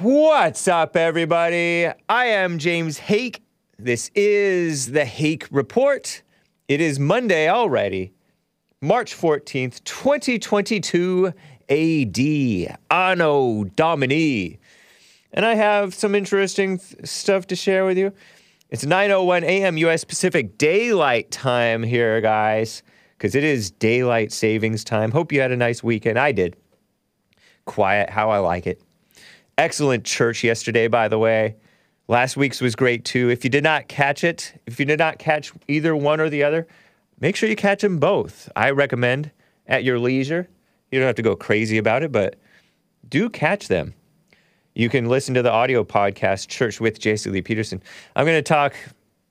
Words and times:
What's 0.00 0.66
up, 0.66 0.96
everybody? 0.96 1.86
I 2.08 2.24
am 2.24 2.56
James 2.56 2.96
Hake. 2.96 3.42
This 3.78 4.10
is 4.14 4.92
the 4.92 5.04
Hake 5.04 5.46
Report. 5.50 6.22
It 6.68 6.80
is 6.80 6.98
Monday 6.98 7.50
already, 7.50 8.14
March 8.80 9.14
14th, 9.14 9.84
2022 9.84 11.34
AD, 11.68 12.78
Anno 12.90 13.64
Domini. 13.76 14.58
And 15.34 15.44
I 15.44 15.54
have 15.56 15.92
some 15.92 16.14
interesting 16.14 16.78
th- 16.78 17.06
stuff 17.06 17.46
to 17.48 17.54
share 17.54 17.84
with 17.84 17.98
you. 17.98 18.14
It's 18.70 18.86
9:01 18.86 19.42
a.m. 19.42 19.76
US 19.76 20.04
Pacific 20.04 20.56
Daylight 20.56 21.30
Time 21.30 21.82
here, 21.82 22.22
guys, 22.22 22.82
cuz 23.18 23.34
it 23.34 23.44
is 23.44 23.70
daylight 23.70 24.32
savings 24.32 24.82
time. 24.82 25.10
Hope 25.10 25.30
you 25.30 25.42
had 25.42 25.52
a 25.52 25.58
nice 25.58 25.82
weekend. 25.82 26.18
I 26.18 26.32
did. 26.32 26.56
Quiet 27.66 28.08
how 28.08 28.30
I 28.30 28.38
like 28.38 28.66
it. 28.66 28.80
Excellent 29.60 30.04
church 30.04 30.42
yesterday, 30.42 30.88
by 30.88 31.06
the 31.06 31.18
way. 31.18 31.54
Last 32.08 32.34
week's 32.34 32.62
was 32.62 32.74
great 32.74 33.04
too. 33.04 33.28
If 33.28 33.44
you 33.44 33.50
did 33.50 33.62
not 33.62 33.88
catch 33.88 34.24
it, 34.24 34.58
if 34.66 34.80
you 34.80 34.86
did 34.86 34.98
not 34.98 35.18
catch 35.18 35.52
either 35.68 35.94
one 35.94 36.18
or 36.18 36.30
the 36.30 36.42
other, 36.42 36.66
make 37.20 37.36
sure 37.36 37.46
you 37.46 37.56
catch 37.56 37.82
them 37.82 37.98
both. 37.98 38.50
I 38.56 38.70
recommend 38.70 39.32
at 39.66 39.84
your 39.84 39.98
leisure. 39.98 40.48
You 40.90 40.98
don't 40.98 41.06
have 41.06 41.16
to 41.16 41.22
go 41.22 41.36
crazy 41.36 41.76
about 41.76 42.02
it, 42.02 42.10
but 42.10 42.36
do 43.06 43.28
catch 43.28 43.68
them. 43.68 43.92
You 44.74 44.88
can 44.88 45.10
listen 45.10 45.34
to 45.34 45.42
the 45.42 45.52
audio 45.52 45.84
podcast, 45.84 46.48
Church 46.48 46.80
with 46.80 46.98
Jesse 46.98 47.28
Lee 47.28 47.42
Peterson. 47.42 47.82
I'm 48.16 48.24
going 48.24 48.38
to 48.38 48.42
talk 48.42 48.74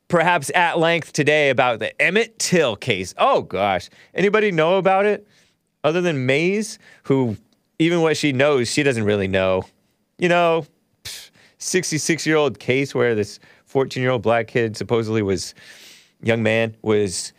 perhaps 0.10 0.52
at 0.54 0.78
length 0.78 1.12
today 1.12 1.50
about 1.50 1.80
the 1.80 2.00
Emmett 2.00 2.38
Till 2.38 2.76
case. 2.76 3.16
Oh 3.18 3.42
gosh. 3.42 3.90
Anybody 4.14 4.52
know 4.52 4.78
about 4.78 5.08
it 5.08 5.28
other 5.84 6.02
than 6.02 6.28
Maze, 6.28 6.78
who 7.06 7.36
even 7.80 8.02
what 8.02 8.16
she 8.16 8.32
knows, 8.32 8.70
she 8.70 8.84
doesn't 8.84 9.06
really 9.06 9.28
know. 9.28 9.66
You 10.20 10.28
know, 10.28 10.66
66 11.58 12.28
year 12.28 12.36
old 12.36 12.60
case 12.60 12.94
where 12.94 13.16
this 13.16 13.40
14 13.66 14.04
year 14.04 14.12
old 14.12 14.22
black 14.22 14.48
kid 14.48 14.76
supposedly 14.76 15.22
was, 15.22 15.56
young 16.22 16.44
man, 16.44 16.76
was 16.82 17.34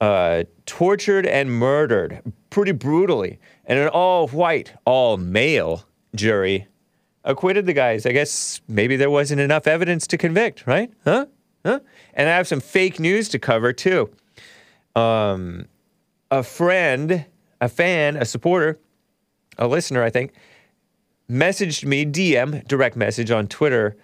uh, 0.00 0.44
tortured 0.64 1.26
and 1.26 1.50
murdered 1.50 2.22
pretty 2.50 2.72
brutally. 2.72 3.38
And 3.66 3.78
an 3.78 3.88
all 3.88 4.28
white, 4.28 4.72
all 4.84 5.16
male 5.16 5.84
jury 6.14 6.68
acquitted 7.24 7.66
the 7.66 7.72
guys. 7.72 8.06
I 8.06 8.12
guess 8.12 8.60
maybe 8.68 8.96
there 8.96 9.10
wasn't 9.10 9.40
enough 9.40 9.66
evidence 9.66 10.06
to 10.08 10.18
convict, 10.18 10.64
right? 10.66 10.92
Huh? 11.04 11.26
Huh? 11.64 11.80
And 12.14 12.28
I 12.28 12.36
have 12.36 12.46
some 12.46 12.60
fake 12.60 13.00
news 13.00 13.28
to 13.30 13.38
cover 13.38 13.72
too. 13.72 14.10
Um, 14.94 15.66
a 16.30 16.42
friend, 16.42 17.26
a 17.60 17.68
fan, 17.68 18.16
a 18.16 18.24
supporter, 18.24 18.78
a 19.58 19.66
listener, 19.66 20.02
I 20.02 20.10
think, 20.10 20.32
messaged 21.30 21.84
me, 21.84 22.04
DM, 22.04 22.66
direct 22.66 22.96
message 22.96 23.30
on 23.30 23.48
Twitter, 23.48 23.96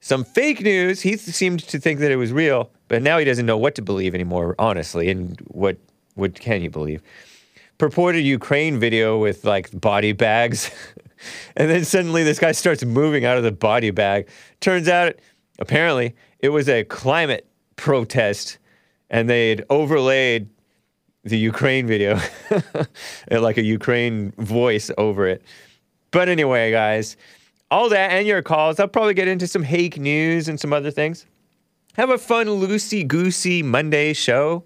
some 0.00 0.24
fake 0.24 0.60
news. 0.62 1.00
He 1.00 1.16
seemed 1.16 1.60
to 1.60 1.78
think 1.78 2.00
that 2.00 2.10
it 2.10 2.16
was 2.16 2.32
real, 2.32 2.70
but 2.88 3.02
now 3.02 3.18
he 3.18 3.24
doesn't 3.24 3.46
know 3.46 3.58
what 3.58 3.74
to 3.76 3.82
believe 3.82 4.14
anymore, 4.14 4.54
honestly. 4.58 5.10
And 5.10 5.38
what, 5.48 5.78
what 6.14 6.34
can 6.34 6.62
you 6.62 6.70
believe? 6.70 7.02
Purported 7.78 8.24
Ukraine 8.24 8.78
video 8.78 9.18
with 9.18 9.44
like 9.44 9.78
body 9.78 10.12
bags. 10.12 10.70
and 11.56 11.70
then 11.70 11.84
suddenly 11.84 12.22
this 12.22 12.38
guy 12.38 12.52
starts 12.52 12.84
moving 12.84 13.24
out 13.24 13.36
of 13.36 13.42
the 13.42 13.52
body 13.52 13.90
bag. 13.90 14.28
Turns 14.60 14.88
out, 14.88 15.16
apparently, 15.58 16.14
it 16.38 16.50
was 16.50 16.68
a 16.68 16.84
climate 16.84 17.46
protest 17.76 18.58
and 19.10 19.28
they'd 19.28 19.64
overlaid 19.70 20.48
the 21.24 21.38
Ukraine 21.38 21.86
video, 21.86 22.20
like 23.30 23.58
a 23.58 23.62
Ukraine 23.62 24.32
voice 24.38 24.90
over 24.96 25.26
it. 25.26 25.42
But 26.10 26.28
anyway, 26.28 26.70
guys, 26.70 27.16
all 27.70 27.88
that 27.88 28.12
and 28.12 28.26
your 28.26 28.42
calls. 28.42 28.78
I'll 28.78 28.88
probably 28.88 29.14
get 29.14 29.28
into 29.28 29.46
some 29.46 29.62
hake 29.62 29.98
news 29.98 30.48
and 30.48 30.58
some 30.58 30.72
other 30.72 30.90
things. 30.90 31.26
Have 31.94 32.10
a 32.10 32.18
fun, 32.18 32.46
loosey 32.46 33.06
goosey 33.06 33.62
Monday 33.62 34.12
show. 34.12 34.64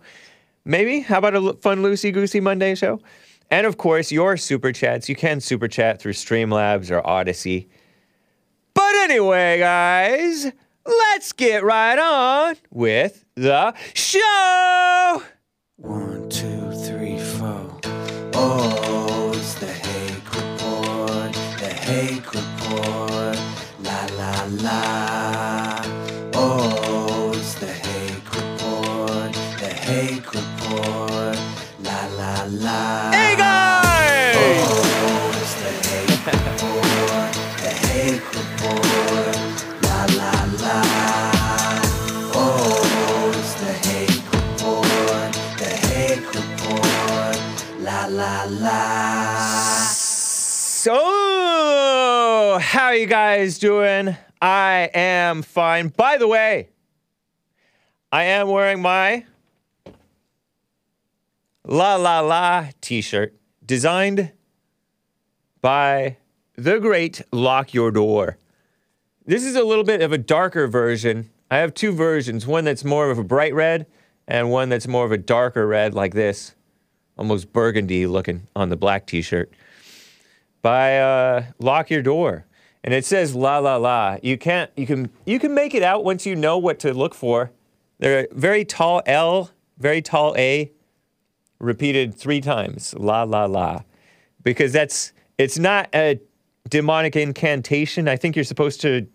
Maybe? 0.65 1.01
How 1.01 1.19
about 1.19 1.35
a 1.35 1.55
fun, 1.55 1.79
loosey 1.83 2.13
goosey 2.13 2.41
Monday 2.41 2.75
show? 2.75 3.01
And 3.51 3.67
of 3.67 3.79
course, 3.79 4.13
your 4.13 4.37
super 4.37 4.73
chats. 4.73 5.09
You 5.09 5.17
can 5.17 5.41
super 5.41 5.69
chat 5.69 6.01
through 6.01 6.13
Streamlabs 6.13 6.91
or 6.91 7.01
Odysee. 7.09 7.69
But 8.75 8.95
anyway, 8.97 9.59
guys, 9.59 10.53
let's 10.87 11.33
get 11.33 11.65
right 11.65 11.99
on 11.99 12.57
with 12.71 13.25
the 13.35 13.75
show. 13.95 15.23
One, 15.77 16.29
two, 16.29 16.73
three, 16.73 17.19
four. 17.19 17.81
Oh, 18.35 18.90
the 21.91 21.97
Hake 21.97 22.33
Report. 22.33 23.39
La 23.83 24.01
la 24.19 24.33
la. 24.63 24.81
Oh, 26.35 27.33
it's 27.35 27.55
the 27.55 27.67
Hake 27.67 28.31
Report, 28.37 29.33
the 29.59 29.73
Hake 29.87 30.33
Report. 30.33 31.39
La 31.83 32.01
la 32.19 32.35
la. 32.65 33.11
Hey, 33.11 33.35
guys! 33.37 34.37
Oh, 34.39 35.33
it's 35.41 35.55
the 35.63 35.73
Hake 35.89 36.27
Report, 36.27 37.33
the 37.65 37.73
Hake 37.87 38.27
Report. 38.39 39.37
La 39.83 40.01
la 40.21 40.33
la. 40.63 40.79
Oh, 42.35 43.33
it's 43.35 43.55
the 43.63 43.73
Hake 43.89 44.27
Report, 44.37 45.33
the 45.59 45.71
Hake 45.89 46.29
Report. 46.39 47.37
La 47.81 48.07
la 48.07 48.45
la. 48.49 48.81
So, 50.83 51.20
how 52.91 52.97
you 52.97 53.07
guys 53.07 53.61
doing? 53.61 54.17
I 54.43 54.91
am 54.93 55.43
fine. 55.43 55.91
By 55.91 56.17
the 56.17 56.27
way, 56.27 56.71
I 58.11 58.25
am 58.25 58.49
wearing 58.49 58.83
my 58.83 59.27
La 61.65 61.95
La 61.95 62.19
La 62.19 62.71
t 62.81 63.01
shirt 63.01 63.37
designed 63.65 64.33
by 65.61 66.17
the 66.57 66.81
great 66.81 67.23
Lock 67.31 67.73
Your 67.73 67.93
Door. 67.93 68.39
This 69.25 69.45
is 69.45 69.55
a 69.55 69.63
little 69.63 69.85
bit 69.85 70.03
of 70.03 70.11
a 70.11 70.19
darker 70.19 70.67
version. 70.67 71.31
I 71.49 71.59
have 71.59 71.75
two 71.75 71.93
versions 71.93 72.45
one 72.45 72.65
that's 72.65 72.83
more 72.85 73.09
of 73.13 73.21
a 73.21 73.25
bright 73.25 73.55
red, 73.55 73.87
and 74.27 74.51
one 74.51 74.69
that's 74.69 74.89
more 74.89 75.05
of 75.05 75.13
a 75.13 75.17
darker 75.17 75.65
red, 75.65 75.95
like 75.95 76.15
this, 76.15 76.57
almost 77.17 77.53
burgundy 77.53 78.09
looking 78.09 78.49
on 78.57 78.69
the 78.69 78.77
black 78.77 79.07
t 79.07 79.23
shirt 79.23 79.53
by 80.61 80.99
uh, 80.99 81.45
Lock 81.61 81.89
Your 81.89 82.03
Door. 82.03 82.47
And 82.83 82.95
it 82.95 83.05
says 83.05 83.35
la 83.35 83.59
la 83.59 83.77
la. 83.77 84.17
You 84.23 84.39
can't 84.39 84.71
you 84.77 84.87
can 84.87 85.11
you 85.27 85.39
can 85.39 85.55
make 85.55 85.75
it 85.75 85.83
out 85.83 86.05
once 86.05 86.25
you 86.27 86.35
know 86.35 86.59
what 86.59 86.79
to 86.81 86.95
look 86.95 87.15
for. 87.15 87.53
They're 87.99 88.29
very 88.33 88.65
tall 88.65 89.03
L, 89.05 89.51
very 89.79 90.01
tall 90.01 90.35
A, 90.37 90.73
repeated 91.59 92.15
three 92.15 92.41
times. 92.41 92.95
La 92.95 93.25
la 93.25 93.45
la. 93.45 93.83
Because 94.43 94.73
that's 94.73 95.13
it's 95.37 95.59
not 95.59 95.89
a 95.95 96.21
demonic 96.69 97.17
incantation. 97.17 98.09
I 98.09 98.17
think 98.17 98.37
you're 98.37 98.45
supposed 98.45 98.81
to 98.83 99.07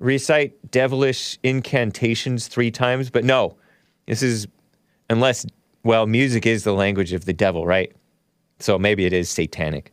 recite 0.00 0.70
devilish 0.70 1.38
incantations 1.42 2.48
three 2.48 2.70
times, 2.70 3.10
but 3.10 3.24
no. 3.24 3.56
This 4.06 4.22
is 4.22 4.48
unless 5.08 5.46
well, 5.84 6.06
music 6.06 6.46
is 6.46 6.64
the 6.64 6.72
language 6.72 7.12
of 7.12 7.26
the 7.26 7.32
devil, 7.32 7.66
right? 7.66 7.92
So 8.58 8.78
maybe 8.78 9.04
it 9.04 9.12
is 9.12 9.28
satanic. 9.28 9.92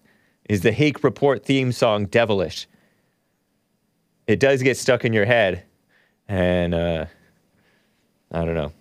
Is 0.49 0.61
the 0.61 0.71
Hake 0.71 1.03
Report 1.03 1.45
theme 1.45 1.71
song 1.71 2.05
devilish? 2.05 2.67
It 4.27 4.39
does 4.39 4.61
get 4.61 4.77
stuck 4.77 5.03
in 5.05 5.13
your 5.13 5.25
head, 5.25 5.63
and 6.27 6.73
uh, 6.73 7.05
I 8.31 8.45
don't 8.45 8.55
know. 8.55 8.71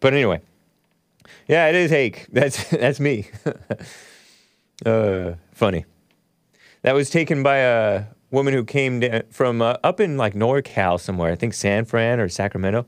But 0.00 0.12
anyway, 0.12 0.40
yeah, 1.46 1.68
it 1.68 1.74
is 1.74 1.90
Hake. 1.90 2.26
That's 2.32 2.68
that's 2.70 3.00
me. 3.00 3.28
uh, 4.86 5.32
funny. 5.52 5.84
That 6.82 6.94
was 6.94 7.10
taken 7.10 7.42
by 7.42 7.58
a 7.58 8.04
woman 8.30 8.54
who 8.54 8.64
came 8.64 9.00
da- 9.00 9.22
from 9.30 9.62
uh, 9.62 9.76
up 9.82 10.00
in 10.00 10.16
like 10.16 10.34
NorCal 10.34 11.00
somewhere. 11.00 11.32
I 11.32 11.34
think 11.34 11.54
San 11.54 11.84
Fran 11.84 12.20
or 12.20 12.28
Sacramento, 12.28 12.86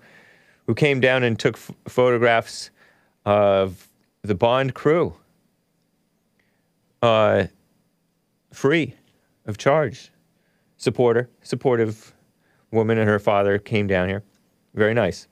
who 0.67 0.75
came 0.75 1.01
down 1.01 1.23
and 1.23 1.39
took 1.39 1.57
f- 1.57 1.71
photographs 1.89 2.71
of 3.25 3.89
the 4.23 4.35
Bond 4.35 4.75
crew. 4.75 5.15
Uh, 7.03 7.47
free 8.53 8.95
of 9.47 9.57
charge. 9.57 10.11
Supporter, 10.81 11.29
supportive 11.43 12.15
woman 12.71 12.97
and 12.97 13.07
her 13.07 13.19
father 13.19 13.59
came 13.59 13.87
down 13.87 14.09
here. 14.09 14.25
Very 14.73 14.95
nice. 14.95 15.29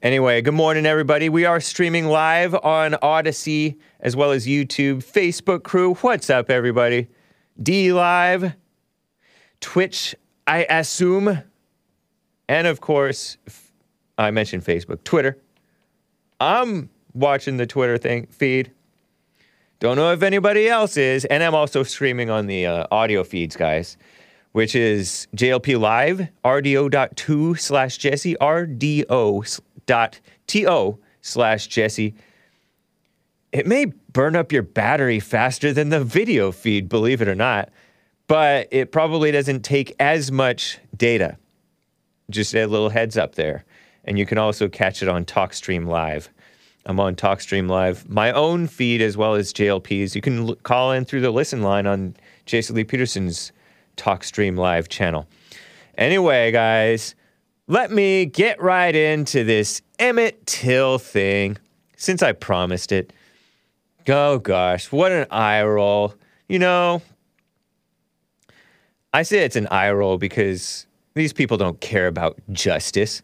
Anyway, 0.00 0.40
good 0.40 0.54
morning, 0.54 0.86
everybody. 0.86 1.28
We 1.28 1.44
are 1.44 1.60
streaming 1.60 2.06
live 2.06 2.54
on 2.54 2.96
Odysee 3.02 3.76
as 4.00 4.16
well 4.16 4.30
as 4.30 4.46
YouTube, 4.46 5.04
Facebook 5.04 5.64
crew. 5.64 5.96
What's 5.96 6.30
up, 6.30 6.48
everybody? 6.48 7.08
DLive, 7.62 8.54
Twitch, 9.60 10.14
I 10.46 10.64
assume, 10.70 11.42
and 12.48 12.66
of 12.66 12.80
course, 12.80 13.36
f- 13.46 13.70
I 14.16 14.30
mentioned 14.30 14.64
Facebook, 14.64 15.04
Twitter. 15.04 15.36
I'm 16.40 16.88
watching 17.12 17.58
the 17.58 17.66
Twitter 17.66 17.98
thing 17.98 18.28
feed. 18.28 18.72
Don't 19.78 19.96
know 19.96 20.10
if 20.12 20.22
anybody 20.22 20.70
else 20.70 20.96
is, 20.96 21.26
and 21.26 21.42
I'm 21.42 21.54
also 21.54 21.82
streaming 21.82 22.30
on 22.30 22.46
the 22.46 22.64
uh, 22.64 22.86
audio 22.90 23.24
feeds, 23.24 23.54
guys. 23.54 23.98
Which 24.52 24.74
is 24.74 25.28
JLP 25.36 25.78
Live, 25.78 26.28
rdo.to 26.44 27.54
slash 27.54 27.98
Jesse, 27.98 28.34
rdo 28.40 29.60
dot 29.86 30.20
to 30.46 30.98
slash 31.20 31.66
Jesse. 31.66 32.14
It 33.52 33.66
may 33.66 33.86
burn 34.12 34.36
up 34.36 34.52
your 34.52 34.62
battery 34.62 35.20
faster 35.20 35.72
than 35.72 35.88
the 35.88 36.04
video 36.04 36.52
feed, 36.52 36.88
believe 36.88 37.22
it 37.22 37.28
or 37.28 37.34
not, 37.34 37.70
but 38.26 38.68
it 38.70 38.92
probably 38.92 39.30
doesn't 39.32 39.62
take 39.62 39.94
as 39.98 40.30
much 40.30 40.78
data. 40.96 41.38
Just 42.30 42.54
a 42.54 42.66
little 42.66 42.90
heads 42.90 43.16
up 43.16 43.36
there. 43.36 43.64
And 44.04 44.18
you 44.18 44.26
can 44.26 44.38
also 44.38 44.68
catch 44.68 45.02
it 45.02 45.08
on 45.08 45.24
TalkStream 45.24 45.86
Live. 45.86 46.28
I'm 46.86 47.00
on 47.00 47.14
TalkStream 47.14 47.68
Live, 47.68 48.08
my 48.08 48.32
own 48.32 48.66
feed 48.66 49.02
as 49.02 49.16
well 49.16 49.34
as 49.34 49.52
JLP's. 49.52 50.14
You 50.14 50.22
can 50.22 50.48
l- 50.48 50.54
call 50.56 50.92
in 50.92 51.04
through 51.04 51.20
the 51.20 51.30
listen 51.30 51.62
line 51.62 51.86
on 51.86 52.16
Jesse 52.46 52.72
Lee 52.72 52.84
Peterson's 52.84 53.52
TalkStream 53.98 54.56
Live 54.56 54.88
channel. 54.88 55.28
Anyway, 55.96 56.52
guys, 56.52 57.14
let 57.66 57.90
me 57.90 58.24
get 58.24 58.62
right 58.62 58.94
into 58.94 59.44
this 59.44 59.82
Emmett 59.98 60.46
Till 60.46 60.98
thing 60.98 61.58
since 61.96 62.22
I 62.22 62.32
promised 62.32 62.92
it. 62.92 63.12
Oh 64.08 64.38
gosh, 64.38 64.90
what 64.90 65.12
an 65.12 65.26
eye 65.30 65.62
roll. 65.62 66.14
You 66.48 66.58
know, 66.58 67.02
I 69.12 69.22
say 69.22 69.40
it's 69.40 69.56
an 69.56 69.66
eye 69.66 69.90
roll 69.90 70.16
because 70.16 70.86
these 71.14 71.32
people 71.32 71.56
don't 71.56 71.80
care 71.80 72.06
about 72.06 72.38
justice. 72.52 73.20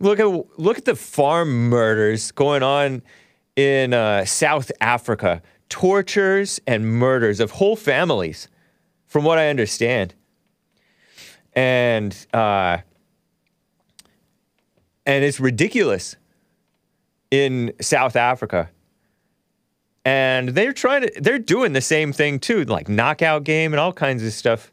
Look 0.00 0.18
at 0.18 0.58
look 0.58 0.78
at 0.78 0.84
the 0.84 0.96
farm 0.96 1.68
murders 1.68 2.32
going 2.32 2.62
on 2.62 3.02
in 3.54 3.94
uh, 3.94 4.24
South 4.24 4.72
Africa, 4.80 5.42
tortures 5.68 6.60
and 6.66 6.84
murders 6.86 7.38
of 7.38 7.52
whole 7.52 7.76
families, 7.76 8.48
from 9.12 9.24
what 9.24 9.36
I 9.36 9.50
understand. 9.50 10.14
And 11.52 12.16
uh, 12.32 12.78
and 15.04 15.22
it's 15.22 15.38
ridiculous 15.38 16.16
in 17.30 17.74
South 17.78 18.16
Africa. 18.16 18.70
And 20.06 20.48
they're 20.48 20.72
trying 20.72 21.02
to 21.02 21.12
they're 21.20 21.38
doing 21.38 21.74
the 21.74 21.82
same 21.82 22.14
thing 22.14 22.40
too, 22.40 22.64
like 22.64 22.88
knockout 22.88 23.44
game 23.44 23.74
and 23.74 23.80
all 23.80 23.92
kinds 23.92 24.24
of 24.24 24.32
stuff. 24.32 24.72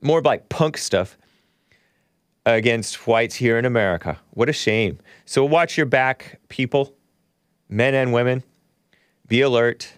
More 0.00 0.22
like 0.22 0.48
punk 0.48 0.78
stuff 0.78 1.18
against 2.46 3.06
whites 3.06 3.34
here 3.34 3.58
in 3.58 3.66
America. 3.66 4.18
What 4.30 4.48
a 4.48 4.54
shame. 4.54 4.98
So 5.26 5.44
watch 5.44 5.76
your 5.76 5.86
back, 5.86 6.40
people, 6.48 6.94
men 7.68 7.92
and 7.92 8.14
women. 8.14 8.42
Be 9.26 9.42
alert 9.42 9.92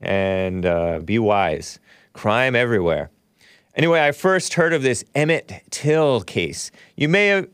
and 0.00 0.66
uh, 0.66 0.98
be 0.98 1.20
wise. 1.20 1.78
Crime 2.14 2.56
everywhere. 2.56 3.10
Anyway, 3.76 4.00
I 4.00 4.12
first 4.12 4.54
heard 4.54 4.72
of 4.72 4.82
this 4.82 5.04
Emmett 5.14 5.62
Till 5.70 6.22
case. 6.22 6.70
You 6.96 7.08
may 7.08 7.26
have, 7.26 7.48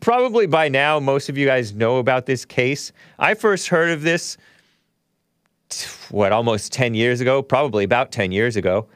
probably 0.00 0.46
by 0.46 0.68
now, 0.68 1.00
most 1.00 1.28
of 1.28 1.38
you 1.38 1.46
guys 1.46 1.72
know 1.72 1.98
about 1.98 2.26
this 2.26 2.44
case. 2.44 2.92
I 3.18 3.34
first 3.34 3.68
heard 3.68 3.90
of 3.90 4.02
this, 4.02 4.36
what, 6.10 6.32
almost 6.32 6.72
10 6.72 6.94
years 6.94 7.20
ago? 7.20 7.40
Probably 7.40 7.84
about 7.84 8.12
10 8.12 8.32
years 8.32 8.56
ago 8.56 8.88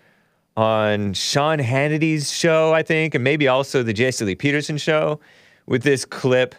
on 0.56 1.12
Sean 1.14 1.58
Hannity's 1.58 2.30
show, 2.30 2.72
I 2.72 2.82
think, 2.82 3.14
and 3.14 3.24
maybe 3.24 3.48
also 3.48 3.82
the 3.82 3.92
Jesse 3.92 4.24
Lee 4.24 4.34
Peterson 4.34 4.76
show 4.76 5.20
with 5.66 5.82
this 5.82 6.04
clip, 6.04 6.54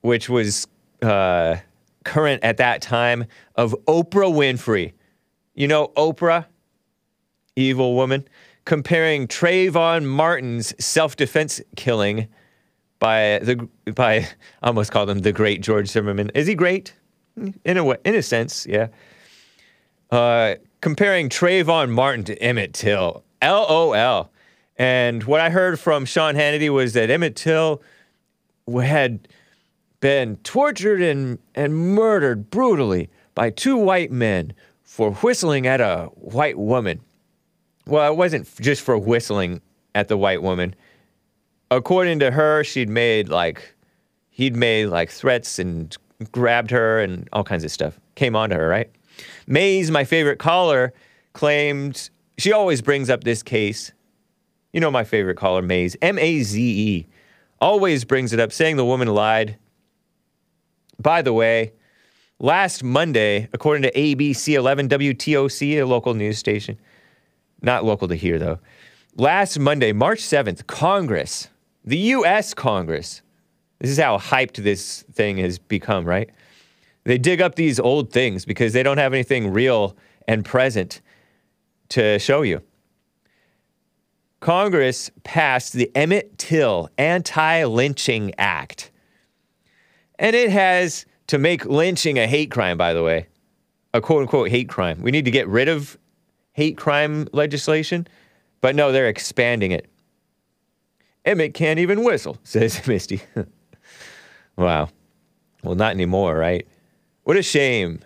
which 0.00 0.28
was 0.28 0.66
uh, 1.02 1.56
current 2.04 2.42
at 2.42 2.56
that 2.56 2.82
time, 2.82 3.26
of 3.56 3.74
Oprah 3.86 4.32
Winfrey. 4.32 4.92
You 5.54 5.68
know, 5.68 5.88
Oprah, 5.96 6.46
evil 7.56 7.94
woman, 7.94 8.26
comparing 8.64 9.28
Trayvon 9.28 10.04
Martin's 10.04 10.74
self 10.84 11.16
defense 11.16 11.60
killing 11.76 12.28
by 12.98 13.40
the 13.40 13.68
by 13.92 14.26
I 14.62 14.68
almost 14.68 14.92
called 14.92 15.10
him 15.10 15.20
the 15.20 15.32
great 15.32 15.60
George 15.60 15.88
Zimmerman. 15.88 16.30
Is 16.34 16.46
he 16.46 16.54
great? 16.54 16.94
In 17.64 17.76
a 17.76 17.84
way, 17.84 17.96
in 18.04 18.14
a 18.14 18.22
sense, 18.22 18.64
yeah. 18.66 18.88
Uh, 20.10 20.54
comparing 20.80 21.28
Trayvon 21.28 21.90
Martin 21.90 22.24
to 22.24 22.42
Emmett 22.42 22.72
Till. 22.72 23.24
LOL. 23.42 24.30
And 24.76 25.24
what 25.24 25.40
I 25.40 25.50
heard 25.50 25.78
from 25.78 26.04
Sean 26.04 26.34
Hannity 26.34 26.70
was 26.70 26.94
that 26.94 27.10
Emmett 27.10 27.36
Till 27.36 27.82
had 28.72 29.28
been 30.00 30.36
tortured 30.38 31.02
and, 31.02 31.38
and 31.54 31.76
murdered 31.94 32.50
brutally 32.50 33.10
by 33.34 33.50
two 33.50 33.76
white 33.76 34.10
men 34.10 34.52
for 34.82 35.12
whistling 35.14 35.66
at 35.66 35.80
a 35.80 36.10
white 36.14 36.58
woman. 36.58 37.00
Well, 37.86 38.10
it 38.10 38.16
wasn't 38.16 38.48
just 38.60 38.82
for 38.82 38.96
whistling 38.96 39.60
at 39.94 40.08
the 40.08 40.16
white 40.16 40.42
woman. 40.42 40.74
According 41.70 42.20
to 42.20 42.30
her, 42.30 42.64
she'd 42.64 42.88
made 42.88 43.28
like, 43.28 43.74
he'd 44.30 44.56
made 44.56 44.86
like 44.86 45.10
threats 45.10 45.58
and 45.58 45.96
grabbed 46.32 46.70
her 46.70 47.00
and 47.00 47.28
all 47.32 47.44
kinds 47.44 47.64
of 47.64 47.70
stuff. 47.70 47.98
Came 48.14 48.36
onto 48.36 48.56
her, 48.56 48.68
right? 48.68 48.90
Maze, 49.46 49.90
my 49.90 50.04
favorite 50.04 50.38
caller, 50.38 50.92
claimed 51.32 52.10
she 52.38 52.52
always 52.52 52.80
brings 52.82 53.10
up 53.10 53.24
this 53.24 53.42
case. 53.42 53.92
You 54.72 54.80
know 54.80 54.90
my 54.90 55.04
favorite 55.04 55.36
caller, 55.36 55.62
Maze, 55.62 55.96
M 56.02 56.18
A 56.18 56.42
Z 56.42 56.60
E, 56.60 57.06
always 57.60 58.04
brings 58.04 58.32
it 58.32 58.40
up, 58.40 58.52
saying 58.52 58.76
the 58.76 58.84
woman 58.84 59.08
lied. 59.08 59.56
By 60.98 61.22
the 61.22 61.32
way, 61.32 61.72
last 62.38 62.82
Monday, 62.82 63.48
according 63.52 63.82
to 63.82 63.92
ABC 63.92 64.54
11 64.54 64.88
WTOC, 64.88 65.80
a 65.80 65.84
local 65.84 66.14
news 66.14 66.38
station, 66.38 66.78
not 67.64 67.84
local 67.84 68.08
to 68.08 68.14
here 68.14 68.38
though, 68.38 68.58
last 69.16 69.58
Monday, 69.58 69.92
March 69.92 70.20
7th, 70.20 70.66
Congress, 70.66 71.48
the 71.84 71.96
US 71.96 72.54
Congress, 72.54 73.22
this 73.80 73.90
is 73.90 73.98
how 73.98 74.18
hyped 74.18 74.56
this 74.56 75.02
thing 75.12 75.38
has 75.38 75.58
become, 75.58 76.04
right? 76.04 76.30
They 77.04 77.18
dig 77.18 77.42
up 77.42 77.54
these 77.54 77.78
old 77.78 78.12
things 78.12 78.44
because 78.44 78.72
they 78.72 78.82
don't 78.82 78.98
have 78.98 79.12
anything 79.12 79.52
real 79.52 79.96
and 80.26 80.44
present 80.44 81.02
to 81.90 82.18
show 82.18 82.42
you. 82.42 82.62
Congress 84.40 85.10
passed 85.22 85.72
the 85.72 85.90
Emmett 85.94 86.36
Till 86.38 86.90
Anti 86.98 87.64
Lynching 87.64 88.32
Act. 88.38 88.90
And 90.18 90.36
it 90.36 90.50
has 90.50 91.06
to 91.28 91.38
make 91.38 91.64
lynching 91.64 92.18
a 92.18 92.26
hate 92.26 92.50
crime, 92.50 92.76
by 92.76 92.92
the 92.92 93.02
way, 93.02 93.26
a 93.92 94.00
quote 94.00 94.22
unquote 94.22 94.50
hate 94.50 94.68
crime. 94.68 95.00
We 95.00 95.10
need 95.10 95.24
to 95.24 95.30
get 95.30 95.48
rid 95.48 95.68
of 95.68 95.98
hate 96.54 96.78
crime 96.78 97.28
legislation, 97.32 98.08
but 98.60 98.74
no, 98.74 98.90
they're 98.90 99.08
expanding 99.08 99.72
it. 99.72 99.90
Emmett 101.24 101.54
can't 101.54 101.78
even 101.78 102.02
whistle, 102.02 102.38
says 102.44 102.86
Misty. 102.86 103.20
wow. 104.56 104.88
Well, 105.62 105.74
not 105.74 105.92
anymore, 105.92 106.36
right? 106.36 106.66
What 107.24 107.36
a 107.36 107.42
shame 107.42 108.00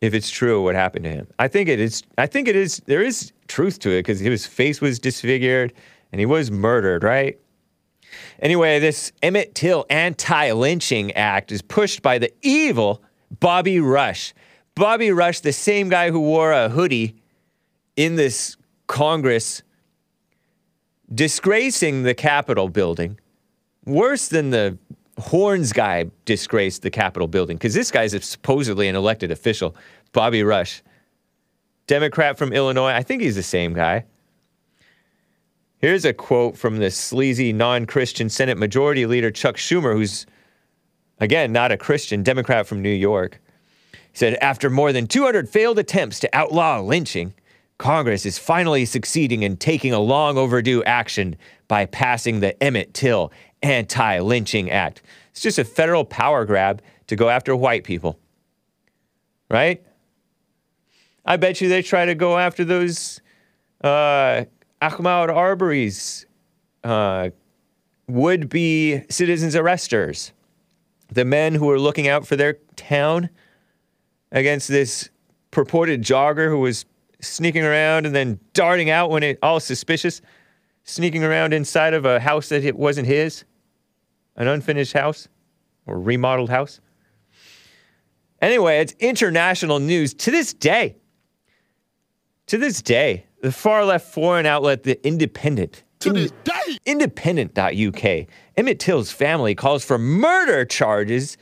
if 0.00 0.14
it's 0.14 0.30
true 0.30 0.62
what 0.62 0.74
happened 0.74 1.04
to 1.04 1.10
him. 1.10 1.26
I 1.38 1.48
think 1.48 1.68
it 1.68 1.80
is. 1.80 2.02
I 2.18 2.26
think 2.26 2.48
it 2.48 2.56
is. 2.56 2.82
There 2.86 3.02
is 3.02 3.32
truth 3.48 3.78
to 3.80 3.90
it 3.90 4.00
because 4.00 4.20
his 4.20 4.46
face 4.46 4.80
was 4.80 4.98
disfigured 4.98 5.72
and 6.12 6.20
he 6.20 6.26
was 6.26 6.50
murdered, 6.50 7.02
right? 7.02 7.38
Anyway, 8.40 8.78
this 8.80 9.12
Emmett 9.22 9.54
Till 9.54 9.86
Anti-Lynching 9.90 11.12
Act 11.12 11.52
is 11.52 11.62
pushed 11.62 12.02
by 12.02 12.18
the 12.18 12.32
evil 12.42 13.02
Bobby 13.40 13.80
Rush. 13.80 14.34
Bobby 14.74 15.10
Rush, 15.10 15.40
the 15.40 15.52
same 15.52 15.88
guy 15.88 16.10
who 16.10 16.20
wore 16.20 16.52
a 16.52 16.68
hoodie 16.68 17.16
in 17.96 18.16
this 18.16 18.56
Congress, 18.86 19.62
disgracing 21.14 22.02
the 22.02 22.14
Capitol 22.14 22.68
building, 22.68 23.18
worse 23.84 24.28
than 24.28 24.50
the 24.50 24.78
Horns 25.18 25.72
guy 25.72 26.06
disgraced 26.24 26.82
the 26.82 26.90
Capitol 26.90 27.28
building 27.28 27.56
because 27.56 27.74
this 27.74 27.90
guy's 27.90 28.12
supposedly 28.24 28.88
an 28.88 28.96
elected 28.96 29.30
official, 29.30 29.76
Bobby 30.12 30.42
Rush, 30.42 30.82
Democrat 31.86 32.36
from 32.36 32.52
Illinois. 32.52 32.90
I 32.90 33.02
think 33.02 33.22
he's 33.22 33.36
the 33.36 33.42
same 33.42 33.74
guy. 33.74 34.06
Here's 35.78 36.04
a 36.04 36.12
quote 36.12 36.56
from 36.56 36.78
the 36.78 36.90
sleazy 36.90 37.52
non 37.52 37.86
Christian 37.86 38.28
Senate 38.28 38.58
Majority 38.58 39.06
Leader 39.06 39.30
Chuck 39.30 39.56
Schumer, 39.56 39.92
who's, 39.92 40.26
again, 41.20 41.52
not 41.52 41.70
a 41.70 41.76
Christian, 41.76 42.22
Democrat 42.22 42.66
from 42.66 42.82
New 42.82 42.88
York. 42.88 43.38
He 43.92 43.98
said, 44.18 44.34
After 44.40 44.70
more 44.70 44.92
than 44.92 45.06
200 45.06 45.48
failed 45.48 45.78
attempts 45.78 46.18
to 46.20 46.30
outlaw 46.32 46.80
lynching, 46.80 47.34
Congress 47.78 48.24
is 48.24 48.38
finally 48.38 48.84
succeeding 48.84 49.42
in 49.42 49.56
taking 49.56 49.92
a 49.92 49.98
long 49.98 50.38
overdue 50.38 50.82
action 50.84 51.36
by 51.66 51.86
passing 51.86 52.40
the 52.40 52.60
Emmett 52.62 52.94
Till 52.94 53.32
Anti 53.62 54.20
Lynching 54.20 54.70
Act. 54.70 55.02
It's 55.30 55.40
just 55.40 55.58
a 55.58 55.64
federal 55.64 56.04
power 56.04 56.44
grab 56.44 56.82
to 57.08 57.16
go 57.16 57.28
after 57.28 57.56
white 57.56 57.84
people. 57.84 58.18
Right? 59.50 59.82
I 61.24 61.36
bet 61.36 61.60
you 61.60 61.68
they 61.68 61.82
try 61.82 62.04
to 62.04 62.14
go 62.14 62.38
after 62.38 62.64
those 62.64 63.20
uh, 63.82 64.44
Ahmaud 64.80 65.34
Arbery's 65.34 66.26
uh, 66.84 67.30
would 68.06 68.48
be 68.48 69.02
citizens 69.08 69.54
arresters, 69.54 70.32
the 71.08 71.24
men 71.24 71.54
who 71.54 71.66
were 71.66 71.78
looking 71.78 72.08
out 72.08 72.26
for 72.26 72.36
their 72.36 72.58
town 72.76 73.30
against 74.30 74.68
this 74.68 75.08
purported 75.50 76.02
jogger 76.02 76.48
who 76.48 76.60
was 76.60 76.84
sneaking 77.26 77.64
around 77.64 78.06
and 78.06 78.14
then 78.14 78.38
darting 78.52 78.90
out 78.90 79.10
when 79.10 79.22
it 79.22 79.38
all 79.42 79.60
suspicious. 79.60 80.20
sneaking 80.86 81.24
around 81.24 81.54
inside 81.54 81.94
of 81.94 82.04
a 82.04 82.20
house 82.20 82.50
that 82.50 82.62
it 82.62 82.76
wasn't 82.76 83.06
his, 83.06 83.44
an 84.36 84.46
unfinished 84.46 84.92
house 84.92 85.28
or 85.86 85.98
remodeled 85.98 86.50
house. 86.50 86.78
Anyway, 88.42 88.78
it's 88.78 88.92
international 88.98 89.78
news 89.80 90.12
to 90.12 90.30
this 90.30 90.52
day. 90.52 90.96
To 92.48 92.58
this 92.58 92.82
day, 92.82 93.24
the 93.40 93.50
far 93.52 93.84
left 93.86 94.12
foreign 94.12 94.44
outlet, 94.44 94.82
The 94.82 95.02
Independent, 95.06 95.82
To 96.00 96.12
this 96.12 96.30
day. 96.44 96.78
independent.uk, 96.84 98.26
Emmett 98.58 98.78
Till's 98.78 99.10
family 99.10 99.54
calls 99.54 99.82
for 99.84 99.96
murder 99.96 100.66
charges 100.66 101.38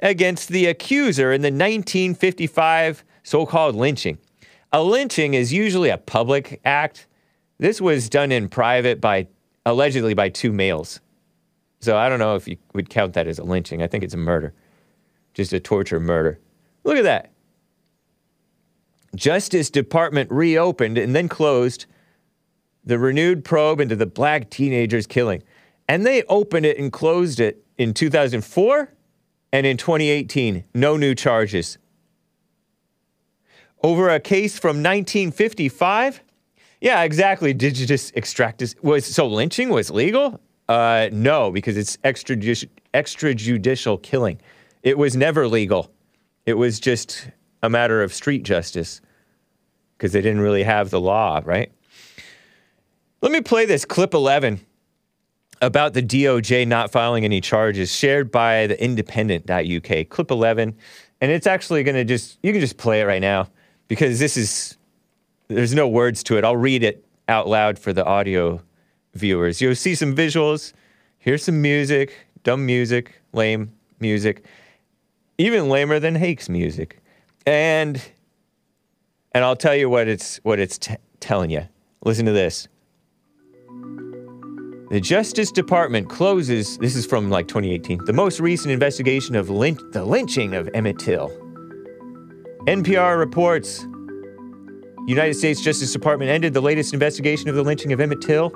against 0.00 0.50
the 0.50 0.66
accuser 0.66 1.32
in 1.32 1.40
the 1.40 1.46
1955 1.46 3.04
so 3.22 3.46
called 3.46 3.74
lynching. 3.74 4.18
A 4.72 4.82
lynching 4.82 5.34
is 5.34 5.52
usually 5.52 5.90
a 5.90 5.98
public 5.98 6.60
act. 6.64 7.06
This 7.58 7.80
was 7.80 8.08
done 8.08 8.32
in 8.32 8.48
private 8.48 9.00
by 9.00 9.28
allegedly 9.66 10.14
by 10.14 10.28
two 10.28 10.52
males. 10.52 11.00
So 11.80 11.96
I 11.96 12.08
don't 12.08 12.18
know 12.18 12.36
if 12.36 12.48
you 12.48 12.56
would 12.74 12.88
count 12.88 13.14
that 13.14 13.26
as 13.26 13.38
a 13.38 13.44
lynching. 13.44 13.82
I 13.82 13.86
think 13.86 14.04
it's 14.04 14.14
a 14.14 14.18
murder, 14.18 14.54
just 15.34 15.52
a 15.52 15.60
torture 15.60 16.00
murder. 16.00 16.38
Look 16.84 16.96
at 16.96 17.04
that. 17.04 17.32
Justice 19.14 19.68
Department 19.68 20.30
reopened 20.30 20.96
and 20.96 21.14
then 21.14 21.28
closed 21.28 21.86
the 22.84 22.98
renewed 22.98 23.44
probe 23.44 23.80
into 23.80 23.94
the 23.94 24.06
black 24.06 24.48
teenager's 24.48 25.06
killing. 25.06 25.42
And 25.88 26.06
they 26.06 26.22
opened 26.24 26.66
it 26.66 26.78
and 26.78 26.92
closed 26.92 27.40
it 27.40 27.64
in 27.76 27.92
2004 27.92 28.92
and 29.52 29.66
in 29.66 29.76
2018. 29.76 30.64
No 30.74 30.96
new 30.96 31.14
charges. 31.14 31.78
Over 33.82 34.08
a 34.10 34.20
case 34.20 34.58
from 34.58 34.76
1955? 34.76 36.22
Yeah, 36.80 37.02
exactly. 37.02 37.52
Did 37.52 37.78
you 37.78 37.86
just 37.86 38.16
extract 38.16 38.58
this? 38.58 38.74
Was 38.82 39.06
so 39.06 39.26
lynching 39.26 39.70
was 39.70 39.90
legal? 39.90 40.40
Uh, 40.68 41.08
no, 41.12 41.50
because 41.50 41.76
it's 41.76 41.96
extrajudicial, 41.98 42.68
extrajudicial 42.94 44.00
killing. 44.02 44.40
It 44.82 44.98
was 44.98 45.16
never 45.16 45.48
legal. 45.48 45.90
It 46.46 46.54
was 46.54 46.78
just 46.78 47.28
a 47.62 47.68
matter 47.68 48.02
of 48.02 48.14
street 48.14 48.44
justice 48.44 49.00
because 49.96 50.12
they 50.12 50.20
didn't 50.20 50.40
really 50.40 50.62
have 50.62 50.90
the 50.90 51.00
law, 51.00 51.40
right? 51.44 51.72
Let 53.20 53.32
me 53.32 53.40
play 53.40 53.66
this 53.66 53.84
clip 53.84 54.14
11 54.14 54.60
about 55.60 55.94
the 55.94 56.02
DOJ 56.02 56.66
not 56.66 56.90
filing 56.90 57.24
any 57.24 57.40
charges 57.40 57.94
shared 57.94 58.32
by 58.32 58.66
the 58.66 58.82
independent.uk. 58.82 60.08
Clip 60.08 60.30
11. 60.30 60.76
And 61.20 61.30
it's 61.30 61.46
actually 61.46 61.84
going 61.84 61.94
to 61.94 62.04
just, 62.04 62.38
you 62.42 62.50
can 62.52 62.60
just 62.60 62.76
play 62.76 63.00
it 63.00 63.04
right 63.04 63.20
now 63.20 63.48
because 63.92 64.18
this 64.18 64.38
is, 64.38 64.78
there's 65.48 65.74
no 65.74 65.86
words 65.86 66.22
to 66.22 66.38
it. 66.38 66.46
I'll 66.46 66.56
read 66.56 66.82
it 66.82 67.04
out 67.28 67.46
loud 67.46 67.78
for 67.78 67.92
the 67.92 68.02
audio 68.02 68.62
viewers. 69.12 69.60
You'll 69.60 69.74
see 69.74 69.94
some 69.94 70.16
visuals, 70.16 70.72
hear 71.18 71.36
some 71.36 71.60
music, 71.60 72.14
dumb 72.42 72.64
music, 72.64 73.20
lame 73.34 73.70
music, 74.00 74.46
even 75.36 75.68
lamer 75.68 75.98
than 76.00 76.14
Hake's 76.14 76.48
music. 76.48 77.02
And 77.44 78.02
and 79.32 79.44
I'll 79.44 79.56
tell 79.56 79.76
you 79.76 79.90
what 79.90 80.08
it's 80.08 80.38
what 80.38 80.58
it's 80.58 80.78
t- 80.78 80.96
telling 81.20 81.50
you. 81.50 81.68
Listen 82.02 82.24
to 82.24 82.32
this. 82.32 82.68
The 84.88 85.00
Justice 85.02 85.52
Department 85.52 86.08
closes. 86.08 86.78
This 86.78 86.96
is 86.96 87.04
from 87.04 87.28
like 87.28 87.46
2018. 87.46 88.06
The 88.06 88.14
most 88.14 88.40
recent 88.40 88.72
investigation 88.72 89.36
of 89.36 89.50
lynch, 89.50 89.80
the 89.90 90.02
lynching 90.02 90.54
of 90.54 90.70
Emmett 90.72 90.98
Till. 90.98 91.41
NPR 92.66 93.18
reports. 93.18 93.84
United 95.08 95.34
States 95.34 95.60
Justice 95.60 95.92
Department 95.92 96.30
ended 96.30 96.54
the 96.54 96.60
latest 96.60 96.94
investigation 96.94 97.48
of 97.48 97.56
the 97.56 97.62
lynching 97.64 97.92
of 97.92 98.00
Emmett 98.00 98.20
Till. 98.20 98.50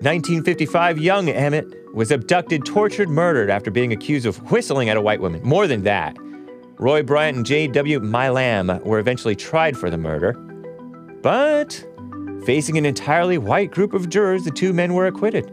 1955, 0.00 0.98
young 0.98 1.28
Emmett 1.28 1.72
was 1.94 2.10
abducted, 2.10 2.64
tortured, 2.64 3.08
murdered 3.08 3.50
after 3.50 3.70
being 3.70 3.92
accused 3.92 4.26
of 4.26 4.50
whistling 4.50 4.88
at 4.88 4.96
a 4.96 5.00
white 5.00 5.20
woman. 5.20 5.40
More 5.44 5.68
than 5.68 5.84
that, 5.84 6.16
Roy 6.78 7.04
Bryant 7.04 7.36
and 7.36 7.46
J.W. 7.46 8.00
Milam 8.00 8.80
were 8.82 8.98
eventually 8.98 9.36
tried 9.36 9.76
for 9.76 9.90
the 9.90 9.98
murder. 9.98 10.32
But 11.22 11.86
facing 12.46 12.78
an 12.78 12.84
entirely 12.84 13.38
white 13.38 13.70
group 13.70 13.92
of 13.92 14.08
jurors, 14.08 14.42
the 14.42 14.50
two 14.50 14.72
men 14.72 14.94
were 14.94 15.06
acquitted. 15.06 15.48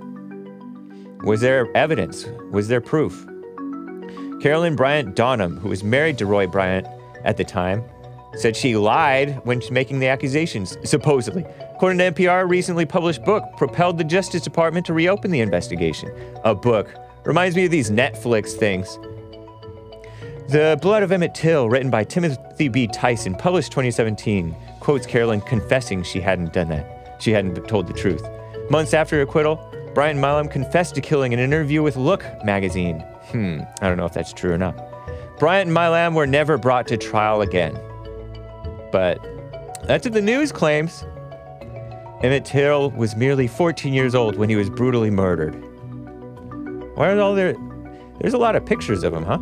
Was 1.23 1.41
there 1.41 1.67
evidence? 1.77 2.25
Was 2.49 2.69
there 2.69 2.81
proof? 2.81 3.23
Carolyn 4.41 4.75
Bryant 4.75 5.15
Donham, 5.15 5.59
who 5.59 5.69
was 5.69 5.83
married 5.83 6.17
to 6.17 6.25
Roy 6.25 6.47
Bryant 6.47 6.87
at 7.25 7.37
the 7.37 7.43
time, 7.43 7.83
said 8.35 8.55
she 8.55 8.75
lied 8.75 9.39
when 9.45 9.61
making 9.71 9.99
the 9.99 10.07
accusations, 10.07 10.77
supposedly. 10.83 11.45
According 11.73 11.99
to 11.99 12.11
NPR, 12.11 12.41
a 12.41 12.45
recently 12.45 12.85
published 12.85 13.23
book 13.23 13.43
propelled 13.57 13.97
the 13.97 14.03
Justice 14.03 14.41
Department 14.41 14.85
to 14.85 14.93
reopen 14.93 15.31
the 15.31 15.41
investigation. 15.41 16.11
A 16.43 16.55
book. 16.55 16.93
Reminds 17.25 17.55
me 17.55 17.65
of 17.65 17.71
these 17.71 17.89
Netflix 17.89 18.51
things. 18.51 18.99
The 20.47 20.77
Blood 20.81 21.01
of 21.01 21.11
Emmett 21.11 21.33
Till, 21.33 21.67
written 21.69 21.89
by 21.89 22.03
Timothy 22.03 22.67
B. 22.67 22.87
Tyson, 22.87 23.33
published 23.33 23.71
2017, 23.71 24.55
quotes 24.79 25.07
Carolyn 25.07 25.41
confessing 25.41 26.03
she 26.03 26.21
hadn't 26.21 26.53
done 26.53 26.69
that. 26.69 27.17
She 27.19 27.31
hadn't 27.31 27.55
told 27.67 27.87
the 27.87 27.93
truth. 27.93 28.23
Months 28.69 28.93
after 28.93 29.15
her 29.15 29.23
acquittal, 29.23 29.59
Brian 29.95 30.19
Milam 30.19 30.47
confessed 30.47 30.93
to 30.95 31.01
killing 31.01 31.31
in 31.31 31.39
an 31.39 31.45
interview 31.45 31.81
with 31.81 31.95
Look 31.95 32.23
magazine. 32.43 32.99
Hmm, 33.31 33.61
I 33.81 33.87
don't 33.87 33.97
know 33.97 34.05
if 34.05 34.13
that's 34.13 34.33
true 34.33 34.51
or 34.51 34.57
not. 34.57 34.77
Bryant 35.37 35.67
and 35.67 35.73
Milam 35.73 36.15
were 36.15 36.27
never 36.27 36.57
brought 36.57 36.87
to 36.87 36.97
trial 36.97 37.41
again. 37.41 37.77
But 38.91 39.19
that's 39.83 40.05
what 40.05 40.13
the 40.13 40.21
news 40.21 40.51
claims. 40.51 41.03
Emmett 42.23 42.45
Till 42.45 42.91
was 42.91 43.15
merely 43.15 43.47
14 43.47 43.93
years 43.93 44.15
old 44.15 44.37
when 44.37 44.49
he 44.49 44.55
was 44.55 44.69
brutally 44.69 45.11
murdered. 45.11 45.53
Why 46.95 47.11
are 47.11 47.19
all 47.19 47.35
there? 47.35 47.55
There's 48.21 48.33
a 48.33 48.37
lot 48.37 48.55
of 48.55 48.65
pictures 48.65 49.03
of 49.03 49.13
him, 49.13 49.23
huh? 49.23 49.39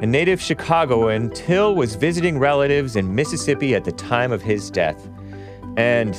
A 0.00 0.06
native 0.06 0.40
Chicagoan, 0.40 1.30
Till 1.30 1.74
was 1.74 1.96
visiting 1.96 2.38
relatives 2.38 2.94
in 2.94 3.14
Mississippi 3.14 3.74
at 3.74 3.84
the 3.84 3.92
time 3.92 4.30
of 4.30 4.40
his 4.40 4.70
death. 4.70 5.10
And 5.76 6.16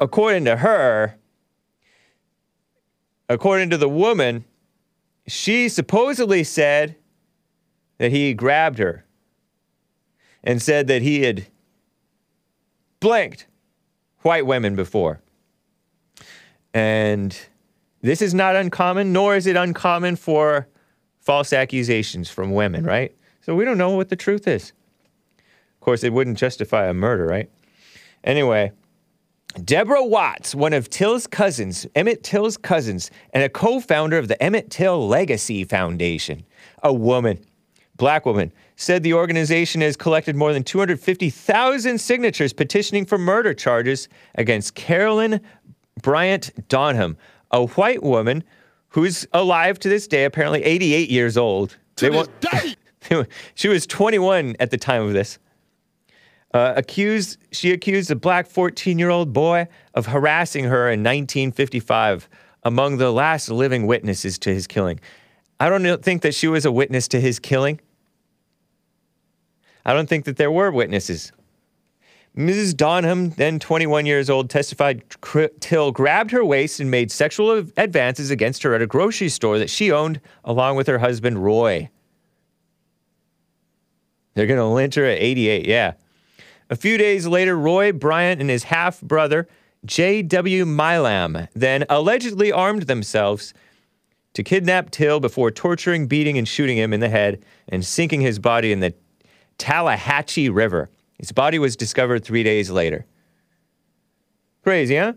according 0.00 0.44
to 0.44 0.56
her, 0.56 1.18
according 3.28 3.70
to 3.70 3.76
the 3.76 3.88
woman, 3.88 4.44
she 5.26 5.68
supposedly 5.68 6.44
said 6.44 6.96
that 7.98 8.10
he 8.10 8.34
grabbed 8.34 8.78
her 8.78 9.04
and 10.44 10.60
said 10.60 10.86
that 10.88 11.02
he 11.02 11.22
had 11.22 11.46
blanked 13.00 13.46
white 14.20 14.46
women 14.46 14.74
before. 14.76 15.20
And 16.74 17.36
this 18.00 18.22
is 18.22 18.34
not 18.34 18.56
uncommon, 18.56 19.12
nor 19.12 19.36
is 19.36 19.46
it 19.46 19.56
uncommon 19.56 20.16
for 20.16 20.66
false 21.20 21.52
accusations 21.52 22.30
from 22.30 22.52
women, 22.52 22.84
right? 22.84 23.14
So 23.42 23.54
we 23.54 23.64
don't 23.64 23.78
know 23.78 23.90
what 23.90 24.08
the 24.08 24.16
truth 24.16 24.48
is. 24.48 24.72
Of 25.38 25.80
course, 25.80 26.04
it 26.04 26.12
wouldn't 26.12 26.38
justify 26.38 26.86
a 26.86 26.94
murder, 26.94 27.26
right? 27.26 27.50
Anyway, 28.24 28.72
Deborah 29.64 30.04
Watts, 30.04 30.54
one 30.54 30.72
of 30.72 30.88
Till's 30.88 31.26
cousins, 31.26 31.86
Emmett 31.94 32.22
Till's 32.22 32.56
cousins, 32.56 33.10
and 33.32 33.42
a 33.42 33.48
co 33.48 33.80
founder 33.80 34.16
of 34.16 34.28
the 34.28 34.40
Emmett 34.42 34.70
Till 34.70 35.06
Legacy 35.06 35.64
Foundation, 35.64 36.44
a 36.82 36.92
woman, 36.92 37.38
black 38.02 38.26
woman, 38.26 38.52
said 38.74 39.04
the 39.04 39.14
organization 39.14 39.80
has 39.80 39.96
collected 39.96 40.34
more 40.34 40.52
than 40.52 40.64
250,000 40.64 41.98
signatures 42.00 42.52
petitioning 42.52 43.06
for 43.06 43.16
murder 43.16 43.54
charges 43.54 44.08
against 44.34 44.74
Carolyn 44.74 45.40
Bryant 46.02 46.50
Donham, 46.68 47.16
a 47.52 47.64
white 47.64 48.02
woman 48.02 48.42
who's 48.88 49.24
alive 49.32 49.78
to 49.78 49.88
this 49.88 50.08
day, 50.08 50.24
apparently 50.24 50.64
88 50.64 51.10
years 51.10 51.36
old. 51.36 51.76
To 51.96 52.10
this 52.10 52.74
day. 53.08 53.24
she 53.54 53.68
was 53.68 53.86
21 53.86 54.56
at 54.58 54.72
the 54.72 54.78
time 54.78 55.02
of 55.02 55.12
this. 55.12 55.38
Uh, 56.52 56.72
accused, 56.74 57.38
she 57.52 57.70
accused 57.70 58.10
a 58.10 58.16
black 58.16 58.48
14 58.48 58.98
year 58.98 59.10
old 59.10 59.32
boy 59.32 59.68
of 59.94 60.06
harassing 60.06 60.64
her 60.64 60.88
in 60.88 61.04
1955, 61.04 62.28
among 62.64 62.96
the 62.96 63.12
last 63.12 63.48
living 63.48 63.86
witnesses 63.86 64.40
to 64.40 64.52
his 64.52 64.66
killing. 64.66 64.98
I 65.60 65.68
don't 65.68 66.02
think 66.02 66.22
that 66.22 66.34
she 66.34 66.48
was 66.48 66.64
a 66.64 66.72
witness 66.72 67.06
to 67.06 67.20
his 67.20 67.38
killing. 67.38 67.78
I 69.84 69.92
don't 69.92 70.08
think 70.08 70.24
that 70.24 70.36
there 70.36 70.50
were 70.50 70.70
witnesses. 70.70 71.32
Mrs. 72.36 72.74
Donham, 72.74 73.36
then 73.36 73.58
21 73.58 74.06
years 74.06 74.30
old, 74.30 74.48
testified 74.48 75.04
Till 75.60 75.92
grabbed 75.92 76.30
her 76.30 76.44
waist 76.44 76.80
and 76.80 76.90
made 76.90 77.10
sexual 77.10 77.50
advances 77.76 78.30
against 78.30 78.62
her 78.62 78.74
at 78.74 78.80
a 78.80 78.86
grocery 78.86 79.28
store 79.28 79.58
that 79.58 79.68
she 79.68 79.92
owned 79.92 80.20
along 80.44 80.76
with 80.76 80.86
her 80.86 80.98
husband, 80.98 81.44
Roy. 81.44 81.90
They're 84.34 84.46
going 84.46 84.58
to 84.58 84.64
lynch 84.64 84.94
her 84.94 85.04
at 85.04 85.18
88, 85.18 85.66
yeah. 85.66 85.92
A 86.70 86.76
few 86.76 86.96
days 86.96 87.26
later, 87.26 87.54
Roy 87.54 87.92
Bryant 87.92 88.40
and 88.40 88.48
his 88.48 88.64
half 88.64 89.02
brother, 89.02 89.46
J.W. 89.84 90.64
Milam, 90.64 91.48
then 91.54 91.84
allegedly 91.90 92.50
armed 92.50 92.84
themselves 92.84 93.52
to 94.32 94.42
kidnap 94.42 94.90
Till 94.90 95.20
before 95.20 95.50
torturing, 95.50 96.06
beating, 96.06 96.38
and 96.38 96.48
shooting 96.48 96.78
him 96.78 96.94
in 96.94 97.00
the 97.00 97.10
head 97.10 97.44
and 97.68 97.84
sinking 97.84 98.22
his 98.22 98.38
body 98.38 98.72
in 98.72 98.80
the 98.80 98.94
Tallahatchie 99.62 100.50
River. 100.50 100.90
His 101.20 101.30
body 101.30 101.60
was 101.60 101.76
discovered 101.76 102.24
three 102.24 102.42
days 102.42 102.68
later. 102.68 103.06
Crazy, 104.64 104.96
huh? 104.96 105.12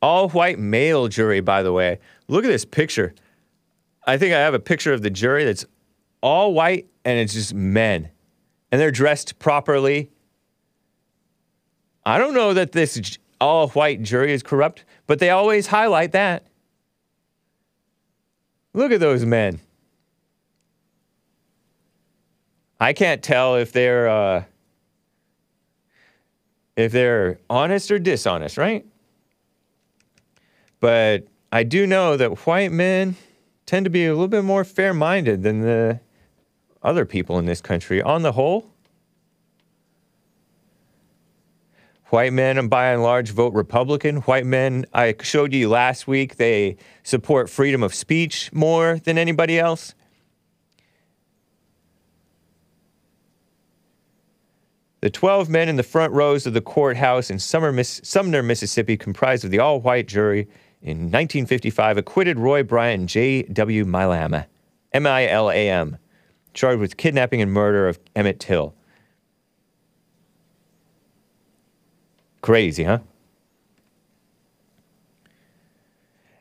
All 0.00 0.28
white 0.28 0.60
male 0.60 1.08
jury, 1.08 1.40
by 1.40 1.64
the 1.64 1.72
way. 1.72 1.98
Look 2.28 2.44
at 2.44 2.48
this 2.48 2.64
picture. 2.64 3.12
I 4.06 4.18
think 4.18 4.34
I 4.34 4.38
have 4.38 4.54
a 4.54 4.60
picture 4.60 4.92
of 4.92 5.02
the 5.02 5.10
jury 5.10 5.44
that's 5.44 5.66
all 6.20 6.54
white 6.54 6.86
and 7.04 7.18
it's 7.18 7.34
just 7.34 7.54
men. 7.54 8.10
And 8.70 8.80
they're 8.80 8.92
dressed 8.92 9.40
properly. 9.40 10.12
I 12.06 12.18
don't 12.18 12.34
know 12.34 12.54
that 12.54 12.70
this 12.70 13.18
all 13.40 13.66
white 13.70 14.00
jury 14.02 14.32
is 14.32 14.44
corrupt, 14.44 14.84
but 15.08 15.18
they 15.18 15.30
always 15.30 15.66
highlight 15.66 16.12
that. 16.12 16.46
Look 18.74 18.92
at 18.92 19.00
those 19.00 19.24
men. 19.24 19.58
I 22.80 22.92
can't 22.92 23.22
tell 23.22 23.56
if 23.56 23.72
they're 23.72 24.08
uh, 24.08 24.44
if 26.76 26.92
they're 26.92 27.38
honest 27.48 27.90
or 27.90 27.98
dishonest, 27.98 28.58
right? 28.58 28.84
But 30.80 31.28
I 31.52 31.62
do 31.62 31.86
know 31.86 32.16
that 32.16 32.46
white 32.46 32.72
men 32.72 33.16
tend 33.64 33.84
to 33.84 33.90
be 33.90 34.06
a 34.06 34.10
little 34.10 34.28
bit 34.28 34.44
more 34.44 34.64
fair-minded 34.64 35.42
than 35.42 35.60
the 35.60 36.00
other 36.82 37.04
people 37.04 37.38
in 37.38 37.46
this 37.46 37.60
country 37.60 38.02
on 38.02 38.22
the 38.22 38.32
whole. 38.32 38.70
White 42.06 42.32
men, 42.32 42.68
by 42.68 42.92
and 42.92 43.02
large, 43.02 43.30
vote 43.30 43.54
Republican. 43.54 44.16
White 44.18 44.46
men, 44.46 44.84
I 44.92 45.14
showed 45.22 45.52
you 45.52 45.68
last 45.68 46.06
week, 46.06 46.36
they 46.36 46.76
support 47.02 47.48
freedom 47.48 47.82
of 47.82 47.94
speech 47.94 48.52
more 48.52 48.98
than 48.98 49.16
anybody 49.16 49.58
else. 49.58 49.94
The 55.04 55.10
12 55.10 55.50
men 55.50 55.68
in 55.68 55.76
the 55.76 55.82
front 55.82 56.14
rows 56.14 56.46
of 56.46 56.54
the 56.54 56.62
courthouse 56.62 57.28
in 57.28 57.38
Sumner, 57.38 57.72
Mississippi, 58.42 58.96
comprised 58.96 59.44
of 59.44 59.50
the 59.50 59.58
all 59.58 59.82
white 59.82 60.08
jury 60.08 60.48
in 60.80 61.10
1955, 61.10 61.98
acquitted 61.98 62.38
Roy 62.38 62.62
Bryant 62.62 63.10
J.W. 63.10 63.84
Milam, 63.84 64.44
M 64.94 65.06
I 65.06 65.28
L 65.28 65.50
A 65.50 65.68
M, 65.68 65.98
charged 66.54 66.80
with 66.80 66.96
kidnapping 66.96 67.42
and 67.42 67.52
murder 67.52 67.86
of 67.86 67.98
Emmett 68.16 68.40
Till. 68.40 68.74
Crazy, 72.40 72.84
huh? 72.84 73.00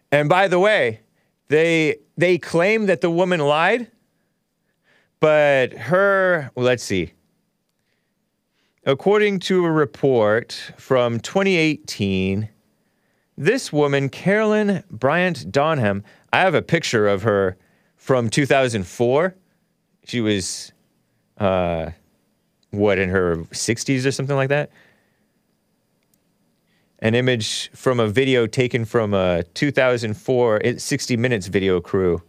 And 0.10 0.30
by 0.30 0.48
the 0.48 0.60
way, 0.60 1.02
they 1.50 1.98
they 2.16 2.38
claim 2.38 2.86
that 2.86 3.02
the 3.02 3.12
woman 3.12 3.42
lied, 3.42 3.92
but 5.20 5.74
her, 5.74 6.50
well, 6.56 6.66
let's 6.66 6.86
see. 6.86 7.12
According 8.86 9.40
to 9.40 9.64
a 9.64 9.72
report 9.72 10.74
from 10.76 11.22
2018, 11.22 12.50
this 13.38 13.72
woman, 13.72 14.10
Carolyn 14.10 14.84
Bryant 14.92 15.50
Donham, 15.54 16.04
I 16.34 16.40
have 16.40 16.54
a 16.54 16.62
picture 16.62 17.08
of 17.08 17.22
her 17.22 17.58
from 17.96 18.30
2004. 18.30 19.36
She 20.04 20.20
was, 20.20 20.74
uh, 21.38 21.92
what, 22.72 23.00
in 23.00 23.08
her 23.08 23.38
60s 23.52 24.06
or 24.06 24.12
something 24.12 24.36
like 24.36 24.50
that? 24.50 24.70
An 27.00 27.16
image 27.16 27.72
from 27.72 28.02
a 28.02 28.08
video 28.10 28.48
taken 28.48 28.84
from 28.84 29.14
a 29.14 29.44
2004 29.54 30.78
60 30.78 31.18
Minutes 31.18 31.48
video 31.48 31.80
crew. 31.80 32.22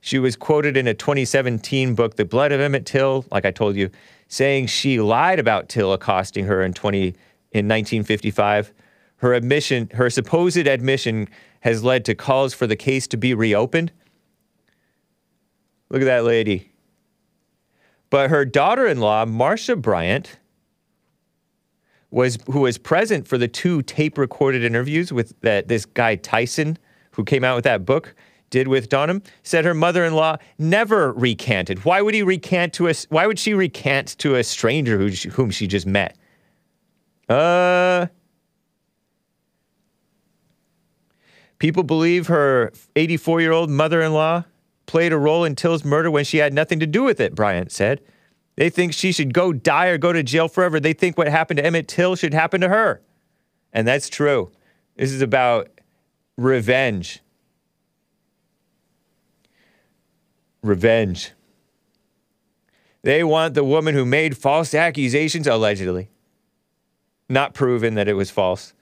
She 0.00 0.20
was 0.20 0.36
quoted 0.36 0.76
in 0.76 0.86
a 0.86 0.94
2017 0.94 1.96
book, 1.96 2.14
The 2.14 2.24
Blood 2.24 2.52
of 2.52 2.60
Emmett 2.60 2.86
Till, 2.86 3.24
like 3.32 3.44
I 3.44 3.50
told 3.50 3.74
you, 3.74 3.90
saying 4.28 4.66
she 4.66 5.00
lied 5.00 5.38
about 5.38 5.68
Till 5.68 5.92
accosting 5.92 6.44
her 6.44 6.62
in 6.62 6.72
20 6.74 7.08
in 7.52 7.66
1955. 7.66 8.72
Her 9.16 9.34
admission, 9.34 9.90
her 9.94 10.10
supposed 10.10 10.58
admission, 10.58 11.28
has 11.60 11.82
led 11.82 12.04
to 12.04 12.14
calls 12.14 12.54
for 12.54 12.66
the 12.66 12.76
case 12.76 13.06
to 13.08 13.16
be 13.16 13.34
reopened. 13.34 13.90
Look 15.90 16.02
at 16.02 16.04
that 16.04 16.24
lady. 16.24 16.70
But 18.10 18.30
her 18.30 18.44
daughter-in-law, 18.44 19.26
Marcia 19.26 19.76
Bryant, 19.76 20.38
was 22.10 22.38
who 22.50 22.60
was 22.60 22.78
present 22.78 23.28
for 23.28 23.36
the 23.36 23.48
two 23.48 23.82
tape-recorded 23.82 24.64
interviews 24.64 25.12
with 25.12 25.38
that 25.40 25.68
this 25.68 25.84
guy 25.84 26.16
Tyson, 26.16 26.78
who 27.12 27.24
came 27.24 27.44
out 27.44 27.56
with 27.56 27.64
that 27.64 27.84
book, 27.84 28.14
did 28.50 28.68
with 28.68 28.88
Donham, 28.88 29.24
said 29.42 29.64
her 29.64 29.74
mother-in-law 29.74 30.36
never 30.58 31.12
recanted. 31.12 31.84
Why 31.84 32.02
would 32.02 32.14
he 32.14 32.22
recant 32.22 32.72
to 32.74 32.88
us? 32.88 33.06
Why 33.10 33.26
would 33.26 33.38
she 33.38 33.54
recant 33.54 34.18
to 34.18 34.36
a 34.36 34.44
stranger 34.44 34.98
who, 34.98 35.08
whom 35.30 35.50
she 35.50 35.66
just 35.66 35.86
met? 35.86 36.16
Uh. 37.28 38.06
People 41.58 41.82
believe 41.82 42.28
her 42.28 42.72
84 42.94 43.40
year 43.40 43.52
old 43.52 43.68
mother 43.68 44.00
in 44.00 44.12
law 44.12 44.44
played 44.86 45.12
a 45.12 45.18
role 45.18 45.44
in 45.44 45.54
Till's 45.54 45.84
murder 45.84 46.10
when 46.10 46.24
she 46.24 46.38
had 46.38 46.52
nothing 46.54 46.80
to 46.80 46.86
do 46.86 47.02
with 47.02 47.20
it, 47.20 47.34
Bryant 47.34 47.70
said. 47.70 48.00
They 48.56 48.70
think 48.70 48.92
she 48.92 49.12
should 49.12 49.34
go 49.34 49.52
die 49.52 49.86
or 49.86 49.98
go 49.98 50.12
to 50.12 50.22
jail 50.22 50.48
forever. 50.48 50.80
They 50.80 50.92
think 50.92 51.16
what 51.16 51.28
happened 51.28 51.58
to 51.58 51.64
Emmett 51.64 51.86
Till 51.86 52.16
should 52.16 52.34
happen 52.34 52.60
to 52.60 52.68
her. 52.68 53.00
And 53.72 53.86
that's 53.86 54.08
true. 54.08 54.50
This 54.96 55.12
is 55.12 55.22
about 55.22 55.68
revenge. 56.36 57.20
Revenge. 60.68 61.32
They 63.02 63.24
want 63.24 63.54
the 63.54 63.64
woman 63.64 63.94
who 63.94 64.04
made 64.04 64.36
false 64.36 64.74
accusations, 64.74 65.46
allegedly, 65.46 66.10
not 67.28 67.54
proven 67.54 67.94
that 67.94 68.08
it 68.08 68.14
was 68.14 68.30
false. 68.30 68.74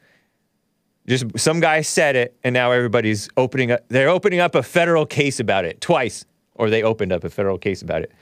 Just 1.07 1.39
some 1.39 1.61
guy 1.61 1.83
said 1.83 2.17
it, 2.17 2.37
and 2.43 2.53
now 2.53 2.73
everybody's 2.73 3.29
opening 3.37 3.71
up. 3.71 3.81
They're 3.89 4.09
opening 4.09 4.41
up 4.41 4.55
a 4.55 4.63
federal 4.63 5.07
case 5.07 5.39
about 5.39 5.65
it 5.65 5.81
twice, 5.81 6.25
or 6.55 6.71
they 6.71 6.83
opened 6.83 7.13
up 7.13 7.23
a 7.23 7.31
federal 7.31 7.59
case 7.59 7.83
about 7.83 8.03
it. 8.03 8.13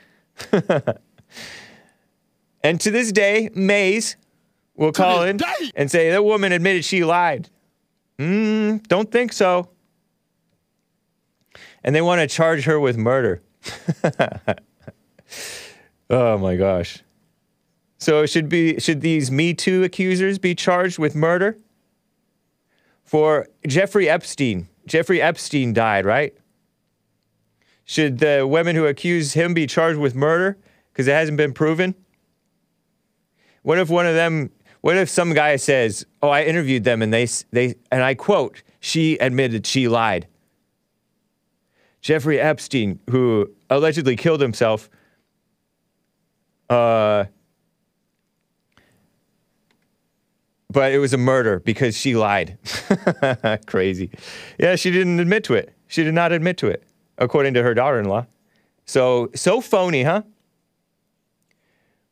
and 2.63 2.81
to 2.81 2.91
this 2.91 3.11
day, 3.11 3.49
Maze 3.55 4.17
will 4.77 4.93
call 4.93 5.23
in 5.23 5.39
day. 5.39 5.71
and 5.75 5.91
say 5.91 6.11
that 6.11 6.25
woman 6.25 6.53
admitted 6.53 6.85
she 6.85 7.05
lied. 7.05 7.49
Mm, 8.19 8.87
don't 8.89 9.11
think 9.11 9.33
so. 9.33 9.69
And 11.83 11.95
they 11.95 12.03
want 12.03 12.21
to 12.21 12.27
charge 12.27 12.65
her 12.65 12.79
with 12.79 12.97
murder. 12.97 13.43
oh 16.11 16.39
my 16.39 16.57
gosh. 16.57 17.03
So 17.99 18.27
should 18.27 18.49
be 18.49 18.79
should 18.79 19.01
these 19.01 19.31
Me 19.31 19.55
Too 19.55 19.83
accusers 19.83 20.39
be 20.39 20.55
charged 20.55 20.99
with 20.99 21.15
murder? 21.15 21.59
For 23.03 23.49
Jeffrey 23.67 24.09
Epstein. 24.09 24.69
Jeffrey 24.87 25.21
Epstein 25.21 25.73
died, 25.73 26.05
right? 26.05 26.35
Should 27.85 28.19
the 28.19 28.47
women 28.47 28.77
who 28.77 28.87
accuse 28.87 29.35
him 29.35 29.55
be 29.55 29.67
charged 29.67 29.99
with 29.99 30.15
murder 30.15 30.59
because 30.93 31.07
it 31.07 31.13
hasn't 31.13 31.37
been 31.37 31.53
proven? 31.53 31.95
What 33.63 33.79
if 33.79 33.89
one 33.89 34.07
of 34.07 34.15
them? 34.15 34.51
What 34.81 34.97
if 34.97 35.09
some 35.09 35.33
guy 35.33 35.57
says, 35.57 36.05
"Oh, 36.23 36.29
I 36.29 36.45
interviewed 36.45 36.85
them 36.85 37.03
and 37.03 37.13
they 37.13 37.27
they 37.53 37.75
and 37.91 38.03
I 38.03 38.15
quote, 38.15 38.63
she 38.81 39.17
admitted 39.19 39.67
she 39.67 39.89
lied." 39.89 40.27
Jeffrey 42.05 42.39
Epstein, 42.39 43.01
who 43.09 43.51
allegedly 43.71 44.15
killed 44.15 44.43
himself, 44.43 44.91
uh, 46.69 47.25
but 50.71 50.93
it 50.93 50.99
was 50.99 51.15
a 51.15 51.19
murder 51.19 51.61
because 51.61 51.97
she 51.97 52.15
lied. 52.15 52.59
Crazy. 53.67 54.11
Yeah, 54.59 54.77
she 54.77 54.91
didn't 54.91 55.19
admit 55.19 55.45
to 55.45 55.55
it. 55.55 55.73
She 55.87 56.05
did 56.05 56.13
not 56.13 56.31
admit 56.31 56.59
to 56.59 56.67
it, 56.67 56.85
according 57.17 57.55
to 57.55 57.63
her 57.63 57.73
daughter 57.73 57.99
in 57.99 58.05
law. 58.05 58.27
So, 58.85 59.31
so 59.35 59.63
phony, 59.63 60.03
huh? 60.03 60.25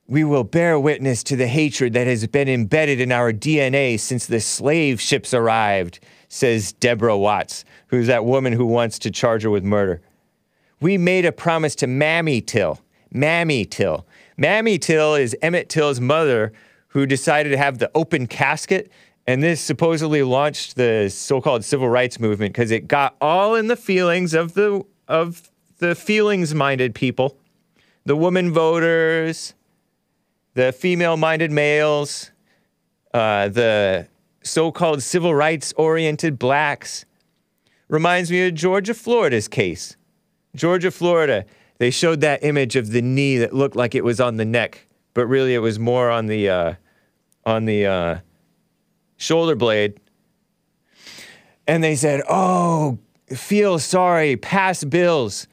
We 0.06 0.24
will 0.24 0.44
bear 0.44 0.80
witness 0.80 1.22
to 1.24 1.36
the 1.36 1.48
hatred 1.48 1.92
that 1.92 2.06
has 2.06 2.26
been 2.26 2.48
embedded 2.48 2.98
in 2.98 3.12
our 3.12 3.30
DNA 3.30 4.00
since 4.00 4.24
the 4.24 4.40
slave 4.40 5.02
ships 5.02 5.34
arrived, 5.34 6.00
says 6.32 6.72
Deborah 6.72 7.18
Watts, 7.18 7.62
who's 7.88 8.06
that 8.06 8.24
woman 8.24 8.54
who 8.54 8.64
wants 8.64 8.98
to 9.00 9.10
charge 9.10 9.42
her 9.42 9.50
with 9.50 9.62
murder. 9.62 10.00
We 10.80 10.96
made 10.96 11.26
a 11.26 11.30
promise 11.30 11.74
to 11.76 11.86
Mamie 11.86 12.40
Till. 12.40 12.80
Mamie 13.12 13.66
Till. 13.66 14.06
Mamie 14.38 14.78
Till 14.78 15.14
is 15.14 15.36
Emmett 15.42 15.68
Till's 15.68 16.00
mother 16.00 16.54
who 16.88 17.04
decided 17.04 17.50
to 17.50 17.58
have 17.58 17.76
the 17.76 17.90
open 17.94 18.26
casket. 18.26 18.90
And 19.26 19.42
this 19.42 19.60
supposedly 19.60 20.22
launched 20.22 20.76
the 20.76 21.10
so-called 21.10 21.66
civil 21.66 21.90
rights 21.90 22.18
movement 22.18 22.54
because 22.54 22.70
it 22.70 22.88
got 22.88 23.14
all 23.20 23.54
in 23.54 23.66
the 23.66 23.76
feelings 23.76 24.32
of 24.32 24.54
the 24.54 24.82
of 25.06 25.50
the 25.80 25.94
feelings-minded 25.94 26.94
people, 26.94 27.36
the 28.06 28.16
woman 28.16 28.54
voters, 28.54 29.52
the 30.54 30.72
female-minded 30.72 31.50
males, 31.52 32.30
uh, 33.12 33.48
the 33.48 34.08
so-called 34.42 35.02
civil 35.02 35.34
rights-oriented 35.34 36.38
blacks. 36.38 37.04
Reminds 37.88 38.30
me 38.30 38.46
of 38.46 38.54
George 38.54 38.90
Floyd's 38.92 39.48
case. 39.48 39.96
George 40.54 40.86
Floyd, 40.92 41.44
they 41.78 41.90
showed 41.90 42.20
that 42.20 42.44
image 42.44 42.76
of 42.76 42.90
the 42.90 43.02
knee 43.02 43.38
that 43.38 43.54
looked 43.54 43.76
like 43.76 43.94
it 43.94 44.04
was 44.04 44.20
on 44.20 44.36
the 44.36 44.44
neck, 44.44 44.86
but 45.14 45.26
really 45.26 45.54
it 45.54 45.58
was 45.60 45.78
more 45.78 46.10
on 46.10 46.26
the 46.26 46.48
uh, 46.48 46.74
on 47.44 47.64
the 47.64 47.86
uh, 47.86 48.18
shoulder 49.16 49.54
blade. 49.56 49.98
and 51.66 51.82
they 51.82 51.94
said, 51.96 52.22
"Oh, 52.28 52.98
feel 53.34 53.78
sorry, 53.78 54.36
pass 54.36 54.84
bills, 54.84 55.46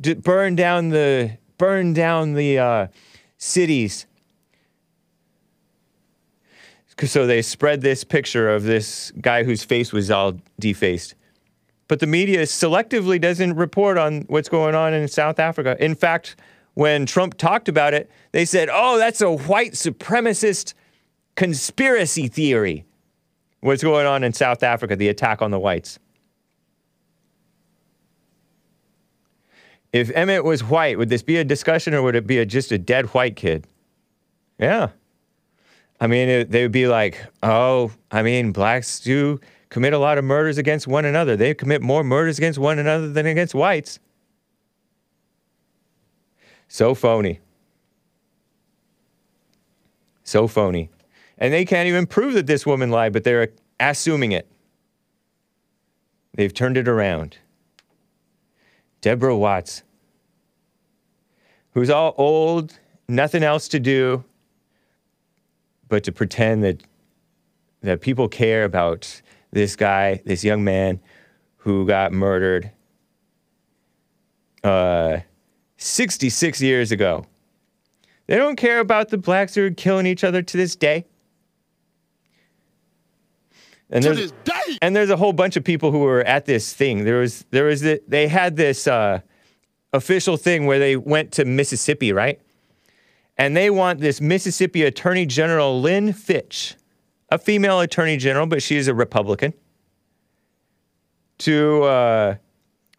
D- 0.00 0.14
burn 0.14 0.56
down 0.56 0.88
the 0.90 1.38
burn 1.58 1.92
down 1.92 2.34
the 2.34 2.58
uh, 2.58 2.86
cities." 3.36 4.06
So 7.02 7.26
they 7.26 7.42
spread 7.42 7.80
this 7.80 8.02
picture 8.04 8.48
of 8.48 8.64
this 8.64 9.12
guy 9.20 9.44
whose 9.44 9.62
face 9.62 9.92
was 9.92 10.10
all 10.10 10.34
defaced. 10.58 11.14
But 11.86 12.00
the 12.00 12.06
media 12.06 12.42
selectively 12.42 13.20
doesn't 13.20 13.54
report 13.54 13.96
on 13.98 14.22
what's 14.28 14.48
going 14.48 14.74
on 14.74 14.92
in 14.92 15.08
South 15.08 15.38
Africa. 15.38 15.76
In 15.82 15.94
fact, 15.94 16.36
when 16.74 17.06
Trump 17.06 17.36
talked 17.36 17.68
about 17.68 17.94
it, 17.94 18.10
they 18.32 18.44
said, 18.44 18.68
oh, 18.70 18.98
that's 18.98 19.20
a 19.20 19.32
white 19.32 19.72
supremacist 19.72 20.74
conspiracy 21.34 22.28
theory. 22.28 22.84
What's 23.60 23.82
going 23.82 24.06
on 24.06 24.22
in 24.22 24.32
South 24.32 24.62
Africa, 24.62 24.94
the 24.94 25.08
attack 25.08 25.40
on 25.40 25.50
the 25.50 25.58
whites. 25.58 25.98
If 29.92 30.10
Emmett 30.10 30.44
was 30.44 30.62
white, 30.62 30.98
would 30.98 31.08
this 31.08 31.22
be 31.22 31.38
a 31.38 31.44
discussion 31.44 31.94
or 31.94 32.02
would 32.02 32.14
it 32.14 32.26
be 32.26 32.38
a, 32.38 32.46
just 32.46 32.70
a 32.70 32.78
dead 32.78 33.06
white 33.06 33.36
kid? 33.36 33.66
Yeah. 34.58 34.90
I 36.00 36.06
mean, 36.06 36.28
it, 36.28 36.50
they 36.50 36.62
would 36.62 36.72
be 36.72 36.86
like, 36.86 37.24
oh, 37.42 37.90
I 38.10 38.22
mean, 38.22 38.52
blacks 38.52 39.00
do 39.00 39.40
commit 39.68 39.92
a 39.92 39.98
lot 39.98 40.18
of 40.18 40.24
murders 40.24 40.58
against 40.58 40.86
one 40.86 41.04
another. 41.04 41.36
They 41.36 41.54
commit 41.54 41.82
more 41.82 42.04
murders 42.04 42.38
against 42.38 42.58
one 42.58 42.78
another 42.78 43.08
than 43.08 43.26
against 43.26 43.54
whites. 43.54 43.98
So 46.68 46.94
phony. 46.94 47.40
So 50.22 50.46
phony. 50.46 50.90
And 51.38 51.52
they 51.52 51.64
can't 51.64 51.88
even 51.88 52.06
prove 52.06 52.34
that 52.34 52.46
this 52.46 52.66
woman 52.66 52.90
lied, 52.90 53.12
but 53.12 53.24
they're 53.24 53.48
assuming 53.80 54.32
it. 54.32 54.46
They've 56.34 56.52
turned 56.52 56.76
it 56.76 56.86
around. 56.86 57.38
Deborah 59.00 59.36
Watts, 59.36 59.82
who's 61.72 61.90
all 61.90 62.14
old, 62.18 62.78
nothing 63.08 63.42
else 63.42 63.68
to 63.68 63.80
do 63.80 64.24
but 65.88 66.04
to 66.04 66.12
pretend 66.12 66.62
that 66.64 66.82
that 67.82 68.00
people 68.00 68.28
care 68.28 68.64
about 68.64 69.22
this 69.52 69.76
guy, 69.76 70.20
this 70.24 70.42
young 70.44 70.64
man 70.64 71.00
who 71.58 71.86
got 71.86 72.12
murdered 72.12 72.72
uh, 74.64 75.18
66 75.76 76.60
years 76.60 76.90
ago. 76.90 77.24
They 78.26 78.36
don't 78.36 78.56
care 78.56 78.80
about 78.80 79.08
the 79.08 79.16
blacks 79.18 79.54
who 79.54 79.64
are 79.64 79.70
killing 79.70 80.06
each 80.06 80.24
other 80.24 80.42
to 80.42 80.56
this 80.56 80.74
day. 80.76 81.06
And 83.90 84.02
To 84.02 84.08
there's, 84.10 84.32
this 84.32 84.32
day. 84.44 84.78
and 84.82 84.94
there's 84.94 85.08
a 85.08 85.16
whole 85.16 85.32
bunch 85.32 85.56
of 85.56 85.64
people 85.64 85.92
who 85.92 86.00
were 86.00 86.22
at 86.22 86.44
this 86.44 86.74
thing. 86.74 87.04
There 87.04 87.20
was 87.20 87.46
there 87.50 87.64
was 87.64 87.80
the, 87.80 88.02
they 88.06 88.28
had 88.28 88.56
this 88.56 88.86
uh, 88.86 89.20
official 89.94 90.36
thing 90.36 90.66
where 90.66 90.78
they 90.78 90.96
went 90.96 91.32
to 91.32 91.46
Mississippi, 91.46 92.12
right? 92.12 92.38
And 93.38 93.56
they 93.56 93.70
want 93.70 94.00
this 94.00 94.20
Mississippi 94.20 94.82
Attorney 94.82 95.24
General 95.24 95.80
Lynn 95.80 96.12
Fitch, 96.12 96.74
a 97.30 97.38
female 97.38 97.80
Attorney 97.80 98.16
General, 98.16 98.46
but 98.46 98.62
she's 98.62 98.88
a 98.88 98.94
Republican. 98.94 99.54
To 101.38 101.84
uh, 101.84 102.34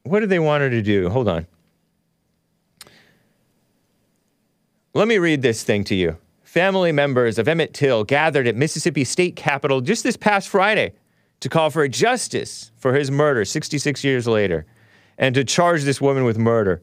what 0.04 0.22
do 0.22 0.26
they 0.26 0.40
want 0.40 0.62
her 0.62 0.70
to 0.70 0.82
do? 0.82 1.10
Hold 1.10 1.28
on. 1.28 1.46
Let 4.94 5.08
me 5.08 5.18
read 5.18 5.42
this 5.42 5.64
thing 5.64 5.84
to 5.86 5.96
you. 5.96 6.18
Family 6.42 6.92
members 6.92 7.38
of 7.38 7.48
Emmett 7.48 7.74
Till 7.74 8.04
gathered 8.04 8.48
at 8.48 8.56
Mississippi 8.56 9.04
State 9.04 9.36
Capitol 9.36 9.82
just 9.82 10.04
this 10.04 10.18
past 10.18 10.48
Friday 10.48 10.94
to 11.42 11.50
call 11.50 11.70
for 11.70 11.88
justice 11.88 12.72
for 12.78 12.94
his 12.94 13.12
murder 13.12 13.46
66 13.46 14.04
years 14.04 14.28
later 14.28 14.66
and 15.18 15.36
to 15.36 15.44
charge 15.44 15.84
this 15.84 16.02
woman 16.02 16.24
with 16.24 16.38
murder. 16.38 16.82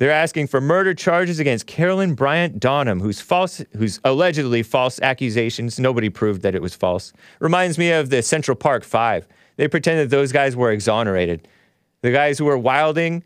They're 0.00 0.10
asking 0.10 0.46
for 0.46 0.62
murder 0.62 0.94
charges 0.94 1.40
against 1.40 1.66
Carolyn 1.66 2.14
Bryant 2.14 2.58
Donham, 2.58 3.02
whose 3.02 3.20
false, 3.20 3.62
whose 3.76 4.00
allegedly 4.02 4.62
false 4.62 4.98
accusations. 5.02 5.78
Nobody 5.78 6.08
proved 6.08 6.40
that 6.40 6.54
it 6.54 6.62
was 6.62 6.74
false. 6.74 7.12
Reminds 7.38 7.76
me 7.76 7.90
of 7.90 8.08
the 8.08 8.22
Central 8.22 8.54
Park 8.54 8.82
Five. 8.82 9.28
They 9.56 9.68
pretended 9.68 10.08
those 10.08 10.32
guys 10.32 10.56
were 10.56 10.72
exonerated. 10.72 11.46
The 12.00 12.12
guys 12.12 12.38
who 12.38 12.46
were 12.46 12.56
wilding 12.56 13.22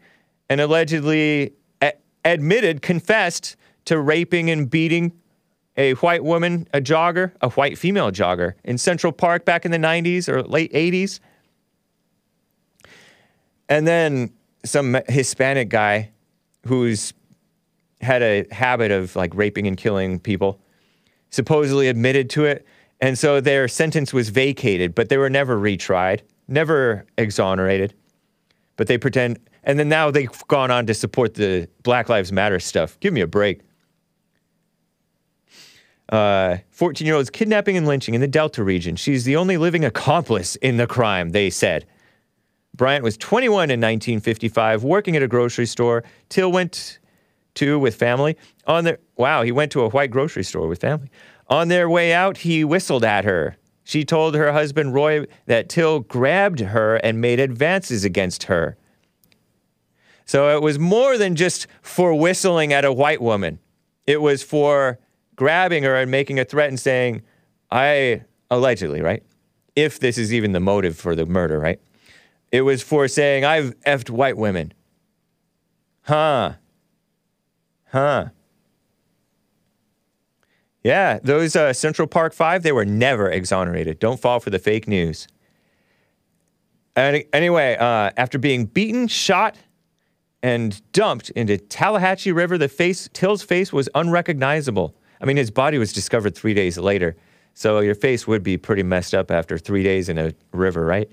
and 0.50 0.60
allegedly 0.60 1.52
a- 1.80 1.92
admitted, 2.24 2.82
confessed 2.82 3.54
to 3.84 4.00
raping 4.00 4.50
and 4.50 4.68
beating 4.68 5.12
a 5.76 5.92
white 5.94 6.24
woman, 6.24 6.66
a 6.74 6.80
jogger, 6.80 7.30
a 7.40 7.50
white 7.50 7.78
female 7.78 8.10
jogger 8.10 8.54
in 8.64 8.78
Central 8.78 9.12
Park 9.12 9.44
back 9.44 9.64
in 9.64 9.70
the 9.70 9.78
90s 9.78 10.28
or 10.28 10.42
late 10.42 10.72
80s. 10.72 11.20
And 13.68 13.86
then 13.86 14.32
some 14.64 14.98
Hispanic 15.08 15.68
guy 15.68 16.10
who's 16.66 17.12
had 18.00 18.22
a 18.22 18.46
habit 18.52 18.90
of 18.90 19.16
like 19.16 19.34
raping 19.34 19.66
and 19.66 19.76
killing 19.76 20.20
people 20.20 20.60
supposedly 21.30 21.88
admitted 21.88 22.30
to 22.30 22.44
it. 22.44 22.64
And 23.00 23.18
so 23.18 23.40
their 23.40 23.66
sentence 23.68 24.12
was 24.12 24.28
vacated, 24.28 24.94
but 24.94 25.08
they 25.08 25.18
were 25.18 25.28
never 25.28 25.58
retried, 25.58 26.20
never 26.48 27.04
exonerated. 27.18 27.94
But 28.76 28.86
they 28.86 28.98
pretend, 28.98 29.40
and 29.64 29.78
then 29.78 29.88
now 29.88 30.10
they've 30.10 30.30
gone 30.48 30.70
on 30.70 30.86
to 30.86 30.94
support 30.94 31.34
the 31.34 31.68
Black 31.82 32.08
Lives 32.08 32.32
Matter 32.32 32.60
stuff. 32.60 32.98
Give 33.00 33.12
me 33.12 33.20
a 33.20 33.26
break. 33.26 33.60
Uh, 36.08 36.58
14 36.70 37.06
year 37.06 37.16
olds 37.16 37.30
kidnapping 37.30 37.76
and 37.76 37.86
lynching 37.86 38.14
in 38.14 38.20
the 38.20 38.28
Delta 38.28 38.62
region. 38.62 38.94
She's 38.94 39.24
the 39.24 39.36
only 39.36 39.56
living 39.56 39.84
accomplice 39.84 40.54
in 40.56 40.76
the 40.76 40.86
crime, 40.86 41.30
they 41.30 41.50
said. 41.50 41.86
Bryant 42.74 43.04
was 43.04 43.16
21 43.16 43.70
in 43.70 43.80
1955, 43.80 44.82
working 44.82 45.16
at 45.16 45.22
a 45.22 45.28
grocery 45.28 45.66
store. 45.66 46.02
Till 46.28 46.50
went 46.50 46.98
to 47.54 47.78
with 47.78 47.94
family. 47.94 48.36
On 48.66 48.84
their 48.84 48.98
wow, 49.16 49.42
he 49.42 49.52
went 49.52 49.70
to 49.72 49.82
a 49.82 49.88
white 49.90 50.10
grocery 50.10 50.42
store 50.42 50.66
with 50.66 50.80
family. 50.80 51.08
On 51.48 51.68
their 51.68 51.88
way 51.88 52.12
out, 52.12 52.38
he 52.38 52.64
whistled 52.64 53.04
at 53.04 53.24
her. 53.24 53.56
She 53.84 54.04
told 54.04 54.34
her 54.34 54.52
husband 54.52 54.94
Roy 54.94 55.26
that 55.46 55.68
Till 55.68 56.00
grabbed 56.00 56.60
her 56.60 56.96
and 56.96 57.20
made 57.20 57.38
advances 57.38 58.04
against 58.04 58.44
her. 58.44 58.76
So 60.24 60.56
it 60.56 60.62
was 60.62 60.78
more 60.78 61.18
than 61.18 61.36
just 61.36 61.66
for 61.82 62.14
whistling 62.14 62.72
at 62.72 62.84
a 62.84 62.92
white 62.92 63.20
woman. 63.20 63.58
It 64.06 64.22
was 64.22 64.42
for 64.42 64.98
grabbing 65.36 65.82
her 65.82 65.96
and 65.96 66.10
making 66.10 66.38
a 66.38 66.44
threat 66.44 66.70
and 66.70 66.80
saying, 66.80 67.22
I 67.70 68.22
allegedly, 68.50 69.02
right? 69.02 69.22
If 69.76 70.00
this 70.00 70.16
is 70.16 70.32
even 70.32 70.52
the 70.52 70.60
motive 70.60 70.96
for 70.96 71.14
the 71.14 71.26
murder, 71.26 71.58
right? 71.58 71.80
It 72.54 72.60
was 72.60 72.84
for 72.84 73.08
saying, 73.08 73.44
I've 73.44 73.74
effed 73.80 74.10
white 74.10 74.36
women. 74.36 74.72
Huh. 76.02 76.52
Huh. 77.90 78.26
Yeah, 80.84 81.18
those 81.20 81.56
uh, 81.56 81.72
Central 81.72 82.06
Park 82.06 82.32
Five, 82.32 82.62
they 82.62 82.70
were 82.70 82.84
never 82.84 83.28
exonerated. 83.28 83.98
Don't 83.98 84.20
fall 84.20 84.38
for 84.38 84.50
the 84.50 84.60
fake 84.60 84.86
news. 84.86 85.26
Any, 86.94 87.24
anyway, 87.32 87.76
uh, 87.76 88.12
after 88.16 88.38
being 88.38 88.66
beaten, 88.66 89.08
shot, 89.08 89.56
and 90.40 90.80
dumped 90.92 91.30
into 91.30 91.58
Tallahatchie 91.58 92.30
River, 92.30 92.56
the 92.56 92.68
face 92.68 93.08
Till's 93.12 93.42
face 93.42 93.72
was 93.72 93.88
unrecognizable. 93.96 94.94
I 95.20 95.24
mean, 95.24 95.38
his 95.38 95.50
body 95.50 95.78
was 95.78 95.92
discovered 95.92 96.36
three 96.36 96.54
days 96.54 96.78
later, 96.78 97.16
so 97.52 97.80
your 97.80 97.96
face 97.96 98.28
would 98.28 98.44
be 98.44 98.56
pretty 98.56 98.84
messed 98.84 99.12
up 99.12 99.32
after 99.32 99.58
three 99.58 99.82
days 99.82 100.08
in 100.08 100.18
a 100.18 100.32
river, 100.52 100.86
right? 100.86 101.10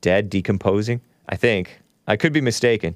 Dead, 0.00 0.30
decomposing. 0.30 1.00
I 1.28 1.36
think 1.36 1.80
I 2.06 2.16
could 2.16 2.32
be 2.32 2.40
mistaken, 2.40 2.94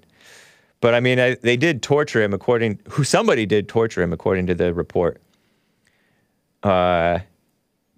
but 0.81 0.95
I 0.95 1.01
mean, 1.01 1.19
I, 1.19 1.35
they 1.35 1.57
did 1.57 1.83
torture 1.83 2.23
him 2.23 2.33
according 2.33 2.81
who 2.91 3.05
somebody 3.05 3.47
did 3.47 3.69
torture 3.69 4.03
him 4.03 4.13
according 4.13 4.47
to 4.47 4.55
the 4.55 4.73
report. 4.73 5.21
Uh, 6.63 7.21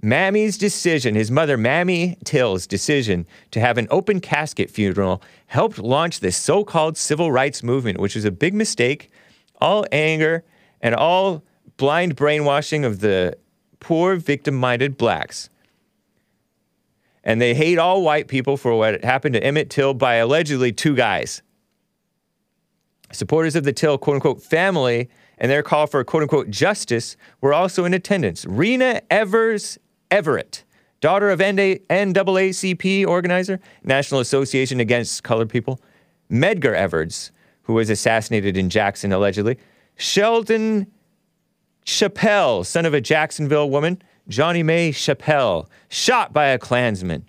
Mamie's 0.04 0.58
decision, 0.58 1.14
his 1.14 1.30
mother, 1.30 1.56
Mamie 1.56 2.16
Till's 2.24 2.66
decision 2.66 3.24
to 3.52 3.60
have 3.60 3.78
an 3.78 3.86
open 3.90 4.20
casket 4.20 4.68
funeral 4.68 5.22
helped 5.46 5.78
launch 5.78 6.18
this 6.18 6.36
so 6.36 6.64
called 6.64 6.96
civil 6.96 7.30
rights 7.30 7.62
movement, 7.62 8.00
which 8.00 8.16
was 8.16 8.24
a 8.24 8.32
big 8.32 8.52
mistake, 8.52 9.10
all 9.60 9.86
anger 9.92 10.42
and 10.80 10.96
all 10.96 11.44
blind 11.76 12.16
brainwashing 12.16 12.84
of 12.84 12.98
the 12.98 13.36
poor, 13.78 14.16
victim 14.16 14.56
minded 14.56 14.96
blacks. 14.96 15.48
And 17.24 17.40
they 17.40 17.54
hate 17.54 17.78
all 17.78 18.02
white 18.02 18.28
people 18.28 18.56
for 18.56 18.76
what 18.76 19.04
happened 19.04 19.34
to 19.34 19.44
Emmett 19.44 19.70
Till 19.70 19.94
by 19.94 20.14
allegedly 20.16 20.72
two 20.72 20.94
guys. 20.96 21.42
Supporters 23.12 23.54
of 23.54 23.64
the 23.64 23.72
Till 23.72 23.98
quote 23.98 24.16
unquote 24.16 24.42
family 24.42 25.08
and 25.38 25.50
their 25.50 25.62
call 25.62 25.86
for 25.86 26.02
quote 26.04 26.22
unquote 26.22 26.50
justice 26.50 27.16
were 27.40 27.52
also 27.52 27.84
in 27.84 27.94
attendance. 27.94 28.44
Rena 28.46 29.02
Evers 29.10 29.78
Everett, 30.10 30.64
daughter 31.00 31.30
of 31.30 31.40
NAACP 31.40 33.06
organizer, 33.06 33.60
National 33.84 34.20
Association 34.20 34.80
Against 34.80 35.22
Colored 35.22 35.48
People, 35.48 35.80
Medgar 36.30 36.74
Evers, 36.74 37.32
who 37.62 37.74
was 37.74 37.90
assassinated 37.90 38.56
in 38.56 38.68
Jackson 38.70 39.12
allegedly, 39.12 39.58
Shelton 39.96 40.86
Chappell, 41.84 42.64
son 42.64 42.86
of 42.86 42.94
a 42.94 43.00
Jacksonville 43.00 43.68
woman, 43.68 44.00
Johnnie 44.28 44.62
Mae 44.62 44.92
Chappell, 44.92 45.68
shot 45.88 46.32
by 46.32 46.46
a 46.46 46.58
Klansman. 46.58 47.28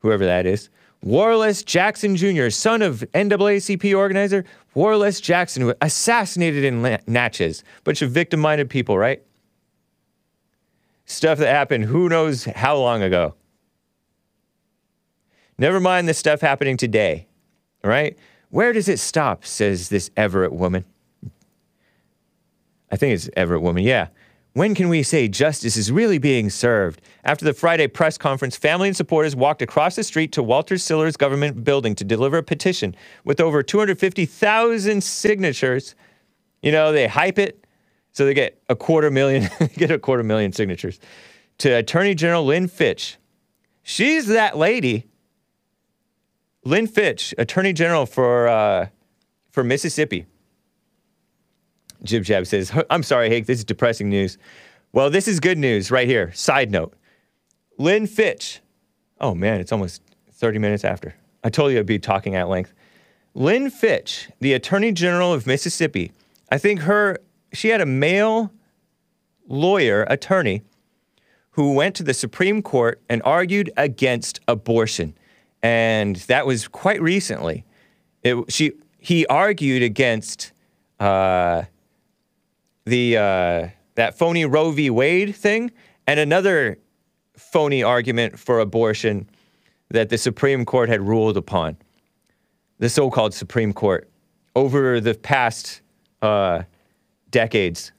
whoever 0.00 0.24
that 0.24 0.46
is. 0.46 0.68
Wharlest 1.04 1.64
Jackson 1.66 2.16
Jr., 2.16 2.50
son 2.50 2.82
of 2.82 3.04
NAACP 3.14 3.96
organizer 3.96 4.44
Wharlest 4.74 5.22
Jackson, 5.22 5.72
assassinated 5.80 6.64
in 6.64 6.98
Natchez. 7.06 7.64
Bunch 7.84 8.02
of 8.02 8.10
victim 8.10 8.40
minded 8.40 8.68
people, 8.68 8.98
right? 8.98 9.22
Stuff 11.06 11.38
that 11.38 11.48
happened 11.48 11.84
who 11.84 12.08
knows 12.08 12.44
how 12.44 12.76
long 12.76 13.02
ago. 13.02 13.34
Never 15.58 15.80
mind 15.80 16.08
the 16.08 16.14
stuff 16.14 16.40
happening 16.40 16.76
today, 16.76 17.26
right? 17.82 18.16
Where 18.50 18.72
does 18.72 18.88
it 18.88 18.98
stop, 18.98 19.44
says 19.44 19.88
this 19.88 20.08
Everette 20.10 20.52
woman. 20.52 20.84
I 22.92 22.96
think 22.96 23.14
it's 23.14 23.28
Everette 23.36 23.62
woman, 23.62 23.82
yeah. 23.82 24.08
When 24.52 24.74
can 24.74 24.88
we 24.88 25.04
say 25.04 25.28
justice 25.28 25.76
is 25.76 25.92
really 25.92 26.18
being 26.18 26.50
served? 26.50 27.00
After 27.22 27.44
the 27.44 27.54
Friday 27.54 27.86
press 27.86 28.18
conference, 28.18 28.56
family 28.56 28.88
and 28.88 28.96
supporters 28.96 29.36
walked 29.36 29.62
across 29.62 29.94
the 29.94 30.02
street 30.02 30.32
to 30.32 30.42
Walter 30.42 30.74
Sillers 30.74 31.16
government 31.16 31.62
building 31.62 31.94
to 31.94 32.04
deliver 32.04 32.38
a 32.38 32.42
petition 32.42 32.96
with 33.24 33.40
over 33.40 33.62
250,000 33.62 35.02
signatures. 35.02 35.94
You 36.62 36.72
know, 36.72 36.90
they 36.90 37.06
hype 37.06 37.38
it 37.38 37.64
so 38.12 38.24
they 38.24 38.34
get 38.34 38.60
a 38.68 38.74
quarter 38.74 39.10
million, 39.10 39.48
get 39.76 39.92
a 39.92 39.98
quarter 39.98 40.24
million 40.24 40.52
signatures 40.52 40.98
to 41.58 41.70
Attorney 41.70 42.14
General 42.16 42.44
Lynn 42.44 42.66
Fitch. 42.66 43.18
She's 43.82 44.26
that 44.26 44.56
lady, 44.56 45.06
Lynn 46.64 46.88
Fitch, 46.88 47.34
Attorney 47.38 47.72
General 47.72 48.04
for 48.04 48.48
uh, 48.48 48.88
for 49.52 49.62
Mississippi. 49.62 50.26
Jib 52.02 52.24
Jab 52.24 52.46
says, 52.46 52.72
I'm 52.90 53.02
sorry, 53.02 53.28
Hake, 53.28 53.46
this 53.46 53.58
is 53.58 53.64
depressing 53.64 54.08
news. 54.08 54.38
Well, 54.92 55.10
this 55.10 55.28
is 55.28 55.40
good 55.40 55.58
news 55.58 55.90
right 55.90 56.08
here. 56.08 56.32
Side 56.32 56.70
note 56.70 56.94
Lynn 57.78 58.06
Fitch. 58.06 58.60
Oh, 59.20 59.34
man, 59.34 59.60
it's 59.60 59.72
almost 59.72 60.02
30 60.32 60.58
minutes 60.58 60.84
after. 60.84 61.14
I 61.44 61.50
told 61.50 61.72
you 61.72 61.78
I'd 61.78 61.86
be 61.86 61.98
talking 61.98 62.34
at 62.34 62.48
length. 62.48 62.72
Lynn 63.34 63.70
Fitch, 63.70 64.28
the 64.40 64.54
Attorney 64.54 64.92
General 64.92 65.32
of 65.32 65.46
Mississippi, 65.46 66.12
I 66.50 66.58
think 66.58 66.80
her, 66.80 67.18
she 67.52 67.68
had 67.68 67.80
a 67.80 67.86
male 67.86 68.52
lawyer, 69.46 70.04
attorney, 70.04 70.62
who 71.52 71.74
went 71.74 71.94
to 71.96 72.02
the 72.02 72.14
Supreme 72.14 72.62
Court 72.62 73.00
and 73.08 73.22
argued 73.24 73.70
against 73.76 74.40
abortion. 74.48 75.16
And 75.62 76.16
that 76.16 76.46
was 76.46 76.68
quite 76.68 77.00
recently. 77.02 77.64
It, 78.22 78.50
she, 78.50 78.72
he 78.98 79.26
argued 79.26 79.82
against 79.82 80.52
uh, 80.98 81.64
the 82.90 83.16
uh, 83.16 83.68
that 83.94 84.18
phony 84.18 84.44
Roe 84.44 84.72
v. 84.72 84.90
Wade 84.90 85.34
thing, 85.34 85.70
and 86.06 86.20
another 86.20 86.78
phony 87.36 87.82
argument 87.82 88.38
for 88.38 88.58
abortion 88.58 89.28
that 89.90 90.08
the 90.08 90.18
Supreme 90.18 90.64
Court 90.64 90.88
had 90.88 91.00
ruled 91.00 91.36
upon. 91.36 91.76
The 92.78 92.88
so-called 92.88 93.32
Supreme 93.32 93.72
Court 93.72 94.10
over 94.56 95.00
the 95.00 95.14
past 95.14 95.80
uh, 96.20 96.62
decades. 97.30 97.92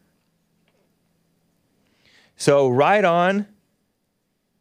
So 2.36 2.68
right 2.68 3.06
on 3.06 3.48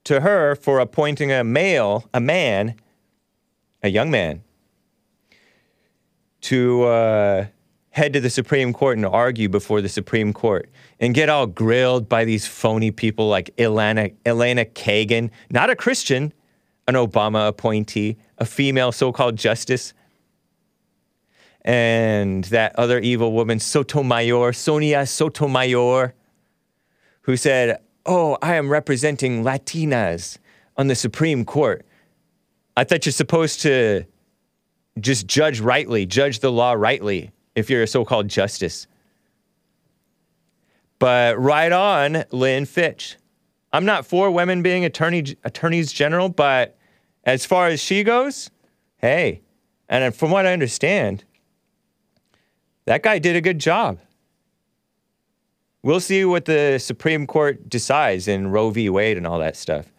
to 0.05 0.21
her 0.21 0.55
for 0.55 0.79
appointing 0.79 1.33
a 1.33 1.43
male, 1.43 2.05
a 2.13 2.21
man, 2.21 2.75
a 3.83 3.89
young 3.89 4.11
man, 4.11 4.43
to 6.43 6.83
uh, 6.85 7.47
head 7.91 8.13
to 8.13 8.21
the 8.21 8.31
Supreme 8.31 8.73
Court 8.73 8.97
and 8.97 9.07
argue 9.07 9.49
before 9.49 9.81
the 9.81 9.89
Supreme 9.89 10.33
Court 10.33 10.71
and 11.01 11.15
get 11.15 11.29
all 11.29 11.47
grilled 11.47 12.09
by 12.09 12.25
these 12.25 12.47
phony 12.47 12.91
people 12.91 13.29
like 13.29 13.51
Elena, 13.59 14.11
Elena 14.25 14.65
Kagan, 14.65 15.31
not 15.51 15.71
a 15.71 15.77
Christian, 15.77 16.33
an 16.87 16.95
Obama 16.95 17.49
appointee, 17.49 18.17
a 18.39 18.47
female 18.47 18.93
so 18.93 19.13
called 19.13 19.37
justice, 19.37 19.93
and 21.63 22.45
that 22.45 22.75
other 22.79 23.01
evil 23.01 23.33
woman, 23.33 23.59
Sotomayor, 23.59 24.53
Sonia 24.53 25.05
Sotomayor, 25.05 26.15
who 27.23 27.37
said, 27.37 27.81
Oh, 28.07 28.39
I 28.41 28.55
am 28.55 28.71
representing 28.71 29.45
Latinas 29.45 30.39
on 30.77 30.87
the 30.87 30.95
Supreme 30.95 31.45
Court. 31.45 31.85
I 32.77 32.85
thought 32.85 33.05
you're 33.05 33.13
supposed 33.13 33.61
to 33.61 34.07
just 34.99 35.27
judge 35.27 35.61
rightly, 35.61 36.07
judge 36.07 36.39
the 36.39 36.51
law 36.51 36.73
rightly 36.73 37.31
if 37.55 37.71
you're 37.71 37.83
a 37.83 37.87
so 37.87 38.05
called 38.05 38.29
justice. 38.29 38.87
But 40.99 41.39
right 41.39 41.73
on, 41.73 42.25
Lynn 42.31 42.67
Fitch. 42.67 43.17
I'm 43.73 43.85
not 43.85 44.05
for 44.05 44.31
women 44.31 44.63
being 44.63 44.85
attorney, 44.85 45.37
attorneys 45.45 45.93
general, 45.93 46.29
but 46.29 46.77
as 47.25 47.47
far 47.47 47.69
as 47.69 47.81
she 47.81 48.03
goes, 48.03 48.51
hey, 48.97 49.43
and 49.89 50.15
from 50.15 50.31
what 50.31 50.47
I 50.47 50.53
understand, 50.53 51.25
that 52.85 53.03
guy 53.03 53.19
did 53.19 53.37
a 53.37 53.41
good 53.41 53.59
job. 53.59 53.99
We'll 55.83 56.01
see 56.01 56.25
what 56.25 56.45
the 56.45 56.79
Supreme 56.79 57.27
Court 57.27 57.69
decides 57.69 58.29
in 58.29 58.49
Roe 58.49 58.71
v. 58.71 58.91
Wade 58.91 59.17
and 59.17 59.27
all 59.27 59.39
that 59.39 59.57
stuff. 59.57 59.93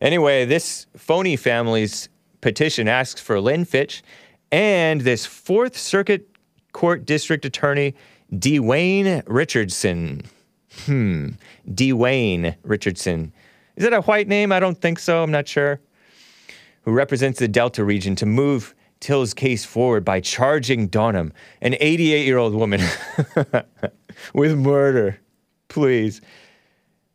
Anyway, 0.00 0.46
this 0.46 0.86
phony 0.96 1.36
family's 1.36 2.08
petition 2.40 2.88
asks 2.88 3.20
for 3.20 3.38
Lynn 3.40 3.66
Fitch 3.66 4.02
and 4.50 5.02
this 5.02 5.26
Fourth 5.26 5.76
Circuit 5.76 6.26
Court 6.72 7.04
District 7.04 7.44
Attorney 7.44 7.94
Dewayne 8.32 9.22
Richardson. 9.26 10.22
Hmm, 10.84 11.30
Dewayne 11.68 12.56
Richardson. 12.62 13.32
Is 13.76 13.84
that 13.84 13.92
a 13.92 14.02
white 14.02 14.28
name? 14.28 14.52
I 14.52 14.60
don't 14.60 14.80
think 14.80 14.98
so. 14.98 15.22
I'm 15.22 15.30
not 15.30 15.48
sure. 15.48 15.80
Who 16.82 16.92
represents 16.92 17.38
the 17.38 17.48
Delta 17.48 17.84
region 17.84 18.14
to 18.16 18.26
move 18.26 18.74
Till's 19.00 19.34
case 19.34 19.64
forward 19.64 20.04
by 20.04 20.20
charging 20.20 20.88
Donham, 20.88 21.32
an 21.62 21.74
88 21.80 22.26
year 22.26 22.38
old 22.38 22.54
woman, 22.54 22.80
with 24.34 24.56
murder. 24.58 25.18
Please. 25.68 26.20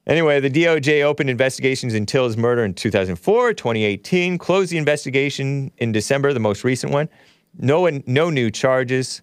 Anyway, 0.08 0.40
the 0.40 0.50
DOJ 0.50 1.04
opened 1.04 1.30
investigations 1.30 1.94
in 1.94 2.06
Till's 2.06 2.38
murder 2.38 2.64
in 2.64 2.74
2004, 2.74 3.54
2018, 3.54 4.38
closed 4.38 4.72
the 4.72 4.78
investigation 4.78 5.72
in 5.78 5.92
December, 5.92 6.32
the 6.32 6.40
most 6.40 6.64
recent 6.64 6.92
one. 6.92 7.10
No, 7.58 7.82
one, 7.82 8.04
no 8.06 8.30
new 8.30 8.52
charges. 8.52 9.22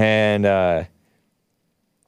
And 0.00 0.46
uh, 0.46 0.84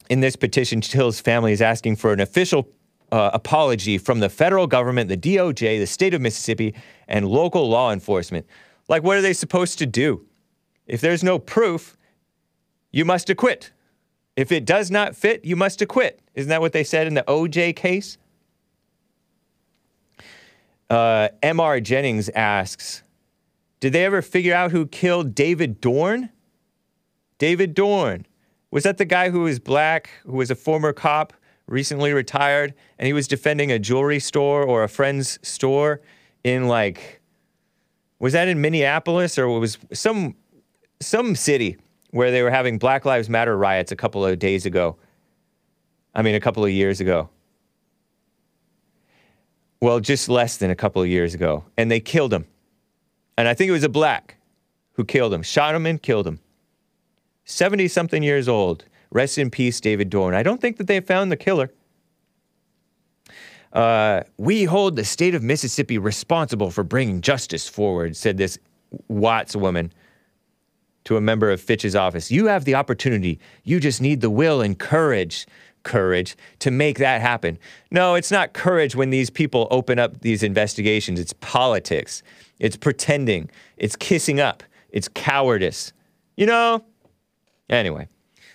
in 0.09 0.21
this 0.21 0.35
petition, 0.35 0.81
Till's 0.81 1.21
family 1.21 1.53
is 1.53 1.61
asking 1.61 1.97
for 1.97 2.15
an 2.15 2.21
official 2.21 2.67
uh, 3.13 3.33
apology 3.35 3.99
from 3.99 4.21
the 4.21 4.31
federal 4.31 4.67
government, 4.67 5.11
the 5.11 5.17
DOJ, 5.19 5.79
the 5.79 5.87
state 5.87 6.15
of 6.15 6.23
Mississippi, 6.23 6.75
and 7.07 7.29
local 7.29 7.69
law 7.69 7.93
enforcement. 7.93 8.47
Like, 8.89 9.03
what 9.03 9.19
are 9.19 9.21
they 9.21 9.35
supposed 9.35 9.79
to 9.81 9.85
do? 9.85 10.25
If 10.87 11.03
there's 11.03 11.23
no 11.23 11.39
proof, 11.39 11.99
you 12.93 13.05
must 13.05 13.29
acquit. 13.29 13.73
If 14.37 14.53
it 14.53 14.65
does 14.65 14.91
not 14.91 15.15
fit, 15.15 15.45
you 15.45 15.55
must 15.55 15.83
acquit. 15.83 16.19
Isn't 16.35 16.49
that 16.49 16.63
what 16.63 16.73
they 16.73 16.85
said 16.85 17.07
in 17.07 17.13
the 17.13 17.25
OJ 17.29 17.77
case? 17.77 18.17
Uh, 20.89 21.29
M.R. 21.43 21.79
Jennings 21.79 22.31
asks 22.31 23.03
Did 23.81 23.93
they 23.93 24.07
ever 24.07 24.23
figure 24.23 24.55
out 24.55 24.71
who 24.71 24.87
killed 24.87 25.35
David 25.35 25.79
Dorn? 25.83 26.31
David 27.43 27.75
Dorn. 27.75 28.25
Was 28.71 28.85
that 28.85 28.99
the 28.99 29.05
guy 29.05 29.31
who 29.31 29.41
was 29.41 29.59
black, 29.59 30.11
who 30.25 30.35
was 30.35 30.53
a 30.53 30.55
former 30.55 30.93
cop, 30.93 31.33
recently 31.67 32.13
retired, 32.13 32.73
and 33.01 33.09
he 33.09 33.13
was 33.13 33.27
defending 33.27 33.73
a 33.73 33.81
jewelry 33.81 34.21
store 34.21 34.63
or 34.63 34.85
a 34.85 34.89
friend's 34.89 35.41
store 35.43 36.01
in 36.45 36.69
like, 36.69 37.21
was 38.21 38.33
that 38.35 38.47
in 38.47 38.61
Minneapolis 38.61 39.39
or 39.39 39.49
was 39.59 39.77
some 39.93 40.37
some 41.01 41.35
city 41.35 41.79
where 42.11 42.31
they 42.31 42.45
were 42.45 42.51
having 42.51 42.79
Black 42.79 43.05
Lives 43.05 43.29
Matter 43.29 43.57
riots 43.57 43.91
a 43.91 43.97
couple 43.97 44.25
of 44.25 44.39
days 44.39 44.65
ago? 44.65 44.97
I 46.15 46.23
mean, 46.23 46.37
a 46.37 46.41
couple 46.41 46.65
of 46.65 46.71
years 46.71 47.01
ago. 47.01 47.29
Well, 49.81 49.99
just 49.99 50.29
less 50.29 50.59
than 50.59 50.71
a 50.71 50.77
couple 50.77 51.03
of 51.03 51.09
years 51.09 51.35
ago, 51.35 51.65
and 51.77 51.91
they 51.91 51.99
killed 51.99 52.33
him. 52.33 52.47
And 53.37 53.49
I 53.49 53.55
think 53.55 53.69
it 53.69 53.73
was 53.73 53.83
a 53.83 53.89
black 53.89 54.37
who 54.93 55.05
killed 55.05 55.35
him, 55.35 55.43
shot 55.43 55.75
him 55.75 55.87
and 55.87 56.01
killed 56.01 56.29
him. 56.29 56.39
70 57.45 57.89
something 57.89 58.23
years 58.23 58.49
old. 58.49 58.85
Rest 59.11 59.39
in 59.39 59.51
peace, 59.51 59.81
David 59.81 60.09
Dorn. 60.11 60.35
I 60.35 60.43
don't 60.43 60.61
think 60.61 60.79
that 60.79 60.87
they 60.87 61.01
found 61.01 61.31
the 61.31 61.37
killer. 61.37 61.71
Uh, 63.73 64.23
we 64.37 64.65
hold 64.65 64.97
the 64.97 65.05
state 65.05 65.35
of 65.35 65.43
Mississippi 65.43 65.99
responsible 65.99 66.71
for 66.71 66.83
bringing 66.85 67.21
justice 67.21 67.69
forward, 67.69 68.17
said 68.17 68.37
this 68.37 68.59
Watts 69.09 69.57
woman 69.57 69.93
to 71.05 71.17
a 71.17 71.21
member 71.21 71.51
of 71.51 71.61
Fitch's 71.61 71.97
office. 71.97 72.31
You 72.31 72.47
have 72.47 72.65
the 72.65 72.75
opportunity. 72.75 73.41
You 73.65 73.81
just 73.81 74.01
need 74.01 74.21
the 74.21 74.31
will 74.31 74.61
and 74.61 74.79
courage, 74.79 75.47
courage 75.83 76.37
to 76.61 76.71
make 76.71 76.99
that 76.99 77.21
happen. 77.21 77.59
No, 77.91 78.15
it's 78.15 78.31
not 78.31 78.53
courage 78.53 78.95
when 78.95 79.11
these 79.11 79.31
people 79.31 79.67
open 79.71 79.99
up 79.99 80.21
these 80.21 80.43
investigations. 80.43 81.19
It's 81.19 81.33
politics. 81.35 82.23
It's 82.59 82.77
pretending. 82.77 83.51
It's 83.79 83.97
kissing 83.97 84.39
up. 84.39 84.63
It's 84.91 85.09
cowardice. 85.09 85.93
You 86.37 86.47
know, 86.47 86.85
Anyway, 87.73 88.07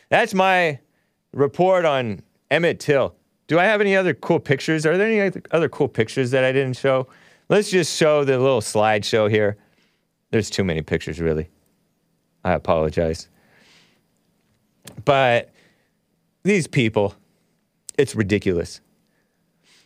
that's 0.08 0.34
my 0.34 0.80
report 1.34 1.84
on 1.84 2.22
Emmett 2.50 2.80
Till. 2.80 3.16
Do 3.48 3.60
I 3.60 3.66
have 3.66 3.82
any 3.82 3.98
other 3.98 4.14
cool 4.14 4.40
pictures? 4.40 4.86
Are 4.86 4.98
there 4.98 5.08
any 5.08 5.42
other 5.52 5.68
cool 5.68 5.90
pictures 5.90 6.32
that 6.32 6.46
I 6.46 6.54
didn't 6.54 6.78
show 6.78 7.08
Let's 7.50 7.70
just 7.70 7.98
show 7.98 8.26
the 8.26 8.38
little 8.38 8.60
slideshow 8.60 9.30
here. 9.30 9.56
There's 10.32 10.50
too 10.50 10.66
many 10.66 10.82
pictures, 10.82 11.22
really. 11.22 11.50
I 12.44 12.54
apologize. 12.54 13.30
But 15.06 15.54
these 16.44 16.68
people, 16.68 17.16
it's 17.98 18.16
ridiculous. 18.16 18.82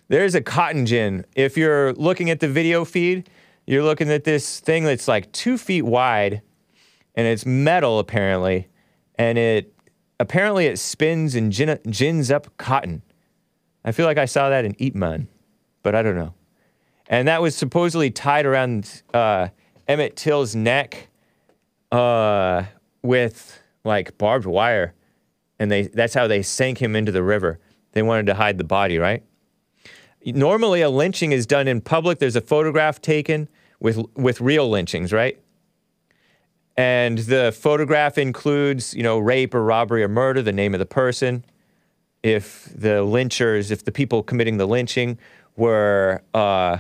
There's 0.08 0.34
a 0.34 0.41
cotton 0.41 0.88
gin. 0.88 1.26
If 1.36 1.56
you're 1.56 1.94
looking 1.94 2.32
at 2.32 2.39
the 2.39 2.48
video 2.48 2.84
feed, 2.84 3.30
you're 3.67 3.84
looking 3.84 4.10
at 4.10 4.24
this 4.24 4.60
thing 4.60 4.84
that's 4.84 5.08
like 5.08 5.32
two 5.32 5.58
feet 5.58 5.84
wide 5.84 6.41
and 7.13 7.28
it's 7.28 7.46
metal 7.46 8.00
apparently. 8.00 8.67
And 9.21 9.38
it 9.38 9.71
apparently 10.19 10.65
it 10.65 10.79
spins 10.79 11.36
and 11.36 11.51
gin, 11.51 11.77
gins 11.88 12.31
up 12.31 12.57
cotton. 12.57 13.03
I 13.86 13.91
feel 13.91 14.07
like 14.07 14.17
I 14.17 14.25
saw 14.25 14.49
that 14.49 14.65
in 14.65 14.75
Ip 14.79 14.95
Man, 14.95 15.27
but 15.84 15.93
I 15.93 16.01
don't 16.01 16.15
know. 16.15 16.34
And 17.05 17.27
that 17.27 17.39
was 17.39 17.55
supposedly 17.55 18.10
tied 18.10 18.47
around 18.47 19.03
uh, 19.13 19.49
Emmett 19.88 20.15
Till's 20.15 20.55
neck 20.55 21.10
uh, 21.91 22.63
with 23.03 23.62
like 23.84 24.17
barbed 24.17 24.47
wire, 24.47 24.95
and 25.60 25.69
they 25.69 25.84
that's 25.84 26.15
how 26.15 26.25
they 26.25 26.41
sank 26.41 26.81
him 26.81 26.95
into 26.95 27.12
the 27.12 27.21
river. 27.21 27.60
They 27.91 28.01
wanted 28.01 28.25
to 28.25 28.34
hide 28.34 28.57
the 28.57 28.63
body, 28.63 28.97
right? 28.97 29.23
Normally, 30.25 30.81
a 30.81 30.89
lynching 30.89 31.31
is 31.31 31.45
done 31.45 31.67
in 31.67 31.81
public. 31.81 32.17
There's 32.17 32.36
a 32.36 32.41
photograph 32.41 32.99
taken 32.99 33.49
with 33.79 33.99
with 34.15 34.41
real 34.41 34.67
lynchings, 34.67 35.13
right? 35.13 35.39
And 36.82 37.20
the 37.20 37.52
photograph 37.56 38.17
includes, 38.17 38.96
you 38.96 39.04
know, 39.04 39.20
rape 39.20 39.54
or 39.54 39.63
robbery 39.63 40.02
or 40.02 40.08
murder, 40.08 40.41
the 40.41 40.52
name 40.52 40.74
of 40.74 40.80
the 40.80 40.86
person. 40.88 41.46
If 42.24 42.74
the 42.74 43.06
lynchers, 43.06 43.70
if 43.70 43.86
the 43.86 43.91
people 43.91 44.24
committing 44.24 44.58
the 44.58 44.65
lynching 44.65 45.20
were, 45.56 46.24
uh, 46.34 46.80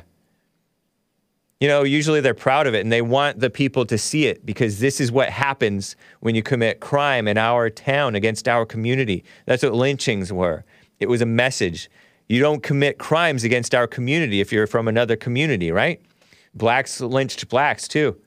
you 1.59 1.67
know, 1.67 1.83
usually 1.83 2.19
they're 2.19 2.33
proud 2.33 2.65
of 2.65 2.73
it 2.73 2.79
and 2.79 2.91
they 2.91 3.03
want 3.03 3.41
the 3.41 3.51
people 3.51 3.85
to 3.85 3.95
see 3.95 4.25
it 4.25 4.43
because 4.43 4.79
this 4.79 4.99
is 4.99 5.11
what 5.11 5.29
happens 5.29 5.95
when 6.21 6.33
you 6.33 6.41
commit 6.41 6.79
crime 6.79 7.27
in 7.27 7.37
our 7.37 7.69
town 7.69 8.15
against 8.15 8.47
our 8.47 8.65
community. 8.65 9.23
That's 9.45 9.61
what 9.61 9.75
lynchings 9.75 10.33
were. 10.33 10.65
It 10.99 11.09
was 11.09 11.21
a 11.21 11.27
message. 11.27 11.91
You 12.27 12.39
don't 12.39 12.63
commit 12.63 12.97
crimes 12.97 13.43
against 13.43 13.75
our 13.75 13.85
community 13.85 14.41
if 14.41 14.51
you're 14.51 14.65
from 14.65 14.87
another 14.87 15.15
community, 15.15 15.71
right? 15.71 16.01
Blacks 16.55 17.01
lynched 17.01 17.47
blacks 17.49 17.87
too. 17.87 18.19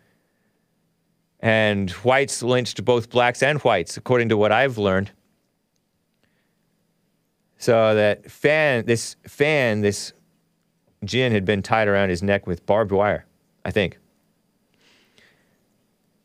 And 1.45 1.91
whites 1.91 2.43
lynched 2.43 2.83
both 2.87 3.11
blacks 3.11 3.43
and 3.43 3.59
whites, 3.61 3.99
according 3.99 4.31
to 4.31 4.37
what 4.39 4.51
I've 4.51 4.79
learned. 4.79 5.11
So 7.59 7.95
that 7.95 8.31
fan, 8.31 8.87
this 8.87 9.17
fan, 9.29 9.83
this 9.83 10.15
gin 11.05 11.33
had 11.33 11.45
been 11.45 11.61
tied 11.61 11.87
around 11.87 12.09
his 12.09 12.23
neck 12.23 12.47
with 12.47 12.65
barbed 12.65 12.93
wire, 12.93 13.27
I 13.63 13.73
think. 13.73 13.99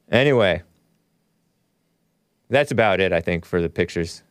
Anyway, 0.10 0.62
that's 2.50 2.72
about 2.72 3.02
it, 3.02 3.12
I 3.12 3.20
think, 3.20 3.44
for 3.44 3.62
the 3.62 3.70
pictures. 3.70 4.24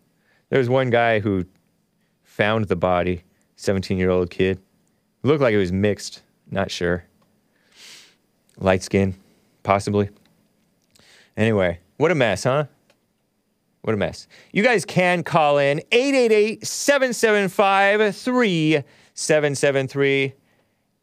There 0.49 0.59
was 0.59 0.71
one 0.71 0.89
guy 0.89 1.21
who 1.21 1.45
found 2.23 2.65
the 2.69 2.77
body, 2.77 3.25
17 3.57 3.99
year 3.99 4.09
old 4.09 4.31
kid. 4.31 4.59
Looked 5.23 5.43
like 5.43 5.53
it 5.53 5.59
was 5.59 5.71
mixed, 5.71 6.23
not 6.51 6.71
sure. 6.71 7.05
Light 8.57 8.83
skin, 8.83 9.17
possibly. 9.63 10.09
Anyway, 11.39 11.81
what 11.97 12.11
a 12.11 12.15
mess, 12.15 12.45
huh? 12.45 12.67
What 13.83 13.95
a 13.95 13.97
mess. 13.97 14.29
You 14.53 14.63
guys 14.63 14.85
can 14.85 15.23
call 15.23 15.57
in 15.57 15.81
888 15.93 16.67
775 16.67 18.15
3773. 18.15 20.35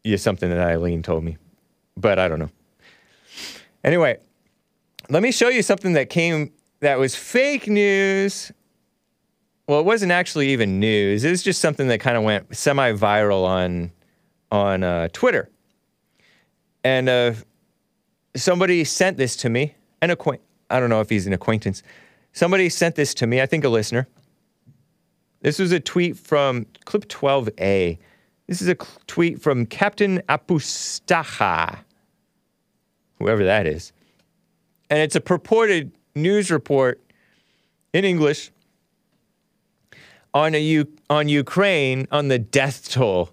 you 0.03 0.17
something 0.17 0.49
that 0.49 0.59
Eileen 0.59 1.01
told 1.01 1.23
me, 1.23 1.37
but 1.97 2.19
I 2.19 2.27
don't 2.27 2.39
know. 2.39 2.49
Anyway, 3.83 4.17
let 5.09 5.23
me 5.23 5.31
show 5.31 5.49
you 5.49 5.61
something 5.61 5.93
that 5.93 6.09
came 6.09 6.51
that 6.79 6.99
was 6.99 7.15
fake 7.15 7.67
news. 7.67 8.51
Well, 9.67 9.79
it 9.79 9.85
wasn't 9.85 10.11
actually 10.11 10.49
even 10.49 10.79
news. 10.79 11.23
It 11.23 11.31
was 11.31 11.43
just 11.43 11.61
something 11.61 11.87
that 11.87 11.99
kind 11.99 12.17
of 12.17 12.23
went 12.23 12.55
semi-viral 12.55 13.43
on 13.43 13.91
on 14.51 14.83
uh, 14.83 15.07
Twitter, 15.11 15.49
and 16.83 17.09
uh, 17.09 17.33
somebody 18.35 18.83
sent 18.83 19.17
this 19.17 19.35
to 19.37 19.49
me. 19.49 19.75
An 20.01 20.11
acquaint 20.11 20.41
I 20.69 20.79
don't 20.79 20.89
know 20.89 21.01
if 21.01 21.09
he's 21.09 21.27
an 21.27 21.33
acquaintance. 21.33 21.83
Somebody 22.33 22.69
sent 22.69 22.95
this 22.95 23.13
to 23.15 23.27
me. 23.27 23.41
I 23.41 23.45
think 23.45 23.63
a 23.63 23.69
listener. 23.69 24.07
This 25.45 25.59
was 25.59 25.71
a 25.71 25.79
tweet 25.79 26.17
from 26.17 26.65
clip 26.85 27.07
12A. 27.07 27.99
This 28.47 28.63
is 28.63 28.67
a 28.67 28.73
cl- 28.73 28.99
tweet 29.05 29.39
from 29.39 29.67
Captain 29.67 30.23
Apustaja, 30.27 31.81
whoever 33.19 33.43
that 33.43 33.67
is. 33.67 33.93
And 34.89 35.01
it's 35.01 35.15
a 35.15 35.21
purported 35.21 35.91
news 36.15 36.49
report 36.49 36.99
in 37.93 38.05
English 38.05 38.49
on, 40.33 40.55
a 40.55 40.59
U- 40.59 40.91
on 41.11 41.29
Ukraine 41.29 42.07
on 42.11 42.27
the 42.27 42.39
death 42.39 42.89
toll. 42.89 43.29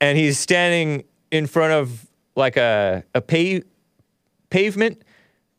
And 0.00 0.16
he's 0.16 0.38
standing 0.38 1.04
in 1.30 1.46
front 1.46 1.74
of 1.74 2.06
like 2.34 2.56
a, 2.56 3.04
a 3.14 3.20
pa- 3.20 3.66
pavement 4.48 5.02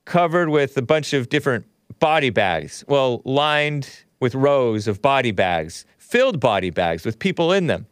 covered 0.06 0.50
with 0.50 0.76
a 0.76 0.82
bunch 0.82 1.13
of 1.13 1.30
different 1.30 1.66
body 2.00 2.32
bags. 2.32 2.84
Well, 2.88 3.22
lined 3.26 3.88
with 4.20 4.36
rows 4.36 4.88
of 4.88 5.02
body 5.02 5.32
bags, 5.32 5.86
filled 5.98 6.40
body 6.40 6.70
bags 6.70 7.06
with 7.06 7.20
people 7.20 7.52
in 7.52 7.68
them. 7.68 7.86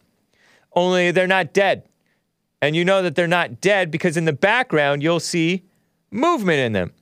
Only 0.74 1.12
they're 1.12 1.28
not 1.28 1.54
dead. 1.54 1.88
And 2.62 2.76
you 2.76 2.84
know 2.84 3.02
that 3.04 3.16
they're 3.16 3.28
not 3.28 3.62
dead 3.62 3.92
because 3.92 4.18
in 4.18 4.26
the 4.26 4.34
background 4.34 5.04
you'll 5.04 5.20
see 5.20 5.64
movement 6.12 6.60
in 6.60 6.74
them. 6.74 6.94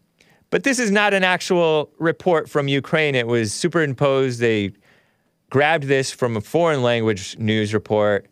But 0.50 0.64
this 0.64 0.78
is 0.78 0.92
not 0.92 1.14
an 1.14 1.24
actual 1.24 1.92
report 1.98 2.50
from 2.50 2.68
Ukraine. 2.68 3.16
It 3.16 3.28
was 3.28 3.54
superimposed. 3.54 4.40
They 4.40 4.74
grabbed 5.50 5.86
this 5.86 6.12
from 6.12 6.38
a 6.38 6.42
foreign 6.42 6.84
language 6.84 7.38
news 7.40 7.74
report, 7.74 8.28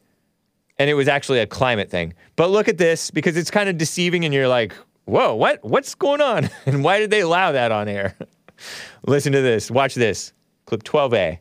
and 0.77 0.89
it 0.89 0.93
was 0.93 1.07
actually 1.07 1.39
a 1.39 1.47
climate 1.47 1.89
thing. 1.89 2.13
But 2.35 2.51
look 2.51 2.67
at 2.67 2.77
this 2.77 3.09
because 3.09 3.37
it's 3.37 3.49
kind 3.49 3.69
of 3.69 3.77
deceiving, 3.77 4.23
and 4.23 4.33
you're 4.33 4.47
like, 4.47 4.73
whoa, 5.05 5.33
what? 5.33 5.63
What's 5.63 5.95
going 5.95 6.21
on? 6.21 6.49
And 6.67 6.83
why 6.83 6.99
did 6.99 7.09
they 7.09 7.21
allow 7.21 7.53
that 7.53 7.71
on 7.71 7.87
air? 7.87 8.15
Listen 9.07 9.31
to 9.31 9.41
this. 9.41 9.71
Watch 9.71 9.95
this. 9.95 10.33
Clip 10.71 10.83
12A. 10.83 11.39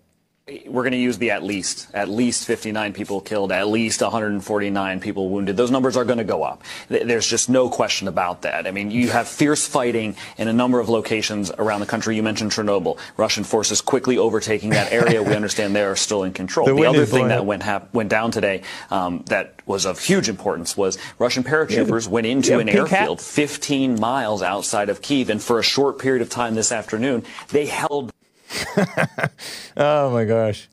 We're 0.66 0.82
going 0.82 0.90
to 0.90 0.98
use 0.98 1.18
the 1.18 1.30
at 1.30 1.44
least. 1.44 1.86
At 1.94 2.08
least 2.08 2.48
59 2.48 2.92
people 2.92 3.20
killed, 3.20 3.52
at 3.52 3.68
least 3.68 4.02
149 4.02 4.98
people 4.98 5.28
wounded. 5.28 5.56
Those 5.56 5.70
numbers 5.70 5.96
are 5.96 6.04
going 6.04 6.18
to 6.18 6.24
go 6.24 6.42
up. 6.42 6.64
There's 6.88 7.28
just 7.28 7.48
no 7.48 7.68
question 7.70 8.08
about 8.08 8.42
that. 8.42 8.66
I 8.66 8.72
mean, 8.72 8.90
you 8.90 9.10
have 9.10 9.28
fierce 9.28 9.68
fighting 9.68 10.16
in 10.36 10.48
a 10.48 10.52
number 10.52 10.80
of 10.80 10.88
locations 10.88 11.52
around 11.52 11.78
the 11.78 11.86
country. 11.86 12.16
You 12.16 12.24
mentioned 12.24 12.50
Chernobyl. 12.50 12.98
Russian 13.16 13.44
forces 13.44 13.80
quickly 13.80 14.18
overtaking 14.18 14.70
that 14.70 14.90
area. 14.92 15.22
we 15.22 15.36
understand 15.36 15.76
they 15.76 15.84
are 15.84 15.94
still 15.94 16.24
in 16.24 16.32
control. 16.32 16.66
The 16.66 16.74
The, 16.74 16.86
other 16.86 17.06
thing 17.06 17.28
that 17.28 17.46
went 17.46 17.62
hap- 17.62 17.94
went 17.94 18.08
down 18.10 18.32
today 18.32 18.62
um, 18.90 19.22
that 19.26 19.54
was 19.64 19.86
of 19.86 20.00
huge 20.00 20.28
importance 20.28 20.76
was 20.76 20.98
Russian 21.20 21.44
paratroopers 21.44 22.08
went 22.08 22.26
yeah, 22.26 22.32
into 22.32 22.58
an 22.58 22.66
pink 22.66 22.88
hat. 22.88 23.02
airfield 23.02 23.20
15 23.20 24.00
miles 24.00 24.42
outside 24.42 24.88
of 24.88 25.00
Kiev, 25.00 25.30
and 25.30 25.40
for 25.40 25.60
a 25.60 25.62
short 25.62 26.00
period 26.00 26.20
of 26.20 26.30
time 26.30 26.56
this 26.56 26.72
afternoon, 26.72 27.22
they 27.50 27.66
held 27.66 28.12
Oh 29.76 30.10
my 30.10 30.24
gosh. 30.24 30.68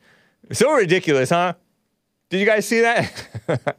So 0.52 0.74
ridiculous, 0.74 1.30
huh? 1.30 1.54
Did 2.30 2.40
you 2.40 2.46
guys 2.46 2.68
see 2.68 2.82
that? 2.82 3.28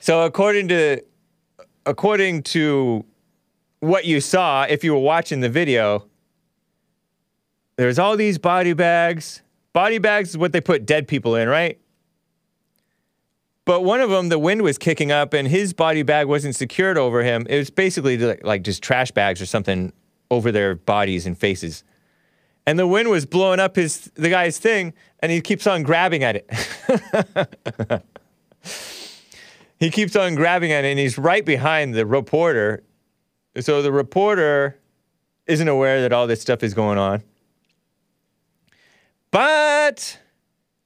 so 0.00 0.22
according 0.22 0.68
to 0.68 1.02
according 1.84 2.42
to 2.42 3.04
what 3.80 4.04
you 4.04 4.20
saw 4.20 4.64
if 4.68 4.84
you 4.84 4.92
were 4.92 5.00
watching 5.00 5.40
the 5.40 5.48
video, 5.48 6.06
there's 7.76 7.98
all 7.98 8.16
these 8.16 8.38
body 8.38 8.72
bags. 8.72 9.42
Body 9.72 9.98
bags 9.98 10.30
is 10.30 10.38
what 10.38 10.52
they 10.52 10.60
put 10.60 10.86
dead 10.86 11.08
people 11.08 11.34
in, 11.34 11.48
right? 11.48 11.78
But 13.64 13.84
one 13.84 14.00
of 14.00 14.10
them, 14.10 14.28
the 14.28 14.38
wind 14.38 14.62
was 14.62 14.76
kicking 14.76 15.12
up, 15.12 15.32
and 15.32 15.46
his 15.46 15.72
body 15.72 16.02
bag 16.02 16.26
wasn't 16.26 16.56
secured 16.56 16.98
over 16.98 17.22
him. 17.22 17.46
It 17.48 17.56
was 17.58 17.70
basically 17.70 18.18
like- 18.18 18.44
like 18.44 18.62
just 18.62 18.82
trash 18.82 19.12
bags 19.12 19.40
or 19.40 19.46
something 19.46 19.92
over 20.32 20.50
their 20.50 20.74
bodies 20.74 21.26
and 21.26 21.38
faces 21.38 21.84
and 22.66 22.78
the 22.78 22.86
wind 22.86 23.08
was 23.08 23.26
blowing 23.26 23.60
up 23.60 23.76
his 23.76 24.10
the 24.14 24.30
guy's 24.30 24.58
thing, 24.58 24.94
and 25.20 25.32
he 25.32 25.40
keeps 25.40 25.66
on 25.66 25.82
grabbing 25.82 26.22
at 26.22 26.36
it. 26.36 28.02
he 29.78 29.90
keeps 29.90 30.14
on 30.16 30.34
grabbing 30.34 30.72
at 30.72 30.84
it, 30.84 30.88
and 30.88 30.98
he's 30.98 31.18
right 31.18 31.44
behind 31.44 31.94
the 31.94 32.06
reporter. 32.06 32.82
So 33.60 33.82
the 33.82 33.92
reporter 33.92 34.78
isn't 35.46 35.68
aware 35.68 36.00
that 36.02 36.12
all 36.12 36.26
this 36.26 36.40
stuff 36.40 36.62
is 36.62 36.72
going 36.72 36.98
on. 36.98 37.22
But 39.30 40.18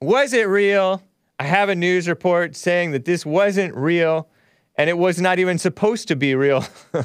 was 0.00 0.32
it 0.32 0.48
real? 0.48 1.02
I 1.38 1.44
have 1.44 1.68
a 1.68 1.74
news 1.74 2.08
report 2.08 2.56
saying 2.56 2.92
that 2.92 3.04
this 3.04 3.26
wasn't 3.26 3.76
real 3.76 4.28
and 4.76 4.88
it 4.88 4.96
was 4.96 5.20
not 5.20 5.38
even 5.38 5.58
supposed 5.58 6.08
to 6.08 6.16
be 6.16 6.34
real. 6.34 6.64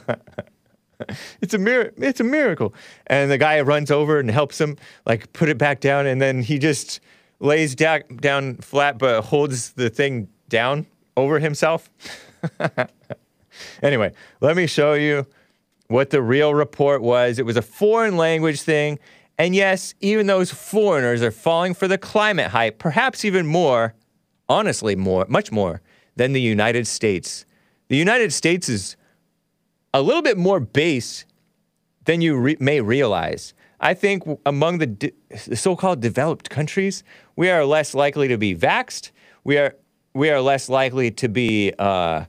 it's 1.41 1.53
a 1.53 1.57
mir- 1.57 1.93
it's 1.97 2.19
a 2.19 2.23
miracle. 2.23 2.73
And 3.07 3.31
the 3.31 3.37
guy 3.37 3.59
runs 3.61 3.91
over 3.91 4.19
and 4.19 4.29
helps 4.29 4.59
him 4.59 4.77
like 5.05 5.31
put 5.33 5.49
it 5.49 5.57
back 5.57 5.79
down 5.79 6.05
and 6.05 6.21
then 6.21 6.41
he 6.41 6.59
just 6.59 6.99
lays 7.39 7.75
da- 7.75 8.03
down 8.17 8.57
flat 8.57 8.97
but 8.97 9.21
holds 9.23 9.73
the 9.73 9.89
thing 9.89 10.27
down 10.49 10.85
over 11.17 11.39
himself. 11.39 11.89
anyway, 13.83 14.13
let 14.39 14.55
me 14.55 14.67
show 14.67 14.93
you 14.93 15.25
what 15.87 16.09
the 16.09 16.21
real 16.21 16.53
report 16.53 17.01
was. 17.01 17.39
It 17.39 17.45
was 17.45 17.57
a 17.57 17.61
foreign 17.61 18.17
language 18.17 18.61
thing. 18.61 18.99
And 19.37 19.55
yes, 19.55 19.93
even 20.01 20.27
those 20.27 20.51
foreigners 20.51 21.21
are 21.21 21.31
falling 21.31 21.73
for 21.73 21.87
the 21.87 21.97
climate 21.97 22.47
hype, 22.51 22.79
perhaps 22.79 23.25
even 23.25 23.45
more, 23.45 23.95
honestly, 24.47 24.95
more, 24.95 25.25
much 25.27 25.51
more 25.51 25.81
than 26.15 26.33
the 26.33 26.41
United 26.41 26.85
States. 26.87 27.45
The 27.87 27.97
United 27.97 28.31
States 28.31 28.69
is 28.69 28.95
a 29.93 30.01
little 30.01 30.21
bit 30.21 30.37
more 30.37 30.59
base 30.59 31.25
than 32.05 32.21
you 32.21 32.37
re- 32.37 32.57
may 32.59 32.81
realize. 32.81 33.53
I 33.79 33.93
think 33.93 34.23
among 34.45 34.77
the, 34.77 34.87
de- 34.87 35.13
the 35.47 35.55
so-called 35.55 36.01
developed 36.01 36.49
countries, 36.49 37.03
we 37.35 37.49
are 37.49 37.65
less 37.65 37.93
likely 37.93 38.27
to 38.27 38.37
be 38.37 38.55
vaxxed. 38.55 39.11
We 39.43 39.57
are 39.57 39.75
we 40.13 40.29
are 40.29 40.41
less 40.41 40.67
likely 40.67 41.09
to 41.11 41.29
be 41.29 41.73
uh, 41.79 42.25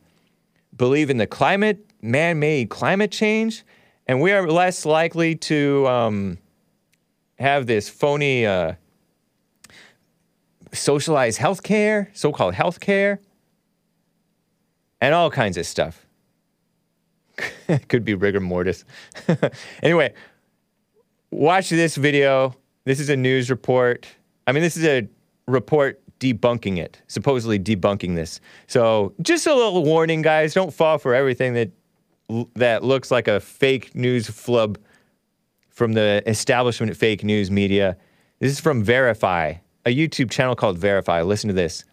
believe 0.77 1.11
in 1.11 1.17
the 1.17 1.27
climate, 1.27 1.85
man-made 2.01 2.71
climate 2.71 3.11
change, 3.11 3.65
and 4.07 4.21
we 4.21 4.33
are 4.33 4.49
less 4.49 4.87
likely 4.87 5.35
to 5.35 5.87
um, 5.89 6.39
have 7.39 7.67
this 7.67 7.89
phony 7.89 8.47
uh, 8.47 8.75
socialized 10.73 11.41
healthcare, 11.41 12.07
so-called 12.15 12.55
healthcare, 12.55 13.19
and 15.01 15.13
all 15.13 15.31
kinds 15.31 15.57
of 15.57 15.67
stuff. 15.67 16.07
Could 17.88 18.05
be 18.05 18.14
rigor 18.14 18.40
mortis. 18.40 18.84
anyway, 19.82 20.12
watch 21.30 21.70
this 21.70 21.97
video. 21.97 22.55
This 22.84 23.01
is 23.01 23.09
a 23.09 23.16
news 23.16 23.51
report. 23.51 24.07
I 24.47 24.53
mean, 24.53 24.62
this 24.62 24.76
is 24.76 24.84
a 24.84 25.09
report 25.47 26.01
debunking 26.18 26.78
it, 26.78 27.01
supposedly 27.09 27.59
debunking 27.59 28.14
this. 28.14 28.40
So, 28.66 29.12
just 29.22 29.47
a 29.47 29.55
little 29.55 29.84
warning, 29.84 30.22
guys. 30.22 30.55
Don't 30.55 30.72
fall 30.72 30.99
for 30.99 31.14
everything 31.14 31.55
that 31.55 31.70
that 32.55 32.82
looks 32.82 33.11
like 33.11 33.28
a 33.28 33.40
fake 33.40 33.95
news 33.95 34.28
flub 34.28 34.78
from 35.68 35.93
the 35.93 36.22
establishment 36.26 36.97
fake 36.97 37.24
news 37.24 37.51
media. 37.51 37.97
This 38.38 38.53
is 38.53 38.61
from 38.61 38.82
Verify, 38.82 39.55
a 39.84 39.95
YouTube 39.95 40.30
channel 40.30 40.55
called 40.55 40.78
Verify. 40.78 41.22
Listen 41.22 41.49
to 41.49 41.55
this. 41.55 41.84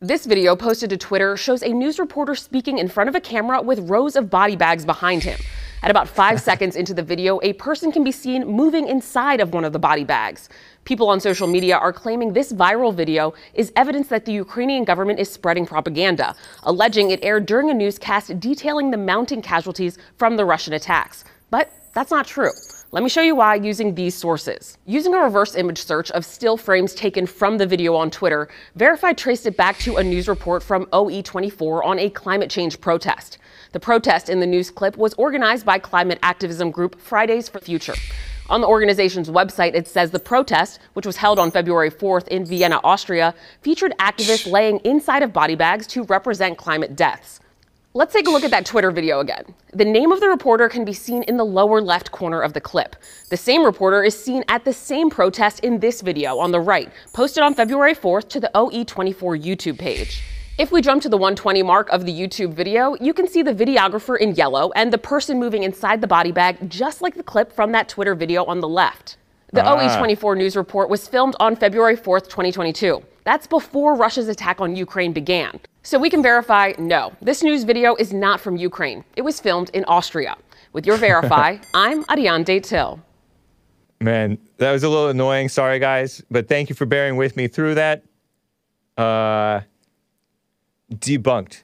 This 0.00 0.26
video 0.26 0.54
posted 0.56 0.90
to 0.90 0.98
Twitter 0.98 1.38
shows 1.38 1.62
a 1.62 1.70
news 1.70 1.98
reporter 1.98 2.34
speaking 2.34 2.76
in 2.76 2.86
front 2.86 3.08
of 3.08 3.14
a 3.14 3.20
camera 3.20 3.62
with 3.62 3.88
rows 3.88 4.14
of 4.14 4.28
body 4.28 4.54
bags 4.54 4.84
behind 4.84 5.22
him. 5.22 5.40
At 5.82 5.90
about 5.90 6.06
five 6.06 6.38
seconds 6.48 6.76
into 6.76 6.92
the 6.92 7.02
video, 7.02 7.40
a 7.42 7.54
person 7.54 7.90
can 7.90 8.04
be 8.04 8.12
seen 8.12 8.46
moving 8.46 8.88
inside 8.88 9.40
of 9.40 9.54
one 9.54 9.64
of 9.64 9.72
the 9.72 9.78
body 9.78 10.04
bags. 10.04 10.50
People 10.84 11.08
on 11.08 11.18
social 11.18 11.46
media 11.46 11.78
are 11.78 11.94
claiming 11.94 12.34
this 12.34 12.52
viral 12.52 12.94
video 12.94 13.32
is 13.54 13.72
evidence 13.74 14.08
that 14.08 14.26
the 14.26 14.34
Ukrainian 14.34 14.84
government 14.84 15.18
is 15.18 15.30
spreading 15.30 15.64
propaganda, 15.64 16.36
alleging 16.64 17.10
it 17.10 17.24
aired 17.24 17.46
during 17.46 17.70
a 17.70 17.74
newscast 17.74 18.38
detailing 18.38 18.90
the 18.90 18.98
mounting 18.98 19.40
casualties 19.40 19.96
from 20.18 20.36
the 20.36 20.44
Russian 20.44 20.74
attacks. 20.74 21.24
But 21.48 21.72
that's 21.94 22.10
not 22.10 22.26
true. 22.26 22.52
Let 22.92 23.02
me 23.02 23.08
show 23.08 23.20
you 23.20 23.34
why 23.34 23.56
using 23.56 23.96
these 23.96 24.14
sources. 24.14 24.78
Using 24.86 25.12
a 25.12 25.18
reverse 25.18 25.56
image 25.56 25.82
search 25.82 26.12
of 26.12 26.24
still 26.24 26.56
frames 26.56 26.94
taken 26.94 27.26
from 27.26 27.58
the 27.58 27.66
video 27.66 27.96
on 27.96 28.12
Twitter, 28.12 28.48
Verify 28.76 29.12
traced 29.12 29.44
it 29.44 29.56
back 29.56 29.76
to 29.80 29.96
a 29.96 30.04
news 30.04 30.28
report 30.28 30.62
from 30.62 30.86
OE24 30.86 31.84
on 31.84 31.98
a 31.98 32.08
climate 32.10 32.48
change 32.48 32.80
protest. 32.80 33.38
The 33.72 33.80
protest 33.80 34.28
in 34.28 34.38
the 34.38 34.46
news 34.46 34.70
clip 34.70 34.96
was 34.96 35.14
organized 35.14 35.66
by 35.66 35.80
climate 35.80 36.20
activism 36.22 36.70
group 36.70 37.00
Fridays 37.00 37.48
for 37.48 37.58
Future. 37.58 37.94
On 38.48 38.60
the 38.60 38.68
organization's 38.68 39.28
website, 39.28 39.74
it 39.74 39.88
says 39.88 40.12
the 40.12 40.20
protest, 40.20 40.78
which 40.92 41.06
was 41.06 41.16
held 41.16 41.40
on 41.40 41.50
February 41.50 41.90
4th 41.90 42.28
in 42.28 42.46
Vienna, 42.46 42.80
Austria, 42.84 43.34
featured 43.62 43.94
activists 43.98 44.48
laying 44.48 44.78
inside 44.84 45.24
of 45.24 45.32
body 45.32 45.56
bags 45.56 45.88
to 45.88 46.04
represent 46.04 46.56
climate 46.56 46.94
deaths. 46.94 47.40
Let's 47.96 48.12
take 48.12 48.28
a 48.28 48.30
look 48.30 48.44
at 48.44 48.50
that 48.50 48.66
Twitter 48.66 48.90
video 48.90 49.20
again. 49.20 49.42
The 49.72 49.86
name 49.86 50.12
of 50.12 50.20
the 50.20 50.28
reporter 50.28 50.68
can 50.68 50.84
be 50.84 50.92
seen 50.92 51.22
in 51.22 51.38
the 51.38 51.46
lower 51.46 51.80
left 51.80 52.12
corner 52.12 52.42
of 52.42 52.52
the 52.52 52.60
clip. 52.60 52.94
The 53.30 53.38
same 53.38 53.64
reporter 53.64 54.04
is 54.04 54.14
seen 54.14 54.44
at 54.48 54.66
the 54.66 54.72
same 54.74 55.08
protest 55.08 55.60
in 55.60 55.80
this 55.80 56.02
video 56.02 56.36
on 56.36 56.50
the 56.50 56.60
right, 56.60 56.92
posted 57.14 57.42
on 57.42 57.54
February 57.54 57.94
4th 57.94 58.28
to 58.28 58.38
the 58.38 58.50
OE24 58.54 59.42
YouTube 59.42 59.78
page. 59.78 60.22
If 60.58 60.70
we 60.70 60.82
jump 60.82 61.00
to 61.04 61.08
the 61.08 61.16
120 61.16 61.62
mark 61.62 61.88
of 61.88 62.04
the 62.04 62.12
YouTube 62.12 62.52
video, 62.52 62.96
you 63.00 63.14
can 63.14 63.26
see 63.26 63.40
the 63.40 63.54
videographer 63.54 64.18
in 64.18 64.34
yellow 64.34 64.72
and 64.76 64.92
the 64.92 64.98
person 64.98 65.40
moving 65.40 65.62
inside 65.62 66.02
the 66.02 66.06
body 66.06 66.32
bag, 66.32 66.68
just 66.68 67.00
like 67.00 67.14
the 67.14 67.22
clip 67.22 67.50
from 67.50 67.72
that 67.72 67.88
Twitter 67.88 68.14
video 68.14 68.44
on 68.44 68.60
the 68.60 68.68
left. 68.68 69.16
The 69.54 69.64
Ah. 69.64 69.74
OE24 69.74 70.36
news 70.36 70.54
report 70.54 70.90
was 70.90 71.08
filmed 71.08 71.34
on 71.40 71.56
February 71.56 71.96
4th, 71.96 72.24
2022. 72.24 73.02
That's 73.24 73.46
before 73.46 73.94
Russia's 73.94 74.28
attack 74.28 74.60
on 74.60 74.76
Ukraine 74.76 75.14
began. 75.14 75.60
So 75.86 76.00
we 76.00 76.10
can 76.10 76.20
verify 76.20 76.72
no, 76.80 77.12
this 77.22 77.44
news 77.44 77.62
video 77.62 77.94
is 77.94 78.12
not 78.12 78.40
from 78.40 78.56
Ukraine. 78.56 79.04
It 79.14 79.22
was 79.22 79.38
filmed 79.38 79.70
in 79.72 79.84
Austria. 79.84 80.36
With 80.72 80.84
your 80.84 80.96
Verify, 80.96 81.58
I'm 81.74 82.04
Ariane 82.10 82.44
Till. 82.44 83.00
Man, 84.00 84.36
that 84.56 84.72
was 84.72 84.82
a 84.82 84.88
little 84.88 85.10
annoying. 85.10 85.48
Sorry, 85.48 85.78
guys, 85.78 86.24
but 86.28 86.48
thank 86.48 86.68
you 86.68 86.74
for 86.74 86.86
bearing 86.86 87.14
with 87.14 87.36
me 87.36 87.46
through 87.46 87.76
that. 87.76 88.02
Uh, 88.98 89.60
debunked. 90.92 91.62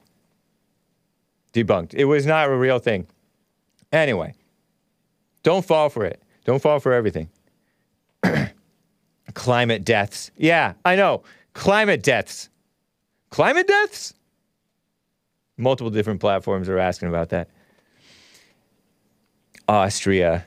Debunked. 1.51 1.93
It 1.93 2.05
was 2.05 2.25
not 2.25 2.47
a 2.47 2.55
real 2.55 2.79
thing. 2.79 3.07
Anyway, 3.91 4.35
don't 5.43 5.65
fall 5.65 5.89
for 5.89 6.05
it. 6.05 6.23
Don't 6.45 6.61
fall 6.61 6.79
for 6.79 6.93
everything. 6.93 7.29
Climate 9.33 9.83
deaths. 9.83 10.31
Yeah, 10.37 10.75
I 10.85 10.95
know. 10.95 11.23
Climate 11.53 12.01
deaths. 12.01 12.47
Climate 13.33 13.65
deaths? 13.65 14.13
Multiple 15.57 15.89
different 15.89 16.19
platforms 16.19 16.69
are 16.69 16.77
asking 16.77 17.09
about 17.09 17.29
that. 17.29 17.49
Austria. 19.67 20.45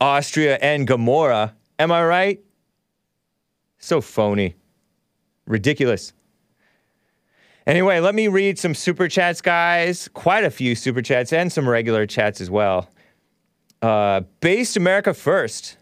Austria 0.00 0.56
and 0.62 0.86
Gomorrah. 0.86 1.54
Am 1.78 1.92
I 1.92 2.02
right? 2.02 2.40
So 3.76 4.00
phony. 4.00 4.56
Ridiculous. 5.46 6.14
Anyway, 7.66 8.00
let 8.00 8.14
me 8.14 8.28
read 8.28 8.58
some 8.58 8.74
super 8.74 9.06
chats, 9.06 9.42
guys. 9.42 10.08
Quite 10.08 10.44
a 10.44 10.50
few 10.50 10.74
super 10.74 11.02
chats 11.02 11.30
and 11.30 11.52
some 11.52 11.68
regular 11.68 12.06
chats 12.06 12.40
as 12.40 12.48
well. 12.48 12.88
Uh, 13.82 14.22
Based 14.40 14.78
America 14.78 15.12
First. 15.12 15.76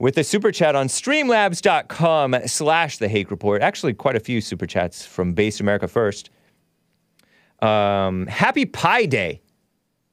With 0.00 0.16
a 0.16 0.24
super 0.24 0.50
chat 0.50 0.74
on 0.74 0.88
streamlabs.com 0.88 2.34
slash 2.46 2.96
the 2.96 3.06
Hake 3.06 3.30
Report. 3.30 3.60
Actually, 3.60 3.92
quite 3.92 4.16
a 4.16 4.20
few 4.20 4.40
super 4.40 4.66
chats 4.66 5.04
from 5.04 5.34
Base 5.34 5.60
America 5.60 5.86
First. 5.86 6.30
Um, 7.60 8.26
happy 8.26 8.64
Pi 8.64 9.04
Day. 9.04 9.42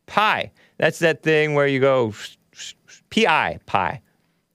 Pie. 0.06 0.52
That's 0.78 1.00
that 1.00 1.24
thing 1.24 1.54
where 1.54 1.68
you 1.68 1.80
go 1.80 2.14
PI, 3.12 3.60
pie. 3.66 4.02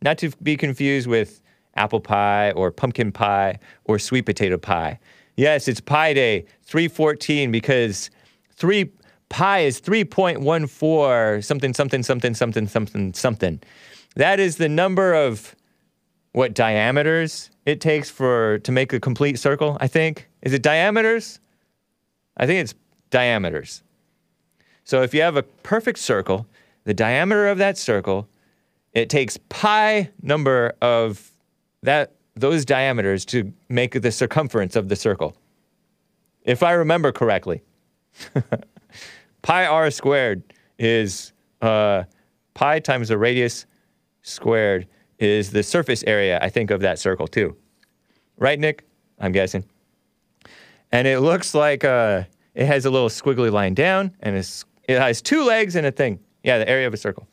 Not 0.02 0.18
to 0.18 0.32
be 0.42 0.54
confused 0.54 1.06
with 1.06 1.40
apple 1.76 2.00
pie 2.00 2.50
or 2.50 2.70
pumpkin 2.70 3.10
pie 3.10 3.58
or 3.86 3.98
sweet 3.98 4.26
potato 4.26 4.58
pie. 4.58 5.00
Yes, 5.36 5.66
it's 5.66 5.80
Pi 5.80 6.12
Day 6.12 6.44
314 6.64 7.50
because 7.50 8.10
3 8.56 8.92
pi 9.30 9.60
is 9.60 9.80
3.14 9.80 11.42
something 11.42 11.72
something 11.72 12.02
something 12.02 12.34
something 12.34 12.66
something 12.68 13.14
something. 13.14 13.62
That 14.16 14.40
is 14.40 14.56
the 14.56 14.68
number 14.68 15.14
of 15.14 15.56
what 16.32 16.54
diameters 16.54 17.50
it 17.66 17.80
takes 17.80 18.10
for 18.10 18.58
to 18.60 18.72
make 18.72 18.92
a 18.92 19.00
complete 19.00 19.38
circle, 19.38 19.76
I 19.80 19.86
think. 19.86 20.28
Is 20.42 20.52
it 20.52 20.62
diameters? 20.62 21.40
I 22.36 22.46
think 22.46 22.60
it's 22.60 22.74
diameters. 23.10 23.82
So 24.84 25.02
if 25.02 25.14
you 25.14 25.22
have 25.22 25.36
a 25.36 25.42
perfect 25.42 25.98
circle, 25.98 26.46
the 26.84 26.94
diameter 26.94 27.48
of 27.48 27.58
that 27.58 27.78
circle, 27.78 28.28
it 28.92 29.08
takes 29.08 29.38
pi 29.48 30.10
number 30.22 30.74
of 30.82 31.30
that 31.82 32.12
those 32.34 32.64
diameters 32.64 33.24
to 33.26 33.52
make 33.68 34.00
the 34.00 34.10
circumference 34.10 34.74
of 34.74 34.88
the 34.88 34.96
circle. 34.96 35.36
If 36.44 36.62
I 36.62 36.72
remember 36.72 37.12
correctly. 37.12 37.62
pi 39.42 39.66
r 39.66 39.90
squared 39.90 40.42
is 40.78 41.32
uh, 41.60 42.04
pi 42.54 42.80
times 42.80 43.08
the 43.08 43.18
radius 43.18 43.66
squared 44.22 44.86
is 45.18 45.50
the 45.50 45.62
surface 45.62 46.02
area, 46.06 46.38
I 46.42 46.48
think, 46.48 46.70
of 46.70 46.80
that 46.80 46.98
circle 46.98 47.26
too. 47.26 47.56
Right, 48.38 48.58
Nick? 48.58 48.84
I'm 49.18 49.32
guessing. 49.32 49.64
And 50.90 51.06
it 51.06 51.20
looks 51.20 51.54
like 51.54 51.84
uh, 51.84 52.24
it 52.54 52.66
has 52.66 52.84
a 52.84 52.90
little 52.90 53.08
squiggly 53.08 53.50
line 53.50 53.74
down 53.74 54.14
and 54.20 54.36
It 54.36 54.98
has 54.98 55.22
two 55.22 55.44
legs 55.44 55.76
and 55.76 55.86
a 55.86 55.92
thing. 55.92 56.18
Yeah, 56.42 56.58
the 56.58 56.68
area 56.68 56.86
of 56.86 56.94
a 56.94 56.96
circle. 56.96 57.28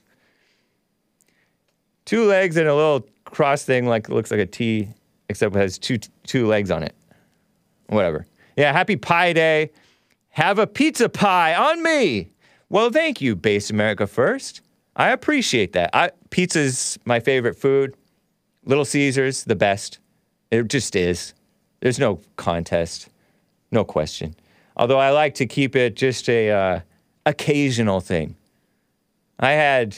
Two 2.06 2.26
legs 2.26 2.58
and 2.58 2.68
a 2.68 2.76
little 2.76 3.06
cross 3.26 3.64
thing, 3.64 3.86
like 3.86 4.10
looks 4.10 4.32
like 4.32 4.40
a 4.40 4.46
T, 4.46 4.88
except 5.30 5.56
it 5.56 5.60
has 5.60 5.78
two 5.78 5.98
two 6.26 6.48
legs 6.48 6.72
on 6.72 6.84
it. 6.84 6.96
Whatever. 7.88 8.26
Yeah, 8.56 8.72
happy 8.72 8.96
Pie 8.96 9.34
Day. 9.34 9.72
Have 10.30 10.60
a 10.60 10.68
pizza 10.68 11.10
pie 11.10 11.56
on 11.56 11.82
me. 11.82 12.32
Well, 12.70 12.92
thank 12.92 13.20
you, 13.20 13.36
Base 13.36 13.70
America 13.70 14.06
First. 14.06 14.62
I 14.96 15.10
appreciate 15.10 15.74
that. 15.74 15.90
I, 15.94 16.12
pizza's 16.30 16.98
my 17.06 17.20
favorite 17.20 17.56
food. 17.56 17.96
Little 18.66 18.86
Caesars, 18.86 19.44
the 19.44 19.56
best. 19.56 20.00
It 20.52 20.68
just 20.68 20.96
is. 20.96 21.34
There's 21.80 22.00
no 22.00 22.20
contest, 22.36 23.10
no 23.72 23.84
question. 23.84 24.36
Although 24.76 25.00
I 25.00 25.12
like 25.12 25.36
to 25.36 25.46
keep 25.46 25.76
it 25.76 25.96
just 25.96 26.30
a 26.30 26.52
uh, 26.52 26.80
occasional 27.26 28.00
thing. 28.00 28.36
I 29.40 29.52
had 29.52 29.96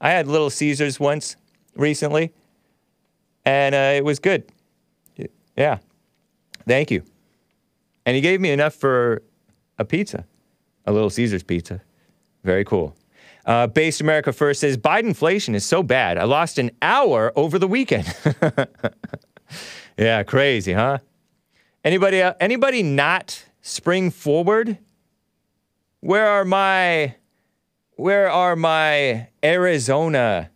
I 0.00 0.10
had 0.10 0.26
Little 0.26 0.50
Caesars 0.50 0.98
once 0.98 1.36
recently, 1.74 2.32
and 3.44 3.74
uh, 3.74 3.92
it 3.96 4.04
was 4.04 4.18
good. 4.18 4.44
Yeah, 5.56 5.78
thank 6.66 6.90
you. 6.90 7.02
And 8.06 8.14
he 8.14 8.22
gave 8.22 8.40
me 8.40 8.50
enough 8.50 8.74
for 8.74 9.22
a 9.78 9.84
pizza, 9.84 10.24
a 10.86 10.92
Little 10.92 11.10
Caesars 11.10 11.42
pizza. 11.42 11.82
Very 12.44 12.64
cool. 12.64 12.96
Uh, 13.48 13.66
Based 13.66 14.02
America 14.02 14.30
First 14.30 14.60
says 14.60 14.76
Biden 14.76 15.04
inflation 15.04 15.54
is 15.54 15.64
so 15.64 15.82
bad. 15.82 16.18
I 16.18 16.24
lost 16.24 16.58
an 16.58 16.70
hour 16.82 17.32
over 17.34 17.58
the 17.58 17.66
weekend. 17.66 18.14
yeah, 19.98 20.22
crazy, 20.22 20.74
huh? 20.74 20.98
Anybody? 21.82 22.20
Uh, 22.20 22.34
anybody 22.40 22.82
not 22.82 23.42
spring 23.62 24.10
forward? 24.10 24.76
Where 26.00 26.26
are 26.26 26.44
my? 26.44 27.14
Where 27.96 28.30
are 28.30 28.54
my 28.54 29.28
Arizona 29.42 30.50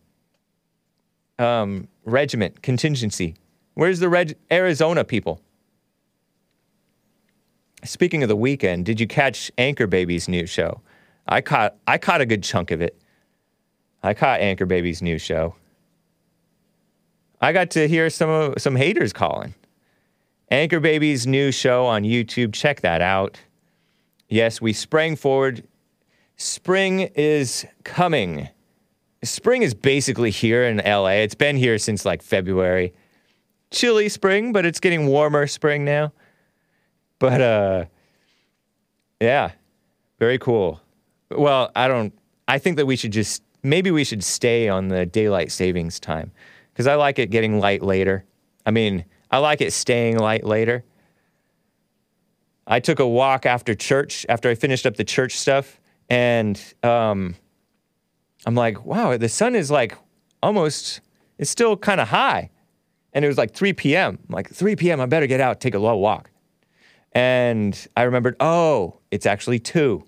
um, 1.39 1.89
regiment 2.05 2.61
contingency? 2.61 3.37
Where's 3.73 4.01
the 4.01 4.11
reg- 4.11 4.37
Arizona 4.51 5.03
people? 5.03 5.41
Speaking 7.85 8.23
of 8.23 8.29
the 8.29 8.37
weekend, 8.37 8.85
did 8.85 9.01
you 9.01 9.07
catch 9.07 9.51
Anchor 9.57 9.87
Baby's 9.87 10.29
new 10.29 10.45
show? 10.47 10.83
I 11.33 11.41
caught 11.41 11.77
I 11.87 11.97
caught 11.97 12.21
a 12.21 12.27
good 12.27 12.43
chunk 12.43 12.71
of 12.73 12.83
it. 12.83 13.01
I 14.03 14.13
caught 14.13 14.41
Anchor 14.41 14.67
Baby's 14.67 15.01
new 15.01 15.19
show. 15.19 15.55
I 17.41 17.53
got 17.53 17.71
to 17.71 17.89
hear 17.89 18.11
some 18.11 18.29
of, 18.29 18.55
some 18.61 18.77
haters 18.77 19.15
calling. 19.15 19.55
Anchor 20.51 20.79
Baby's 20.79 21.27
new 21.27 21.51
show 21.51 21.87
on 21.87 22.03
YouTube. 22.03 22.53
Check 22.53 22.83
that 22.83 23.01
out. 23.01 23.41
Yes, 24.29 24.61
we 24.61 24.75
sprang 24.75 25.17
forward. 25.17 25.67
Spring 26.37 27.01
is 27.15 27.65
coming. 27.83 28.51
Spring 29.25 29.63
is 29.63 29.73
basically 29.73 30.31
here 30.31 30.65
in 30.65 30.83
LA. 30.85 31.23
It's 31.25 31.35
been 31.35 31.57
here 31.57 31.79
since 31.79 32.05
like 32.05 32.21
February. 32.21 32.93
Chilly 33.71 34.11
spring, 34.11 34.53
but 34.53 34.67
it's 34.67 34.81
getting 34.81 35.07
warmer 35.07 35.47
spring 35.47 35.87
now. 35.87 36.13
But 37.19 37.41
uh 37.41 37.85
yeah, 39.19 39.53
very 40.19 40.39
cool. 40.39 40.83
Well, 41.37 41.71
I 41.75 41.89
don't 41.89 42.13
I 42.49 42.59
think 42.59 42.77
that 42.77 42.87
we 42.87 42.97
should 42.97 43.13
just 43.13 43.43
maybe 43.63 43.91
we 43.91 44.05
should 44.05 44.25
stay 44.25 44.69
on 44.69 44.89
the 44.89 45.07
daylight 45.07 45.53
savings 45.53 46.01
time 46.01 46.33
cuz 46.75 46.87
I 46.87 46.95
like 46.95 47.19
it 47.19 47.31
getting 47.31 47.59
light 47.61 47.83
later. 47.83 48.25
I 48.65 48.71
mean, 48.71 49.05
I 49.31 49.39
like 49.39 49.61
it 49.61 49.73
staying 49.73 50.19
light 50.19 50.45
later. 50.45 50.85
I 52.67 52.81
took 52.81 53.01
a 53.01 53.09
walk 53.09 53.45
after 53.47 53.75
church 53.75 54.25
after 54.29 54.49
I 54.49 54.55
finished 54.55 54.87
up 54.87 54.97
the 54.97 55.05
church 55.05 55.39
stuff 55.39 55.81
and 56.09 56.61
um 56.83 57.35
I'm 58.45 58.55
like, 58.55 58.85
wow, 58.85 59.17
the 59.17 59.29
sun 59.29 59.55
is 59.55 59.71
like 59.71 59.97
almost 60.43 61.01
it's 61.39 61.51
still 61.51 61.77
kind 61.77 62.01
of 62.01 62.09
high. 62.09 62.51
And 63.13 63.25
it 63.25 63.29
was 63.29 63.39
like 63.39 63.53
3 63.53 63.73
p.m. 63.75 64.19
I'm 64.29 64.35
like 64.35 64.49
3 64.49 64.77
p.m. 64.77 65.01
I 65.01 65.07
better 65.07 65.27
get 65.27 65.41
out, 65.41 65.61
take 65.61 65.75
a 65.75 65.79
low 65.79 65.97
walk. 65.97 66.31
And 67.13 67.87
I 67.97 68.05
remembered, 68.05 68.37
oh, 68.41 68.99
it's 69.11 69.27
actually 69.27 69.59
two. 69.59 70.05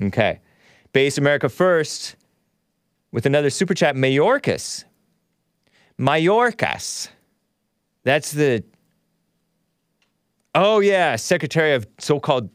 Okay. 0.00 0.40
Base 0.92 1.18
America 1.18 1.48
First 1.48 2.16
with 3.10 3.26
another 3.26 3.50
super 3.50 3.74
chat, 3.74 3.94
Mayorkas. 3.96 4.84
Mayorkas. 5.98 7.08
That's 8.04 8.32
the, 8.32 8.64
oh 10.54 10.80
yeah, 10.80 11.16
Secretary 11.16 11.74
of 11.74 11.86
so 11.98 12.18
called 12.18 12.50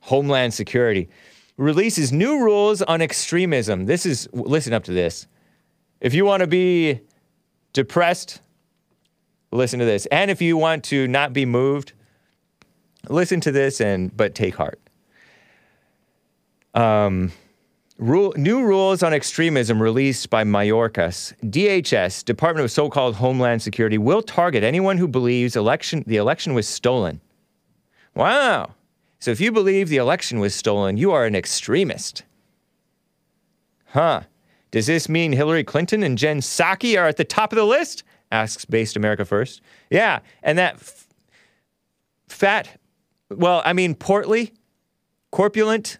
Homeland 0.00 0.54
Security. 0.54 1.08
Releases 1.56 2.12
new 2.12 2.42
rules 2.42 2.82
on 2.82 3.02
extremism. 3.02 3.86
This 3.86 4.06
is, 4.06 4.28
listen 4.32 4.72
up 4.72 4.84
to 4.84 4.92
this. 4.92 5.26
If 6.00 6.14
you 6.14 6.24
want 6.24 6.40
to 6.40 6.46
be 6.46 7.00
depressed, 7.72 8.40
listen 9.50 9.78
to 9.78 9.84
this. 9.84 10.06
And 10.06 10.30
if 10.30 10.40
you 10.40 10.56
want 10.56 10.84
to 10.84 11.08
not 11.08 11.32
be 11.32 11.44
moved, 11.44 11.92
listen 13.08 13.40
to 13.42 13.52
this 13.52 13.80
and 13.80 14.16
but 14.16 14.34
take 14.34 14.54
heart. 14.54 14.80
Um, 16.78 17.32
rule, 17.98 18.32
new 18.36 18.62
rules 18.62 19.02
on 19.02 19.12
extremism 19.12 19.82
released 19.82 20.30
by 20.30 20.44
Mayorkas. 20.44 21.34
DHS, 21.42 22.24
Department 22.24 22.64
of 22.64 22.70
So-called 22.70 23.16
Homeland 23.16 23.62
Security, 23.62 23.98
will 23.98 24.22
target 24.22 24.62
anyone 24.62 24.96
who 24.96 25.08
believes 25.08 25.56
election 25.56 26.04
the 26.06 26.18
election 26.18 26.54
was 26.54 26.68
stolen. 26.68 27.20
Wow. 28.14 28.74
So 29.18 29.32
if 29.32 29.40
you 29.40 29.50
believe 29.50 29.88
the 29.88 29.96
election 29.96 30.38
was 30.38 30.54
stolen, 30.54 30.96
you 30.96 31.10
are 31.10 31.24
an 31.24 31.34
extremist. 31.34 32.22
Huh. 33.86 34.22
Does 34.70 34.86
this 34.86 35.08
mean 35.08 35.32
Hillary 35.32 35.64
Clinton 35.64 36.04
and 36.04 36.16
Jen 36.16 36.40
Psaki 36.40 36.96
are 36.96 37.08
at 37.08 37.16
the 37.16 37.24
top 37.24 37.52
of 37.52 37.56
the 37.56 37.64
list? 37.64 38.04
Asks 38.30 38.64
Based 38.64 38.94
America 38.94 39.24
First. 39.24 39.62
Yeah, 39.90 40.20
and 40.44 40.58
that 40.58 40.74
f- 40.74 41.08
fat, 42.28 42.78
well, 43.30 43.62
I 43.64 43.72
mean, 43.72 43.96
portly, 43.96 44.52
corpulent, 45.32 45.98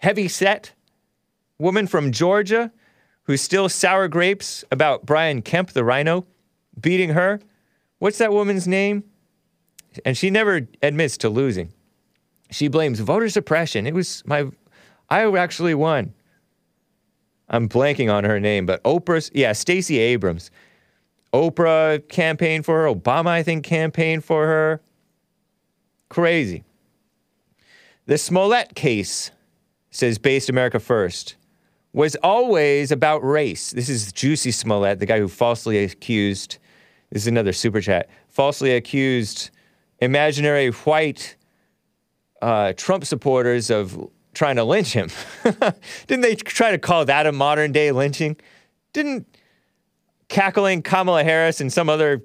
heavy 0.00 0.28
set 0.28 0.72
woman 1.58 1.86
from 1.86 2.10
Georgia 2.10 2.72
who's 3.24 3.40
still 3.40 3.68
sour 3.68 4.08
grapes 4.08 4.64
about 4.72 5.06
Brian 5.06 5.40
Kemp, 5.40 5.70
the 5.70 5.84
rhino, 5.84 6.26
beating 6.80 7.10
her. 7.10 7.40
What's 7.98 8.18
that 8.18 8.32
woman's 8.32 8.66
name? 8.66 9.04
And 10.04 10.16
she 10.16 10.30
never 10.30 10.66
admits 10.82 11.16
to 11.18 11.28
losing. 11.28 11.72
She 12.50 12.68
blames 12.68 12.98
voter 12.98 13.28
suppression. 13.28 13.86
It 13.86 13.94
was 13.94 14.24
my, 14.26 14.46
I 15.08 15.24
actually 15.36 15.74
won. 15.74 16.12
I'm 17.48 17.68
blanking 17.68 18.12
on 18.12 18.24
her 18.24 18.40
name, 18.40 18.66
but 18.66 18.82
Oprah's, 18.84 19.30
yeah, 19.34 19.52
Stacey 19.52 19.98
Abrams. 19.98 20.50
Oprah 21.32 22.08
campaigned 22.08 22.64
for 22.64 22.82
her. 22.82 22.92
Obama, 22.92 23.28
I 23.28 23.42
think, 23.42 23.64
campaigned 23.64 24.24
for 24.24 24.46
her. 24.46 24.80
Crazy. 26.08 26.64
The 28.06 28.18
Smollett 28.18 28.74
case, 28.74 29.30
says 29.90 30.18
Based 30.18 30.48
America 30.48 30.78
First, 30.78 31.36
was 31.92 32.16
always 32.16 32.92
about 32.92 33.24
race. 33.24 33.72
This 33.72 33.88
is 33.88 34.12
Juicy 34.12 34.52
Smollett, 34.52 35.00
the 35.00 35.06
guy 35.06 35.18
who 35.18 35.28
falsely 35.28 35.82
accused, 35.82 36.58
this 37.10 37.22
is 37.22 37.26
another 37.26 37.52
super 37.52 37.80
chat, 37.80 38.08
falsely 38.28 38.74
accused 38.74 39.50
imaginary 39.98 40.70
white 40.70 41.36
uh, 42.40 42.72
Trump 42.74 43.04
supporters 43.04 43.70
of 43.70 44.08
trying 44.34 44.56
to 44.56 44.64
lynch 44.64 44.92
him. 44.92 45.10
Didn't 46.06 46.22
they 46.22 46.36
try 46.36 46.70
to 46.70 46.78
call 46.78 47.04
that 47.04 47.26
a 47.26 47.32
modern 47.32 47.72
day 47.72 47.92
lynching? 47.92 48.36
Didn't 48.92 49.26
cackling 50.28 50.82
Kamala 50.82 51.24
Harris 51.24 51.60
and 51.60 51.72
some 51.72 51.88
other 51.88 52.22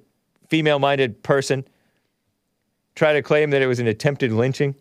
female 0.49 0.79
minded 0.79 1.21
person 1.23 1.67
try 2.93 3.13
to 3.13 3.21
claim 3.21 3.49
that 3.49 3.61
it 3.61 3.67
was 3.67 3.79
an 3.79 3.87
attempted 3.87 4.31
lynching? 4.31 4.75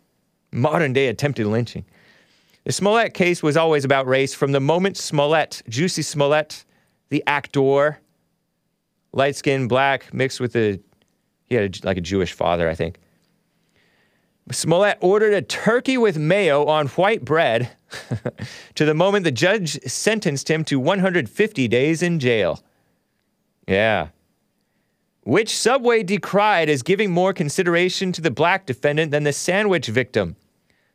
Modern 0.53 0.93
day 0.93 1.09
attempted 1.09 1.47
lynching. 1.47 1.85
The 2.65 2.73
Smollett 2.73 3.13
case 3.13 3.43
was 3.43 3.57
always 3.57 3.85
about 3.85 4.07
race 4.07 4.35
from 4.35 4.53
the 4.53 4.61
moment 4.61 4.97
Smollett, 4.97 5.63
Juicy 5.69 6.01
Smollett, 6.03 6.65
the 7.11 7.23
actor, 7.27 8.01
light 9.13 9.37
skinned 9.37 9.69
black, 9.69 10.13
mixed 10.15 10.41
with 10.41 10.57
a, 10.57 10.81
he 11.45 11.55
had 11.55 11.77
a, 11.77 11.87
like 11.87 11.99
a 11.99 12.01
Jewish 12.01 12.33
father, 12.33 12.69
I 12.69 12.75
think. 12.75 12.99
Smollett 14.51 14.99
ordered 15.01 15.35
a 15.35 15.43
turkey 15.43 15.97
with 15.97 16.19
mayo 16.19 16.65
on 16.67 16.89
white 16.89 17.25
bread 17.25 17.71
to 18.75 18.85
the 18.85 18.95
moment 18.95 19.25
the 19.25 19.31
judge 19.31 19.81
sentenced 19.85 20.51
him 20.51 20.65
to 20.65 20.79
150 20.79 21.69
days 21.69 22.03
in 22.03 22.19
jail. 22.19 22.63
Yeah. 23.67 24.09
Which 25.23 25.57
Subway 25.57 26.03
decried 26.03 26.69
as 26.69 26.83
giving 26.83 27.11
more 27.11 27.33
consideration 27.33 28.13
to 28.13 28.21
the 28.21 28.31
black 28.31 28.67
defendant 28.67 29.11
than 29.11 29.25
the 29.25 29.33
sandwich 29.33 29.87
victim. 29.87 30.37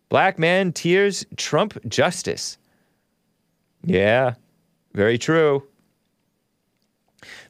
Black 0.10 0.40
man 0.40 0.74
tears 0.74 1.26
Trump 1.38 1.78
justice. 1.88 2.58
Yeah, 3.84 4.34
very 4.94 5.18
true. 5.18 5.68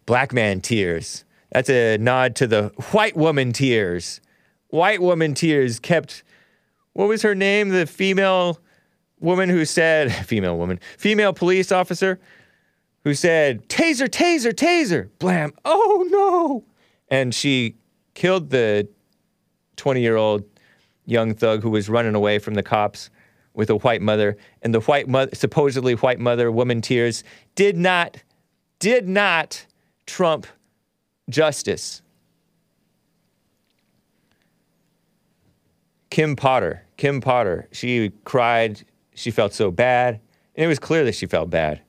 Black 0.06 0.34
man 0.34 0.60
tears. 0.62 1.24
That's 1.52 1.70
a 1.70 1.98
nod 1.98 2.36
to 2.38 2.48
the 2.48 2.72
white 2.92 3.16
woman 3.16 3.54
tears. 3.54 4.22
White 4.68 5.02
woman 5.02 5.34
tears 5.34 5.80
kept, 5.80 6.24
what 6.94 7.08
was 7.08 7.22
her 7.22 7.34
name? 7.34 7.70
The 7.70 7.88
female 7.88 8.60
woman 9.20 9.50
who 9.50 9.66
said, 9.66 10.12
female 10.26 10.58
woman, 10.58 10.80
female 10.98 11.34
police 11.34 11.72
officer 11.72 12.20
who 13.04 13.14
said, 13.14 13.68
taser, 13.70 14.08
taser, 14.08 14.54
taser, 14.54 15.10
blam, 15.20 15.54
oh 15.64 16.06
no. 16.10 16.66
And 17.10 17.34
she 17.34 17.76
killed 18.14 18.50
the 18.50 18.88
20 19.78 20.02
year 20.02 20.18
old 20.18 20.49
young 21.10 21.34
thug 21.34 21.64
who 21.64 21.70
was 21.70 21.90
running 21.90 22.16
away 22.16 22.40
from 22.40 22.54
the 22.54 22.64
cops 22.64 23.10
with 23.54 23.70
a 23.70 23.76
white 23.78 24.02
mother. 24.02 24.38
And 24.62 24.74
the 24.74 24.82
white 24.82 25.08
mother, 25.08 25.34
supposedly 25.36 25.94
white 25.94 26.20
mother, 26.20 26.52
woman 26.52 26.82
tears, 26.82 27.24
did 27.56 27.76
not, 27.76 28.18
did 28.80 29.08
not 29.08 29.66
trump 30.06 30.48
justice. 31.30 32.02
Kim 36.10 36.36
Potter, 36.36 36.86
Kim 36.98 37.22
Potter, 37.22 37.68
she 37.72 38.12
cried. 38.24 38.84
She 39.14 39.32
felt 39.32 39.54
so 39.54 39.70
bad. 39.72 40.20
And 40.56 40.66
it 40.66 40.68
was 40.68 40.80
clear 40.80 41.04
that 41.04 41.16
she 41.16 41.26
felt 41.26 41.50
bad. 41.50 41.82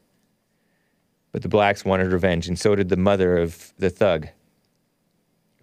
But 1.32 1.42
the 1.42 1.48
blacks 1.48 1.84
wanted 1.84 2.12
revenge, 2.12 2.48
and 2.48 2.58
so 2.58 2.74
did 2.74 2.88
the 2.88 2.96
mother 2.96 3.38
of 3.38 3.72
the 3.78 3.88
thug 3.88 4.28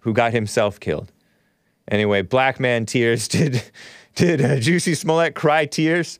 who 0.00 0.12
got 0.12 0.32
himself 0.32 0.80
killed. 0.80 1.12
Anyway, 1.90 2.22
Black 2.22 2.60
Man 2.60 2.86
Tears 2.86 3.28
did 3.28 3.62
did 4.14 4.40
uh, 4.40 4.58
Juicy 4.58 4.94
Smollett 4.94 5.34
cry 5.34 5.66
tears? 5.66 6.18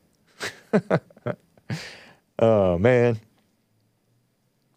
oh 2.39 2.79
man. 2.79 3.21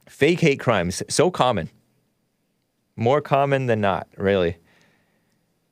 Fake 0.08 0.40
hate 0.40 0.60
crimes 0.60 1.02
so 1.10 1.32
common. 1.32 1.70
More 2.96 3.22
common 3.22 3.66
than 3.66 3.82
not, 3.82 4.08
really. 4.18 4.58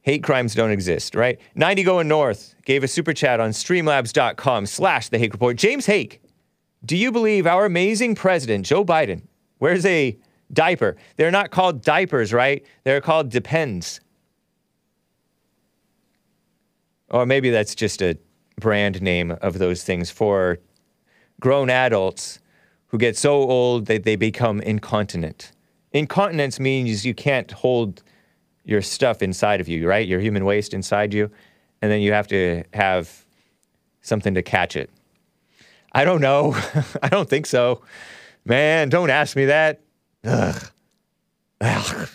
Hate 0.01 0.24
crimes 0.24 0.55
don't 0.55 0.72
exist, 0.72 1.13
right? 1.13 1.39
90 1.55 1.84
going 1.84 2.07
north 2.07 2.55
gave 2.65 2.84
a 2.84 2.88
super 2.88 3.13
chat 3.13 3.39
on 3.39 3.51
streamlabs.com 3.51 4.65
slash 4.65 5.09
the 5.09 5.20
Hake 5.20 5.34
Report. 5.34 5.57
James 5.57 5.86
Hake, 5.86 6.22
do 6.84 6.95
you 6.95 7.11
believe 7.11 7.45
our 7.45 7.65
amazing 7.65 8.15
president, 8.15 8.65
Joe 8.65 8.86
Biden, 8.86 9.24
wears 9.59 9.86
a 9.86 10.17
diaper? 10.51 10.95
They're 11.17 11.30
not 11.30 11.51
called 11.51 11.84
diapers, 11.84 12.34
right? 12.34 12.65
They're 12.86 13.01
called 13.01 13.30
depends. 13.30 13.99
Or 17.12 17.26
maybe 17.26 17.49
that's 17.49 17.76
just 17.76 18.01
a 18.01 18.18
brand 18.60 19.01
name 19.01 19.32
of 19.41 19.57
those 19.57 19.84
things 19.84 20.12
for 20.12 20.60
grown 21.39 21.70
adults 21.70 22.39
who 22.88 22.97
get 22.97 23.18
so 23.18 23.34
old 23.34 23.86
that 23.86 24.03
they 24.03 24.16
become 24.16 24.62
incontinent. 24.62 25.51
Incontinence 25.91 26.60
means 26.60 27.05
you 27.05 27.14
can't 27.14 27.51
hold 27.51 28.03
your 28.64 28.82
stuff 28.82 29.22
inside 29.22 29.62
of 29.62 29.68
you, 29.68 29.88
right? 29.88 30.07
Your 30.07 30.20
human 30.20 30.45
waste 30.45 30.74
inside 30.74 31.14
you, 31.14 31.32
and 31.82 31.91
then 31.91 32.01
you 32.01 32.12
have 32.14 32.28
to 32.28 32.64
have 32.74 33.26
something 34.01 34.34
to 34.34 34.43
catch 34.43 34.76
it. 34.76 34.89
I 35.93 36.03
don't 36.03 36.22
know. 36.22 36.55
I 37.01 37.10
don't 37.10 37.30
think 37.30 37.45
so. 37.45 37.82
Man, 38.45 38.89
don't 38.89 39.10
ask 39.10 39.36
me 39.36 39.45
that. 39.45 39.82
Ugh. 40.24 40.72
Ugh. 41.62 42.10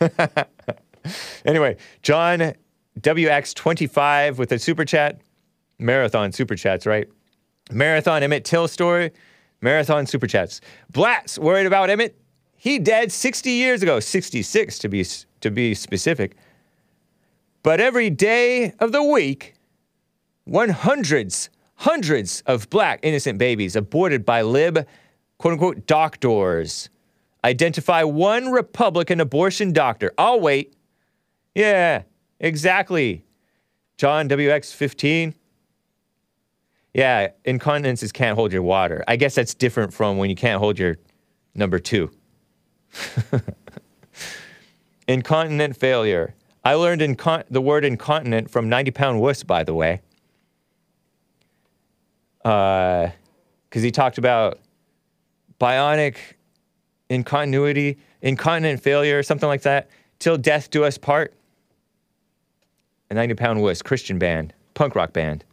anyway, 1.44 1.76
John 2.02 2.54
WX25 3.00 4.38
with 4.38 4.52
a 4.52 4.58
super 4.58 4.84
chat. 4.84 5.20
Marathon 5.78 6.32
super 6.32 6.54
chats, 6.54 6.86
right? 6.86 7.08
Marathon 7.70 8.22
Emmett 8.22 8.44
Till 8.44 8.68
story. 8.68 9.10
Marathon 9.60 10.06
super 10.06 10.26
chats. 10.26 10.60
Blatz 10.90 11.38
worried 11.38 11.66
about 11.66 11.90
Emmett. 11.90 12.18
He 12.56 12.78
dead 12.78 13.10
60 13.10 13.50
years 13.50 13.82
ago, 13.82 14.00
66 14.00 14.78
to 14.78 14.88
be 14.88 15.04
to 15.40 15.50
be 15.50 15.74
specific. 15.74 16.36
But 17.62 17.80
every 17.80 18.10
day 18.10 18.72
of 18.78 18.92
the 18.92 19.02
week, 19.02 19.54
one 20.44 20.68
hundreds, 20.68 21.50
hundreds 21.76 22.42
of 22.46 22.68
black 22.70 23.00
innocent 23.02 23.38
babies 23.38 23.76
aborted 23.76 24.24
by 24.24 24.42
lib, 24.42 24.86
quote 25.38 25.52
unquote, 25.52 25.86
doctors. 25.86 26.90
Identify 27.42 28.02
one 28.04 28.50
Republican 28.50 29.20
abortion 29.20 29.72
doctor. 29.72 30.12
I'll 30.16 30.40
wait. 30.40 30.74
Yeah, 31.54 32.02
exactly. 32.40 33.24
John 33.96 34.28
WX15. 34.28 35.34
Yeah, 36.94 37.28
incontinence 37.44 38.02
is 38.02 38.12
can't 38.12 38.36
hold 38.36 38.52
your 38.52 38.62
water. 38.62 39.02
I 39.08 39.16
guess 39.16 39.34
that's 39.34 39.54
different 39.54 39.92
from 39.92 40.16
when 40.16 40.30
you 40.30 40.36
can't 40.36 40.60
hold 40.60 40.78
your 40.78 40.96
number 41.54 41.78
two. 41.78 42.10
Incontinent 45.08 45.76
failure. 45.76 46.34
I 46.64 46.74
learned 46.74 47.02
incon- 47.02 47.44
the 47.50 47.60
word 47.60 47.84
incontinent 47.84 48.50
from 48.50 48.68
90 48.68 48.90
pound 48.92 49.20
wuss, 49.20 49.42
by 49.42 49.64
the 49.64 49.74
way. 49.74 50.00
Because 52.42 53.10
uh, 53.10 53.80
he 53.80 53.90
talked 53.90 54.18
about 54.18 54.60
bionic 55.60 56.16
incontinuity, 57.10 57.98
incontinent 58.22 58.80
failure, 58.82 59.22
something 59.22 59.48
like 59.48 59.62
that. 59.62 59.90
Till 60.18 60.38
death 60.38 60.70
do 60.70 60.84
us 60.84 60.96
part. 60.96 61.34
A 63.14 63.16
90 63.16 63.34
pound 63.34 63.62
wuss, 63.62 63.80
Christian 63.80 64.18
band, 64.18 64.52
punk 64.74 64.96
rock 64.96 65.12
band. 65.12 65.44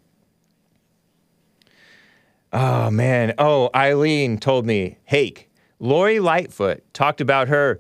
Oh, 2.52 2.90
man. 2.90 3.36
Oh, 3.38 3.70
Eileen 3.76 4.40
told 4.40 4.66
me, 4.66 4.98
Hake, 5.04 5.48
Lori 5.78 6.20
Lightfoot 6.20 6.84
talked 6.92 7.22
about 7.22 7.50
her 7.50 7.78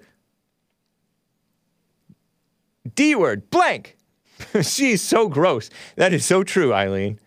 D 2.93 3.15
word, 3.15 3.49
blank. 3.49 3.97
She's 4.61 5.01
so 5.01 5.27
gross. 5.27 5.71
That 5.95 6.13
is 6.13 6.27
so 6.27 6.43
true, 6.43 6.75
Eileen. 6.75 7.19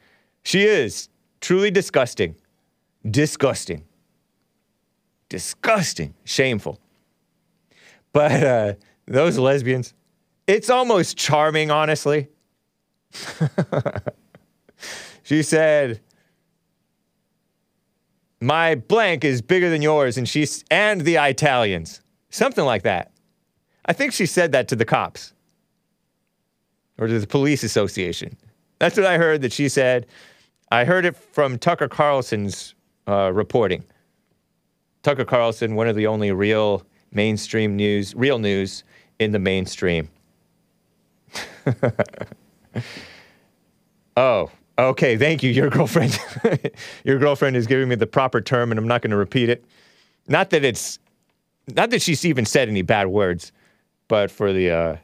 She 0.44 0.62
is 0.62 1.08
truly 1.40 1.72
disgusting. 1.72 2.36
Disgusting. 3.04 3.82
Disgusting. 5.28 6.14
Shameful. 6.22 6.78
But 8.12 8.44
uh, 8.44 8.74
those 9.06 9.38
lesbians, 9.38 9.92
it's 10.46 10.70
almost 10.70 11.16
charming, 11.16 11.72
honestly. 11.72 12.28
she 15.22 15.42
said, 15.42 16.00
My 18.40 18.74
blank 18.74 19.24
is 19.24 19.42
bigger 19.42 19.70
than 19.70 19.82
yours, 19.82 20.18
and 20.18 20.28
she's 20.28 20.64
and 20.70 21.02
the 21.02 21.16
Italians. 21.16 22.00
Something 22.30 22.64
like 22.64 22.82
that. 22.82 23.12
I 23.86 23.92
think 23.92 24.12
she 24.12 24.26
said 24.26 24.52
that 24.52 24.68
to 24.68 24.76
the 24.76 24.84
cops 24.84 25.32
or 26.98 27.06
to 27.06 27.18
the 27.18 27.26
police 27.26 27.62
association. 27.62 28.36
That's 28.78 28.96
what 28.96 29.06
I 29.06 29.18
heard 29.18 29.42
that 29.42 29.52
she 29.52 29.68
said. 29.68 30.06
I 30.70 30.84
heard 30.84 31.04
it 31.04 31.16
from 31.16 31.58
Tucker 31.58 31.88
Carlson's 31.88 32.74
uh, 33.06 33.30
reporting. 33.32 33.84
Tucker 35.02 35.24
Carlson, 35.24 35.74
one 35.74 35.86
of 35.86 35.96
the 35.96 36.06
only 36.06 36.32
real 36.32 36.82
mainstream 37.12 37.76
news, 37.76 38.14
real 38.14 38.38
news 38.38 38.84
in 39.18 39.32
the 39.32 39.38
mainstream. 39.38 40.08
oh, 44.16 44.50
okay. 44.78 45.16
Thank 45.16 45.42
you. 45.42 45.50
Your 45.50 45.70
girlfriend, 45.70 46.18
your 47.04 47.18
girlfriend 47.18 47.56
is 47.56 47.66
giving 47.66 47.88
me 47.88 47.94
the 47.94 48.06
proper 48.06 48.40
term, 48.40 48.72
and 48.72 48.78
I'm 48.78 48.88
not 48.88 49.02
going 49.02 49.10
to 49.10 49.16
repeat 49.16 49.48
it. 49.48 49.64
Not 50.28 50.50
that 50.50 50.64
it's, 50.64 50.98
not 51.74 51.90
that 51.90 52.02
she's 52.02 52.24
even 52.24 52.44
said 52.44 52.68
any 52.68 52.82
bad 52.82 53.08
words, 53.08 53.52
but 54.08 54.30
for 54.30 54.52
the 54.52 54.70
uh, 54.70 54.96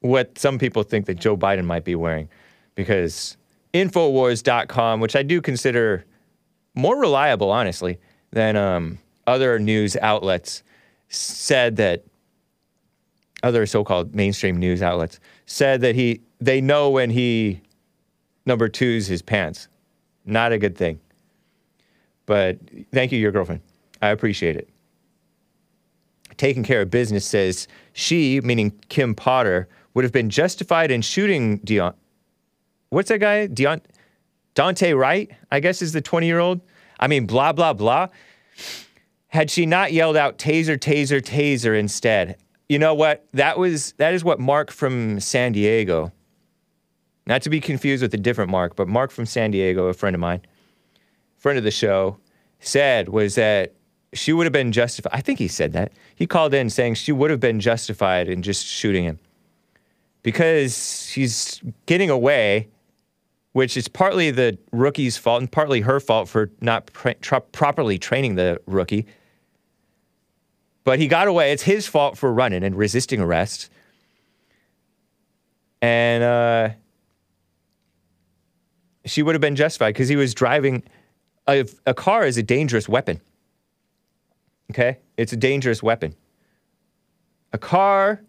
what 0.00 0.38
some 0.38 0.58
people 0.58 0.82
think 0.82 1.06
that 1.06 1.16
Joe 1.16 1.36
Biden 1.36 1.64
might 1.64 1.84
be 1.84 1.94
wearing 1.94 2.28
because 2.74 3.36
Infowars.com, 3.74 5.00
which 5.00 5.14
I 5.14 5.22
do 5.22 5.40
consider 5.40 6.04
more 6.74 6.98
reliable, 6.98 7.50
honestly, 7.50 7.98
than 8.32 8.56
um, 8.56 8.98
other 9.26 9.58
news 9.58 9.96
outlets, 9.96 10.62
said 11.08 11.76
that 11.76 12.04
other 13.42 13.66
so-called 13.66 14.14
mainstream 14.14 14.56
news 14.56 14.82
outlets 14.82 15.18
said 15.46 15.80
that 15.80 15.94
he 15.94 16.20
they 16.40 16.60
know 16.60 16.90
when 16.90 17.10
he 17.10 17.60
number 18.46 18.68
twos 18.68 19.06
his 19.06 19.22
pants. 19.22 19.68
Not 20.24 20.52
a 20.52 20.58
good 20.58 20.76
thing. 20.76 21.00
But 22.26 22.58
thank 22.92 23.12
you, 23.12 23.18
your 23.18 23.32
girlfriend. 23.32 23.60
I 24.00 24.08
appreciate 24.08 24.56
it. 24.56 24.68
Taking 26.36 26.62
care 26.62 26.82
of 26.82 26.90
business 26.90 27.26
says 27.26 27.68
she, 27.92 28.40
meaning 28.42 28.72
Kim 28.88 29.14
Potter, 29.14 29.68
would 29.94 30.04
have 30.04 30.12
been 30.12 30.30
justified 30.30 30.90
in 30.90 31.02
shooting 31.02 31.58
Dion. 31.58 31.94
What's 32.88 33.08
that 33.08 33.18
guy? 33.18 33.46
Dion, 33.46 33.82
Daunte 34.54 34.96
Wright, 34.96 35.30
I 35.50 35.60
guess 35.60 35.82
is 35.82 35.92
the 35.92 36.00
20 36.00 36.26
year 36.26 36.38
old. 36.38 36.60
I 36.98 37.08
mean, 37.08 37.26
blah, 37.26 37.52
blah, 37.52 37.72
blah. 37.72 38.08
Had 39.28 39.50
she 39.50 39.66
not 39.66 39.92
yelled 39.92 40.16
out 40.16 40.38
taser, 40.38 40.76
taser, 40.76 41.20
taser 41.20 41.78
instead, 41.78 42.36
you 42.68 42.78
know 42.78 42.94
what? 42.94 43.26
That 43.32 43.58
was 43.58 43.92
that 43.92 44.14
is 44.14 44.22
what 44.22 44.38
Mark 44.38 44.70
from 44.70 45.18
San 45.18 45.52
Diego, 45.52 46.12
not 47.26 47.42
to 47.42 47.50
be 47.50 47.60
confused 47.60 48.02
with 48.02 48.12
a 48.14 48.18
different 48.18 48.50
Mark, 48.50 48.76
but 48.76 48.88
Mark 48.88 49.10
from 49.10 49.26
San 49.26 49.50
Diego, 49.50 49.86
a 49.86 49.94
friend 49.94 50.14
of 50.14 50.20
mine, 50.20 50.40
friend 51.36 51.58
of 51.58 51.64
the 51.64 51.70
show, 51.70 52.18
said 52.58 53.08
was 53.08 53.34
that 53.36 53.74
she 54.12 54.32
would 54.32 54.44
have 54.44 54.52
been 54.52 54.72
justified. 54.72 55.12
I 55.12 55.20
think 55.20 55.38
he 55.38 55.48
said 55.48 55.72
that. 55.72 55.92
He 56.14 56.26
called 56.26 56.52
in 56.52 56.70
saying 56.70 56.94
she 56.94 57.12
would 57.12 57.30
have 57.30 57.40
been 57.40 57.60
justified 57.60 58.28
in 58.28 58.42
just 58.42 58.66
shooting 58.66 59.04
him 59.04 59.18
because 60.22 61.08
he's 61.08 61.60
getting 61.86 62.10
away 62.10 62.68
which 63.52 63.76
is 63.76 63.88
partly 63.88 64.30
the 64.30 64.56
rookie's 64.72 65.16
fault 65.16 65.40
and 65.40 65.50
partly 65.50 65.80
her 65.80 65.98
fault 65.98 66.28
for 66.28 66.50
not 66.60 66.86
pr- 66.86 67.10
tr- 67.20 67.36
properly 67.52 67.98
training 67.98 68.36
the 68.36 68.60
rookie. 68.66 69.06
But 70.84 70.98
he 70.98 71.08
got 71.08 71.28
away. 71.28 71.52
It's 71.52 71.64
his 71.64 71.86
fault 71.86 72.16
for 72.16 72.32
running 72.32 72.62
and 72.62 72.76
resisting 72.76 73.20
arrest. 73.20 73.70
And 75.82 76.22
uh, 76.22 76.70
she 79.04 79.22
would 79.22 79.34
have 79.34 79.40
been 79.40 79.56
justified 79.56 79.94
because 79.94 80.08
he 80.08 80.16
was 80.16 80.34
driving. 80.34 80.82
A, 81.46 81.66
a 81.86 81.94
car 81.94 82.26
is 82.26 82.36
a 82.36 82.42
dangerous 82.42 82.88
weapon. 82.88 83.20
Okay? 84.70 84.98
It's 85.16 85.32
a 85.32 85.36
dangerous 85.36 85.82
weapon. 85.82 86.14
A 87.52 87.58
car 87.58 88.22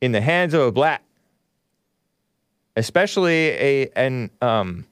in 0.00 0.12
the 0.12 0.20
hands 0.20 0.54
of 0.54 0.60
a 0.60 0.72
black, 0.72 1.02
especially 2.76 3.48
a, 3.48 3.88
an, 3.96 4.30
um, 4.40 4.86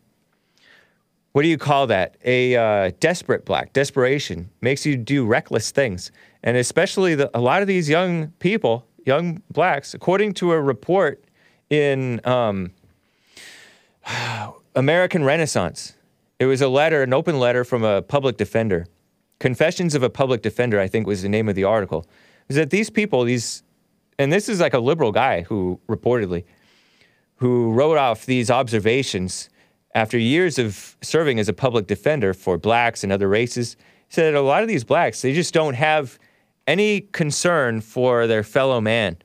what 1.33 1.43
do 1.43 1.49
you 1.49 1.59
call 1.59 1.87
that? 1.89 2.17
A 2.25 2.57
uh, 2.57 2.91
desperate 2.99 3.45
black. 3.45 3.73
Desperation 3.73 4.51
makes 4.61 4.85
you 4.85 4.97
do 4.97 5.25
reckless 5.25 5.71
things. 5.71 6.11
And 6.43 6.57
especially 6.57 7.15
the, 7.15 7.31
a 7.37 7.41
lot 7.41 7.63
of 7.63 7.69
these 7.69 7.89
young 7.89 8.29
people, 8.39 8.87
young 9.05 9.43
blacks, 9.51 9.95
according 9.95 10.33
to 10.35 10.53
a 10.53 10.61
report 10.61 11.23
in 11.71 12.21
um, 12.25 12.73
American 14.77 15.25
Renaissance, 15.25 15.95
it 16.39 16.45
was 16.45 16.61
a 16.61 16.69
letter, 16.69 17.03
an 17.03 17.15
open 17.15 17.39
letter 17.39 17.65
from 17.65 17.83
a 17.83 18.03
public 18.03 18.37
defender. 18.37 18.87
Confessions 19.39 19.95
of 19.95 20.03
a 20.03 20.11
Public 20.11 20.43
Defender, 20.43 20.81
I 20.81 20.89
think 20.89 21.07
was 21.07 21.23
the 21.23 21.29
name 21.29 21.49
of 21.49 21.55
the 21.55 21.65
article. 21.65 22.07
Is 22.49 22.57
that 22.57 22.71
these 22.71 22.89
people, 22.89 23.25
these, 23.25 23.63
and 24.19 24.33
this 24.33 24.49
is 24.49 24.61
like 24.61 24.73
a 24.73 24.79
liberal 24.79 25.13
guy 25.13 25.43
who 25.43 25.81
reportedly, 25.89 26.45
who 27.37 27.73
wrote 27.73 27.99
off 27.99 28.25
these 28.25 28.51
observations 28.51 29.51
after 29.95 30.19
years 30.19 30.59
of 30.59 30.97
serving 31.03 31.39
as 31.39 31.49
a 31.49 31.53
public 31.53 31.87
defender 31.87 32.33
for 32.33 32.57
blacks 32.57 33.03
and 33.03 33.13
other 33.13 33.29
races, 33.29 33.77
said 34.09 34.35
that 34.35 34.39
a 34.39 34.43
lot 34.43 34.63
of 34.63 34.69
these 34.69 34.85
blacks, 34.85 35.21
they 35.23 35.35
just 35.35 35.53
don't 35.53 35.75
have 35.75 36.19
any 36.67 37.01
concern 37.01 37.81
for 37.81 38.27
their 38.27 38.43
fellow 38.43 38.81
man. 38.81 39.17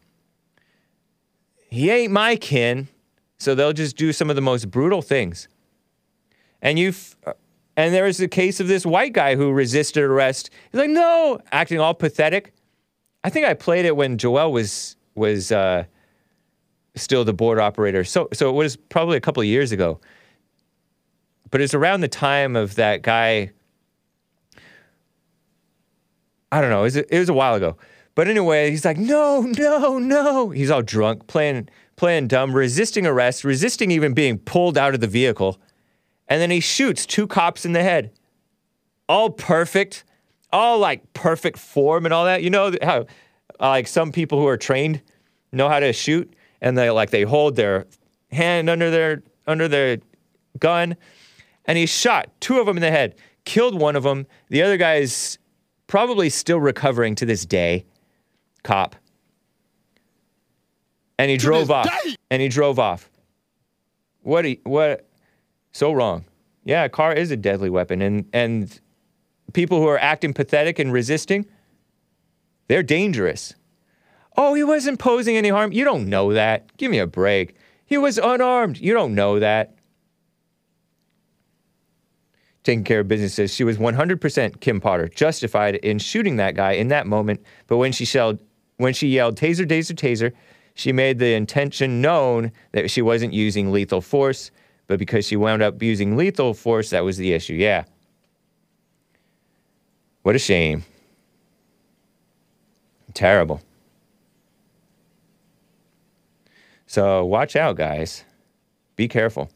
He 1.70 1.90
ain't 1.90 2.12
my 2.12 2.36
kin, 2.36 2.90
so 3.42 3.56
they'll 3.56 3.74
just 3.74 3.98
do 3.98 4.14
some 4.14 4.30
of 4.30 4.36
the 4.36 4.42
most 4.42 4.70
brutal 4.70 5.02
things. 5.02 5.48
And 6.62 6.78
you've, 6.78 7.16
and 7.76 7.92
there 7.92 8.04
was 8.04 8.18
the 8.18 8.28
case 8.28 8.60
of 8.60 8.68
this 8.68 8.86
white 8.86 9.14
guy 9.14 9.36
who 9.36 9.52
resisted 9.52 10.04
arrest. 10.04 10.52
He's 10.72 10.78
like, 10.78 10.92
no, 10.92 11.40
acting 11.52 11.80
all 11.80 11.96
pathetic. 11.96 12.54
I 13.24 13.32
think 13.32 13.48
I 13.48 13.56
played 13.56 13.86
it 13.86 13.96
when 13.96 14.20
Joel 14.20 14.52
was 14.52 14.96
was 15.16 15.52
uh, 15.52 15.86
still 16.94 17.26
the 17.26 17.34
board 17.34 17.58
operator. 17.58 18.04
So 18.04 18.30
so 18.32 18.48
it 18.48 18.54
was 18.54 18.76
probably 18.76 19.18
a 19.18 19.22
couple 19.22 19.42
of 19.42 19.48
years 19.48 19.72
ago. 19.72 20.00
But 21.50 21.62
it's 21.62 21.74
around 21.74 22.02
the 22.02 22.08
time 22.08 22.56
of 22.56 22.76
that 22.76 23.02
guy. 23.02 23.52
I 26.52 26.62
don't 26.62 26.70
know. 26.70 26.84
It 26.84 27.20
was 27.20 27.30
a 27.30 27.34
while 27.34 27.56
ago. 27.56 27.76
But 28.14 28.28
anyway, 28.28 28.70
he's 28.70 28.86
like, 28.86 28.98
no, 28.98 29.42
no, 29.42 29.98
no. 29.98 30.50
He's 30.52 30.70
all 30.70 30.84
drunk, 30.84 31.26
playing 31.26 31.70
playing 32.02 32.28
dumb, 32.28 32.52
resisting 32.52 33.06
arrest, 33.06 33.44
resisting 33.44 33.92
even 33.92 34.12
being 34.16 34.40
pulled 34.40 34.76
out 34.76 34.96
of 34.96 35.02
the 35.02 35.08
vehicle. 35.08 35.62
And 36.28 36.42
then 36.42 36.50
he 36.50 36.60
shoots 36.60 37.06
two 37.06 37.28
cops 37.28 37.64
in 37.64 37.74
the 37.74 37.84
head. 37.84 38.12
All 39.08 39.30
perfect, 39.30 40.04
all 40.52 40.80
like 40.80 41.14
perfect 41.14 41.60
form 41.60 42.06
and 42.06 42.12
all 42.12 42.26
that. 42.26 42.42
You 42.42 42.50
know 42.50 42.74
how 42.82 43.06
like 43.60 43.88
some 43.88 44.12
people 44.12 44.40
who 44.40 44.48
are 44.48 44.58
trained 44.58 45.04
know 45.52 45.70
how 45.70 45.80
to 45.80 45.94
shoot 45.94 46.34
and 46.60 46.76
they 46.76 46.90
like 46.90 47.12
they 47.12 47.22
hold 47.22 47.56
their 47.56 47.86
hand 48.32 48.68
under 48.68 48.90
their 48.90 49.22
under 49.46 49.68
their 49.68 50.00
gun 50.58 50.98
and 51.66 51.78
he 51.78 51.86
shot 51.86 52.32
two 52.40 52.60
of 52.60 52.66
them 52.66 52.78
in 52.78 52.82
the 52.82 52.90
head, 52.90 53.14
killed 53.46 53.80
one 53.80 53.96
of 53.96 54.02
them. 54.02 54.26
The 54.50 54.64
other 54.64 54.78
guy 54.78 54.96
is 54.96 55.38
probably 55.86 56.32
still 56.32 56.60
recovering 56.60 57.14
to 57.14 57.28
this 57.28 57.46
day. 57.46 57.86
Cop. 58.64 58.96
And 61.22 61.30
he 61.30 61.38
drove 61.38 61.70
off. 61.70 61.88
And 62.32 62.42
he 62.42 62.48
drove 62.48 62.80
off. 62.80 63.08
What? 64.24 64.44
He, 64.44 64.60
what? 64.64 65.08
So 65.72 65.92
wrong. 65.92 66.26
Yeah, 66.64 66.84
a 66.84 66.90
car 66.90 67.14
is 67.14 67.30
a 67.30 67.38
deadly 67.38 67.70
weapon, 67.70 68.02
and 68.02 68.28
and 68.34 68.80
people 69.54 69.80
who 69.80 69.88
are 69.88 70.00
acting 70.00 70.34
pathetic 70.34 70.80
and 70.80 70.92
resisting, 70.92 71.46
they're 72.68 72.82
dangerous. 72.82 73.54
Oh, 74.36 74.56
he 74.56 74.64
wasn't 74.64 74.98
posing 74.98 75.38
any 75.38 75.50
harm. 75.50 75.72
You 75.72 75.84
don't 75.84 76.08
know 76.08 76.34
that. 76.34 76.76
Give 76.78 76.90
me 76.90 76.98
a 76.98 77.06
break. 77.06 77.56
He 77.86 78.00
was 78.00 78.18
unarmed. 78.18 78.80
You 78.80 78.94
don't 78.94 79.14
know 79.14 79.40
that. 79.40 79.76
Taking 82.64 82.84
care 82.84 83.02
of 83.02 83.08
business 83.08 83.36
says 83.36 83.54
she 83.54 83.64
was 83.64 83.78
100% 83.78 84.60
Kim 84.60 84.80
Potter, 84.80 85.08
justified 85.08 85.76
in 85.76 86.00
shooting 86.00 86.38
that 86.38 86.56
guy 86.56 86.72
in 86.72 86.88
that 86.88 87.06
moment. 87.06 87.44
But 87.68 87.78
when 87.78 87.92
she 87.92 88.06
yelled, 88.06 88.40
when 88.78 88.94
she 88.94 89.08
yelled 89.10 89.36
"taser, 89.38 89.68
taser, 89.68 89.96
taser," 89.96 90.32
she 90.82 90.92
made 90.92 91.20
the 91.20 91.34
intention 91.34 92.02
known 92.02 92.52
that 92.72 92.90
she 92.90 93.04
wasn't 93.04 93.34
using 93.34 93.72
lethal 93.72 94.02
force. 94.02 94.50
But 94.88 94.98
because 94.98 95.26
she 95.26 95.36
wound 95.36 95.62
up 95.62 95.82
using 95.82 96.18
lethal 96.18 96.56
force, 96.56 96.90
that 96.90 97.04
was 97.04 97.18
the 97.18 97.34
issue. 97.34 97.54
Yeah. 97.54 97.84
What 100.24 100.36
a 100.36 100.40
shame. 100.40 100.84
Terrible. 103.14 103.62
So 106.88 107.26
watch 107.26 107.56
out, 107.56 107.76
guys. 107.76 108.24
Be 108.96 109.08
careful. 109.08 109.52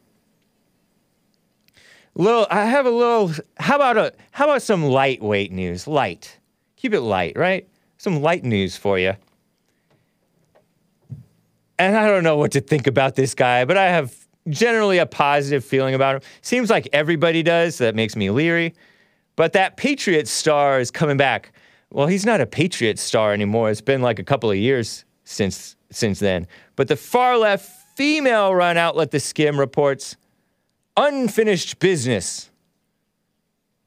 Little, 2.13 2.47
I 2.49 2.65
have 2.65 2.85
a 2.85 2.91
little. 2.91 3.31
How 3.57 3.75
about 3.75 3.97
a? 3.97 4.13
How 4.31 4.45
about 4.45 4.61
some 4.61 4.83
lightweight 4.83 5.51
news? 5.51 5.87
Light. 5.87 6.39
Keep 6.77 6.93
it 6.93 7.01
light, 7.01 7.35
right? 7.35 7.67
Some 7.97 8.21
light 8.21 8.43
news 8.43 8.77
for 8.77 8.97
you. 8.99 9.15
And 11.77 11.97
I 11.97 12.07
don't 12.07 12.23
know 12.23 12.37
what 12.37 12.51
to 12.53 12.61
think 12.61 12.87
about 12.87 13.15
this 13.15 13.35
guy, 13.35 13.65
but 13.65 13.77
I 13.77 13.87
have 13.87 14.15
generally 14.47 14.97
a 14.97 15.05
positive 15.05 15.65
feeling 15.65 15.95
about 15.95 16.15
him. 16.15 16.21
Seems 16.41 16.69
like 16.69 16.87
everybody 16.93 17.43
does. 17.43 17.77
So 17.77 17.85
that 17.85 17.95
makes 17.95 18.15
me 18.15 18.29
leery. 18.29 18.73
But 19.35 19.53
that 19.53 19.75
Patriot 19.75 20.27
star 20.27 20.79
is 20.79 20.91
coming 20.91 21.17
back. 21.17 21.51
Well, 21.91 22.07
he's 22.07 22.25
not 22.25 22.41
a 22.41 22.45
Patriot 22.45 22.99
star 22.99 23.33
anymore. 23.33 23.69
It's 23.69 23.81
been 23.81 24.01
like 24.01 24.19
a 24.19 24.23
couple 24.23 24.49
of 24.49 24.57
years 24.57 25.05
since 25.23 25.75
since 25.91 26.19
then. 26.19 26.47
But 26.75 26.87
the 26.87 26.95
far 26.95 27.37
left 27.37 27.69
female 27.95 28.53
run 28.53 28.77
outlet 28.77 29.11
The 29.11 29.17
Skimm 29.17 29.57
reports 29.57 30.17
unfinished 30.97 31.79
business. 31.79 32.49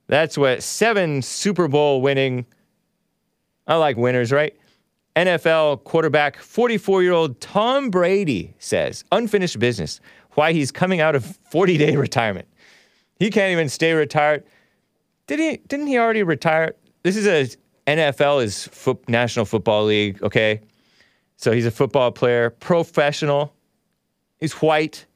That's 0.07 0.39
what 0.39 0.62
seven 0.62 1.22
Super 1.22 1.68
Bowl 1.68 2.01
winning. 2.01 2.47
I 3.66 3.76
like 3.76 3.97
winners, 3.97 4.32
right? 4.32 4.55
NFL 5.19 5.83
quarterback, 5.83 6.37
44 6.37 7.03
year 7.03 7.12
old 7.12 7.41
Tom 7.41 7.91
Brady 7.91 8.55
says 8.61 9.05
unfinished 9.11 9.59
business. 9.59 10.01
Why 10.33 10.53
he's 10.53 10.71
coming 10.71 11.01
out 11.01 11.16
of 11.16 11.25
40 11.51 11.77
day 11.77 11.97
retirement. 11.97 12.47
He 13.19 13.31
can't 13.31 13.51
even 13.51 13.69
stay 13.69 13.95
retired. 13.95 14.45
Did 15.27 15.41
he? 15.41 15.57
Didn't 15.66 15.89
he 15.89 15.99
already 15.99 16.23
retire? 16.23 16.75
This 17.03 17.16
is 17.16 17.27
a 17.27 17.49
NFL 17.91 18.45
is 18.45 18.69
foot, 18.69 19.09
National 19.09 19.45
Football 19.45 19.87
League. 19.87 20.23
Okay, 20.23 20.61
so 21.37 21.51
he's 21.51 21.66
a 21.66 21.71
football 21.73 22.12
player, 22.12 22.51
professional. 22.51 23.53
He's 24.39 24.53
white, 24.55 25.07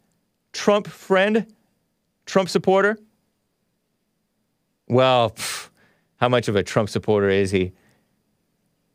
Trump 0.52 0.88
friend, 0.88 1.46
Trump 2.26 2.48
supporter. 2.48 2.98
Well, 4.88 5.30
pff, 5.30 5.68
how 6.16 6.28
much 6.28 6.48
of 6.48 6.56
a 6.56 6.64
Trump 6.64 6.88
supporter 6.88 7.28
is 7.28 7.52
he? 7.52 7.72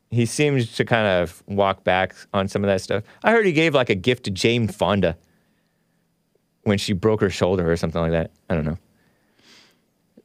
He 0.10 0.26
seems 0.26 0.76
to 0.76 0.86
kind 0.86 1.08
of 1.08 1.44
walk 1.48 1.84
back 1.84 2.16
on 2.34 2.48
some 2.48 2.64
of 2.64 2.68
that 2.68 2.82
stuff. 2.82 3.04
I 3.24 3.32
heard 3.32 3.46
he 3.46 3.52
gave 3.52 3.76
like 3.76 3.90
a 3.90 3.96
gift 3.96 4.24
to 4.24 4.32
Jane 4.32 4.68
Fonda 4.68 5.18
when 6.64 6.78
she 6.78 6.94
broke 6.94 7.22
her 7.22 7.30
shoulder 7.30 7.70
or 7.70 7.76
something 7.76 8.02
like 8.02 8.12
that. 8.12 8.32
I 8.50 8.56
don't 8.56 8.66
know. 8.66 8.78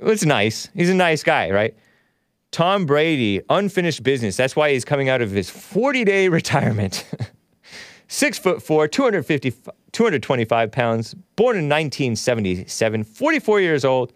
It's 0.01 0.25
nice. 0.25 0.69
He's 0.75 0.91
a 0.91 0.95
nice 0.95 1.23
guy, 1.23 1.51
right? 1.51 1.77
Tom 2.51 2.85
Brady, 2.85 3.41
unfinished 3.49 4.03
business. 4.03 4.37
That's 4.37 4.55
why 4.55 4.73
he's 4.73 4.85
coming 4.85 5.09
out 5.09 5.23
of 5.23 5.31
his 5.31 5.49
40 5.49 6.05
day 6.05 6.29
retirement. 6.29 7.09
Six 8.09 8.39
foot 8.39 8.63
four, 8.63 8.87
250, 8.89 9.53
225 9.93 10.71
pounds, 10.71 11.15
born 11.35 11.57
in 11.57 11.69
1977, 11.69 13.05
44 13.05 13.61
years 13.61 13.87
old, 13.87 14.13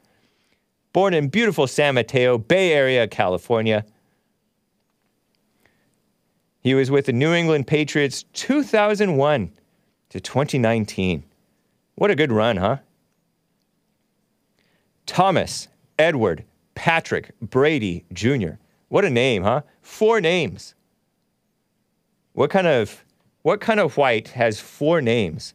born 0.92 1.14
in 1.14 1.28
beautiful 1.28 1.66
San 1.66 1.94
Mateo, 1.94 2.36
Bay 2.36 2.74
Area, 2.74 3.08
California. 3.08 3.86
He 6.66 6.74
was 6.74 6.90
with 6.90 7.06
the 7.06 7.12
New 7.12 7.32
England 7.32 7.68
Patriots 7.68 8.24
2001 8.32 9.52
to 10.08 10.20
2019. 10.20 11.22
What 11.94 12.10
a 12.10 12.16
good 12.16 12.32
run, 12.32 12.56
huh? 12.56 12.78
Thomas, 15.06 15.68
Edward, 15.96 16.42
Patrick, 16.74 17.30
Brady 17.40 18.04
Jr. 18.12 18.54
What 18.88 19.04
a 19.04 19.10
name, 19.10 19.44
huh? 19.44 19.62
Four 19.80 20.20
names. 20.20 20.74
What 22.32 22.50
kind 22.50 22.66
of 22.66 23.04
what 23.42 23.60
kind 23.60 23.78
of 23.78 23.96
white 23.96 24.30
has 24.30 24.58
four 24.58 25.00
names? 25.00 25.54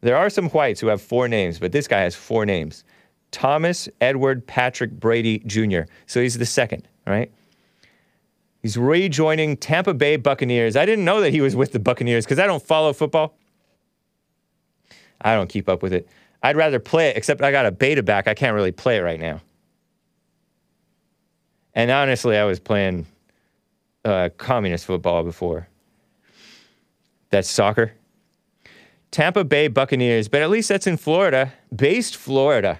There 0.00 0.16
are 0.16 0.28
some 0.28 0.48
whites 0.48 0.80
who 0.80 0.88
have 0.88 1.00
four 1.00 1.28
names, 1.28 1.60
but 1.60 1.70
this 1.70 1.86
guy 1.86 2.00
has 2.00 2.16
four 2.16 2.44
names 2.44 2.82
Thomas 3.30 3.88
Edward 4.00 4.44
Patrick 4.44 4.90
Brady 4.90 5.38
Jr. 5.46 5.82
So 6.06 6.20
he's 6.20 6.36
the 6.36 6.46
second, 6.46 6.88
right? 7.06 7.30
He's 8.62 8.76
rejoining 8.76 9.56
Tampa 9.56 9.94
Bay 9.94 10.16
Buccaneers. 10.16 10.76
I 10.76 10.84
didn't 10.84 11.04
know 11.04 11.20
that 11.20 11.30
he 11.30 11.40
was 11.40 11.56
with 11.56 11.72
the 11.72 11.78
Buccaneers 11.78 12.24
because 12.24 12.38
I 12.38 12.46
don't 12.46 12.62
follow 12.62 12.92
football. 12.92 13.34
I 15.20 15.34
don't 15.34 15.48
keep 15.48 15.68
up 15.68 15.82
with 15.82 15.92
it. 15.92 16.08
I'd 16.42 16.56
rather 16.56 16.78
play 16.78 17.08
it, 17.08 17.16
except 17.16 17.42
I 17.42 17.50
got 17.50 17.66
a 17.66 17.70
beta 17.70 18.02
back. 18.02 18.28
I 18.28 18.34
can't 18.34 18.54
really 18.54 18.72
play 18.72 18.98
it 18.98 19.00
right 19.00 19.20
now. 19.20 19.40
And 21.74 21.90
honestly, 21.90 22.36
I 22.36 22.44
was 22.44 22.58
playing 22.58 23.06
uh, 24.04 24.30
communist 24.36 24.86
football 24.86 25.22
before. 25.22 25.68
That's 27.30 27.48
soccer. 27.48 27.92
Tampa 29.10 29.44
Bay 29.44 29.68
Buccaneers, 29.68 30.28
but 30.28 30.42
at 30.42 30.50
least 30.50 30.68
that's 30.68 30.86
in 30.86 30.96
Florida, 30.96 31.52
based 31.74 32.16
Florida. 32.16 32.78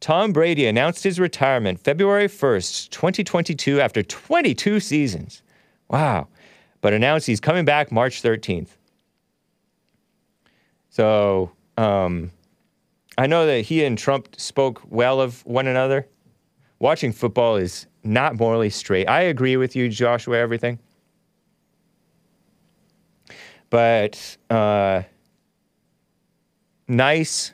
Tom 0.00 0.32
Brady 0.32 0.66
announced 0.66 1.02
his 1.02 1.18
retirement 1.18 1.80
February 1.80 2.28
1st, 2.28 2.90
2022, 2.90 3.80
after 3.80 4.02
22 4.02 4.80
seasons. 4.80 5.42
Wow. 5.88 6.28
But 6.80 6.92
announced 6.92 7.26
he's 7.26 7.40
coming 7.40 7.64
back 7.64 7.90
March 7.90 8.22
13th. 8.22 8.68
So 10.90 11.50
um, 11.76 12.30
I 13.18 13.26
know 13.26 13.46
that 13.46 13.62
he 13.62 13.84
and 13.84 13.96
Trump 13.96 14.28
spoke 14.38 14.82
well 14.88 15.20
of 15.20 15.44
one 15.46 15.66
another. 15.66 16.06
Watching 16.78 17.12
football 17.12 17.56
is 17.56 17.86
not 18.04 18.38
morally 18.38 18.70
straight. 18.70 19.08
I 19.08 19.22
agree 19.22 19.56
with 19.56 19.74
you, 19.74 19.88
Joshua, 19.88 20.38
everything. 20.38 20.78
But 23.70 24.36
uh, 24.48 25.02
nice. 26.86 27.52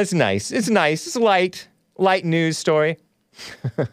It's 0.00 0.12
nice. 0.12 0.52
It's 0.52 0.68
nice. 0.68 1.06
It's 1.06 1.16
light. 1.16 1.68
Light 1.96 2.26
news 2.26 2.58
story. 2.58 2.98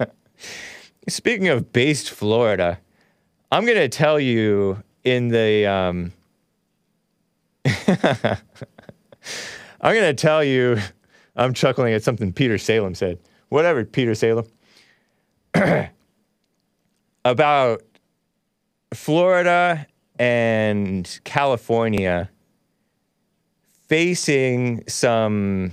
Speaking 1.08 1.48
of 1.48 1.72
based 1.72 2.10
Florida, 2.10 2.78
I'm 3.52 3.64
going 3.64 3.78
to 3.78 3.88
tell 3.88 4.20
you 4.20 4.84
in 5.06 5.30
the. 5.30 5.66
Um, 5.66 6.12
I'm 7.66 8.38
going 9.94 10.02
to 10.02 10.14
tell 10.14 10.44
you. 10.44 10.78
I'm 11.38 11.54
chuckling 11.54 11.94
at 11.94 12.04
something 12.04 12.34
Peter 12.34 12.58
Salem 12.58 12.96
said. 12.96 13.18
Whatever, 13.48 13.86
Peter 13.86 14.14
Salem. 14.14 14.46
about 17.26 17.82
Florida 18.94 19.88
and 20.20 21.20
California 21.24 22.30
facing 23.88 24.84
some 24.88 25.72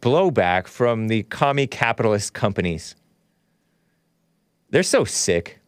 blowback 0.00 0.66
from 0.66 1.08
the 1.08 1.22
commie 1.24 1.66
capitalist 1.66 2.32
companies. 2.32 2.94
They're 4.70 4.82
so 4.82 5.04
sick. 5.04 5.60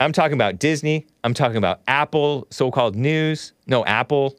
I'm 0.00 0.12
talking 0.12 0.34
about 0.34 0.58
Disney. 0.58 1.06
I'm 1.24 1.34
talking 1.34 1.56
about 1.56 1.80
Apple, 1.88 2.46
so 2.50 2.70
called 2.70 2.96
news. 2.96 3.52
No, 3.66 3.84
Apple. 3.84 4.38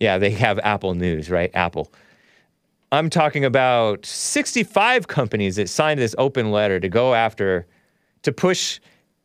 Yeah, 0.00 0.18
they 0.18 0.30
have 0.30 0.58
Apple 0.60 0.94
News, 0.94 1.30
right? 1.30 1.50
Apple. 1.54 1.92
I'm 2.90 3.10
talking 3.10 3.44
about 3.44 4.06
65 4.06 5.08
companies 5.08 5.56
that 5.56 5.68
signed 5.68 6.00
this 6.00 6.14
open 6.18 6.50
letter 6.50 6.80
to 6.80 6.88
go 6.88 7.14
after, 7.14 7.66
to 8.22 8.32
push 8.32 8.80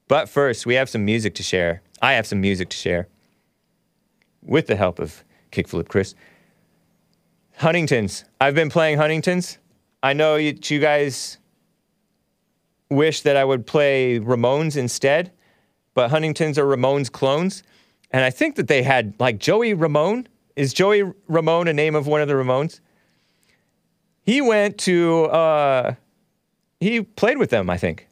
But 0.09 0.29
first, 0.29 0.66
we 0.66 0.75
have 0.75 0.89
some 0.89 1.05
music 1.05 1.37
to 1.37 1.43
share. 1.43 1.83
I 2.01 2.14
have 2.14 2.27
some 2.27 2.41
music 2.41 2.71
to 2.71 2.77
share 2.77 3.09
with 4.43 4.66
the 4.66 4.77
help 4.77 4.99
of 4.99 5.23
Kickflip 5.53 5.89
Chris. 5.89 6.14
Huntingtons. 7.57 8.25
I've 8.41 8.55
been 8.55 8.71
playing 8.71 8.99
Huntingtons. 8.99 9.59
I 10.03 10.14
know 10.14 10.37
you 10.37 10.53
guys 10.53 11.39
wish 12.91 13.22
that 13.22 13.36
I 13.36 13.45
would 13.45 13.66
play 13.66 14.18
Ramones 14.18 14.76
instead, 14.76 15.30
but 15.95 16.11
Huntingtons 16.11 16.59
are 16.59 16.64
Ramones 16.64 17.11
clones. 17.11 17.62
And 18.11 18.24
I 18.24 18.30
think 18.30 18.57
that 18.57 18.68
they 18.68 18.82
had 18.82 19.14
like 19.18 19.39
Joey 19.39 19.74
Ramone. 19.74 20.26
Is 20.57 20.72
Joey 20.72 21.12
Ramone 21.28 21.68
a 21.68 21.72
name 21.72 21.95
of 21.95 22.07
one 22.07 22.20
of 22.20 22.28
the 22.28 22.34
Ramones? 22.34 22.80
He 24.24 24.41
went 24.41 24.78
to, 24.78 25.24
uh, 25.26 25.95
he 26.80 27.03
played 27.03 27.39
with 27.39 27.51
them, 27.51 27.70
I 27.70 27.76
think. 27.76 28.09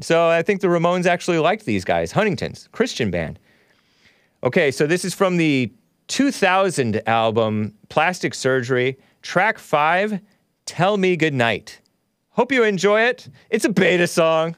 So 0.00 0.28
I 0.28 0.42
think 0.42 0.60
the 0.60 0.68
Ramones 0.68 1.06
actually 1.06 1.38
liked 1.38 1.64
these 1.64 1.84
guys. 1.84 2.12
Huntingtons, 2.12 2.68
Christian 2.72 3.10
band. 3.10 3.38
Okay, 4.42 4.70
so 4.70 4.86
this 4.86 5.04
is 5.04 5.14
from 5.14 5.36
the 5.36 5.72
2000 6.08 7.06
album 7.08 7.74
Plastic 7.88 8.34
Surgery, 8.34 8.98
track 9.22 9.58
five, 9.58 10.20
Tell 10.66 10.96
Me 10.96 11.16
Goodnight. 11.16 11.80
Hope 12.34 12.50
you 12.50 12.64
enjoy 12.64 13.02
it. 13.02 13.28
It's 13.48 13.64
a 13.64 13.68
beta 13.68 14.08
song 14.08 14.56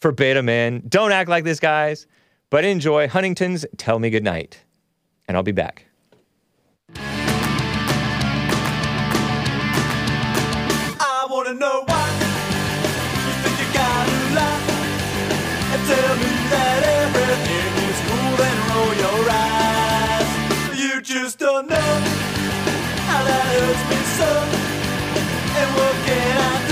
for 0.00 0.10
beta 0.10 0.42
men. 0.42 0.82
Don't 0.88 1.12
act 1.12 1.28
like 1.28 1.44
this, 1.44 1.60
guys, 1.60 2.08
but 2.50 2.64
enjoy 2.64 3.06
Huntington's 3.06 3.64
Tell 3.76 4.00
Me 4.00 4.10
Goodnight. 4.10 4.64
And 5.28 5.36
I'll 5.36 5.44
be 5.44 5.52
back. 5.52 5.86
I 10.98 11.26
wanna 11.30 11.54
know 11.54 11.84
why 11.86 12.08
you 13.22 13.32
think 13.44 13.56
you 13.60 13.68
gotta 13.72 14.18
lie 14.34 14.60
and 15.72 15.82
tell 15.86 16.16
me 16.16 16.30
that 16.50 16.82
everything 17.06 17.70
is 17.86 17.98
cool 18.08 18.34
and 18.48 18.58
roll 18.74 18.94
your 18.98 19.30
eyes. 19.30 20.26
You 20.76 21.00
just 21.00 21.38
don't 21.38 21.70
know 21.70 21.92
how 23.06 23.22
that 23.22 23.46
hurts 23.54 23.84
me 23.90 23.98
so. 24.18 24.30
And 25.54 25.70
what 25.76 25.94
can 26.04 26.36
I 26.36 26.66
do 26.66 26.71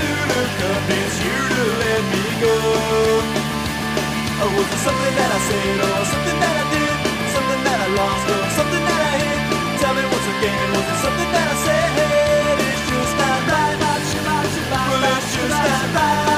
convince 0.61 1.17
you 1.25 1.37
to 1.57 1.63
let 1.81 2.01
me 2.13 2.25
go? 2.43 2.53
Or 4.41 4.49
was 4.57 4.67
it 4.69 4.81
something 4.85 5.13
that 5.17 5.29
I 5.37 5.39
said 5.49 5.77
or 5.89 6.05
something 6.05 6.37
that 6.43 6.55
I 6.61 6.65
did? 6.73 6.95
Something 7.33 7.61
that 7.65 7.79
I 7.81 7.89
lost 7.97 8.25
or 8.29 8.41
something 8.57 8.83
that 8.89 9.01
I 9.09 9.13
hid? 9.21 9.39
Tell 9.81 9.93
me 9.97 10.03
once 10.05 10.27
again, 10.37 10.65
was 10.77 10.85
it 10.85 10.99
something 11.05 11.29
that 11.33 11.47
I 11.49 11.57
said? 11.65 11.89
It's 12.61 12.83
just 12.93 13.13
not 13.17 13.41
right. 13.49 13.77
Well, 13.81 15.05
it's 15.17 15.29
just 15.33 15.57
not 15.65 15.85
right. 15.97 16.29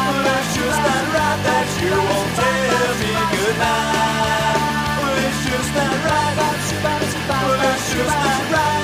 Well, 0.00 0.28
it's 0.32 0.50
just 0.56 0.80
not 0.86 1.04
right 1.16 1.40
that 1.44 1.66
you 1.82 1.92
won't 1.92 2.30
tell 2.40 2.92
me 3.00 3.12
goodnight. 3.32 4.56
Well, 4.96 5.18
it's 5.28 5.40
just 5.44 5.70
not 5.76 5.92
right. 6.08 6.34
Well, 6.40 7.64
it's 7.68 7.86
just 7.92 8.16
not 8.16 8.42
right. 8.54 8.80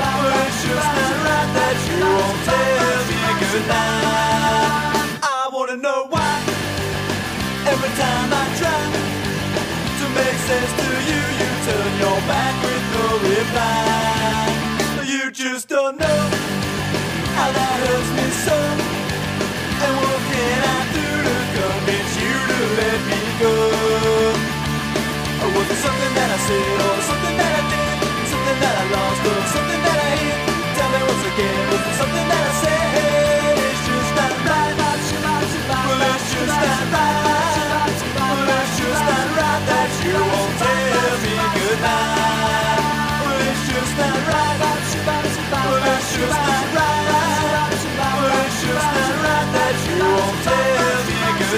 Well, 0.00 0.38
it's 0.48 0.58
just 0.64 0.90
not 0.96 1.14
right 1.28 1.48
that 1.56 1.76
you 1.88 2.00
won't 2.08 2.40
tell 2.48 2.99
every 3.52 3.66
night. 3.66 5.18
I 5.22 5.50
wanna 5.52 5.76
know 5.76 6.06
why. 6.08 6.34
Every 7.66 7.92
time 7.98 8.30
I 8.42 8.44
try 8.60 8.82
to 9.98 10.06
make 10.18 10.38
sense 10.50 10.72
to 10.80 10.88
you, 11.10 11.20
you 11.38 11.48
turn 11.66 11.92
your 11.98 12.18
back 12.30 12.54
with 12.64 12.84
no 12.94 13.06
reply. 13.28 15.04
You 15.04 15.30
just 15.32 15.68
don't 15.68 15.98
know. 15.98 16.39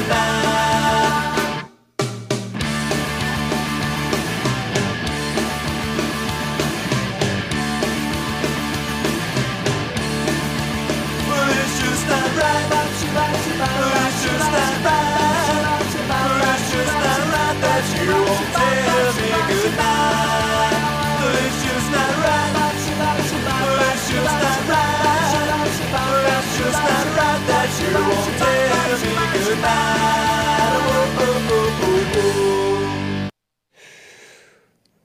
Me 0.09 0.42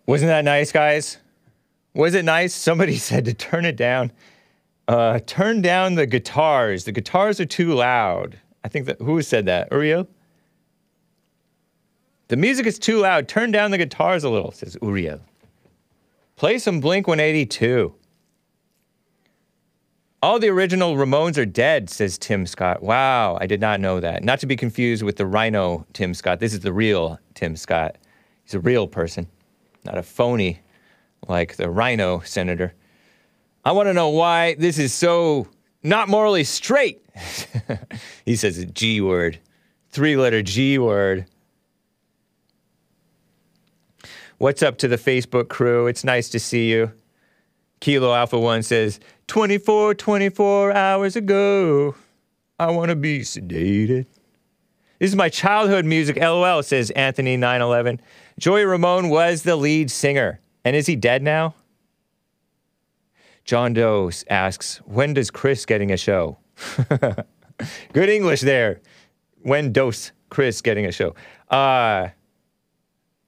Wasn't 0.07 0.29
that 0.29 0.45
nice, 0.45 0.71
guys? 0.71 1.17
Was 1.93 2.15
it 2.15 2.25
nice? 2.25 2.55
Somebody 2.55 2.95
said 2.97 3.25
to 3.25 3.33
turn 3.33 3.65
it 3.65 3.75
down. 3.75 4.11
Uh, 4.87 5.19
turn 5.25 5.61
down 5.61 5.95
the 5.95 6.05
guitars. 6.07 6.85
The 6.85 6.93
guitars 6.93 7.39
are 7.39 7.45
too 7.45 7.73
loud. 7.73 8.39
I 8.63 8.69
think 8.69 8.85
that 8.85 9.01
who 9.01 9.21
said 9.21 9.45
that? 9.45 9.67
Uriel? 9.71 10.07
The 12.29 12.37
music 12.37 12.65
is 12.65 12.79
too 12.79 12.99
loud. 12.99 13.27
Turn 13.27 13.51
down 13.51 13.71
the 13.71 13.77
guitars 13.77 14.23
a 14.23 14.29
little, 14.29 14.51
says 14.51 14.77
Uriel. 14.81 15.19
Play 16.35 16.57
some 16.59 16.79
Blink 16.79 17.07
182. 17.07 17.93
All 20.21 20.39
the 20.39 20.49
original 20.49 20.95
Ramones 20.95 21.37
are 21.37 21.45
dead, 21.45 21.89
says 21.89 22.17
Tim 22.17 22.45
Scott. 22.45 22.81
Wow, 22.81 23.37
I 23.39 23.45
did 23.45 23.61
not 23.61 23.79
know 23.79 23.99
that. 23.99 24.23
Not 24.23 24.39
to 24.39 24.45
be 24.45 24.55
confused 24.55 25.03
with 25.03 25.15
the 25.15 25.25
Rhino 25.25 25.85
Tim 25.93 26.13
Scott. 26.13 26.39
This 26.39 26.53
is 26.53 26.61
the 26.61 26.73
real 26.73 27.19
Tim 27.33 27.55
Scott. 27.55 27.97
He's 28.43 28.53
a 28.53 28.59
real 28.59 28.87
person, 28.87 29.27
not 29.87 29.97
a 29.97 30.03
phony 30.03 30.59
like 31.27 31.55
the 31.55 31.69
Rhino 31.69 32.19
senator. 32.19 32.73
I 33.63 33.71
want 33.71 33.87
to 33.87 33.93
know 33.93 34.09
why 34.09 34.55
this 34.55 34.77
is 34.77 34.93
so 34.93 35.47
not 35.81 36.09
morally 36.09 36.43
straight. 36.43 37.01
he 38.25 38.35
says 38.35 38.57
a 38.57 38.65
G 38.65 38.99
word, 38.99 39.39
three 39.89 40.17
letter 40.17 40.41
G 40.41 40.77
word. 40.77 41.25
What's 44.39 44.61
up 44.61 44.77
to 44.79 44.87
the 44.87 44.97
Facebook 44.97 45.47
crew? 45.47 45.87
It's 45.87 46.03
nice 46.03 46.29
to 46.29 46.39
see 46.39 46.69
you. 46.69 46.91
Kilo 47.79 48.13
Alpha 48.13 48.37
1 48.37 48.63
says, 48.63 48.99
24, 49.27 49.95
24 49.95 50.73
hours 50.73 51.15
ago, 51.15 51.95
I 52.59 52.71
want 52.71 52.89
to 52.89 52.95
be 52.95 53.21
sedated. 53.21 54.05
This 54.99 55.11
is 55.11 55.15
my 55.15 55.29
childhood 55.29 55.85
music, 55.85 56.17
LOL, 56.17 56.61
says 56.63 56.91
Anthony911. 56.95 57.99
Joey 58.39 58.65
Ramone 58.65 59.09
was 59.09 59.43
the 59.43 59.55
lead 59.55 59.89
singer. 59.89 60.39
And 60.63 60.75
is 60.75 60.85
he 60.85 60.95
dead 60.95 61.23
now? 61.23 61.55
John 63.45 63.73
Doe 63.73 64.11
asks, 64.29 64.77
when 64.85 65.13
does 65.13 65.31
Chris 65.31 65.65
getting 65.65 65.91
a 65.91 65.97
show? 65.97 66.37
Good 67.93 68.09
English 68.09 68.41
there. 68.41 68.81
When 69.41 69.71
does 69.71 70.11
Chris 70.29 70.61
getting 70.61 70.85
a 70.85 70.91
show? 70.91 71.15
Uh, 71.49 72.09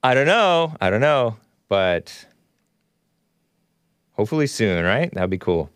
I 0.02 0.14
don't 0.14 0.26
know. 0.26 0.76
I 0.80 0.90
don't 0.90 1.00
know. 1.00 1.36
But 1.68 2.26
hopefully 4.12 4.46
soon, 4.46 4.84
right? 4.84 5.12
That'd 5.14 5.30
be 5.30 5.38
cool. 5.38 5.70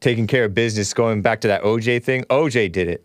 Taking 0.00 0.26
care 0.26 0.44
of 0.44 0.54
business, 0.54 0.94
going 0.94 1.22
back 1.22 1.40
to 1.40 1.48
that 1.48 1.62
OJ 1.62 2.02
thing. 2.04 2.24
OJ 2.24 2.70
did 2.70 2.88
it. 2.88 3.04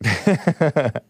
I 0.04 1.00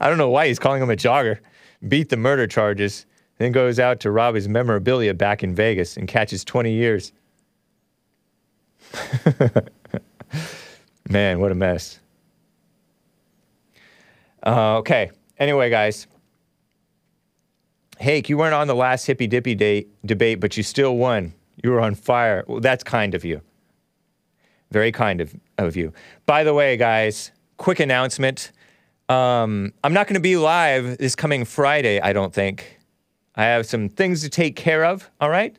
don't 0.00 0.18
know 0.18 0.30
why 0.30 0.48
he's 0.48 0.58
calling 0.58 0.82
him 0.82 0.90
a 0.90 0.96
jogger. 0.96 1.38
Beat 1.86 2.08
the 2.08 2.16
murder 2.16 2.46
charges, 2.46 3.06
then 3.38 3.52
goes 3.52 3.78
out 3.78 4.00
to 4.00 4.10
rob 4.10 4.34
his 4.34 4.48
memorabilia 4.48 5.14
back 5.14 5.42
in 5.42 5.54
Vegas 5.54 5.96
and 5.96 6.06
catches 6.08 6.44
20 6.44 6.72
years. 6.72 7.12
Man, 11.08 11.40
what 11.40 11.50
a 11.50 11.54
mess. 11.54 12.00
Uh, 14.44 14.78
okay. 14.78 15.10
Anyway, 15.38 15.70
guys. 15.70 16.06
Hake, 17.98 18.28
you 18.28 18.38
weren't 18.38 18.54
on 18.54 18.66
the 18.66 18.74
last 18.74 19.06
hippy 19.06 19.26
dippy 19.26 19.86
debate, 20.06 20.40
but 20.40 20.56
you 20.56 20.62
still 20.62 20.96
won. 20.96 21.34
You 21.62 21.70
were 21.70 21.80
on 21.80 21.94
fire. 21.94 22.44
Well, 22.46 22.60
that's 22.60 22.82
kind 22.82 23.14
of 23.14 23.24
you. 23.24 23.42
Very 24.70 24.92
kind 24.92 25.20
of, 25.20 25.34
of 25.58 25.76
you. 25.76 25.92
By 26.24 26.44
the 26.44 26.54
way, 26.54 26.76
guys, 26.76 27.32
quick 27.60 27.78
announcement. 27.78 28.52
Um, 29.10 29.74
I'm 29.84 29.92
not 29.92 30.06
going 30.06 30.14
to 30.14 30.20
be 30.20 30.38
live 30.38 30.96
this 30.96 31.14
coming 31.14 31.44
Friday, 31.44 32.00
I 32.00 32.14
don't 32.14 32.32
think. 32.32 32.80
I 33.36 33.44
have 33.44 33.66
some 33.66 33.90
things 33.90 34.22
to 34.22 34.30
take 34.30 34.56
care 34.56 34.82
of, 34.82 35.10
all 35.20 35.28
right? 35.28 35.54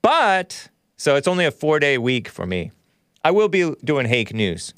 But, 0.00 0.68
so 0.96 1.16
it's 1.16 1.26
only 1.26 1.44
a 1.44 1.50
four 1.50 1.80
day 1.80 1.98
week 1.98 2.28
for 2.28 2.46
me. 2.46 2.70
I 3.24 3.32
will 3.32 3.48
be 3.48 3.74
doing 3.82 4.06
Hake 4.06 4.32
News 4.32 4.74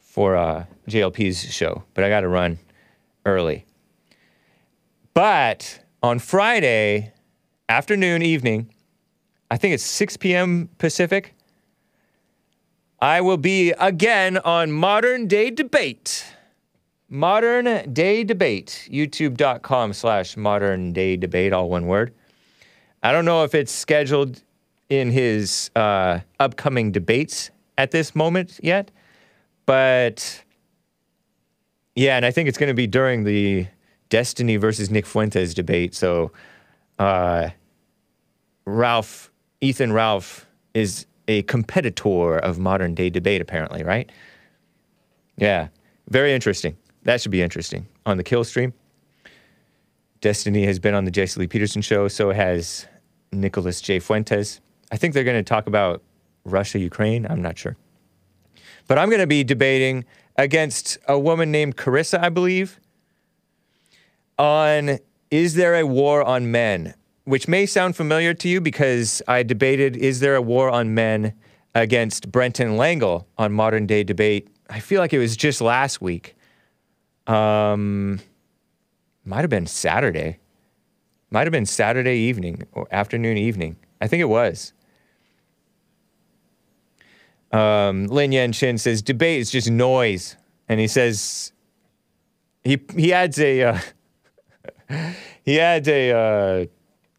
for 0.00 0.36
uh, 0.36 0.64
JLP's 0.88 1.52
show, 1.52 1.84
but 1.92 2.02
I 2.02 2.08
got 2.08 2.22
to 2.22 2.28
run 2.28 2.58
early. 3.26 3.66
But 5.12 5.80
on 6.02 6.18
Friday 6.18 7.12
afternoon, 7.68 8.22
evening, 8.22 8.72
I 9.50 9.58
think 9.58 9.74
it's 9.74 9.84
6 9.84 10.16
p.m. 10.16 10.70
Pacific, 10.78 11.34
I 13.02 13.20
will 13.20 13.36
be 13.36 13.72
again 13.72 14.38
on 14.38 14.70
Modern 14.70 15.26
Day 15.26 15.50
Debate. 15.50 16.24
Modern 17.08 17.92
Day 17.92 18.22
Debate, 18.22 18.88
youtube.com 18.92 19.92
slash 19.92 20.36
modern 20.36 20.92
day 20.92 21.16
debate, 21.16 21.52
all 21.52 21.68
one 21.68 21.88
word. 21.88 22.14
I 23.02 23.10
don't 23.10 23.24
know 23.24 23.42
if 23.42 23.56
it's 23.56 23.72
scheduled 23.72 24.40
in 24.88 25.10
his 25.10 25.72
uh, 25.74 26.20
upcoming 26.38 26.92
debates 26.92 27.50
at 27.76 27.90
this 27.90 28.14
moment 28.14 28.60
yet, 28.62 28.92
but 29.66 30.44
yeah, 31.96 32.16
and 32.16 32.24
I 32.24 32.30
think 32.30 32.48
it's 32.48 32.56
going 32.56 32.68
to 32.70 32.74
be 32.74 32.86
during 32.86 33.24
the 33.24 33.66
Destiny 34.10 34.54
versus 34.58 34.90
Nick 34.92 35.06
Fuentes 35.06 35.54
debate. 35.54 35.96
So 35.96 36.30
uh, 37.00 37.48
Ralph, 38.64 39.32
Ethan 39.60 39.92
Ralph, 39.92 40.46
is 40.72 41.06
a 41.28 41.42
competitor 41.42 42.38
of 42.38 42.58
modern 42.58 42.94
day 42.94 43.10
debate, 43.10 43.40
apparently, 43.40 43.82
right? 43.82 44.10
Yeah, 45.36 45.68
very 46.08 46.32
interesting. 46.32 46.76
That 47.04 47.20
should 47.20 47.32
be 47.32 47.42
interesting 47.42 47.86
on 48.06 48.16
the 48.16 48.24
Killstream. 48.24 48.72
Destiny 50.20 50.64
has 50.66 50.78
been 50.78 50.94
on 50.94 51.04
the 51.04 51.10
Jesse 51.10 51.40
Lee 51.40 51.46
Peterson 51.46 51.82
show, 51.82 52.06
so 52.08 52.30
has 52.30 52.86
Nicholas 53.32 53.80
J. 53.80 53.98
Fuentes. 53.98 54.60
I 54.92 54.96
think 54.96 55.14
they're 55.14 55.24
going 55.24 55.42
to 55.42 55.48
talk 55.48 55.66
about 55.66 56.02
Russia, 56.44 56.78
Ukraine. 56.78 57.26
I'm 57.28 57.42
not 57.42 57.58
sure. 57.58 57.76
But 58.86 58.98
I'm 58.98 59.08
going 59.08 59.20
to 59.20 59.26
be 59.26 59.42
debating 59.42 60.04
against 60.36 60.98
a 61.08 61.18
woman 61.18 61.50
named 61.50 61.76
Carissa, 61.76 62.22
I 62.22 62.28
believe, 62.28 62.78
on 64.38 64.98
is 65.30 65.54
there 65.54 65.74
a 65.74 65.86
war 65.86 66.22
on 66.22 66.50
men? 66.50 66.94
Which 67.24 67.46
may 67.46 67.66
sound 67.66 67.96
familiar 67.96 68.34
to 68.34 68.48
you 68.48 68.60
because 68.60 69.22
I 69.28 69.42
debated 69.42 69.96
is 69.96 70.20
there 70.20 70.34
a 70.34 70.42
war 70.42 70.70
on 70.70 70.94
men 70.94 71.34
against 71.74 72.30
Brenton 72.30 72.76
Langle 72.76 73.28
on 73.38 73.52
Modern 73.52 73.86
Day 73.86 74.02
Debate. 74.02 74.48
I 74.68 74.80
feel 74.80 75.00
like 75.00 75.12
it 75.12 75.18
was 75.18 75.36
just 75.36 75.60
last 75.60 76.00
week. 76.00 76.34
Um, 77.26 78.20
might 79.24 79.40
have 79.40 79.50
been 79.50 79.66
Saturday. 79.66 80.38
Might 81.30 81.46
have 81.46 81.52
been 81.52 81.66
Saturday 81.66 82.16
evening 82.16 82.64
or 82.72 82.86
afternoon 82.90 83.38
evening. 83.38 83.76
I 84.00 84.08
think 84.08 84.20
it 84.20 84.28
was. 84.28 84.72
Um, 87.52 88.06
Lin 88.06 88.32
Yan 88.32 88.52
Chin 88.52 88.78
says 88.78 89.02
debate 89.02 89.40
is 89.40 89.50
just 89.50 89.70
noise, 89.70 90.36
and 90.68 90.80
he 90.80 90.88
says 90.88 91.52
he 92.64 92.80
he 92.96 93.12
adds 93.12 93.38
a 93.38 93.62
uh, 93.62 93.78
he 95.44 95.60
adds 95.60 95.86
a 95.86 96.10
uh, 96.12 96.66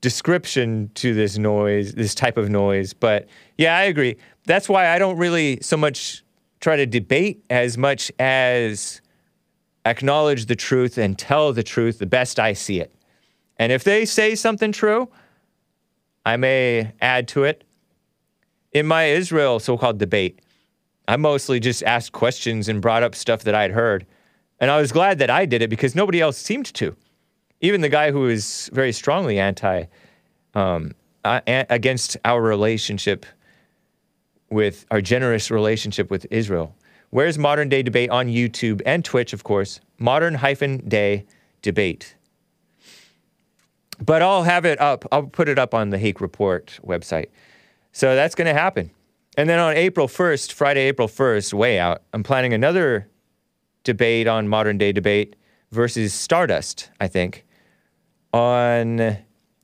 description 0.03 0.91
to 0.95 1.13
this 1.13 1.37
noise, 1.37 1.93
this 1.93 2.13
type 2.13 2.35
of 2.35 2.49
noise. 2.49 2.91
But 2.91 3.25
yeah, 3.57 3.77
I 3.77 3.83
agree. 3.83 4.17
That's 4.45 4.67
why 4.67 4.89
I 4.89 4.99
don't 4.99 5.15
really 5.15 5.59
so 5.61 5.77
much 5.77 6.25
try 6.59 6.75
to 6.75 6.85
debate 6.85 7.45
as 7.49 7.77
much 7.77 8.11
as 8.19 8.99
acknowledge 9.85 10.47
the 10.47 10.57
truth 10.57 10.97
and 10.97 11.17
tell 11.17 11.53
the 11.53 11.63
truth 11.63 11.99
the 11.99 12.05
best 12.05 12.37
I 12.37 12.51
see 12.51 12.81
it. 12.81 12.93
And 13.57 13.71
if 13.71 13.85
they 13.85 14.03
say 14.03 14.35
something 14.35 14.73
true, 14.73 15.07
I 16.25 16.35
may 16.35 16.91
add 16.99 17.29
to 17.29 17.45
it. 17.45 17.63
In 18.73 18.85
my 18.85 19.05
Israel 19.05 19.61
so 19.61 19.77
called 19.77 19.99
debate, 19.99 20.41
I 21.07 21.15
mostly 21.15 21.61
just 21.61 21.81
asked 21.83 22.11
questions 22.11 22.67
and 22.67 22.81
brought 22.81 23.03
up 23.03 23.15
stuff 23.15 23.43
that 23.43 23.55
I'd 23.55 23.71
heard. 23.71 24.05
And 24.59 24.69
I 24.69 24.81
was 24.81 24.91
glad 24.91 25.19
that 25.19 25.29
I 25.29 25.45
did 25.45 25.61
it 25.61 25.69
because 25.69 25.95
nobody 25.95 26.19
else 26.19 26.37
seemed 26.37 26.73
to. 26.73 26.93
Even 27.63 27.79
the 27.79 27.89
guy 27.89 28.11
who 28.11 28.27
is 28.27 28.69
very 28.73 28.91
strongly 28.91 29.39
anti, 29.39 29.85
um, 30.53 30.91
uh, 31.23 31.39
a- 31.47 31.65
against 31.69 32.17
our 32.25 32.41
relationship 32.41 33.25
with 34.49 34.85
our 34.91 34.99
generous 34.99 35.49
relationship 35.49 36.11
with 36.11 36.27
Israel. 36.29 36.75
Where's 37.09 37.37
modern 37.37 37.69
day 37.69 37.81
debate 37.81 38.09
on 38.09 38.27
YouTube 38.27 38.81
and 38.85 39.05
Twitch, 39.05 39.31
of 39.31 39.45
course? 39.45 39.79
Modern 39.97 40.35
hyphen 40.35 40.89
day 40.89 41.25
debate. 41.61 42.15
But 44.03 44.21
I'll 44.21 44.43
have 44.43 44.65
it 44.65 44.81
up. 44.81 45.05
I'll 45.09 45.23
put 45.23 45.47
it 45.47 45.57
up 45.57 45.73
on 45.73 45.89
the 45.89 45.97
Hake 45.97 46.19
Report 46.19 46.77
website. 46.85 47.27
So 47.93 48.13
that's 48.13 48.35
going 48.35 48.47
to 48.47 48.59
happen. 48.59 48.91
And 49.37 49.49
then 49.49 49.59
on 49.59 49.73
April 49.77 50.07
1st, 50.09 50.51
Friday, 50.51 50.81
April 50.81 51.07
1st, 51.07 51.53
way 51.53 51.79
out, 51.79 52.01
I'm 52.11 52.23
planning 52.23 52.53
another 52.53 53.07
debate 53.85 54.27
on 54.27 54.49
modern 54.49 54.77
day 54.77 54.91
debate 54.91 55.37
versus 55.71 56.13
Stardust, 56.13 56.89
I 56.99 57.07
think, 57.07 57.45
on 58.33 59.17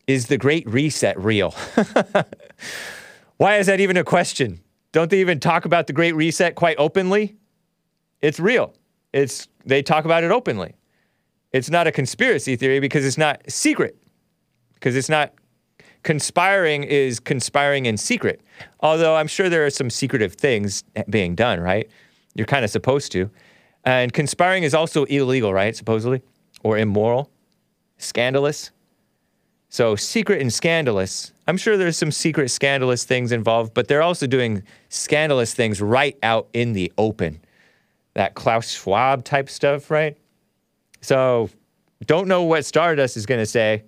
is 0.07 0.27
the 0.27 0.37
Great 0.37 0.67
Reset 0.69 1.19
real? 1.19 1.51
Why 3.37 3.57
is 3.57 3.67
that 3.67 3.79
even 3.79 3.97
a 3.97 4.03
question? 4.03 4.61
Don't 4.91 5.11
they 5.11 5.19
even 5.19 5.39
talk 5.39 5.65
about 5.65 5.87
the 5.87 5.93
Great 5.93 6.15
Reset 6.15 6.55
quite 6.55 6.77
openly? 6.77 7.35
It's 8.21 8.39
real. 8.39 8.73
It's 9.13 9.47
they 9.65 9.81
talk 9.81 10.05
about 10.05 10.23
it 10.23 10.31
openly. 10.31 10.75
It's 11.51 11.69
not 11.69 11.87
a 11.87 11.91
conspiracy 11.91 12.55
theory 12.55 12.79
because 12.79 13.05
it's 13.05 13.17
not 13.17 13.41
secret. 13.49 13.97
Because 14.73 14.95
it's 14.95 15.09
not 15.09 15.33
conspiring 16.03 16.83
is 16.83 17.19
conspiring 17.19 17.85
in 17.85 17.97
secret. 17.97 18.41
Although 18.81 19.15
I'm 19.15 19.27
sure 19.27 19.49
there 19.49 19.65
are 19.65 19.69
some 19.69 19.89
secretive 19.89 20.33
things 20.33 20.83
being 21.09 21.35
done, 21.35 21.59
right? 21.59 21.89
You're 22.35 22.47
kind 22.47 22.63
of 22.63 22.71
supposed 22.71 23.11
to. 23.13 23.29
And 23.83 24.13
conspiring 24.13 24.63
is 24.63 24.73
also 24.73 25.05
illegal, 25.05 25.53
right? 25.53 25.75
Supposedly, 25.75 26.21
or 26.63 26.77
immoral, 26.77 27.31
scandalous. 27.99 28.71
So 29.69 29.95
secret 29.95 30.41
and 30.41 30.51
scandalous. 30.51 31.31
I'm 31.47 31.57
sure 31.57 31.77
there's 31.77 31.97
some 31.97 32.11
secret 32.11 32.49
scandalous 32.49 33.03
things 33.03 33.31
involved, 33.31 33.75
but 33.75 33.87
they're 33.87 34.01
also 34.01 34.25
doing 34.25 34.63
scandalous 34.89 35.53
things 35.53 35.79
right 35.79 36.17
out 36.23 36.47
in 36.53 36.73
the 36.73 36.91
open. 36.97 37.39
That 38.15 38.33
Klaus 38.33 38.71
Schwab 38.71 39.23
type 39.23 39.49
stuff, 39.49 39.91
right? 39.91 40.17
So 41.01 41.49
don't 42.05 42.27
know 42.27 42.43
what 42.43 42.65
Stardust 42.65 43.15
is 43.15 43.27
going 43.27 43.39
to 43.39 43.45
say. 43.45 43.83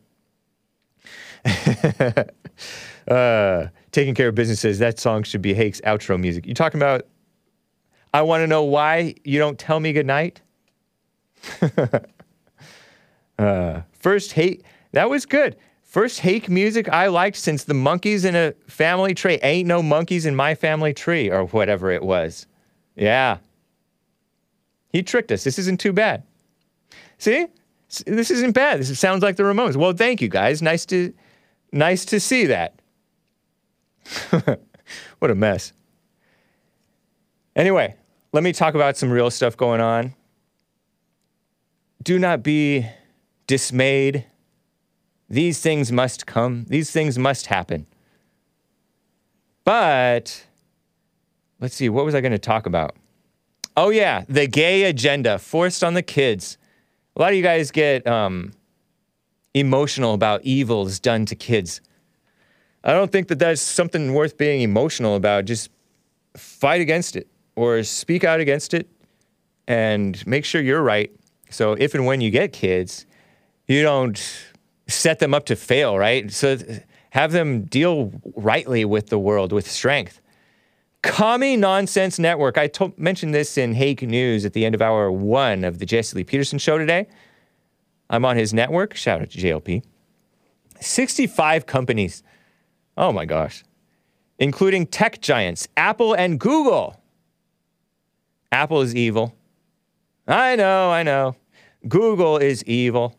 uh, 3.08 3.68
taking 3.92 4.14
care 4.14 4.28
of 4.28 4.36
businesses. 4.36 4.80
That 4.80 5.00
song 5.00 5.24
should 5.24 5.42
be 5.42 5.54
Hake's 5.54 5.82
outro 5.82 6.20
music. 6.20 6.46
You 6.46 6.54
talking 6.54 6.80
about? 6.80 7.08
I 8.14 8.22
want 8.22 8.42
to 8.42 8.48
know 8.48 8.64
why 8.64 9.16
you 9.24 9.40
don't 9.40 9.58
tell 9.58 9.80
me 9.80 9.94
goodnight. 9.94 10.42
uh, 13.40 13.82
first 14.02 14.34
hate 14.34 14.64
that 14.92 15.10
was 15.10 15.26
good. 15.26 15.56
First 15.84 16.20
Hake 16.22 16.50
music 16.50 16.88
I 16.90 17.08
liked 17.08 17.36
since 17.36 17.66
the 17.66 17.74
monkeys 17.74 18.24
in 18.24 18.36
a 18.36 18.54
family 18.68 19.14
tree. 19.14 19.40
Ain't 19.44 19.68
no 19.68 19.84
monkeys 19.84 20.26
in 20.26 20.36
my 20.36 20.56
family 20.56 20.94
tree, 20.94 21.30
or 21.30 21.46
whatever 21.48 21.92
it 21.92 22.02
was. 22.02 22.48
Yeah. 22.96 23.40
He 24.90 25.04
tricked 25.04 25.32
us. 25.32 25.44
This 25.44 25.60
isn't 25.60 25.80
too 25.80 25.94
bad. 25.94 26.24
See? 27.18 27.48
This 28.06 28.32
isn't 28.32 28.54
bad. 28.54 28.80
This 28.80 28.98
sounds 28.98 29.22
like 29.22 29.36
the 29.36 29.44
Ramones. 29.44 29.76
Well, 29.76 29.92
thank 29.92 30.22
you 30.22 30.30
guys. 30.30 30.62
Nice 30.62 30.86
to 30.88 31.14
nice 31.74 32.06
to 32.06 32.22
see 32.22 32.46
that. 32.46 32.80
what 35.20 35.30
a 35.30 35.36
mess. 35.36 35.74
Anyway, 37.54 37.96
let 38.32 38.44
me 38.44 38.54
talk 38.54 38.76
about 38.76 38.96
some 38.96 39.12
real 39.12 39.30
stuff 39.30 39.58
going 39.58 39.82
on. 39.82 40.16
Do 42.02 42.18
not 42.18 42.44
be 42.44 42.88
dismayed. 43.52 44.24
These 45.28 45.60
things 45.60 45.92
must 45.92 46.26
come, 46.26 46.64
these 46.70 46.90
things 46.90 47.20
must 47.20 47.48
happen. 47.48 47.86
But 49.66 50.46
let's 51.60 51.76
see, 51.76 51.90
what 51.90 52.06
was 52.06 52.16
I 52.16 52.22
going 52.22 52.32
to 52.32 52.40
talk 52.40 52.66
about? 52.66 52.96
Oh, 53.76 53.90
yeah, 53.90 54.24
the 54.30 54.48
gay 54.48 54.84
agenda 54.84 55.38
forced 55.38 55.84
on 55.84 55.96
the 55.96 56.02
kids. 56.02 56.58
A 57.18 57.22
lot 57.22 57.32
of 57.32 57.36
you 57.36 57.44
guys 57.44 57.72
get 57.72 58.08
um, 58.08 58.54
emotional 59.54 60.14
about 60.14 60.46
evils 60.46 61.02
done 61.02 61.26
to 61.26 61.36
kids. 61.36 61.82
I 62.86 62.94
don't 62.94 63.12
think 63.12 63.28
that 63.28 63.40
that's 63.40 63.62
something 63.62 64.14
worth 64.14 64.38
being 64.38 64.62
emotional 64.62 65.18
about. 65.18 65.44
Just 65.44 65.70
fight 66.38 66.80
against 66.80 67.18
it 67.18 67.28
or 67.58 67.84
speak 67.84 68.24
out 68.24 68.40
against 68.40 68.74
it 68.74 68.88
and 69.68 70.26
make 70.26 70.46
sure 70.46 70.62
you're 70.62 70.82
right. 70.82 71.12
So 71.50 71.74
if 71.74 71.94
and 71.94 72.06
when 72.06 72.22
you 72.22 72.32
get 72.32 72.54
kids, 72.54 73.06
you 73.72 73.82
don't 73.82 74.22
set 74.88 75.20
them 75.20 75.34
up 75.34 75.46
to 75.46 75.56
fail, 75.56 75.98
right? 75.98 76.32
So 76.32 76.58
have 77.12 77.32
them 77.32 77.64
deal 77.64 78.12
rightly 78.36 78.86
with 78.86 79.08
the 79.08 79.20
world 79.20 79.52
with 79.52 79.70
strength. 79.70 80.22
Commie 81.04 81.58
Nonsense 81.58 82.20
Network. 82.20 82.58
I 82.58 82.68
to- 82.68 82.94
mentioned 82.98 83.34
this 83.34 83.58
in 83.58 83.74
Hake 83.74 84.02
News 84.02 84.46
at 84.46 84.54
the 84.54 84.66
end 84.66 84.76
of 84.76 84.82
hour 84.82 85.12
one 85.12 85.64
of 85.64 85.80
the 85.80 85.86
Jesse 85.86 86.16
Lee 86.16 86.24
Peterson 86.24 86.60
show 86.60 86.78
today. 86.78 87.08
I'm 88.10 88.26
on 88.26 88.36
his 88.38 88.54
network. 88.54 88.96
Shout 88.96 89.22
out 89.22 89.32
to 89.32 89.38
JLP. 89.38 89.84
65 90.80 91.66
companies. 91.66 92.24
Oh 92.98 93.12
my 93.12 93.26
gosh. 93.26 93.64
Including 94.38 94.86
tech 94.88 95.22
giants, 95.22 95.68
Apple 95.78 96.14
and 96.14 96.40
Google. 96.40 97.02
Apple 98.52 98.82
is 98.82 98.94
evil. 98.96 99.36
I 100.28 100.56
know, 100.56 100.92
I 100.92 101.04
know. 101.04 101.36
Google 101.88 102.38
is 102.38 102.64
evil. 102.66 103.16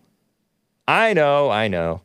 I 0.86 1.12
know, 1.12 1.50
I 1.50 1.68
know. 1.68 2.02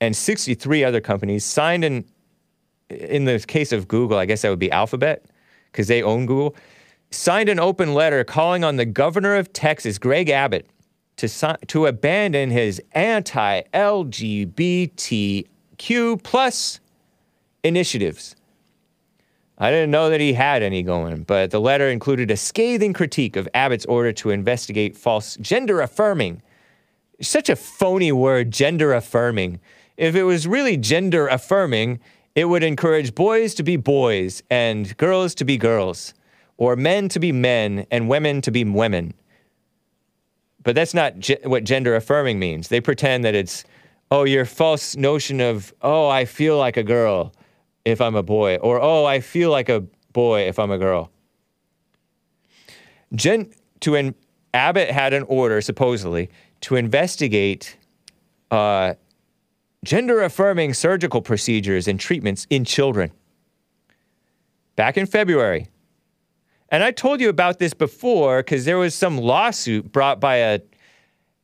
And 0.00 0.16
63 0.16 0.84
other 0.84 1.00
companies 1.00 1.44
signed 1.44 1.84
in, 1.84 2.04
in 2.88 3.24
the 3.24 3.40
case 3.40 3.72
of 3.72 3.88
Google, 3.88 4.16
I 4.18 4.26
guess 4.26 4.42
that 4.42 4.50
would 4.50 4.58
be 4.58 4.70
Alphabet, 4.70 5.24
because 5.72 5.88
they 5.88 6.02
own 6.02 6.26
Google, 6.26 6.54
signed 7.10 7.48
an 7.48 7.58
open 7.58 7.94
letter 7.94 8.22
calling 8.22 8.62
on 8.64 8.76
the 8.76 8.84
governor 8.84 9.34
of 9.34 9.52
Texas, 9.52 9.98
Greg 9.98 10.30
Abbott, 10.30 10.70
to, 11.16 11.28
si- 11.28 11.56
to 11.66 11.86
abandon 11.86 12.50
his 12.50 12.80
anti 12.92 13.62
LGBTQ 13.74 15.44
plus 16.22 16.80
initiatives. 17.64 18.36
I 19.60 19.72
didn't 19.72 19.90
know 19.90 20.08
that 20.10 20.20
he 20.20 20.34
had 20.34 20.62
any 20.62 20.84
going, 20.84 21.24
but 21.24 21.50
the 21.50 21.60
letter 21.60 21.88
included 21.88 22.30
a 22.30 22.36
scathing 22.36 22.92
critique 22.92 23.34
of 23.34 23.48
Abbott's 23.52 23.86
order 23.86 24.12
to 24.12 24.30
investigate 24.30 24.96
false 24.96 25.36
gender 25.40 25.80
affirming. 25.80 26.42
Such 27.20 27.48
a 27.48 27.56
phony 27.56 28.12
word, 28.12 28.52
gender 28.52 28.92
affirming. 28.92 29.60
If 29.96 30.14
it 30.14 30.22
was 30.22 30.46
really 30.46 30.76
gender 30.76 31.26
affirming, 31.26 31.98
it 32.34 32.44
would 32.44 32.62
encourage 32.62 33.14
boys 33.14 33.54
to 33.54 33.64
be 33.64 33.76
boys 33.76 34.42
and 34.48 34.96
girls 34.96 35.34
to 35.36 35.44
be 35.44 35.56
girls, 35.56 36.14
or 36.56 36.76
men 36.76 37.08
to 37.08 37.18
be 37.18 37.32
men 37.32 37.86
and 37.90 38.08
women 38.08 38.40
to 38.42 38.52
be 38.52 38.64
women. 38.64 39.14
But 40.62 40.76
that's 40.76 40.94
not 40.94 41.18
ge- 41.18 41.42
what 41.44 41.64
gender 41.64 41.96
affirming 41.96 42.38
means. 42.38 42.68
They 42.68 42.80
pretend 42.80 43.24
that 43.24 43.34
it's, 43.34 43.64
oh, 44.12 44.24
your 44.24 44.44
false 44.44 44.94
notion 44.94 45.40
of, 45.40 45.74
oh, 45.82 46.08
I 46.08 46.24
feel 46.24 46.56
like 46.56 46.76
a 46.76 46.84
girl 46.84 47.32
if 47.84 48.00
I'm 48.00 48.14
a 48.14 48.22
boy, 48.22 48.56
or 48.56 48.80
oh, 48.80 49.04
I 49.04 49.20
feel 49.20 49.50
like 49.50 49.68
a 49.68 49.80
boy 50.12 50.42
if 50.42 50.58
I'm 50.58 50.70
a 50.70 50.78
girl. 50.78 51.10
Gen- 53.14 53.52
to 53.80 53.96
an 53.96 54.14
Abbott 54.54 54.90
had 54.90 55.12
an 55.12 55.24
order, 55.24 55.60
supposedly, 55.60 56.30
to 56.62 56.76
investigate 56.76 57.76
uh, 58.50 58.94
gender 59.84 60.22
affirming 60.22 60.74
surgical 60.74 61.22
procedures 61.22 61.88
and 61.88 61.98
treatments 62.00 62.46
in 62.50 62.64
children. 62.64 63.10
Back 64.76 64.96
in 64.96 65.06
February. 65.06 65.68
And 66.70 66.82
I 66.82 66.90
told 66.90 67.20
you 67.20 67.28
about 67.28 67.58
this 67.58 67.74
before 67.74 68.40
because 68.40 68.64
there 68.64 68.78
was 68.78 68.94
some 68.94 69.18
lawsuit 69.18 69.90
brought 69.90 70.20
by 70.20 70.36
a, 70.36 70.60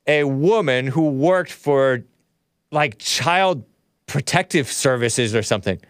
a 0.06 0.24
woman 0.24 0.86
who 0.86 1.10
worked 1.10 1.50
for 1.50 2.04
like 2.70 2.98
child 2.98 3.64
protective 4.06 4.70
services 4.70 5.34
or 5.34 5.42
something 5.42 5.80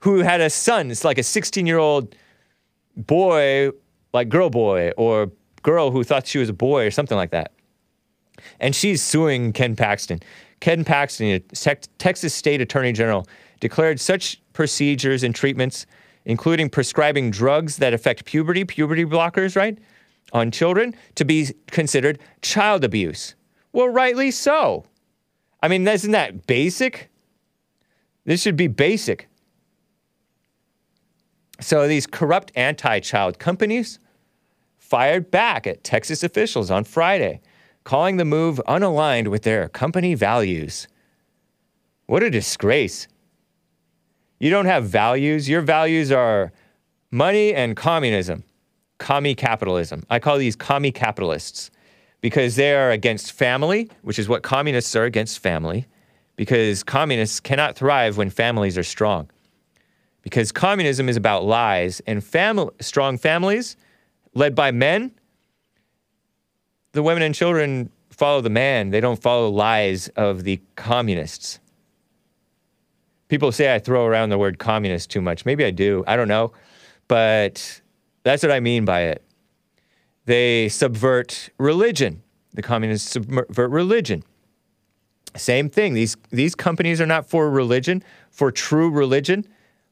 who 0.00 0.20
had 0.20 0.40
a 0.40 0.50
son. 0.50 0.90
It's 0.90 1.04
like 1.04 1.18
a 1.18 1.22
16 1.22 1.66
year 1.66 1.78
old 1.78 2.14
boy, 2.96 3.70
like 4.12 4.28
girl 4.28 4.50
boy, 4.50 4.92
or 4.96 5.30
girl 5.62 5.90
who 5.90 6.02
thought 6.04 6.26
she 6.26 6.38
was 6.38 6.48
a 6.48 6.54
boy 6.54 6.86
or 6.86 6.90
something 6.90 7.16
like 7.16 7.30
that. 7.30 7.52
And 8.58 8.74
she's 8.74 9.02
suing 9.02 9.52
Ken 9.52 9.76
Paxton. 9.76 10.20
Ken 10.60 10.84
Paxton, 10.84 11.42
Tex- 11.52 11.88
Texas 11.98 12.34
State 12.34 12.60
Attorney 12.60 12.92
General, 12.92 13.26
declared 13.60 14.00
such 14.00 14.40
procedures 14.52 15.22
and 15.22 15.34
treatments, 15.34 15.86
including 16.24 16.68
prescribing 16.68 17.30
drugs 17.30 17.76
that 17.78 17.94
affect 17.94 18.24
puberty, 18.24 18.64
puberty 18.64 19.04
blockers, 19.04 19.56
right, 19.56 19.78
on 20.32 20.50
children, 20.50 20.94
to 21.14 21.24
be 21.24 21.48
considered 21.68 22.18
child 22.42 22.84
abuse. 22.84 23.34
Well, 23.72 23.88
rightly 23.88 24.30
so. 24.30 24.84
I 25.62 25.68
mean, 25.68 25.86
isn't 25.86 26.12
that 26.12 26.46
basic? 26.46 27.10
This 28.24 28.42
should 28.42 28.56
be 28.56 28.66
basic. 28.66 29.28
So 31.60 31.86
these 31.86 32.06
corrupt 32.06 32.52
anti 32.54 33.00
child 33.00 33.38
companies 33.38 33.98
fired 34.78 35.30
back 35.30 35.66
at 35.66 35.84
Texas 35.84 36.22
officials 36.22 36.70
on 36.70 36.84
Friday, 36.84 37.40
calling 37.84 38.16
the 38.16 38.24
move 38.24 38.60
unaligned 38.68 39.28
with 39.28 39.42
their 39.42 39.68
company 39.68 40.14
values. 40.14 40.86
What 42.06 42.22
a 42.22 42.30
disgrace. 42.30 43.08
You 44.38 44.50
don't 44.50 44.66
have 44.66 44.84
values. 44.84 45.48
Your 45.48 45.60
values 45.60 46.10
are 46.10 46.52
money 47.10 47.54
and 47.54 47.76
communism, 47.76 48.44
commie 48.98 49.34
capitalism. 49.34 50.04
I 50.10 50.18
call 50.18 50.38
these 50.38 50.56
commie 50.56 50.92
capitalists 50.92 51.70
because 52.20 52.56
they 52.56 52.74
are 52.74 52.90
against 52.90 53.32
family, 53.32 53.90
which 54.02 54.18
is 54.18 54.28
what 54.28 54.42
communists 54.42 54.94
are 54.94 55.04
against 55.04 55.38
family, 55.38 55.86
because 56.36 56.82
communists 56.82 57.40
cannot 57.40 57.76
thrive 57.76 58.16
when 58.16 58.30
families 58.30 58.76
are 58.76 58.82
strong. 58.82 59.30
Because 60.22 60.52
communism 60.52 61.08
is 61.08 61.16
about 61.16 61.44
lies, 61.44 62.00
and 62.06 62.22
family, 62.22 62.70
strong 62.80 63.16
families 63.16 63.76
led 64.34 64.54
by 64.54 64.70
men, 64.70 65.12
the 66.92 67.02
women 67.02 67.22
and 67.22 67.34
children 67.34 67.90
follow 68.10 68.40
the 68.40 68.50
man. 68.50 68.90
They 68.90 69.00
don't 69.00 69.20
follow 69.20 69.48
lies 69.48 70.08
of 70.08 70.44
the 70.44 70.60
communists. 70.76 71.60
People 73.28 73.52
say 73.52 73.74
I 73.74 73.78
throw 73.78 74.06
around 74.06 74.30
the 74.30 74.38
word 74.38 74.58
communist 74.58 75.10
too 75.10 75.20
much. 75.20 75.46
Maybe 75.46 75.64
I 75.64 75.70
do. 75.70 76.04
I 76.06 76.16
don't 76.16 76.28
know. 76.28 76.52
But 77.06 77.80
that's 78.24 78.42
what 78.42 78.52
I 78.52 78.60
mean 78.60 78.84
by 78.84 79.02
it. 79.02 79.24
They 80.26 80.68
subvert 80.68 81.50
religion. 81.58 82.22
The 82.52 82.62
communists 82.62 83.10
subvert 83.10 83.70
religion. 83.70 84.22
Same 85.36 85.70
thing. 85.70 85.94
These, 85.94 86.16
these 86.30 86.54
companies 86.54 87.00
are 87.00 87.06
not 87.06 87.28
for 87.28 87.48
religion, 87.48 88.02
for 88.30 88.50
true 88.50 88.90
religion, 88.90 89.46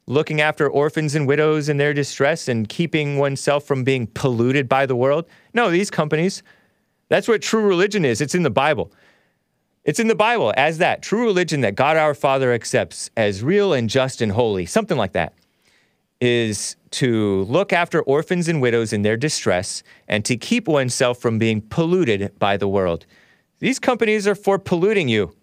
looking 0.06 0.40
after 0.40 0.68
orphans 0.68 1.14
and 1.14 1.26
widows 1.26 1.68
in 1.68 1.76
their 1.76 1.94
distress 1.94 2.48
and 2.48 2.68
keeping 2.68 3.18
oneself 3.18 3.64
from 3.64 3.84
being 3.84 4.08
polluted 4.08 4.68
by 4.68 4.84
the 4.86 4.96
world. 4.96 5.26
No, 5.54 5.70
these 5.70 5.90
companies, 5.90 6.42
that's 7.08 7.28
what 7.28 7.42
true 7.42 7.66
religion 7.66 8.04
is. 8.04 8.20
It's 8.20 8.34
in 8.34 8.42
the 8.42 8.50
Bible. 8.50 8.92
It's 9.84 10.00
in 10.00 10.08
the 10.08 10.14
Bible 10.14 10.52
as 10.56 10.78
that 10.78 11.02
true 11.02 11.24
religion 11.24 11.62
that 11.62 11.74
God 11.74 11.96
our 11.96 12.14
Father 12.14 12.52
accepts 12.52 13.10
as 13.16 13.42
real 13.42 13.72
and 13.72 13.88
just 13.88 14.20
and 14.20 14.32
holy, 14.32 14.66
something 14.66 14.98
like 14.98 15.12
that, 15.12 15.32
is 16.20 16.76
to 16.90 17.44
look 17.44 17.72
after 17.72 18.02
orphans 18.02 18.48
and 18.48 18.60
widows 18.60 18.92
in 18.92 19.02
their 19.02 19.16
distress 19.16 19.82
and 20.06 20.24
to 20.24 20.36
keep 20.36 20.68
oneself 20.68 21.18
from 21.18 21.38
being 21.38 21.60
polluted 21.60 22.38
by 22.38 22.56
the 22.56 22.68
world. 22.68 23.06
These 23.60 23.78
companies 23.78 24.26
are 24.26 24.34
for 24.34 24.58
polluting 24.58 25.08
you 25.08 25.34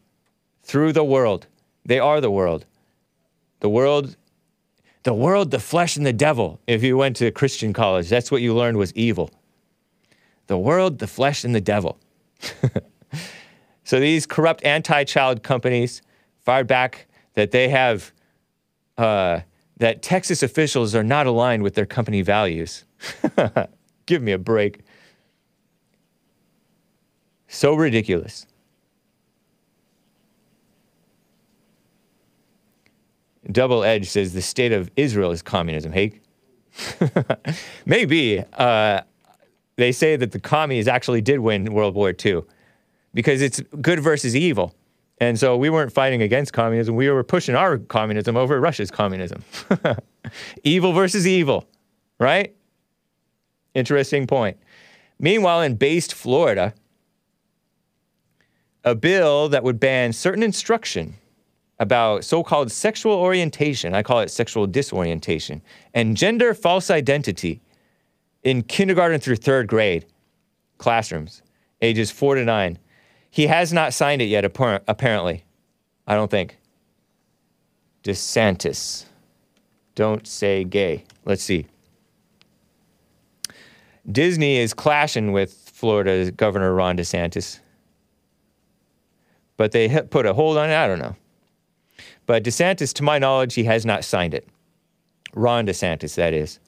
through 0.63 0.93
the 0.93 1.03
world. 1.03 1.47
They 1.85 1.99
are 1.99 2.21
the 2.21 2.31
world. 2.31 2.65
The 3.61 3.69
world, 3.69 4.15
the 5.03 5.13
world, 5.13 5.51
the 5.51 5.59
flesh, 5.59 5.97
and 5.97 6.05
the 6.05 6.13
devil. 6.13 6.59
If 6.67 6.83
you 6.83 6.97
went 6.97 7.15
to 7.17 7.31
Christian 7.31 7.73
college, 7.73 8.09
that's 8.09 8.31
what 8.31 8.41
you 8.41 8.53
learned 8.53 8.77
was 8.77 8.93
evil. 8.93 9.31
The 10.47 10.57
world, 10.57 10.99
the 10.99 11.07
flesh, 11.07 11.43
and 11.43 11.55
the 11.55 11.61
devil. 11.61 11.97
So 13.85 13.99
these 13.99 14.25
corrupt 14.25 14.65
anti-child 14.65 15.43
companies 15.43 16.01
fired 16.43 16.65
back 16.65 17.05
that 17.35 17.51
they 17.51 17.69
have 17.69 18.11
uh, 18.97 19.41
that 19.77 20.01
Texas 20.01 20.41
officials 20.41 20.95
are 20.95 21.03
not 21.03 21.27
aligned 21.27 21.61
with 21.61 21.75
their 21.75 21.85
company 21.85 22.23
values. 22.23 22.83
Give 24.07 24.23
me 24.23 24.31
a 24.31 24.39
break. 24.39 24.81
So 27.47 27.75
ridiculous. 27.75 28.47
Double 33.51 33.83
Edge 33.83 34.09
says 34.09 34.33
the 34.33 34.41
state 34.41 34.71
of 34.71 34.89
Israel 34.95 35.29
is 35.29 35.43
communism. 35.43 35.91
Hey, 35.91 36.21
maybe 37.85 38.43
uh, 38.53 39.01
they 39.77 39.91
say 39.91 40.15
that 40.15 40.31
the 40.31 40.39
commies 40.39 40.87
actually 40.87 41.21
did 41.21 41.39
win 41.39 41.73
World 41.73 41.95
War 41.95 42.13
II 42.23 42.43
because 43.13 43.41
it's 43.41 43.61
good 43.81 43.99
versus 43.99 44.35
evil. 44.35 44.75
And 45.19 45.39
so 45.39 45.55
we 45.55 45.69
weren't 45.69 45.91
fighting 45.91 46.21
against 46.21 46.51
communism. 46.53 46.95
We 46.95 47.09
were 47.09 47.23
pushing 47.23 47.55
our 47.55 47.77
communism 47.77 48.35
over 48.35 48.59
Russia's 48.59 48.91
communism. 48.91 49.43
evil 50.63 50.91
versus 50.91 51.25
evil, 51.25 51.65
right? 52.19 52.53
Interesting 53.73 54.27
point. 54.27 54.57
Meanwhile, 55.19 55.61
in 55.61 55.75
Based, 55.75 56.13
Florida, 56.13 56.73
a 58.83 58.93
bill 58.95 59.49
that 59.49 59.63
would 59.63 59.79
ban 59.79 60.11
certain 60.11 60.43
instruction 60.43 61.15
about 61.79 62.23
so 62.23 62.43
called 62.43 62.71
sexual 62.71 63.13
orientation, 63.13 63.93
I 63.93 64.03
call 64.03 64.19
it 64.19 64.31
sexual 64.31 64.67
disorientation, 64.67 65.61
and 65.93 66.15
gender 66.15 66.53
false 66.53 66.89
identity 66.89 67.61
in 68.45 68.61
kindergarten 68.61 69.19
through 69.19 69.35
third 69.35 69.67
grade 69.67 70.05
classrooms, 70.77 71.41
ages 71.81 72.11
four 72.11 72.35
to 72.35 72.45
nine. 72.45 72.79
He 73.31 73.47
has 73.47 73.73
not 73.73 73.93
signed 73.93 74.21
it 74.21 74.25
yet, 74.25 74.45
apparently. 74.45 75.43
I 76.07 76.15
don't 76.15 76.31
think. 76.31 76.57
DeSantis. 78.03 79.05
Don't 79.95 80.25
say 80.25 80.63
gay. 80.63 81.03
Let's 81.25 81.43
see. 81.43 81.65
Disney 84.09 84.57
is 84.57 84.73
clashing 84.73 85.31
with 85.31 85.53
Florida 85.73 86.31
Governor 86.31 86.73
Ron 86.73 86.95
DeSantis. 86.97 87.59
But 89.57 89.71
they 89.71 90.01
put 90.03 90.25
a 90.25 90.33
hold 90.33 90.57
on 90.57 90.69
it. 90.69 90.75
I 90.75 90.87
don't 90.87 90.99
know. 90.99 91.15
But 92.27 92.43
DeSantis, 92.43 92.93
to 92.93 93.03
my 93.03 93.17
knowledge, 93.17 93.55
he 93.55 93.63
has 93.63 93.85
not 93.85 94.03
signed 94.03 94.33
it. 94.33 94.47
Ron 95.33 95.65
DeSantis, 95.65 96.15
that 96.15 96.33
is. 96.33 96.59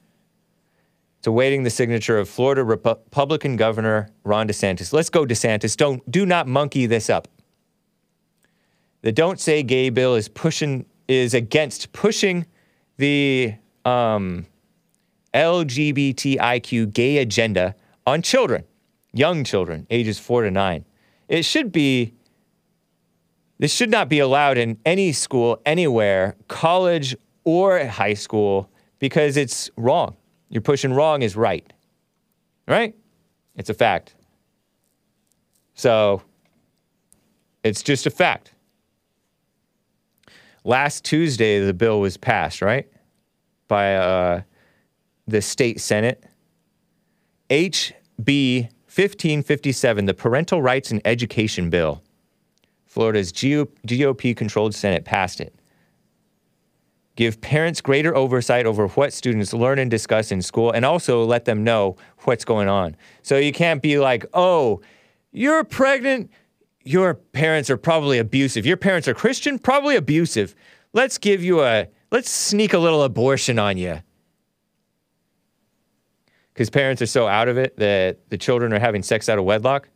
Awaiting 1.28 1.62
the 1.62 1.68
signature 1.68 2.18
of 2.18 2.26
Florida 2.26 2.64
Republican 2.64 3.56
Governor 3.56 4.08
Ron 4.24 4.48
DeSantis. 4.48 4.94
Let's 4.94 5.10
go, 5.10 5.26
DeSantis. 5.26 5.76
Don't 5.76 6.10
do 6.10 6.24
not 6.24 6.46
monkey 6.46 6.86
this 6.86 7.10
up. 7.10 7.28
The 9.02 9.12
Don't 9.12 9.38
Say 9.38 9.62
Gay 9.62 9.90
bill 9.90 10.14
is 10.14 10.26
pushing 10.26 10.86
is 11.06 11.34
against 11.34 11.92
pushing 11.92 12.46
the 12.96 13.54
um, 13.84 14.46
LGBTIQ 15.34 16.94
gay 16.94 17.18
agenda 17.18 17.74
on 18.06 18.22
children, 18.22 18.64
young 19.12 19.44
children, 19.44 19.86
ages 19.90 20.18
four 20.18 20.44
to 20.44 20.50
nine. 20.50 20.86
It 21.28 21.44
should 21.44 21.72
be. 21.72 22.14
This 23.58 23.74
should 23.74 23.90
not 23.90 24.08
be 24.08 24.20
allowed 24.20 24.56
in 24.56 24.78
any 24.86 25.12
school, 25.12 25.60
anywhere, 25.66 26.36
college 26.48 27.14
or 27.44 27.84
high 27.84 28.14
school, 28.14 28.70
because 28.98 29.36
it's 29.36 29.68
wrong. 29.76 30.16
You're 30.48 30.62
pushing 30.62 30.92
wrong 30.92 31.22
is 31.22 31.36
right. 31.36 31.70
Right? 32.66 32.94
It's 33.56 33.70
a 33.70 33.74
fact. 33.74 34.14
So 35.74 36.22
it's 37.62 37.82
just 37.82 38.06
a 38.06 38.10
fact. 38.10 38.52
Last 40.64 41.04
Tuesday, 41.04 41.64
the 41.64 41.72
bill 41.72 42.00
was 42.00 42.16
passed, 42.16 42.60
right? 42.60 42.88
By 43.68 43.96
uh, 43.96 44.42
the 45.26 45.40
state 45.40 45.80
Senate. 45.80 46.24
HB 47.50 48.64
1557, 48.64 50.04
the 50.04 50.14
Parental 50.14 50.60
Rights 50.60 50.90
and 50.90 51.00
Education 51.04 51.70
Bill. 51.70 52.02
Florida's 52.86 53.32
GOP 53.32 54.36
controlled 54.36 54.74
Senate 54.74 55.04
passed 55.04 55.40
it 55.40 55.57
give 57.18 57.40
parents 57.40 57.80
greater 57.80 58.14
oversight 58.14 58.64
over 58.64 58.86
what 58.86 59.12
students 59.12 59.52
learn 59.52 59.80
and 59.80 59.90
discuss 59.90 60.30
in 60.30 60.40
school, 60.40 60.70
and 60.70 60.84
also 60.84 61.24
let 61.24 61.46
them 61.46 61.64
know 61.64 61.96
what's 62.18 62.44
going 62.44 62.68
on. 62.68 62.94
So 63.22 63.38
you 63.38 63.50
can't 63.50 63.82
be 63.82 63.98
like, 63.98 64.24
oh, 64.34 64.80
you're 65.32 65.64
pregnant, 65.64 66.30
your 66.84 67.14
parents 67.14 67.70
are 67.70 67.76
probably 67.76 68.18
abusive. 68.18 68.64
Your 68.64 68.76
parents 68.76 69.08
are 69.08 69.14
Christian, 69.14 69.58
probably 69.58 69.96
abusive. 69.96 70.54
Let's 70.92 71.18
give 71.18 71.42
you 71.42 71.64
a, 71.64 71.88
let's 72.12 72.30
sneak 72.30 72.72
a 72.72 72.78
little 72.78 73.02
abortion 73.02 73.58
on 73.58 73.76
you. 73.78 74.00
Because 76.54 76.70
parents 76.70 77.02
are 77.02 77.06
so 77.06 77.26
out 77.26 77.48
of 77.48 77.58
it 77.58 77.76
that 77.78 78.30
the 78.30 78.38
children 78.38 78.72
are 78.72 78.78
having 78.78 79.02
sex 79.02 79.28
out 79.28 79.40
of 79.40 79.44
wedlock. 79.44 79.88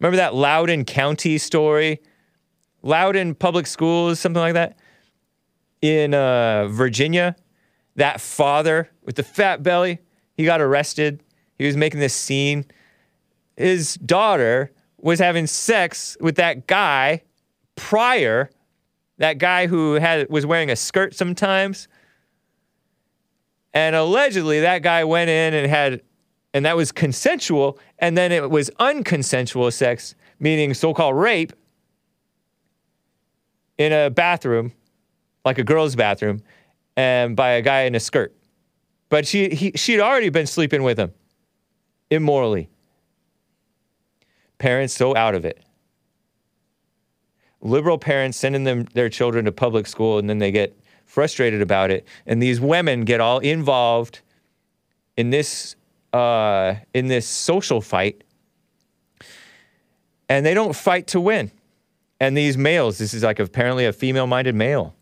Remember 0.00 0.16
that 0.16 0.34
Loudoun 0.34 0.86
County 0.86 1.36
story? 1.36 2.00
Loudoun 2.80 3.34
Public 3.34 3.66
Schools, 3.66 4.20
something 4.20 4.40
like 4.40 4.54
that? 4.54 4.78
In 5.84 6.14
uh, 6.14 6.66
Virginia, 6.68 7.36
that 7.96 8.18
father 8.18 8.88
with 9.02 9.16
the 9.16 9.22
fat 9.22 9.62
belly, 9.62 9.98
he 10.34 10.46
got 10.46 10.62
arrested. 10.62 11.22
He 11.58 11.66
was 11.66 11.76
making 11.76 12.00
this 12.00 12.14
scene. 12.14 12.64
His 13.58 13.96
daughter 13.96 14.72
was 14.96 15.18
having 15.18 15.46
sex 15.46 16.16
with 16.22 16.36
that 16.36 16.66
guy 16.66 17.20
prior, 17.76 18.48
that 19.18 19.36
guy 19.36 19.66
who 19.66 19.94
had 19.94 20.30
was 20.30 20.46
wearing 20.46 20.70
a 20.70 20.76
skirt 20.76 21.14
sometimes. 21.14 21.86
And 23.74 23.94
allegedly 23.94 24.60
that 24.60 24.82
guy 24.82 25.04
went 25.04 25.28
in 25.28 25.52
and 25.52 25.70
had 25.70 26.00
and 26.54 26.64
that 26.64 26.78
was 26.78 26.92
consensual 26.92 27.78
and 27.98 28.16
then 28.16 28.32
it 28.32 28.50
was 28.50 28.70
unconsensual 28.80 29.70
sex, 29.70 30.14
meaning 30.40 30.72
so-called 30.72 31.14
rape 31.14 31.52
in 33.76 33.92
a 33.92 34.08
bathroom, 34.08 34.72
like 35.44 35.58
a 35.58 35.64
girl's 35.64 35.96
bathroom, 35.96 36.42
and 36.96 37.36
by 37.36 37.50
a 37.50 37.62
guy 37.62 37.82
in 37.82 37.94
a 37.94 38.00
skirt. 38.00 38.34
But 39.08 39.26
she 39.26 39.50
he, 39.50 39.72
she'd 39.76 40.00
already 40.00 40.28
been 40.28 40.46
sleeping 40.46 40.82
with 40.82 40.98
him 40.98 41.12
immorally. 42.10 42.68
Parents 44.58 44.94
so 44.94 45.16
out 45.16 45.34
of 45.34 45.44
it. 45.44 45.62
Liberal 47.60 47.98
parents 47.98 48.38
sending 48.38 48.64
them 48.64 48.84
their 48.94 49.08
children 49.08 49.44
to 49.46 49.52
public 49.52 49.86
school 49.86 50.18
and 50.18 50.28
then 50.28 50.38
they 50.38 50.50
get 50.50 50.78
frustrated 51.06 51.62
about 51.62 51.90
it. 51.90 52.06
And 52.26 52.42
these 52.42 52.60
women 52.60 53.04
get 53.04 53.20
all 53.20 53.38
involved 53.38 54.20
in 55.16 55.30
this 55.30 55.76
uh, 56.12 56.76
in 56.92 57.08
this 57.08 57.26
social 57.26 57.80
fight. 57.80 58.22
And 60.28 60.46
they 60.46 60.54
don't 60.54 60.74
fight 60.74 61.08
to 61.08 61.20
win. 61.20 61.50
And 62.20 62.36
these 62.36 62.56
males, 62.56 62.98
this 62.98 63.12
is 63.12 63.22
like 63.22 63.38
apparently 63.38 63.84
a 63.84 63.92
female 63.92 64.26
minded 64.26 64.54
male, 64.54 64.94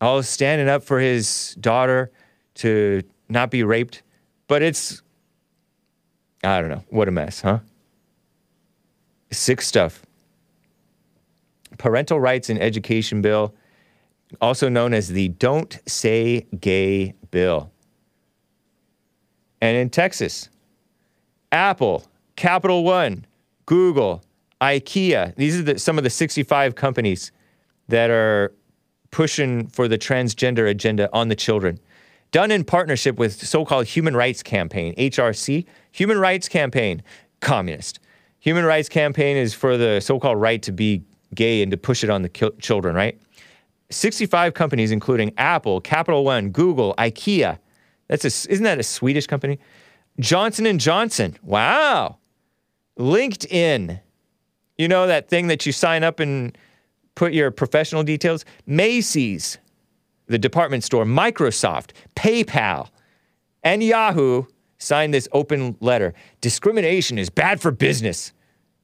all 0.00 0.22
standing 0.22 0.68
up 0.68 0.82
for 0.82 1.00
his 1.00 1.56
daughter 1.60 2.10
to 2.54 3.02
not 3.28 3.50
be 3.50 3.62
raped. 3.62 4.02
But 4.48 4.62
it's, 4.62 5.02
I 6.44 6.60
don't 6.60 6.70
know, 6.70 6.84
what 6.88 7.08
a 7.08 7.10
mess, 7.10 7.40
huh? 7.40 7.60
Sick 9.30 9.60
stuff. 9.60 10.02
Parental 11.78 12.20
Rights 12.20 12.48
and 12.48 12.60
Education 12.60 13.20
Bill, 13.22 13.54
also 14.40 14.68
known 14.68 14.94
as 14.94 15.08
the 15.08 15.28
Don't 15.28 15.78
Say 15.86 16.46
Gay 16.58 17.14
Bill. 17.30 17.70
And 19.60 19.76
in 19.76 19.90
Texas, 19.90 20.48
Apple, 21.52 22.04
Capital 22.36 22.84
One, 22.84 23.26
Google, 23.66 24.22
IKEA. 24.60 25.34
These 25.36 25.60
are 25.60 25.62
the, 25.62 25.78
some 25.78 25.98
of 25.98 26.04
the 26.04 26.10
65 26.10 26.74
companies 26.74 27.32
that 27.88 28.10
are 28.10 28.52
pushing 29.16 29.66
for 29.68 29.88
the 29.88 29.96
transgender 29.96 30.68
agenda 30.68 31.08
on 31.10 31.28
the 31.28 31.34
children. 31.34 31.80
Done 32.32 32.50
in 32.50 32.64
partnership 32.64 33.18
with 33.18 33.32
so-called 33.32 33.86
Human 33.86 34.14
Rights 34.14 34.42
Campaign, 34.42 34.94
HRC, 34.96 35.64
Human 35.92 36.18
Rights 36.18 36.50
Campaign, 36.50 37.02
communist. 37.40 37.98
Human 38.40 38.66
Rights 38.66 38.90
Campaign 38.90 39.38
is 39.38 39.54
for 39.54 39.78
the 39.78 40.00
so-called 40.00 40.38
right 40.38 40.60
to 40.60 40.70
be 40.70 41.02
gay 41.34 41.62
and 41.62 41.70
to 41.70 41.78
push 41.78 42.04
it 42.04 42.10
on 42.10 42.20
the 42.20 42.28
ki- 42.28 42.50
children, 42.60 42.94
right? 42.94 43.18
65 43.88 44.52
companies, 44.52 44.90
including 44.90 45.32
Apple, 45.38 45.80
Capital 45.80 46.22
One, 46.22 46.50
Google, 46.50 46.94
IKEA. 46.98 47.58
That's 48.08 48.24
a, 48.24 48.52
isn't 48.52 48.64
that 48.64 48.78
a 48.78 48.82
Swedish 48.82 49.26
company? 49.26 49.58
Johnson 50.20 50.66
and 50.66 50.78
Johnson. 50.78 51.38
Wow. 51.42 52.18
LinkedIn. 52.98 53.98
You 54.76 54.88
know 54.88 55.06
that 55.06 55.30
thing 55.30 55.46
that 55.46 55.64
you 55.64 55.72
sign 55.72 56.04
up 56.04 56.20
and 56.20 56.54
put 57.16 57.32
your 57.32 57.50
professional 57.50 58.04
details? 58.04 58.44
Macy's, 58.66 59.58
the 60.28 60.38
department 60.38 60.84
store, 60.84 61.04
Microsoft, 61.04 61.90
PayPal, 62.14 62.90
and 63.64 63.82
Yahoo 63.82 64.44
signed 64.78 65.12
this 65.12 65.28
open 65.32 65.76
letter. 65.80 66.14
Discrimination 66.40 67.18
is 67.18 67.28
bad 67.28 67.60
for 67.60 67.72
business. 67.72 68.32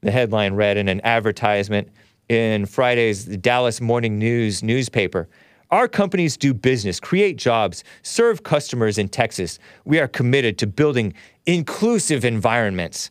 The 0.00 0.10
headline 0.10 0.54
read 0.54 0.76
in 0.76 0.88
an 0.88 1.00
advertisement 1.04 1.88
in 2.28 2.66
Friday's 2.66 3.24
Dallas 3.24 3.80
Morning 3.80 4.18
News 4.18 4.62
newspaper. 4.62 5.28
Our 5.70 5.88
companies 5.88 6.36
do 6.36 6.52
business, 6.52 7.00
create 7.00 7.36
jobs, 7.36 7.84
serve 8.02 8.42
customers 8.42 8.98
in 8.98 9.09
Texas. 9.09 9.59
We 9.84 10.00
are 10.00 10.09
committed 10.09 10.59
to 10.59 10.66
building 10.66 11.14
inclusive 11.46 12.24
environments 12.24 13.10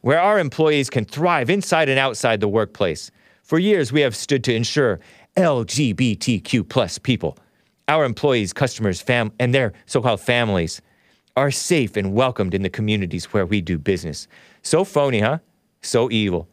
where 0.00 0.20
our 0.20 0.38
employees 0.38 0.88
can 0.88 1.04
thrive 1.04 1.50
inside 1.50 1.88
and 1.88 1.98
outside 1.98 2.40
the 2.40 2.48
workplace. 2.48 3.10
For 3.50 3.58
years, 3.58 3.90
we 3.90 4.00
have 4.02 4.14
stood 4.14 4.44
to 4.44 4.54
ensure 4.54 5.00
LGBTQ 5.36 6.68
plus 6.68 6.98
people, 6.98 7.36
our 7.88 8.04
employees, 8.04 8.52
customers, 8.52 9.00
fam- 9.00 9.32
and 9.40 9.52
their 9.52 9.72
so-called 9.86 10.20
families 10.20 10.80
are 11.36 11.50
safe 11.50 11.96
and 11.96 12.14
welcomed 12.14 12.54
in 12.54 12.62
the 12.62 12.70
communities 12.70 13.32
where 13.32 13.44
we 13.44 13.60
do 13.60 13.76
business. 13.76 14.28
So 14.62 14.84
phony, 14.84 15.18
huh? 15.18 15.38
So 15.82 16.08
evil. 16.12 16.48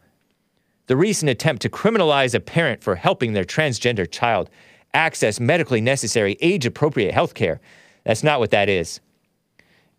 The 0.88 0.96
recent 0.96 1.30
attempt 1.30 1.62
to 1.62 1.68
criminalize 1.68 2.34
a 2.34 2.40
parent 2.40 2.82
for 2.82 2.96
helping 2.96 3.32
their 3.32 3.44
transgender 3.44 4.10
child 4.10 4.50
access 4.92 5.38
medically 5.38 5.80
necessary 5.80 6.36
age 6.40 6.66
appropriate 6.66 7.14
health 7.14 7.34
care. 7.34 7.60
That's 8.02 8.24
not 8.24 8.40
what 8.40 8.50
that 8.50 8.68
is. 8.68 8.98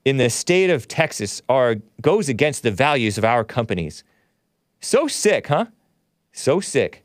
In 0.04 0.18
the 0.18 0.30
state 0.30 0.70
of 0.70 0.90
Texas 0.90 1.42
are 1.48 1.78
goes 2.02 2.28
against 2.28 2.64
the 2.64 2.72
values 2.72 3.18
of 3.18 3.24
our 3.24 3.46
companies. 3.46 4.04
So 4.82 5.08
sick, 5.08 5.48
huh? 5.48 5.68
So 6.40 6.61
sick. 6.61 7.03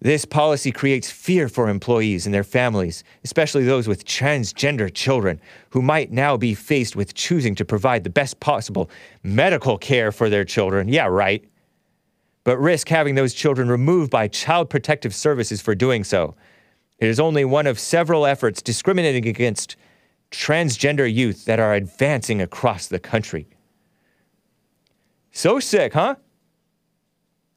This 0.00 0.24
policy 0.24 0.72
creates 0.72 1.10
fear 1.10 1.50
for 1.50 1.68
employees 1.68 2.24
and 2.24 2.34
their 2.34 2.42
families, 2.44 3.04
especially 3.24 3.64
those 3.64 3.86
with 3.86 4.06
transgender 4.06 4.92
children 4.92 5.38
who 5.68 5.82
might 5.82 6.12
now 6.12 6.38
be 6.38 6.54
faced 6.54 6.96
with 6.96 7.12
choosing 7.12 7.54
to 7.56 7.64
provide 7.64 8.04
the 8.04 8.10
best 8.10 8.40
possible 8.40 8.88
medical 9.22 9.76
care 9.76 10.12
for 10.12 10.30
their 10.30 10.46
children. 10.46 10.88
Yeah, 10.88 11.04
right. 11.04 11.44
But 12.42 12.56
risk 12.56 12.88
having 12.88 13.16
those 13.16 13.34
children 13.34 13.68
removed 13.68 14.10
by 14.10 14.26
Child 14.26 14.70
Protective 14.70 15.14
Services 15.14 15.60
for 15.60 15.74
doing 15.74 16.04
so. 16.04 16.34
It 17.00 17.08
is 17.08 17.20
only 17.20 17.44
one 17.44 17.66
of 17.66 17.78
several 17.78 18.24
efforts 18.24 18.62
discriminating 18.62 19.28
against 19.28 19.76
transgender 20.30 21.12
youth 21.12 21.44
that 21.44 21.60
are 21.60 21.74
advancing 21.74 22.40
across 22.40 22.86
the 22.86 22.98
country. 22.98 23.46
So 25.32 25.60
sick, 25.60 25.92
huh? 25.92 26.16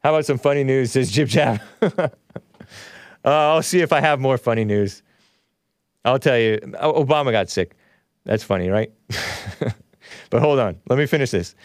How 0.08 0.14
about 0.14 0.26
some 0.26 0.38
funny 0.38 0.64
news, 0.64 0.94
says 0.94 1.12
Jib 1.12 1.28
Jab? 1.28 1.60
uh, 1.82 2.08
I'll 3.26 3.62
see 3.62 3.82
if 3.82 3.92
I 3.92 4.00
have 4.00 4.22
more 4.22 4.38
funny 4.38 4.64
news. 4.64 5.04
I'll 6.06 6.18
tell 6.18 6.40
you, 6.40 6.60
Obama 6.60 7.34
got 7.34 7.50
sick. 7.50 7.76
That's 8.24 8.42
funny, 8.42 8.70
right? 8.70 8.90
but 10.30 10.42
hold 10.42 10.60
on, 10.60 10.80
let 10.88 10.98
me 10.98 11.08
finish 11.08 11.32
this. 11.32 11.56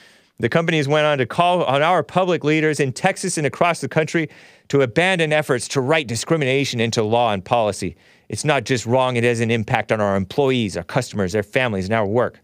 The 0.41 0.49
companies 0.49 0.89
went 0.89 1.07
on 1.07 1.19
to 1.19 1.27
call 1.27 1.63
on 1.63 1.83
our 1.83 2.03
public 2.03 2.43
leaders 2.43 2.81
in 2.81 2.93
Texas 2.93 3.39
and 3.39 3.47
across 3.47 3.81
the 3.81 3.89
country 3.89 4.29
to 4.71 4.81
abandon 4.81 5.33
efforts 5.33 5.69
to 5.69 5.81
write 5.81 6.09
discrimination 6.09 6.81
into 6.81 7.05
law 7.05 7.33
and 7.33 7.45
policy. 7.45 7.95
It's 8.29 8.45
not 8.45 8.65
just 8.65 8.87
wrong, 8.87 9.15
it 9.15 9.23
has 9.23 9.39
an 9.39 9.53
impact 9.53 9.93
on 9.93 10.01
our 10.01 10.17
employees, 10.17 10.77
our 10.77 10.83
customers, 10.83 11.31
their 11.31 11.45
families, 11.45 11.85
and 11.85 11.95
our 11.95 12.07
work. 12.09 12.41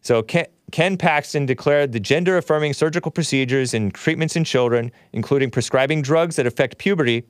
So 0.00 0.20
Ken, 0.24 0.46
Ken 0.74 0.96
Paxton 0.96 1.46
declared 1.46 1.92
the 1.92 2.00
gender 2.00 2.36
affirming 2.36 2.72
surgical 2.72 3.12
procedures 3.12 3.74
and 3.74 3.94
treatments 3.94 4.34
in 4.34 4.42
children, 4.42 4.90
including 5.12 5.48
prescribing 5.48 6.02
drugs 6.02 6.34
that 6.34 6.48
affect 6.48 6.78
puberty, 6.78 7.22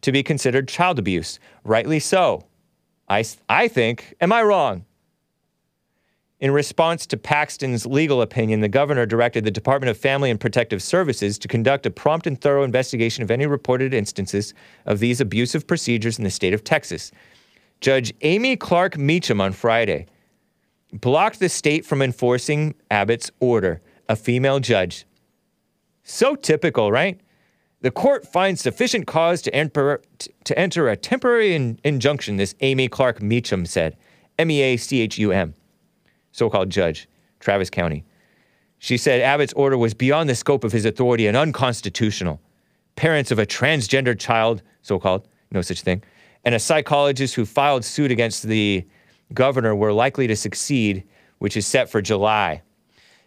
to 0.00 0.10
be 0.10 0.20
considered 0.20 0.66
child 0.66 0.98
abuse. 0.98 1.38
Rightly 1.62 2.00
so. 2.00 2.44
I, 3.08 3.24
I 3.48 3.68
think. 3.68 4.16
Am 4.20 4.32
I 4.32 4.42
wrong? 4.42 4.84
In 6.40 6.50
response 6.50 7.06
to 7.06 7.16
Paxton's 7.16 7.86
legal 7.86 8.20
opinion, 8.20 8.62
the 8.62 8.68
governor 8.68 9.06
directed 9.06 9.44
the 9.44 9.52
Department 9.52 9.88
of 9.88 9.96
Family 9.96 10.28
and 10.28 10.40
Protective 10.40 10.82
Services 10.82 11.38
to 11.38 11.46
conduct 11.46 11.86
a 11.86 11.90
prompt 11.92 12.26
and 12.26 12.40
thorough 12.40 12.64
investigation 12.64 13.22
of 13.22 13.30
any 13.30 13.46
reported 13.46 13.94
instances 13.94 14.54
of 14.86 14.98
these 14.98 15.20
abusive 15.20 15.68
procedures 15.68 16.18
in 16.18 16.24
the 16.24 16.30
state 16.30 16.52
of 16.52 16.64
Texas. 16.64 17.12
Judge 17.80 18.12
Amy 18.22 18.56
Clark 18.56 18.94
Meachum 18.94 19.40
on 19.40 19.52
Friday 19.52 20.06
blocked 20.92 21.40
the 21.40 21.48
state 21.48 21.84
from 21.84 22.02
enforcing 22.02 22.74
Abbott's 22.90 23.30
order, 23.40 23.80
a 24.08 24.16
female 24.16 24.60
judge. 24.60 25.06
So 26.04 26.34
typical, 26.34 26.92
right? 26.92 27.20
The 27.80 27.90
court 27.90 28.26
finds 28.26 28.60
sufficient 28.60 29.06
cause 29.06 29.42
to 29.42 29.54
enter, 29.54 30.02
to 30.44 30.58
enter 30.58 30.88
a 30.88 30.96
temporary 30.96 31.54
in- 31.54 31.80
injunction, 31.82 32.36
this 32.36 32.54
Amy 32.60 32.88
Clark 32.88 33.20
Meachum 33.20 33.66
said. 33.66 33.96
M 34.38 34.50
E 34.50 34.60
A 34.62 34.76
C 34.76 35.00
H 35.00 35.18
U 35.18 35.30
M, 35.30 35.54
so 36.32 36.48
called 36.48 36.70
judge, 36.70 37.08
Travis 37.38 37.70
County. 37.70 38.04
She 38.78 38.96
said 38.96 39.20
Abbott's 39.20 39.52
order 39.52 39.76
was 39.76 39.94
beyond 39.94 40.28
the 40.28 40.34
scope 40.34 40.64
of 40.64 40.72
his 40.72 40.84
authority 40.84 41.26
and 41.26 41.36
unconstitutional. 41.36 42.40
Parents 42.96 43.30
of 43.30 43.38
a 43.38 43.46
transgender 43.46 44.18
child, 44.18 44.62
so 44.80 44.98
called, 44.98 45.28
no 45.50 45.60
such 45.62 45.82
thing, 45.82 46.02
and 46.44 46.54
a 46.54 46.58
psychologist 46.58 47.34
who 47.34 47.44
filed 47.44 47.84
suit 47.84 48.10
against 48.10 48.44
the 48.44 48.84
governor 49.34 49.74
were 49.74 49.92
likely 49.92 50.26
to 50.26 50.36
succeed, 50.36 51.04
which 51.38 51.56
is 51.56 51.66
set 51.66 51.90
for 51.90 52.00
July. 52.00 52.62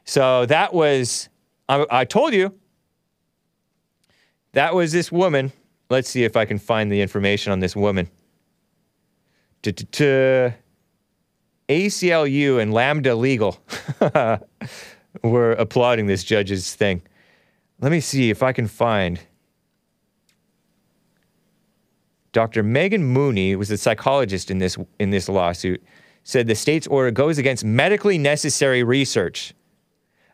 So 0.06 0.46
that 0.46 0.74
was, 0.74 1.30
I, 1.68 1.86
I 1.90 2.06
told 2.06 2.34
you, 2.34 2.54
that 4.54 4.74
was 4.74 4.92
this 4.92 5.12
woman 5.12 5.52
let's 5.90 6.10
see 6.10 6.24
if 6.24 6.36
I 6.36 6.46
can 6.46 6.58
find 6.58 6.92
the 6.92 7.02
information 7.02 7.52
on 7.52 7.60
this 7.60 7.76
woman. 7.76 8.10
ACLU 11.70 12.62
and 12.62 12.74
Lambda 12.74 13.16
Legal 13.16 13.60
were 15.24 15.54
applauding 15.54 16.06
this 16.06 16.24
judge's 16.24 16.76
thing. 16.76 17.02
Let 17.82 17.92
me 17.92 18.00
see 18.00 18.30
if 18.30 18.44
I 18.44 18.54
can 18.54 18.68
find. 18.68 19.20
Dr. 22.36 22.64
Megan 22.64 23.06
Mooney 23.06 23.56
was 23.56 23.72
a 23.72 23.78
psychologist 23.78 24.52
in 24.52 24.58
this 24.58 24.78
in 25.00 25.10
this 25.10 25.30
lawsuit. 25.30 25.82
Said 26.26 26.48
the 26.48 26.56
state's 26.56 26.86
order 26.86 27.10
goes 27.10 27.38
against 27.38 27.64
medically 27.64 28.18
necessary 28.18 28.84
research 28.84 29.54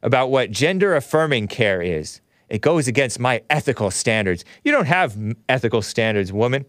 about 0.01 0.31
what 0.31 0.49
gender 0.49 0.95
affirming 0.95 1.47
care 1.47 1.79
is. 1.79 2.19
It 2.49 2.61
goes 2.61 2.87
against 2.87 3.19
my 3.19 3.43
ethical 3.51 3.91
standards. 3.91 4.43
You 4.63 4.71
don't 4.71 4.87
have 4.87 5.15
ethical 5.47 5.83
standards, 5.83 6.33
woman. 6.33 6.65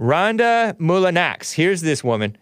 Rhonda 0.00 0.76
Mulanax. 0.78 1.52
Here's 1.52 1.82
this 1.82 2.02
woman. 2.02 2.36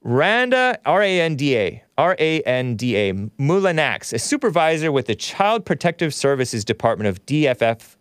Randa, 0.00 0.78
R 0.86 1.02
A 1.02 1.20
N 1.20 1.36
D 1.36 1.54
A, 1.54 1.84
R 1.98 2.16
A 2.18 2.40
N 2.40 2.76
D 2.76 2.96
A, 2.96 3.12
Mulanax, 3.12 4.14
a 4.14 4.18
supervisor 4.18 4.90
with 4.90 5.04
the 5.04 5.14
Child 5.14 5.66
Protective 5.66 6.14
Services 6.14 6.64
Department 6.64 7.08
of 7.08 7.26
DFF, 7.26 7.96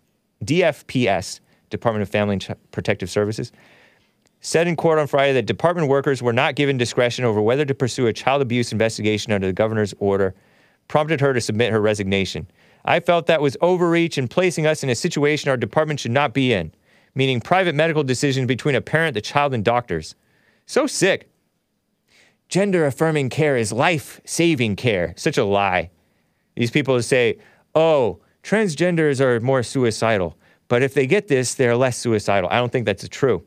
DFPS, 0.45 1.41
Department 1.69 2.03
of 2.03 2.09
Family 2.09 2.33
and 2.33 2.41
Ch- 2.41 2.51
Protective 2.71 3.09
Services, 3.09 3.51
said 4.41 4.67
in 4.67 4.75
court 4.75 4.99
on 4.99 5.07
Friday 5.07 5.33
that 5.33 5.45
department 5.45 5.87
workers 5.87 6.21
were 6.21 6.33
not 6.33 6.55
given 6.55 6.77
discretion 6.77 7.25
over 7.25 7.41
whether 7.41 7.65
to 7.65 7.73
pursue 7.73 8.07
a 8.07 8.13
child 8.13 8.41
abuse 8.41 8.71
investigation 8.71 9.33
under 9.33 9.47
the 9.47 9.53
governor's 9.53 9.93
order, 9.99 10.35
prompted 10.87 11.19
her 11.21 11.33
to 11.33 11.41
submit 11.41 11.71
her 11.71 11.81
resignation. 11.81 12.47
I 12.85 12.99
felt 12.99 13.25
that 13.25 13.41
was 13.41 13.57
overreach 13.61 14.17
and 14.17 14.29
placing 14.29 14.65
us 14.65 14.83
in 14.83 14.89
a 14.89 14.95
situation 14.95 15.49
our 15.49 15.57
department 15.57 15.99
should 15.99 16.11
not 16.11 16.33
be 16.33 16.53
in, 16.53 16.71
meaning 17.15 17.41
private 17.41 17.75
medical 17.75 18.03
decisions 18.03 18.47
between 18.47 18.75
a 18.75 18.81
parent, 18.81 19.13
the 19.13 19.21
child, 19.21 19.53
and 19.53 19.65
doctors. 19.65 20.15
So 20.65 20.87
sick. 20.87 21.29
Gender 22.47 22.85
affirming 22.85 23.29
care 23.29 23.57
is 23.57 23.73
life 23.73 24.21
saving 24.23 24.77
care. 24.77 25.13
Such 25.17 25.37
a 25.37 25.43
lie. 25.43 25.89
These 26.55 26.71
people 26.71 27.01
say, 27.01 27.39
oh, 27.75 28.19
transgenders 28.41 29.19
are 29.19 29.41
more 29.41 29.63
suicidal, 29.63 30.37
but 30.67 30.83
if 30.83 30.93
they 30.93 31.07
get 31.07 31.27
this, 31.27 31.53
they're 31.53 31.75
less 31.75 31.97
suicidal. 31.97 32.49
I 32.49 32.57
don't 32.57 32.71
think 32.71 32.85
that's 32.85 33.07
true. 33.09 33.43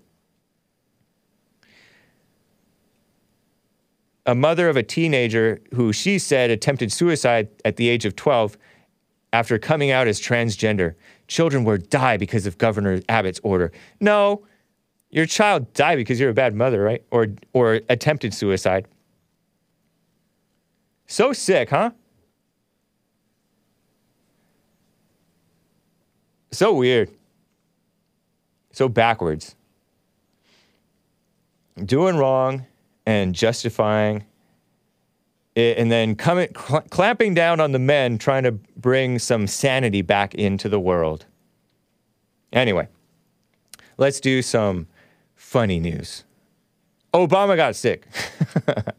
a 4.27 4.35
mother 4.35 4.69
of 4.69 4.77
a 4.77 4.83
teenager 4.83 5.61
who 5.75 5.93
she 5.93 6.19
said 6.19 6.51
attempted 6.51 6.93
suicide 6.93 7.49
at 7.65 7.77
the 7.77 7.89
age 7.89 8.05
of 8.05 8.15
12 8.17 8.57
after 9.33 9.59
coming 9.59 9.91
out 9.91 10.07
as 10.07 10.21
transgender. 10.21 10.95
Children 11.27 11.65
will 11.65 11.79
die 11.79 12.17
because 12.17 12.47
of 12.47 12.59
Governor 12.59 13.01
Abbott's 13.09 13.41
order. 13.43 13.73
No, 14.01 14.47
your 15.11 15.27
child 15.27 15.73
died 15.75 15.97
because 15.97 16.21
you're 16.21 16.31
a 16.31 16.35
bad 16.35 16.55
mother, 16.55 16.81
right? 16.83 17.05
Or 17.11 17.29
or 17.53 17.81
attempted 17.89 18.35
suicide. 18.35 18.87
So 21.07 21.33
sick, 21.33 21.71
huh? 21.71 21.91
So 26.53 26.73
weird. 26.73 27.11
So 28.73 28.89
backwards. 28.89 29.55
Doing 31.85 32.17
wrong 32.17 32.67
and 33.07 33.35
justifying 33.35 34.25
it, 35.55 35.79
and 35.79 35.91
then 35.91 36.15
coming 36.15 36.49
cl- 36.57 36.83
clamping 36.83 37.35
down 37.35 37.61
on 37.61 37.73
the 37.73 37.79
men 37.79 38.19
trying 38.19 38.45
to 38.45 38.53
bring 38.53 39.19
some 39.19 39.47
sanity 39.47 40.03
back 40.03 40.35
into 40.35 40.69
the 40.69 40.81
world. 40.81 41.27
Anyway, 42.53 42.89
let's 43.97 44.21
do 44.21 44.43
some 44.43 44.87
funny 45.35 45.81
news. 45.81 46.25
Obama 47.15 47.57
got 47.57 47.75
sick. 47.75 48.07
but 48.65 48.95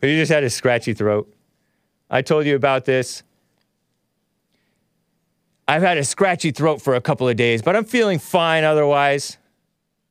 he 0.00 0.16
just 0.16 0.32
had 0.32 0.44
a 0.44 0.50
scratchy 0.50 0.94
throat. 0.94 1.32
I 2.10 2.22
told 2.22 2.46
you 2.46 2.56
about 2.56 2.84
this. 2.84 3.22
I've 5.68 5.82
had 5.82 5.96
a 5.96 6.04
scratchy 6.04 6.50
throat 6.50 6.82
for 6.82 6.94
a 6.94 7.00
couple 7.00 7.28
of 7.28 7.36
days, 7.36 7.62
but 7.62 7.76
I'm 7.76 7.84
feeling 7.84 8.18
fine 8.18 8.64
otherwise, 8.64 9.38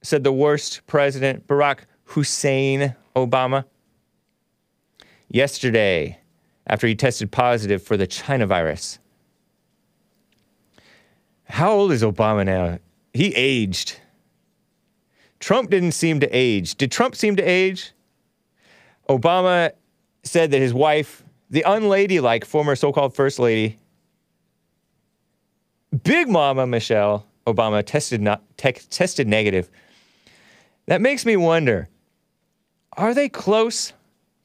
said 0.01 0.23
the 0.23 0.31
worst 0.31 0.81
president, 0.87 1.47
Barack 1.47 1.79
Hussein 2.05 2.95
Obama. 3.15 3.65
Yesterday, 5.27 6.19
after 6.67 6.87
he 6.87 6.95
tested 6.95 7.31
positive 7.31 7.83
for 7.83 7.97
the 7.97 8.07
China 8.07 8.47
virus. 8.47 8.99
How 11.45 11.71
old 11.71 11.91
is 11.91 12.01
Obama 12.01 12.45
now? 12.45 12.79
He 13.13 13.35
aged. 13.35 13.99
Trump 15.39 15.69
didn't 15.69 15.91
seem 15.91 16.19
to 16.21 16.29
age. 16.29 16.75
Did 16.75 16.91
Trump 16.91 17.15
seem 17.15 17.35
to 17.35 17.43
age? 17.43 17.91
Obama 19.09 19.71
said 20.23 20.51
that 20.51 20.59
his 20.59 20.73
wife, 20.73 21.23
the 21.49 21.63
unladylike 21.63 22.45
former 22.45 22.75
so 22.75 22.93
called 22.93 23.13
first 23.13 23.37
lady, 23.37 23.77
Big 26.03 26.29
Mama 26.29 26.65
Michelle 26.65 27.25
Obama, 27.47 27.83
tested, 27.85 28.21
not, 28.21 28.43
te- 28.57 28.73
tested 28.73 29.27
negative. 29.27 29.69
That 30.85 31.01
makes 31.01 31.25
me 31.25 31.37
wonder 31.37 31.89
are 32.97 33.13
they 33.13 33.29
close 33.29 33.93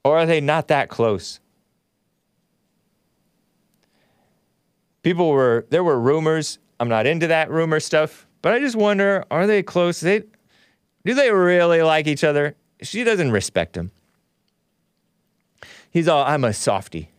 or 0.05 0.17
are 0.19 0.27
they 0.27 0.41
not 0.41 0.69
that 0.69 0.89
close? 0.89 1.41
People 5.03 5.31
were, 5.31 5.67
there 5.71 5.83
were 5.83 5.99
rumors. 5.99 6.59
I'm 6.79 6.89
not 6.89 7.07
into 7.07 7.27
that 7.29 7.51
rumor 7.51 7.81
stuff, 7.81 8.27
but 8.43 8.53
I 8.53 8.61
just 8.61 8.77
wonder 8.77 9.25
are 9.31 9.47
they 9.47 9.63
close? 9.63 10.01
They, 10.01 10.23
do 11.05 11.15
they 11.15 11.33
really 11.33 11.83
like 11.83 12.07
each 12.07 12.25
other? 12.25 12.57
She 12.83 13.05
doesn't 13.05 13.31
respect 13.31 13.77
him. 13.77 13.91
He's 15.91 16.09
all, 16.09 16.25
I'm 16.25 16.45
a 16.45 16.53
softie. 16.53 17.11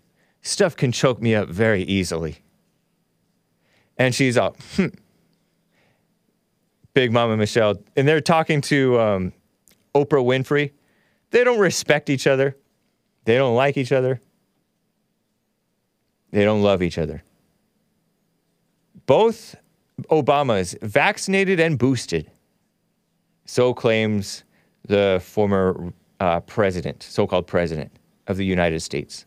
Stuff 0.42 0.76
can 0.76 0.92
choke 0.92 1.22
me 1.22 1.36
up 1.36 1.50
very 1.50 1.84
easily. 1.84 2.38
And 3.98 4.14
she's 4.14 4.38
all, 4.38 4.56
hmm. 4.76 4.88
Big 6.94 7.12
Mama 7.12 7.38
Michelle. 7.38 7.76
And 7.96 8.08
they're 8.08 8.22
talking 8.22 8.60
to 8.62 9.00
um, 9.00 9.34
Oprah 9.94 10.24
Winfrey. 10.24 10.72
They 11.30 11.44
don't 11.44 11.60
respect 11.60 12.10
each 12.10 12.26
other. 12.26 12.58
They 13.26 13.36
don't 13.36 13.56
like 13.56 13.78
each 13.78 13.92
other. 13.92 14.20
They 16.32 16.44
don't 16.44 16.64
love 16.64 16.82
each 16.82 16.98
other. 16.98 17.24
Both 19.06 19.56
Obamas 20.10 20.76
vaccinated 20.82 21.60
and 21.60 21.78
boosted. 21.78 22.32
So 23.46 23.76
claims 23.76 24.44
the 24.88 25.22
former 25.24 25.94
uh, 26.20 26.40
president, 26.40 27.04
so 27.04 27.28
called 27.28 27.46
president 27.46 27.92
of 28.26 28.38
the 28.38 28.46
United 28.46 28.80
States. 28.80 29.27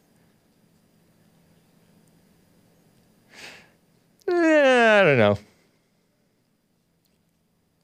Eh, 4.30 5.00
I 5.00 5.02
don't 5.02 5.18
know. 5.18 5.38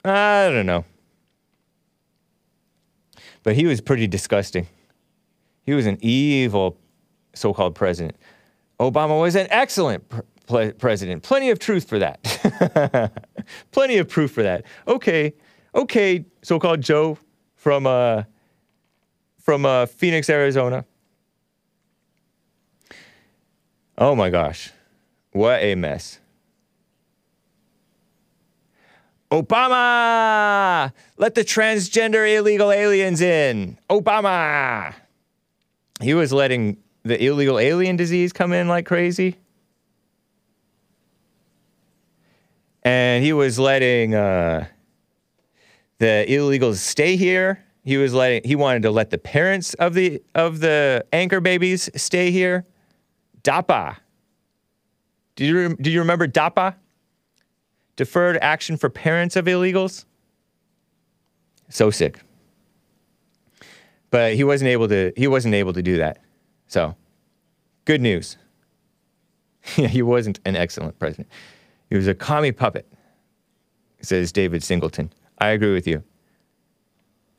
I 0.05 0.49
don't 0.49 0.67
know. 0.67 0.85
But 3.43 3.57
he 3.57 3.67
was 3.67 3.81
pretty 3.81 4.07
disgusting. 4.07 4.67
He 5.63 5.75
was 5.75 5.87
an 5.87 5.99
evil 6.01 6.79
so 7.35 7.53
called 7.53 7.75
president. 7.75 8.17
Obama 8.79 9.21
was 9.21 9.35
an 9.35 9.47
excellent 9.51 10.05
president. 10.79 11.23
Plenty 11.23 11.51
of 11.51 11.59
truth 11.59 11.89
for 11.89 11.99
that. 11.99 13.13
Plenty 13.73 13.99
of 13.99 14.09
proof 14.09 14.31
for 14.31 14.43
that. 14.43 14.65
Okay, 14.87 15.35
okay, 15.75 16.25
so 16.43 16.59
called 16.59 16.81
Joe 16.81 17.19
from, 17.55 17.87
uh, 17.87 18.25
from 19.41 19.67
uh, 19.67 19.87
Phoenix, 19.87 20.31
Arizona. 20.31 20.85
Oh 23.99 24.15
my 24.15 24.31
gosh, 24.31 24.73
what 25.33 25.63
a 25.63 25.75
mess. 25.75 26.21
Obama! 29.31 30.93
Let 31.17 31.35
the 31.35 31.45
transgender 31.45 32.37
illegal 32.37 32.71
aliens 32.71 33.21
in. 33.21 33.79
Obama! 33.91 34.95
He 36.01 36.15
was 36.15 36.33
letting 36.33 36.77
the 37.03 37.23
illegal 37.23 37.59
alien 37.59 37.97
disease 37.97 38.33
come 38.33 38.53
in 38.53 38.69
like 38.69 38.87
crazy. 38.87 39.37
And 42.83 43.25
he 43.25 43.33
was 43.33 43.59
letting 43.59 44.15
uh, 44.15 44.67
the 45.99 46.25
illegals 46.29 46.77
stay 46.77 47.17
here. 47.17 47.65
He 47.83 47.97
was 47.97 48.13
letting 48.15 48.43
he 48.45 48.55
wanted 48.55 48.83
to 48.83 48.91
let 48.91 49.11
the 49.11 49.19
parents 49.19 49.75
of 49.75 49.95
the 49.95 50.23
of 50.35 50.61
the 50.61 51.05
anchor 51.13 51.41
babies 51.41 51.89
stay 51.97 52.31
here. 52.31 52.65
DAPA. 53.43 53.97
Do 55.37 55.45
you 55.45 55.77
do 55.77 55.91
you 55.91 56.01
remember 56.01 56.27
DAPA? 56.29 56.77
Deferred 57.97 58.39
action 58.43 58.77
for 58.77 58.89
parents 58.91 59.37
of 59.37 59.47
illegals. 59.47 60.05
So 61.69 61.91
sick. 61.91 62.21
But 64.11 64.35
he 64.35 64.45
wasn't 64.45 64.69
able 64.69 64.89
to 64.89 65.13
he 65.17 65.27
wasn't 65.27 65.55
able 65.55 65.73
to 65.73 65.83
do 65.83 65.97
that. 65.97 66.19
So, 66.69 66.95
good 67.85 68.01
news. 68.01 68.37
he 69.75 70.03
wasn't 70.03 70.41
an 70.45 70.57
excellent 70.57 70.99
president. 70.99 71.29
He 71.91 71.97
was 71.97 72.07
a 72.07 72.15
commie 72.15 72.53
puppet. 72.53 72.87
says 74.01 74.33
David 74.33 74.63
Singleton. 74.63 75.13
I 75.39 75.49
agree 75.49 75.73
with 75.73 75.87
you. 75.87 76.03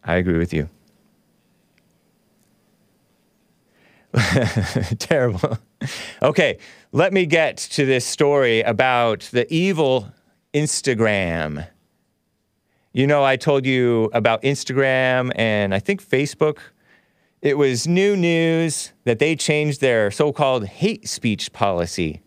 I 0.03 0.15
agree 0.15 0.37
with 0.37 0.53
you. 0.53 0.69
Terrible. 4.99 5.57
Okay, 6.23 6.57
let 6.91 7.13
me 7.13 7.27
get 7.27 7.55
to 7.57 7.85
this 7.85 8.03
story 8.03 8.61
about 8.61 9.29
the 9.31 9.45
evil 9.53 10.11
Instagram. 10.57 11.67
You 12.91 13.05
know, 13.05 13.23
I 13.23 13.35
told 13.35 13.63
you 13.67 14.09
about 14.11 14.41
Instagram 14.41 15.31
and 15.35 15.71
I 15.71 15.77
think 15.77 16.03
Facebook. 16.03 16.57
It 17.43 17.59
was 17.59 17.87
new 17.87 18.17
news 18.17 18.91
that 19.03 19.19
they 19.19 19.35
changed 19.35 19.81
their 19.81 20.09
so 20.09 20.33
called 20.33 20.65
hate 20.65 21.07
speech 21.07 21.53
policy. 21.53 22.23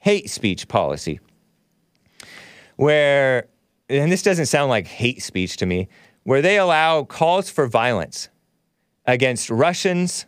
Hate 0.00 0.28
speech 0.28 0.66
policy. 0.66 1.20
Where, 2.74 3.46
and 3.88 4.10
this 4.10 4.24
doesn't 4.24 4.46
sound 4.46 4.68
like 4.70 4.88
hate 4.88 5.22
speech 5.22 5.56
to 5.58 5.66
me, 5.66 5.88
where 6.24 6.42
they 6.42 6.58
allow 6.58 7.04
calls 7.04 7.48
for 7.48 7.68
violence 7.68 8.28
against 9.06 9.50
Russians, 9.50 10.26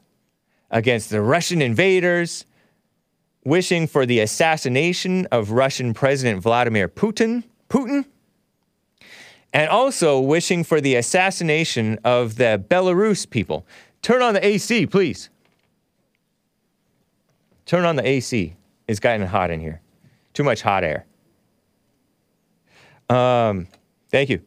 against 0.70 1.11
the 1.11 1.20
Russian 1.20 1.62
invaders, 1.62 2.47
wishing 3.44 3.86
for 3.86 4.06
the 4.06 4.20
assassination 4.20 5.27
of 5.32 5.51
Russian 5.51 5.94
President 5.94 6.43
Vladimir 6.43 6.89
Putin, 6.89 7.44
Putin, 7.69 8.05
and 9.52 9.69
also 9.69 10.20
wishing 10.20 10.64
for 10.64 10.81
the 10.81 10.94
assassination 10.94 11.98
of 12.05 12.36
the 12.36 12.62
Belarus 12.69 13.28
people. 13.28 13.66
Turn 14.01 14.23
on 14.23 14.35
the 14.35 14.44
AC, 14.44 14.86
please. 14.86 15.28
Turn 17.66 17.85
on 17.85 17.97
the 17.97 18.06
AC. 18.06 18.56
It's 18.89 19.01
gotten 19.01 19.27
hot 19.27 19.51
in 19.51 19.60
here. 19.60 19.81
Too 20.32 20.43
much 20.43 20.62
hot 20.62 20.85
air. 20.85 21.06
Um, 23.09 23.69
thank 24.10 24.31
you. 24.31 24.40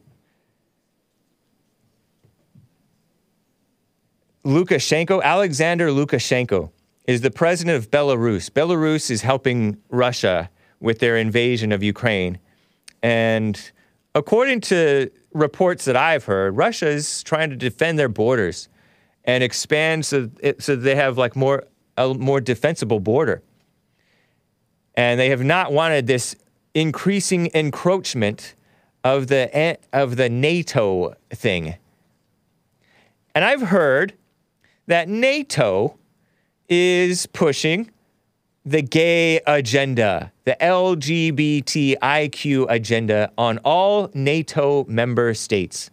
Lukashenko, 4.44 5.22
Alexander 5.22 5.88
Lukashenko, 5.88 6.70
is 7.06 7.20
the 7.20 7.30
president 7.30 7.76
of 7.76 7.90
Belarus. 7.90 8.50
Belarus 8.50 9.10
is 9.10 9.22
helping 9.22 9.78
Russia 9.88 10.50
with 10.80 10.98
their 10.98 11.16
invasion 11.16 11.72
of 11.72 11.82
Ukraine. 11.82 12.38
And 13.02 13.70
according 14.14 14.60
to 14.62 15.10
reports 15.32 15.84
that 15.84 15.96
I've 15.96 16.24
heard, 16.24 16.56
Russia 16.56 16.88
is 16.88 17.22
trying 17.22 17.50
to 17.50 17.56
defend 17.56 17.98
their 17.98 18.08
borders 18.08 18.68
and 19.24 19.42
expand 19.42 20.04
so, 20.04 20.30
it, 20.40 20.62
so 20.62 20.76
they 20.76 20.94
have 20.94 21.18
like 21.18 21.36
more 21.36 21.64
a 21.96 22.12
more 22.14 22.40
defensible 22.40 23.00
border. 23.00 23.42
And 24.94 25.18
they 25.18 25.30
have 25.30 25.42
not 25.42 25.72
wanted 25.72 26.06
this 26.06 26.36
increasing 26.74 27.50
encroachment 27.54 28.54
of 29.02 29.28
the 29.28 29.78
of 29.92 30.16
the 30.16 30.28
NATO 30.28 31.14
thing. 31.30 31.76
And 33.34 33.44
I've 33.44 33.62
heard 33.62 34.14
that 34.86 35.08
NATO 35.08 35.98
is 36.68 37.26
pushing 37.26 37.90
the 38.66 38.82
gay 38.82 39.40
agenda, 39.46 40.32
the 40.44 40.56
LGBTIQ 40.60 41.96
agenda 42.68 43.30
on 43.38 43.58
all 43.58 44.10
NATO 44.12 44.84
member 44.88 45.32
states. 45.34 45.90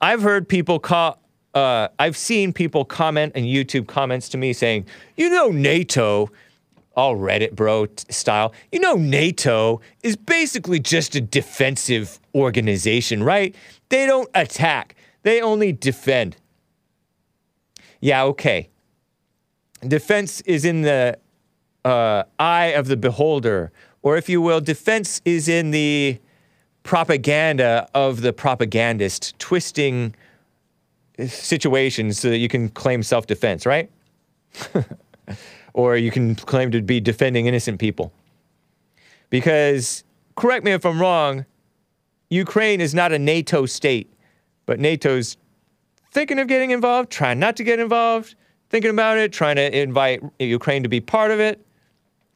I've 0.00 0.22
heard 0.22 0.48
people 0.48 0.78
call, 0.78 1.18
uh, 1.54 1.88
I've 1.98 2.16
seen 2.16 2.54
people 2.54 2.86
comment 2.86 3.36
in 3.36 3.44
YouTube 3.44 3.86
comments 3.86 4.30
to 4.30 4.38
me 4.38 4.54
saying, 4.54 4.86
you 5.16 5.28
know, 5.28 5.50
NATO, 5.50 6.30
all 6.96 7.16
Reddit 7.16 7.52
bro 7.52 7.84
t- 7.86 8.10
style, 8.10 8.54
you 8.72 8.80
know, 8.80 8.94
NATO 8.94 9.82
is 10.02 10.16
basically 10.16 10.80
just 10.80 11.14
a 11.14 11.20
defensive 11.20 12.18
organization, 12.34 13.22
right? 13.22 13.54
They 13.90 14.06
don't 14.06 14.30
attack, 14.34 14.96
they 15.24 15.42
only 15.42 15.72
defend. 15.72 16.38
Yeah, 18.00 18.24
okay. 18.24 18.70
Defense 19.86 20.40
is 20.42 20.64
in 20.64 20.82
the 20.82 21.18
uh, 21.84 22.24
eye 22.38 22.66
of 22.66 22.86
the 22.86 22.96
beholder, 22.96 23.72
or 24.02 24.16
if 24.16 24.28
you 24.28 24.40
will, 24.40 24.60
defense 24.60 25.20
is 25.24 25.48
in 25.48 25.70
the 25.70 26.18
propaganda 26.82 27.88
of 27.94 28.20
the 28.20 28.32
propagandist, 28.32 29.38
twisting 29.38 30.14
situations 31.26 32.18
so 32.18 32.30
that 32.30 32.38
you 32.38 32.48
can 32.48 32.68
claim 32.68 33.02
self 33.02 33.26
defense, 33.26 33.66
right? 33.66 33.90
or 35.74 35.96
you 35.96 36.10
can 36.10 36.34
claim 36.34 36.70
to 36.70 36.82
be 36.82 37.00
defending 37.00 37.46
innocent 37.46 37.80
people. 37.80 38.12
Because, 39.30 40.04
correct 40.36 40.64
me 40.64 40.72
if 40.72 40.84
I'm 40.84 41.00
wrong, 41.00 41.46
Ukraine 42.30 42.80
is 42.80 42.94
not 42.94 43.12
a 43.12 43.18
NATO 43.18 43.66
state, 43.66 44.12
but 44.66 44.78
NATO's 44.78 45.36
thinking 46.12 46.38
of 46.38 46.48
getting 46.48 46.70
involved, 46.70 47.10
trying 47.10 47.38
not 47.38 47.56
to 47.56 47.64
get 47.64 47.78
involved, 47.78 48.34
thinking 48.72 48.90
about 48.90 49.18
it, 49.18 49.32
trying 49.34 49.56
to 49.56 49.78
invite 49.78 50.22
Ukraine 50.38 50.82
to 50.82 50.88
be 50.88 51.00
part 51.00 51.30
of 51.30 51.38
it. 51.38 51.64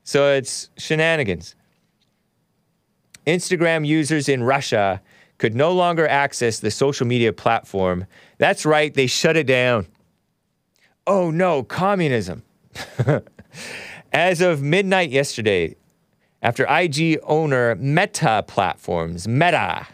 So 0.05 0.35
it's 0.35 0.69
shenanigans. 0.77 1.57
Instagram 3.27 3.87
users 3.87 4.29
in 4.29 4.45
Russia 4.45 5.01
could 5.39 5.55
no 5.55 5.73
longer 5.73 6.07
access 6.07 6.61
the 6.61 6.71
social 6.71 7.07
media 7.07 7.33
platform. 7.33 8.07
That's 8.37 8.67
right, 8.67 8.93
they 8.93 9.07
shut 9.07 9.37
it 9.37 9.47
down. 9.47 9.87
Oh 11.07 11.31
no, 11.31 11.63
communism. 11.63 12.43
As 14.13 14.41
of 14.43 14.63
midnight 14.63 15.11
yesterday, 15.11 15.75
after 16.43 16.67
IG 16.69 17.19
owner 17.23 17.75
Meta 17.77 18.45
Platforms, 18.47 19.27
Meta, 19.27 19.87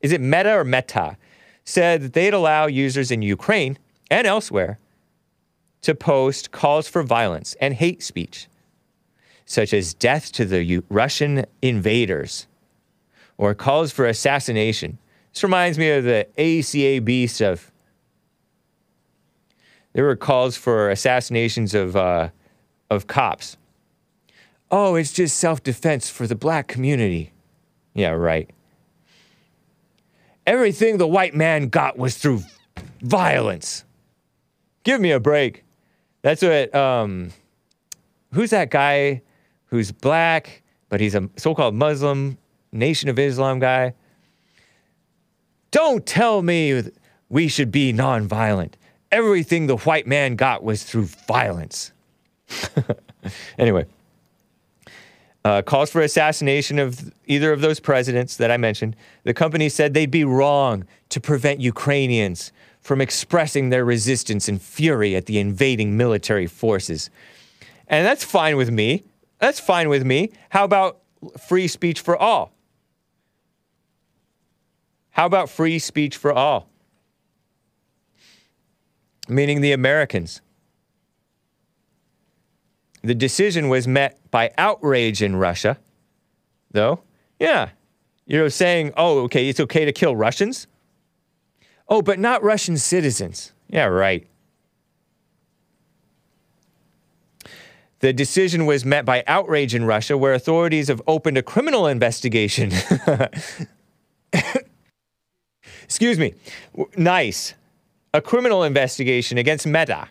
is 0.00 0.12
it 0.12 0.22
Meta 0.22 0.56
or 0.56 0.64
Meta, 0.64 1.18
said 1.64 2.02
that 2.02 2.12
they'd 2.14 2.34
allow 2.34 2.66
users 2.66 3.10
in 3.10 3.20
Ukraine 3.20 3.78
and 4.10 4.26
elsewhere 4.26 4.78
to 5.82 5.94
post 5.94 6.50
calls 6.50 6.88
for 6.88 7.02
violence 7.02 7.56
and 7.60 7.74
hate 7.74 8.02
speech, 8.02 8.48
such 9.44 9.72
as 9.72 9.94
death 9.94 10.32
to 10.32 10.44
the 10.44 10.62
U- 10.62 10.84
Russian 10.88 11.44
invaders 11.62 12.46
or 13.38 13.54
calls 13.54 13.90
for 13.90 14.06
assassination. 14.06 14.98
This 15.32 15.42
reminds 15.42 15.78
me 15.78 15.90
of 15.90 16.04
the 16.04 16.26
ACAB 16.36 17.28
stuff. 17.28 17.72
There 19.92 20.04
were 20.04 20.16
calls 20.16 20.56
for 20.56 20.90
assassinations 20.90 21.74
of, 21.74 21.96
uh, 21.96 22.30
of 22.90 23.06
cops. 23.06 23.56
Oh, 24.70 24.94
it's 24.94 25.12
just 25.12 25.36
self 25.36 25.62
defense 25.62 26.08
for 26.08 26.26
the 26.26 26.36
black 26.36 26.68
community. 26.68 27.32
Yeah, 27.94 28.10
right. 28.10 28.48
Everything 30.46 30.98
the 30.98 31.06
white 31.06 31.34
man 31.34 31.68
got 31.68 31.98
was 31.98 32.16
through 32.16 32.42
violence. 33.00 33.84
Give 34.84 35.00
me 35.00 35.10
a 35.10 35.20
break. 35.20 35.64
That's 36.22 36.42
what, 36.42 36.74
um, 36.74 37.30
who's 38.32 38.50
that 38.50 38.70
guy 38.70 39.22
who's 39.66 39.92
black, 39.92 40.62
but 40.88 41.00
he's 41.00 41.14
a 41.14 41.28
so 41.36 41.54
called 41.54 41.74
Muslim, 41.74 42.36
Nation 42.72 43.08
of 43.08 43.18
Islam 43.18 43.58
guy? 43.58 43.94
Don't 45.70 46.04
tell 46.04 46.42
me 46.42 46.82
we 47.28 47.48
should 47.48 47.70
be 47.70 47.92
nonviolent. 47.92 48.74
Everything 49.12 49.66
the 49.66 49.76
white 49.76 50.06
man 50.06 50.36
got 50.36 50.62
was 50.62 50.82
through 50.84 51.06
violence. 51.26 51.92
anyway, 53.58 53.86
uh, 55.44 55.62
calls 55.62 55.90
for 55.90 56.02
assassination 56.02 56.78
of 56.78 57.12
either 57.26 57.52
of 57.52 57.60
those 57.60 57.80
presidents 57.80 58.36
that 58.36 58.50
I 58.50 58.56
mentioned. 58.56 58.96
The 59.24 59.34
company 59.34 59.68
said 59.68 59.94
they'd 59.94 60.10
be 60.10 60.24
wrong 60.24 60.84
to 61.10 61.20
prevent 61.20 61.60
Ukrainians 61.60 62.52
from 62.90 63.00
expressing 63.00 63.68
their 63.70 63.84
resistance 63.84 64.48
and 64.48 64.60
fury 64.60 65.14
at 65.14 65.26
the 65.26 65.38
invading 65.38 65.96
military 65.96 66.48
forces. 66.48 67.08
And 67.86 68.04
that's 68.04 68.24
fine 68.24 68.56
with 68.56 68.68
me. 68.68 69.04
That's 69.38 69.60
fine 69.60 69.88
with 69.88 70.04
me. 70.04 70.32
How 70.48 70.64
about 70.64 70.98
free 71.38 71.68
speech 71.68 72.00
for 72.00 72.16
all? 72.16 72.52
How 75.10 75.24
about 75.24 75.48
free 75.48 75.78
speech 75.78 76.16
for 76.16 76.32
all? 76.32 76.68
Meaning 79.28 79.60
the 79.60 79.70
Americans. 79.70 80.40
The 83.04 83.14
decision 83.14 83.68
was 83.68 83.86
met 83.86 84.18
by 84.32 84.50
outrage 84.58 85.22
in 85.22 85.36
Russia, 85.36 85.78
though. 86.72 87.04
Yeah. 87.38 87.68
You're 88.26 88.50
saying, 88.50 88.94
oh, 88.96 89.20
okay, 89.20 89.48
it's 89.48 89.60
okay 89.60 89.84
to 89.84 89.92
kill 89.92 90.16
Russians. 90.16 90.66
Oh, 91.90 92.00
but 92.00 92.18
not 92.20 92.42
Russian 92.42 92.78
citizens. 92.78 93.52
Yeah, 93.68 93.86
right. 93.86 94.26
The 97.98 98.12
decision 98.12 98.64
was 98.64 98.84
met 98.84 99.04
by 99.04 99.24
outrage 99.26 99.74
in 99.74 99.84
Russia, 99.84 100.16
where 100.16 100.32
authorities 100.32 100.88
have 100.88 101.02
opened 101.06 101.36
a 101.36 101.42
criminal 101.42 101.86
investigation. 101.86 102.72
Excuse 105.82 106.18
me. 106.18 106.34
Nice. 106.96 107.54
A 108.14 108.22
criminal 108.22 108.62
investigation 108.64 109.36
against 109.36 109.66
Meta, 109.66 110.08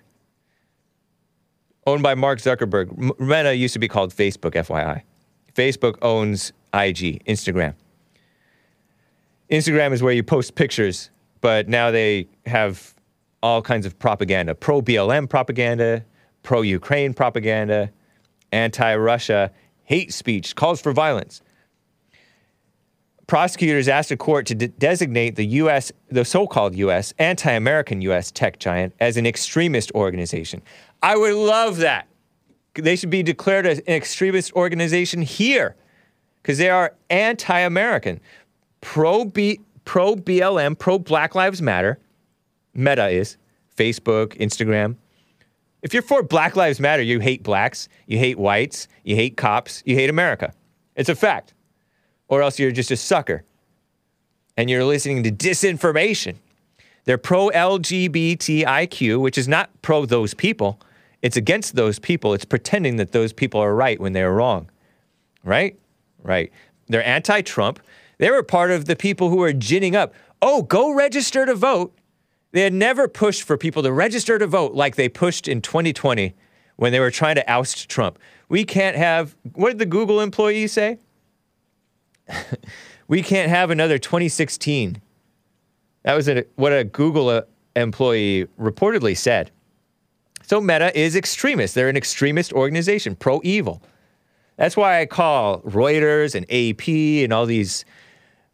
owned 1.87 2.03
by 2.03 2.13
Mark 2.15 2.39
Zuckerberg. 2.39 3.19
Meta 3.19 3.55
used 3.55 3.73
to 3.73 3.79
be 3.79 3.87
called 3.87 4.13
Facebook, 4.13 4.51
FYI. 4.51 5.01
Facebook 5.55 5.97
owns 6.01 6.53
IG, 6.73 7.23
Instagram. 7.25 7.73
Instagram 9.49 9.93
is 9.93 10.03
where 10.03 10.13
you 10.13 10.21
post 10.21 10.55
pictures, 10.55 11.09
but 11.41 11.67
now 11.67 11.91
they 11.91 12.27
have 12.45 12.93
all 13.41 13.61
kinds 13.61 13.85
of 13.85 13.97
propaganda 13.99 14.55
pro 14.55 14.81
BLM 14.81 15.29
propaganda, 15.29 16.03
pro 16.43 16.61
Ukraine 16.61 17.13
propaganda, 17.13 17.91
anti 18.51 18.95
Russia, 18.95 19.51
hate 19.83 20.13
speech, 20.13 20.55
calls 20.55 20.81
for 20.81 20.91
violence. 20.91 21.41
Prosecutors 23.27 23.87
asked 23.87 24.09
a 24.09 24.17
court 24.17 24.47
to 24.47 24.55
de- 24.55 24.69
designate 24.69 25.35
the 25.35 25.45
U.S., 25.45 25.91
the 26.09 26.25
so 26.25 26.47
called 26.47 26.75
U.S., 26.75 27.13
anti 27.19 27.51
American 27.51 28.01
U.S. 28.01 28.31
tech 28.31 28.57
giant 28.57 28.93
as 28.99 29.17
an 29.17 29.27
extremist 29.27 29.91
organization. 29.93 30.61
I 31.03 31.15
would 31.15 31.35
love 31.35 31.77
that. 31.77 32.07
They 32.73 32.95
should 32.95 33.09
be 33.09 33.23
declared 33.23 33.65
an 33.65 33.81
extremist 33.87 34.53
organization 34.53 35.21
here 35.21 35.75
because 36.41 36.57
they 36.57 36.69
are 36.69 36.95
anti 37.09 37.59
American. 37.59 38.19
Pro 38.81 39.25
B, 39.25 39.59
pro 39.89 40.15
BLM, 40.15 40.77
pro 40.77 40.99
Black 40.99 41.33
Lives 41.33 41.63
Matter. 41.63 41.97
Meta 42.75 43.07
is 43.07 43.37
Facebook, 43.75 44.37
Instagram. 44.37 44.97
If 45.81 45.95
you're 45.95 46.03
for 46.03 46.21
Black 46.21 46.55
Lives 46.55 46.79
Matter, 46.79 47.01
you 47.01 47.19
hate 47.19 47.41
blacks, 47.41 47.89
you 48.05 48.19
hate 48.19 48.37
whites, 48.37 48.87
you 49.03 49.15
hate 49.15 49.35
cops, 49.35 49.81
you 49.87 49.95
hate 49.95 50.11
America. 50.11 50.53
It's 50.95 51.09
a 51.09 51.15
fact. 51.15 51.55
Or 52.27 52.43
else 52.43 52.59
you're 52.59 52.69
just 52.69 52.91
a 52.91 52.95
sucker 52.95 53.43
and 54.55 54.69
you're 54.69 54.85
listening 54.85 55.23
to 55.23 55.31
disinformation. 55.31 56.35
They're 57.05 57.17
pro 57.17 57.49
LGBTIQ, 57.49 59.19
which 59.19 59.39
is 59.39 59.47
not 59.47 59.71
pro 59.81 60.05
those 60.05 60.35
people. 60.35 60.79
It's 61.23 61.35
against 61.35 61.73
those 61.73 61.97
people. 61.97 62.35
It's 62.35 62.45
pretending 62.45 62.97
that 62.97 63.11
those 63.11 63.33
people 63.33 63.59
are 63.59 63.73
right 63.73 63.99
when 63.99 64.13
they're 64.13 64.33
wrong. 64.33 64.69
Right? 65.43 65.79
Right. 66.21 66.51
They're 66.89 67.03
anti 67.03 67.41
Trump. 67.41 67.79
They 68.19 68.29
were 68.29 68.43
part 68.43 68.69
of 68.69 68.85
the 68.85 68.95
people 68.95 69.29
who 69.29 69.37
were 69.37 69.53
ginning 69.53 69.95
up. 69.95 70.13
Oh, 70.41 70.61
go 70.61 70.93
register 70.93 71.45
to 71.45 71.55
vote. 71.55 71.97
They 72.51 72.61
had 72.61 72.73
never 72.73 73.07
pushed 73.07 73.43
for 73.43 73.57
people 73.57 73.81
to 73.83 73.91
register 73.91 74.37
to 74.37 74.45
vote 74.45 74.73
like 74.73 74.95
they 74.95 75.09
pushed 75.09 75.47
in 75.47 75.61
2020 75.61 76.35
when 76.75 76.91
they 76.91 76.99
were 76.99 77.11
trying 77.11 77.35
to 77.35 77.51
oust 77.51 77.89
Trump. 77.89 78.19
We 78.49 78.63
can't 78.63 78.95
have, 78.95 79.35
what 79.53 79.69
did 79.69 79.79
the 79.79 79.85
Google 79.85 80.21
employee 80.21 80.67
say? 80.67 80.97
we 83.07 83.21
can't 83.21 83.49
have 83.49 83.71
another 83.71 83.97
2016. 83.97 85.01
That 86.03 86.13
was 86.15 86.27
a, 86.27 86.45
what 86.55 86.73
a 86.73 86.83
Google 86.83 87.29
uh, 87.29 87.41
employee 87.75 88.47
reportedly 88.59 89.15
said. 89.15 89.51
So 90.41 90.59
Meta 90.59 90.97
is 90.97 91.15
extremist. 91.15 91.75
They're 91.75 91.89
an 91.89 91.97
extremist 91.97 92.51
organization, 92.53 93.15
pro 93.15 93.39
evil. 93.43 93.83
That's 94.57 94.75
why 94.75 94.99
I 94.99 95.05
call 95.05 95.61
Reuters 95.61 96.35
and 96.35 96.45
AP 96.51 96.87
and 97.23 97.31
all 97.31 97.45
these 97.45 97.85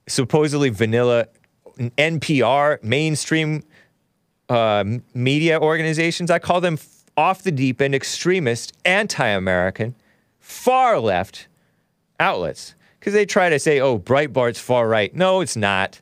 supposedly 0.07 0.69
vanilla 0.69 1.27
NPR 1.77 2.81
mainstream 2.83 3.63
uh, 4.49 4.83
media 5.13 5.59
organizations. 5.59 6.31
I 6.31 6.39
call 6.39 6.61
them 6.61 6.77
off 7.17 7.43
the 7.43 7.51
deep 7.51 7.81
end 7.81 7.95
extremist, 7.95 8.73
anti 8.85 9.27
American, 9.27 9.95
far 10.39 10.99
left 10.99 11.47
outlets 12.19 12.75
because 12.99 13.13
they 13.13 13.25
try 13.25 13.49
to 13.49 13.59
say, 13.59 13.79
oh, 13.79 13.99
Breitbart's 13.99 14.59
far 14.59 14.87
right. 14.87 15.13
No, 15.15 15.41
it's 15.41 15.55
not. 15.55 15.99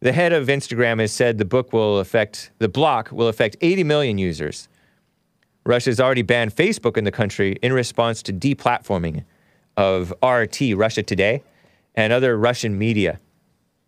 The 0.00 0.12
head 0.12 0.32
of 0.32 0.48
Instagram 0.48 1.00
has 1.00 1.12
said 1.12 1.38
the 1.38 1.44
book 1.44 1.72
will 1.72 1.98
affect, 1.98 2.50
the 2.58 2.68
block 2.68 3.10
will 3.12 3.28
affect 3.28 3.56
80 3.60 3.84
million 3.84 4.18
users. 4.18 4.68
Russia's 5.64 6.00
already 6.00 6.22
banned 6.22 6.54
Facebook 6.54 6.96
in 6.96 7.04
the 7.04 7.12
country 7.12 7.56
in 7.62 7.72
response 7.72 8.22
to 8.22 8.32
deplatforming 8.32 9.24
of 9.76 10.12
RT, 10.24 10.76
Russia 10.76 11.02
Today, 11.02 11.42
and 11.94 12.12
other 12.12 12.36
Russian 12.36 12.78
media. 12.78 13.20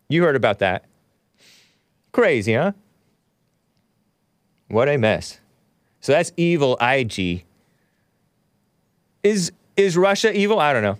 You 0.09 0.23
heard 0.23 0.37
about 0.37 0.59
that. 0.59 0.85
Crazy, 2.13 2.55
huh? 2.55 2.73
What 4.69 4.89
a 4.89 4.97
mess. 4.97 5.41
So 6.01 6.13
that's 6.13 6.33
evil 6.37 6.77
IG. 6.81 7.45
Is 9.23 9.53
is 9.77 9.97
Russia 9.97 10.37
evil? 10.37 10.61
I 10.61 10.73
don't 10.73 10.83
know. 10.83 10.99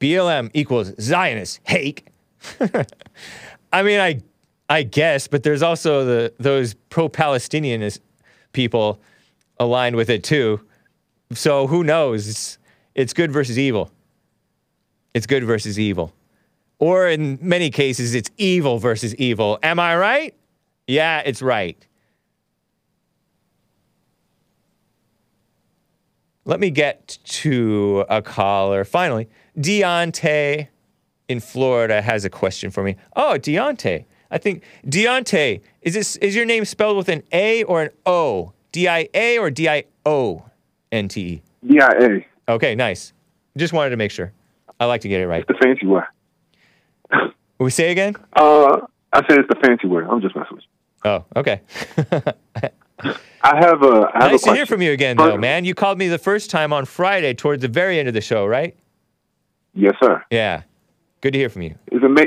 BLM 0.00 0.50
equals 0.54 0.92
Zionist 1.00 1.60
hate. 1.64 2.08
I 3.72 3.82
mean, 3.82 4.00
I 4.00 4.20
I 4.68 4.82
guess, 4.82 5.28
but 5.28 5.42
there's 5.42 5.62
also 5.62 6.04
the 6.04 6.32
those 6.38 6.74
pro-Palestinian 6.90 7.90
people 8.52 9.00
aligned 9.58 9.96
with 9.96 10.10
it 10.10 10.22
too. 10.22 10.60
So 11.32 11.66
who 11.66 11.84
knows? 11.84 12.28
It's, 12.28 12.58
it's 12.94 13.12
good 13.12 13.32
versus 13.32 13.58
evil. 13.58 13.90
It's 15.14 15.26
good 15.26 15.44
versus 15.44 15.78
evil. 15.78 16.12
Or 16.78 17.08
in 17.08 17.38
many 17.40 17.70
cases, 17.70 18.14
it's 18.14 18.30
evil 18.36 18.78
versus 18.78 19.14
evil. 19.16 19.58
Am 19.62 19.80
I 19.80 19.96
right? 19.96 20.34
Yeah, 20.86 21.22
it's 21.24 21.42
right. 21.42 21.84
Let 26.44 26.60
me 26.60 26.70
get 26.70 27.18
to 27.24 28.06
a 28.08 28.22
caller. 28.22 28.84
Finally, 28.84 29.28
Diante 29.60 30.68
in 31.28 31.40
Florida 31.40 32.00
has 32.00 32.24
a 32.24 32.30
question 32.30 32.70
for 32.70 32.82
me. 32.82 32.96
Oh, 33.14 33.36
Diante. 33.36 34.06
I 34.30 34.38
think 34.38 34.62
Diante, 34.88 35.60
is 35.82 35.94
this 35.94 36.16
is 36.16 36.34
your 36.34 36.44
name 36.46 36.64
spelled 36.64 36.96
with 36.96 37.08
an 37.08 37.22
A 37.32 37.64
or 37.64 37.82
an 37.82 37.90
O? 38.06 38.52
D 38.72 38.88
I 38.88 39.08
A 39.12 39.38
or 39.38 39.50
D 39.50 39.68
I 39.68 39.84
O 40.06 40.44
N 40.92 41.08
T 41.08 41.20
E? 41.20 41.42
D-I-A. 41.66 42.26
Okay, 42.52 42.74
nice. 42.74 43.12
Just 43.56 43.72
wanted 43.72 43.90
to 43.90 43.96
make 43.96 44.10
sure. 44.10 44.32
I 44.80 44.84
like 44.86 45.00
to 45.02 45.08
get 45.08 45.20
it 45.20 45.26
right. 45.26 45.40
It's 45.40 45.48
the 45.48 45.64
fancy 45.66 45.86
way. 45.86 46.02
We 47.58 47.70
say 47.70 47.90
again? 47.90 48.14
Uh, 48.34 48.80
I 49.12 49.26
said 49.28 49.38
it's 49.40 49.48
the 49.48 49.56
fancy 49.64 49.88
word. 49.88 50.06
I'm 50.08 50.20
just 50.20 50.36
messing 50.36 50.56
with 50.56 50.64
you. 51.04 51.10
Oh, 51.10 51.24
okay. 51.36 51.60
I 53.42 53.56
have 53.56 53.82
a. 53.82 54.08
I 54.14 54.22
have 54.24 54.32
nice 54.32 54.42
a 54.42 54.46
to 54.50 54.54
hear 54.54 54.66
from 54.66 54.82
you 54.82 54.92
again, 54.92 55.16
though, 55.16 55.36
man. 55.36 55.64
You 55.64 55.74
called 55.74 55.98
me 55.98 56.08
the 56.08 56.18
first 56.18 56.50
time 56.50 56.72
on 56.72 56.84
Friday 56.84 57.34
towards 57.34 57.62
the 57.62 57.68
very 57.68 57.98
end 57.98 58.08
of 58.08 58.14
the 58.14 58.20
show, 58.20 58.46
right? 58.46 58.76
Yes, 59.74 59.94
sir. 60.02 60.22
Yeah. 60.30 60.62
Good 61.20 61.32
to 61.32 61.38
hear 61.38 61.48
from 61.48 61.62
you. 61.62 61.74
It's 61.88 62.04
ama- 62.04 62.26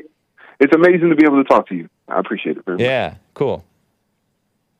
It's 0.60 0.74
amazing 0.76 1.10
to 1.10 1.16
be 1.16 1.26
able 1.26 1.42
to 1.44 1.48
talk 1.48 1.68
to 1.70 1.76
you. 1.76 1.90
I 2.08 2.20
appreciate 2.20 2.58
it 2.58 2.66
very 2.66 2.78
much. 2.78 2.84
Yeah, 2.86 3.16
cool. 3.34 3.64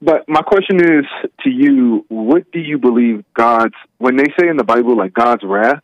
But 0.02 0.28
my 0.28 0.42
question 0.42 0.78
is 0.82 1.06
to 1.44 1.50
you: 1.50 2.06
What 2.10 2.52
do 2.52 2.60
you 2.60 2.78
believe 2.78 3.24
God's 3.34 3.76
when 4.00 4.16
they 4.18 4.28
say 4.40 4.48
in 4.50 4.58
the 4.58 4.64
Bible 4.64 4.98
like 4.98 5.14
God's 5.14 5.44
wrath? 5.44 5.84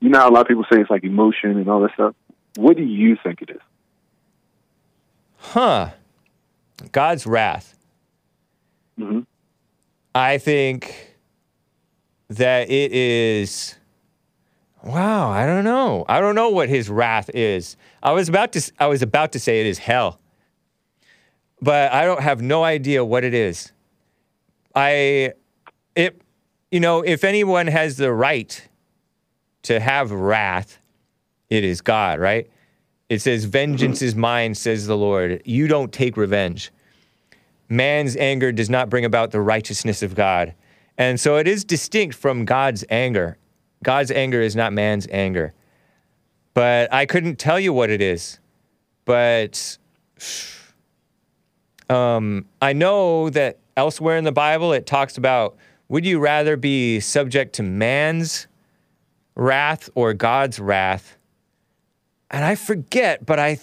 You 0.00 0.08
know, 0.08 0.18
how 0.18 0.30
a 0.30 0.32
lot 0.32 0.40
of 0.42 0.48
people 0.48 0.64
say 0.72 0.80
it's 0.80 0.90
like 0.90 1.04
emotion 1.04 1.50
and 1.58 1.68
all 1.68 1.80
that 1.82 1.92
stuff. 1.94 2.14
What 2.56 2.76
do 2.76 2.82
you 2.82 3.16
think 3.22 3.42
it 3.42 3.50
is? 3.50 3.60
Huh. 5.36 5.90
God's 6.92 7.26
wrath. 7.26 7.76
Mhm. 8.98 9.26
I 10.14 10.38
think 10.38 11.16
that 12.28 12.70
it 12.70 12.92
is. 12.92 13.76
Wow, 14.82 15.30
I 15.30 15.44
don't 15.44 15.64
know. 15.64 16.06
I 16.08 16.20
don't 16.20 16.34
know 16.34 16.48
what 16.48 16.68
his 16.70 16.88
wrath 16.88 17.30
is. 17.34 17.76
I 18.02 18.12
was 18.12 18.28
about 18.28 18.52
to. 18.52 18.72
I 18.78 18.86
was 18.86 19.02
about 19.02 19.32
to 19.32 19.38
say 19.38 19.60
it 19.60 19.66
is 19.66 19.78
hell, 19.78 20.18
but 21.60 21.92
I 21.92 22.04
don't 22.04 22.22
have 22.22 22.40
no 22.40 22.64
idea 22.64 23.04
what 23.04 23.24
it 23.24 23.34
is. 23.34 23.72
I, 24.74 25.32
it, 25.94 26.22
you 26.70 26.80
know, 26.80 27.02
if 27.02 27.24
anyone 27.24 27.66
has 27.66 27.96
the 27.96 28.12
right 28.12 28.66
to 29.62 29.80
have 29.80 30.10
wrath, 30.10 30.78
it 31.48 31.64
is 31.64 31.80
God, 31.80 32.18
right? 32.18 32.48
It 33.08 33.20
says, 33.20 33.44
"Vengeance 33.44 34.02
is 34.02 34.14
mine," 34.14 34.54
says 34.54 34.86
the 34.86 34.96
Lord. 34.96 35.42
You 35.44 35.66
don't 35.66 35.92
take 35.92 36.16
revenge 36.16 36.70
man's 37.70 38.16
anger 38.16 38.52
does 38.52 38.68
not 38.68 38.90
bring 38.90 39.04
about 39.04 39.30
the 39.30 39.40
righteousness 39.40 40.02
of 40.02 40.14
God. 40.14 40.54
And 40.98 41.18
so 41.18 41.36
it 41.36 41.48
is 41.48 41.64
distinct 41.64 42.16
from 42.16 42.44
God's 42.44 42.84
anger. 42.90 43.38
God's 43.82 44.10
anger 44.10 44.42
is 44.42 44.54
not 44.54 44.74
man's 44.74 45.06
anger. 45.10 45.54
But 46.52 46.92
I 46.92 47.06
couldn't 47.06 47.38
tell 47.38 47.58
you 47.58 47.72
what 47.72 47.88
it 47.88 48.02
is. 48.02 48.38
But 49.06 49.78
um, 51.88 52.44
I 52.60 52.72
know 52.74 53.30
that 53.30 53.58
elsewhere 53.76 54.16
in 54.18 54.24
the 54.24 54.32
Bible 54.32 54.72
it 54.72 54.84
talks 54.84 55.16
about 55.16 55.56
would 55.88 56.04
you 56.04 56.18
rather 56.18 56.56
be 56.56 57.00
subject 57.00 57.54
to 57.54 57.62
man's 57.62 58.46
wrath 59.34 59.88
or 59.94 60.14
God's 60.14 60.58
wrath? 60.58 61.16
And 62.30 62.44
I 62.44 62.54
forget, 62.54 63.24
but 63.26 63.38
I 63.38 63.58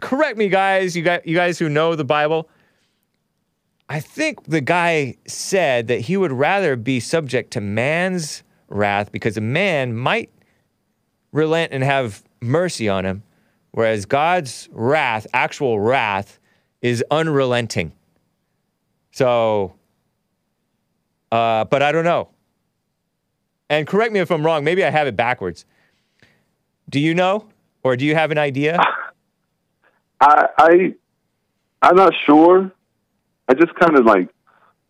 correct 0.00 0.38
me, 0.38 0.48
guys. 0.48 0.96
You 0.96 1.02
guys, 1.02 1.22
you 1.24 1.34
guys 1.34 1.58
who 1.58 1.68
know 1.68 1.94
the 1.94 2.04
Bible. 2.04 2.48
I 3.88 4.00
think 4.00 4.44
the 4.44 4.60
guy 4.60 5.16
said 5.26 5.88
that 5.88 6.00
he 6.00 6.16
would 6.16 6.32
rather 6.32 6.76
be 6.76 6.98
subject 6.98 7.52
to 7.52 7.60
man's 7.60 8.42
wrath 8.68 9.12
because 9.12 9.36
a 9.36 9.40
man 9.40 9.96
might 9.96 10.30
relent 11.32 11.72
and 11.72 11.84
have 11.84 12.22
mercy 12.40 12.88
on 12.88 13.04
him, 13.04 13.22
whereas 13.70 14.06
God's 14.06 14.68
wrath, 14.72 15.26
actual 15.32 15.78
wrath, 15.78 16.38
is 16.82 17.04
unrelenting. 17.10 17.92
So, 19.12 19.74
uh, 21.30 21.64
but 21.64 21.82
I 21.82 21.92
don't 21.92 22.04
know. 22.04 22.28
And 23.68 23.86
correct 23.86 24.12
me 24.12 24.20
if 24.20 24.30
I'm 24.30 24.44
wrong. 24.44 24.64
Maybe 24.64 24.84
I 24.84 24.90
have 24.90 25.06
it 25.06 25.16
backwards. 25.16 25.64
Do 26.88 27.00
you 27.00 27.14
know? 27.14 27.48
or 27.86 27.94
do 27.96 28.04
you 28.04 28.16
have 28.16 28.32
an 28.32 28.38
idea? 28.38 28.80
I 30.20 30.46
I 30.58 30.94
I'm 31.82 31.94
not 31.94 32.12
sure. 32.26 32.72
I 33.48 33.54
just 33.54 33.74
kind 33.76 33.96
of 33.96 34.04
like 34.04 34.28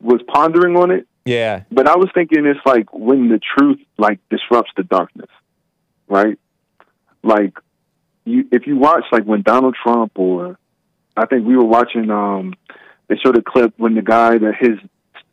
was 0.01 0.23
pondering 0.28 0.77
on 0.77 0.90
it, 0.90 1.07
Yeah, 1.27 1.65
but 1.70 1.86
I 1.86 1.97
was 1.97 2.09
thinking 2.15 2.47
it's 2.47 2.65
like 2.65 2.90
when 2.94 3.28
the 3.28 3.39
truth 3.39 3.78
like 3.98 4.19
disrupts 4.31 4.70
the 4.78 4.82
darkness, 4.82 5.28
right? 6.09 6.39
Like 7.23 7.59
you 8.24 8.48
if 8.51 8.66
you 8.66 8.77
watch 8.77 9.05
like 9.12 9.24
when 9.24 9.43
Donald 9.43 9.77
Trump 9.82 10.12
or 10.15 10.59
I 11.19 11.27
think 11.27 11.47
we 11.47 11.55
were 11.55 11.66
watching 11.66 12.11
um 12.11 12.55
they 13.09 13.16
showed 13.16 13.36
a 13.36 13.43
clip 13.43 13.74
when 13.77 13.94
the 13.94 14.03
guy 14.03 14.39
that 14.39 14.55
his 14.59 14.78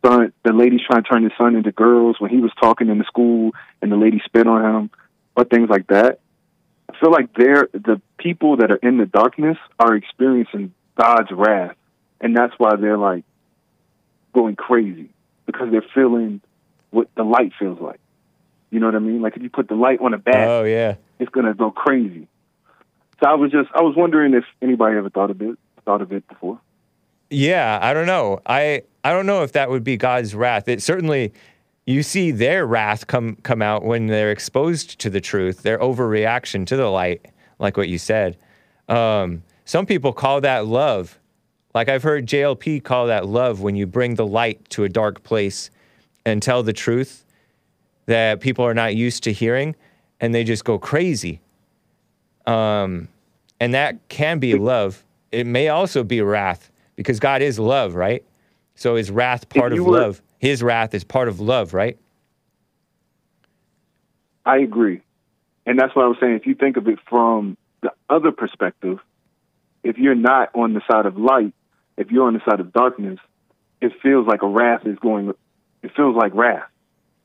son 0.06 0.34
the 0.44 0.54
lady's 0.54 0.82
trying 0.86 1.04
to 1.04 1.10
turn 1.10 1.24
his 1.24 1.32
son 1.38 1.56
into 1.56 1.72
girls 1.72 2.18
when 2.20 2.30
he 2.32 2.38
was 2.38 2.52
talking 2.62 2.90
in 2.90 2.98
the 2.98 3.06
school 3.06 3.52
and 3.82 3.92
the 3.92 3.96
lady 3.96 4.22
spit 4.26 4.48
on 4.48 4.64
him 4.64 4.90
or 5.36 5.44
things 5.44 5.70
like 5.70 5.88
that. 5.88 6.20
I 6.90 7.00
feel 7.00 7.12
like 7.12 7.34
they're 7.34 7.68
the 7.74 8.02
people 8.18 8.58
that 8.58 8.72
are 8.72 8.78
in 8.78 8.98
the 8.98 9.06
darkness 9.06 9.58
are 9.80 9.96
experiencing 9.96 10.74
God's 10.96 11.32
wrath, 11.32 11.76
and 12.22 12.36
that's 12.36 12.54
why 12.58 12.76
they're 12.76 12.98
like 12.98 13.24
going 14.34 14.56
crazy 14.56 15.10
because 15.46 15.70
they're 15.72 15.86
feeling 15.94 16.42
what 16.92 17.10
the 17.16 17.24
light 17.24 17.54
feels 17.58 17.80
like. 17.80 18.00
You 18.70 18.80
know 18.80 18.88
what 18.88 18.96
I 18.96 19.00
mean? 19.00 19.22
Like 19.22 19.36
if 19.36 19.44
you 19.44 19.50
put 19.50 19.68
the 19.68 19.76
light 19.76 20.00
on 20.02 20.14
a 20.14 20.18
bat, 20.18 20.48
oh 20.48 20.64
yeah. 20.64 20.96
it's 21.20 21.32
gonna 21.32 21.54
go 21.54 21.72
crazy. 21.72 22.28
So 23.22 23.30
I 23.30 23.36
was 23.36 23.52
just 23.52 23.70
I 23.74 23.82
was 23.82 23.96
wondering 23.96 24.34
if 24.34 24.44
anybody 24.62 24.98
ever 24.98 25.10
thought 25.10 25.32
of 25.32 25.42
it 25.42 25.58
thought 25.86 26.02
of 26.02 26.12
it 26.12 26.28
before. 26.28 26.60
Yeah, 27.34 27.80
I 27.82 27.94
don't 27.94 28.06
know. 28.06 28.40
I 28.46 28.84
I 29.04 29.12
don't 29.12 29.26
know 29.26 29.42
if 29.42 29.54
that 29.54 29.70
would 29.70 29.84
be 29.84 29.98
God's 29.98 30.36
wrath. 30.36 30.68
It 30.68 30.82
certainly 30.82 31.34
you 31.86 32.04
see 32.04 32.32
their 32.32 32.66
wrath 32.66 33.08
come 33.08 33.38
come 33.38 33.62
out 33.62 33.84
when 33.84 34.06
they're 34.08 34.32
exposed 34.32 35.00
to 35.00 35.10
the 35.10 35.20
truth, 35.20 35.64
their 35.64 35.80
overreaction 35.80 36.66
to 36.68 36.76
the 36.76 36.88
light, 36.90 37.26
like 37.58 37.76
what 37.76 37.90
you 37.90 37.98
said. 37.98 38.38
Um, 38.88 39.42
some 39.66 39.86
people 39.88 40.14
call 40.14 40.42
that 40.42 40.68
love. 40.68 41.20
Like 41.74 41.90
I've 41.90 42.04
heard 42.04 42.28
JLP 42.28 42.84
call 42.84 43.08
that 43.08 43.26
love 43.26 43.62
when 43.62 43.76
you 43.76 43.88
bring 43.88 44.14
the 44.14 44.28
light 44.28 44.70
to 44.70 44.84
a 44.84 44.90
dark 44.90 45.24
place 45.24 45.72
and 46.26 46.42
tell 46.42 46.62
the 46.62 46.74
truth 46.74 47.26
that 48.06 48.42
people 48.42 48.64
are 48.64 48.76
not 48.76 48.96
used 48.96 49.24
to 49.24 49.34
hearing 49.34 49.76
and 50.20 50.36
they 50.36 50.44
just 50.44 50.66
go 50.66 50.78
crazy. 50.78 51.42
Um, 52.46 53.08
and 53.60 53.74
that 53.74 54.08
can 54.08 54.38
be 54.38 54.54
love. 54.54 55.04
It 55.32 55.48
may 55.48 55.70
also 55.70 56.04
be 56.04 56.22
wrath 56.22 56.70
because 56.96 57.20
God 57.20 57.42
is 57.42 57.60
love, 57.60 57.96
right? 57.96 58.24
So 58.76 58.96
is 58.96 59.12
wrath 59.12 59.50
part 59.50 59.74
of 59.74 59.80
were- 59.80 59.92
love? 60.00 60.22
His 60.40 60.62
wrath 60.62 60.94
is 60.94 61.04
part 61.04 61.28
of 61.30 61.40
love, 61.40 61.74
right? 61.74 61.98
I 64.46 64.58
agree. 64.58 65.02
And 65.66 65.80
that's 65.80 65.96
what 65.96 66.04
I 66.06 66.08
was 66.10 66.18
saying. 66.20 66.34
If 66.36 66.46
you 66.46 66.56
think 66.56 66.76
of 66.78 66.88
it 66.88 67.00
from 67.10 67.56
the 67.82 67.92
other 68.10 68.32
perspective, 68.32 69.00
if 69.84 69.98
you're 69.98 70.16
not 70.16 70.50
on 70.54 70.74
the 70.74 70.82
side 70.90 71.06
of 71.06 71.18
light, 71.18 71.54
if 71.98 72.12
you're 72.12 72.28
on 72.28 72.34
the 72.34 72.42
side 72.50 72.60
of 72.60 72.74
darkness, 72.74 73.20
it 73.82 73.94
feels 74.02 74.28
like 74.28 74.42
a 74.42 74.48
wrath 74.48 74.86
is 74.86 74.98
going, 75.00 75.30
it 75.82 75.92
feels 75.96 76.16
like 76.16 76.34
wrath, 76.34 76.64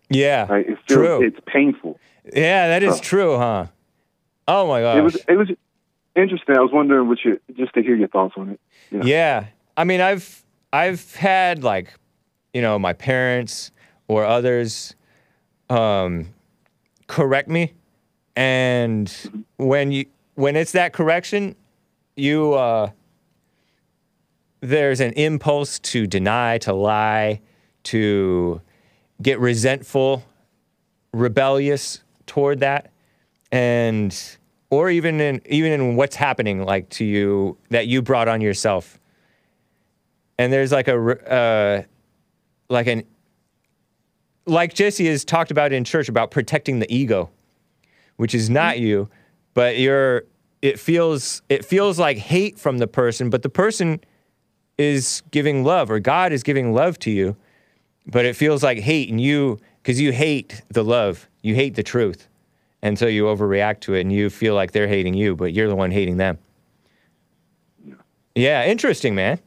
Yeah. 0.09 0.47
right? 0.49 0.69
It 0.69 0.79
feels, 0.87 0.99
True. 0.99 1.23
it's 1.23 1.39
painful. 1.47 1.99
yeah, 2.33 2.69
that 2.69 2.83
is 2.85 3.01
true, 3.01 3.37
huh? 3.37 3.67
Oh 4.47 4.67
my 4.69 4.81
gosh. 4.81 4.97
It 4.99 5.03
was, 5.03 5.17
it 5.29 5.37
was 5.37 5.49
interesting. 6.15 6.57
I 6.57 6.61
was 6.61 6.71
wondering 6.73 7.09
what 7.09 7.19
you, 7.25 7.41
just 7.57 7.75
to 7.75 7.83
hear 7.83 7.95
your 7.97 8.09
thoughts 8.09 8.35
on 8.37 8.51
it. 8.51 8.61
Yeah. 9.05 9.47
I 9.79 9.85
mean, 9.85 10.01
I've 10.01 10.45
I've 10.73 11.15
had 11.15 11.63
like, 11.63 11.95
you 12.53 12.61
know, 12.61 12.81
my 12.81 12.93
parents 12.93 13.71
or 14.09 14.25
others 14.25 14.97
um 15.71 16.35
correct 17.07 17.49
me. 17.49 17.75
And 18.35 19.09
when 19.57 19.93
you 19.93 20.07
when 20.35 20.57
it's 20.57 20.73
that 20.73 20.93
correction, 20.93 21.55
you 22.17 22.55
uh 22.55 22.91
there's 24.61 24.99
an 24.99 25.13
impulse 25.13 25.79
to 25.79 26.09
deny, 26.09 26.59
to 26.59 26.73
lie, 26.73 27.41
to 27.85 28.61
get 29.23 29.39
resentful, 29.39 30.25
rebellious 31.13 32.03
toward 32.27 32.59
that. 32.61 32.91
And 33.53 34.13
or 34.71 34.91
even 34.91 35.21
in 35.21 35.41
even 35.47 35.71
in 35.71 35.95
what's 35.95 36.17
happening 36.17 36.65
like 36.65 36.89
to 36.91 37.05
you 37.05 37.57
that 37.71 37.87
you 37.87 38.03
brought 38.03 38.27
on 38.27 38.41
yourself 38.41 38.98
and 40.39 40.53
there's 40.53 40.73
like 40.73 40.89
a 40.89 40.97
uh, 41.31 41.83
like 42.69 42.87
an 42.87 43.05
like 44.47 44.73
Jesse 44.73 45.07
has 45.07 45.25
talked 45.25 45.51
about 45.51 45.73
in 45.73 45.85
church 45.85 46.09
about 46.09 46.31
protecting 46.31 46.79
the 46.79 46.93
ego, 46.95 47.31
which 48.17 48.35
is 48.35 48.49
not 48.49 48.79
you, 48.79 49.09
but 49.55 49.79
you're. 49.79 50.25
It 50.61 50.81
feels 50.81 51.43
it 51.49 51.65
feels 51.65 51.99
like 52.01 52.17
hate 52.17 52.59
from 52.59 52.79
the 52.79 52.89
person, 52.89 53.31
but 53.31 53.43
the 53.43 53.49
person 53.49 54.01
is 54.77 55.23
giving 55.31 55.65
love, 55.65 55.91
or 55.91 56.01
God 56.01 56.33
is 56.33 56.43
giving 56.43 56.73
love 56.73 56.99
to 57.01 57.11
you, 57.11 57.37
but 58.07 58.25
it 58.25 58.35
feels 58.35 58.63
like 58.63 58.79
hate, 58.79 59.09
and 59.09 59.21
you 59.21 59.59
because 59.83 60.01
you 60.01 60.13
hate 60.13 60.63
the 60.69 60.83
love, 60.83 61.29
you 61.43 61.55
hate 61.55 61.77
the 61.77 61.85
truth, 61.85 62.29
and 62.83 62.99
so 62.99 63.07
you 63.07 63.25
overreact 63.25 63.81
to 63.81 63.95
it, 63.95 64.01
and 64.01 64.13
you 64.13 64.31
feel 64.31 64.55
like 64.55 64.73
they're 64.73 64.89
hating 64.89 65.15
you, 65.15 65.37
but 65.37 65.53
you're 65.53 65.69
the 65.69 65.77
one 65.77 65.93
hating 65.93 66.17
them. 66.17 66.39
Yeah, 68.35 68.65
interesting, 68.67 69.15
man. 69.15 69.39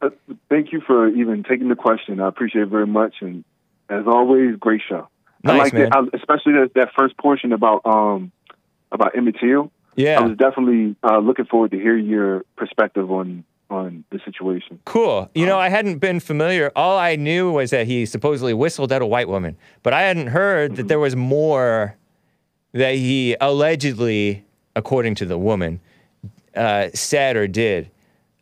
Uh, 0.00 0.10
Thank 0.48 0.72
you 0.72 0.80
for 0.86 1.08
even 1.08 1.42
taking 1.42 1.68
the 1.68 1.76
question. 1.76 2.20
I 2.20 2.28
appreciate 2.28 2.62
it 2.62 2.68
very 2.68 2.86
much. 2.86 3.16
And 3.20 3.44
as 3.88 4.04
always, 4.06 4.56
great 4.56 4.82
show. 4.88 5.08
I 5.44 5.48
Nice, 5.48 5.58
liked 5.58 5.74
it, 5.74 5.90
man. 5.90 5.92
I, 5.92 6.16
especially 6.16 6.52
that, 6.54 6.70
that 6.74 6.88
first 6.96 7.16
portion 7.16 7.52
about 7.52 7.82
um 7.84 8.32
about 8.90 9.16
Emmett 9.16 9.36
Till. 9.40 9.70
Yeah. 9.96 10.20
I 10.20 10.22
was 10.22 10.36
definitely 10.36 10.94
uh, 11.02 11.18
looking 11.18 11.44
forward 11.44 11.72
to 11.72 11.76
hear 11.76 11.96
your 11.96 12.44
perspective 12.56 13.10
on 13.10 13.44
on 13.70 14.04
the 14.10 14.18
situation. 14.24 14.80
Cool. 14.86 15.28
You 15.34 15.44
know, 15.44 15.58
I 15.58 15.68
hadn't 15.68 15.98
been 15.98 16.20
familiar. 16.20 16.72
All 16.74 16.96
I 16.96 17.16
knew 17.16 17.52
was 17.52 17.70
that 17.70 17.86
he 17.86 18.06
supposedly 18.06 18.54
whistled 18.54 18.92
at 18.92 19.02
a 19.02 19.06
white 19.06 19.28
woman, 19.28 19.58
but 19.82 19.92
I 19.92 20.02
hadn't 20.02 20.28
heard 20.28 20.76
that 20.76 20.88
there 20.88 20.98
was 20.98 21.14
more 21.14 21.96
that 22.72 22.94
he 22.94 23.36
allegedly, 23.40 24.44
according 24.74 25.16
to 25.16 25.26
the 25.26 25.36
woman, 25.36 25.80
uh, 26.56 26.88
said 26.94 27.36
or 27.36 27.46
did. 27.46 27.90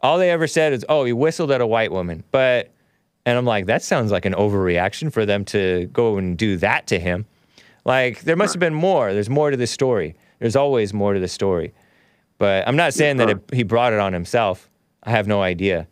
All 0.02 0.18
they 0.18 0.30
ever 0.30 0.46
said 0.46 0.72
is, 0.72 0.84
"Oh, 0.88 1.04
he 1.04 1.12
whistled 1.12 1.50
at 1.50 1.60
a 1.60 1.66
white 1.66 1.90
woman," 1.90 2.22
but, 2.30 2.70
and 3.24 3.38
I'm 3.38 3.44
like, 3.44 3.66
that 3.66 3.82
sounds 3.82 4.12
like 4.12 4.24
an 4.24 4.34
overreaction 4.34 5.12
for 5.12 5.26
them 5.26 5.44
to 5.46 5.88
go 5.92 6.16
and 6.18 6.36
do 6.36 6.56
that 6.58 6.86
to 6.88 6.98
him. 6.98 7.26
Like 7.84 8.22
there 8.22 8.36
must 8.36 8.52
have 8.52 8.60
been 8.60 8.74
more. 8.74 9.12
There's 9.12 9.30
more 9.30 9.50
to 9.50 9.56
the 9.56 9.66
story. 9.66 10.16
There's 10.38 10.56
always 10.56 10.92
more 10.92 11.14
to 11.14 11.20
the 11.20 11.28
story. 11.28 11.72
But 12.38 12.66
I'm 12.68 12.76
not 12.76 12.92
saying 12.92 13.16
that 13.18 13.30
it, 13.30 13.38
he 13.52 13.62
brought 13.62 13.92
it 13.92 13.98
on 13.98 14.12
himself. 14.12 14.68
I 15.04 15.10
have 15.10 15.26
no 15.26 15.40
idea. 15.40 15.86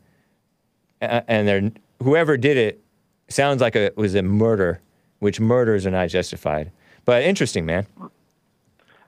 And 1.00 1.48
there, 1.48 1.70
whoever 2.02 2.36
did 2.36 2.56
it 2.56 2.82
sounds 3.28 3.60
like 3.60 3.76
it 3.76 3.96
was 3.96 4.14
a 4.14 4.22
murder, 4.22 4.80
which 5.20 5.40
murders 5.40 5.86
are 5.86 5.90
not 5.90 6.08
justified. 6.08 6.70
But 7.04 7.22
interesting, 7.22 7.64
man. 7.64 7.86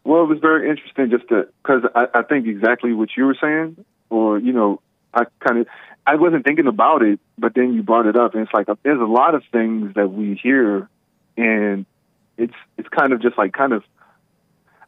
Well, 0.04 0.22
it 0.22 0.26
was 0.26 0.38
very 0.40 0.70
interesting 0.70 1.10
just 1.10 1.24
because 1.28 1.82
I, 1.94 2.06
I 2.14 2.22
think 2.22 2.46
exactly 2.46 2.92
what 2.92 3.10
you 3.16 3.26
were 3.26 3.36
saying, 3.38 3.84
or 4.10 4.38
you 4.38 4.52
know, 4.52 4.80
I 5.16 5.24
kind 5.40 5.60
of 5.60 5.66
I 6.06 6.16
wasn't 6.16 6.44
thinking 6.44 6.66
about 6.66 7.02
it, 7.02 7.18
but 7.36 7.54
then 7.54 7.74
you 7.74 7.82
brought 7.82 8.06
it 8.06 8.16
up, 8.16 8.34
and 8.34 8.42
it's 8.42 8.52
like 8.52 8.66
there's 8.82 9.00
a 9.00 9.04
lot 9.04 9.34
of 9.34 9.42
things 9.50 9.94
that 9.94 10.08
we 10.08 10.38
hear, 10.40 10.88
and 11.36 11.86
it's 12.36 12.54
it's 12.76 12.88
kind 12.88 13.12
of 13.12 13.20
just 13.20 13.36
like 13.36 13.52
kind 13.52 13.72
of 13.72 13.82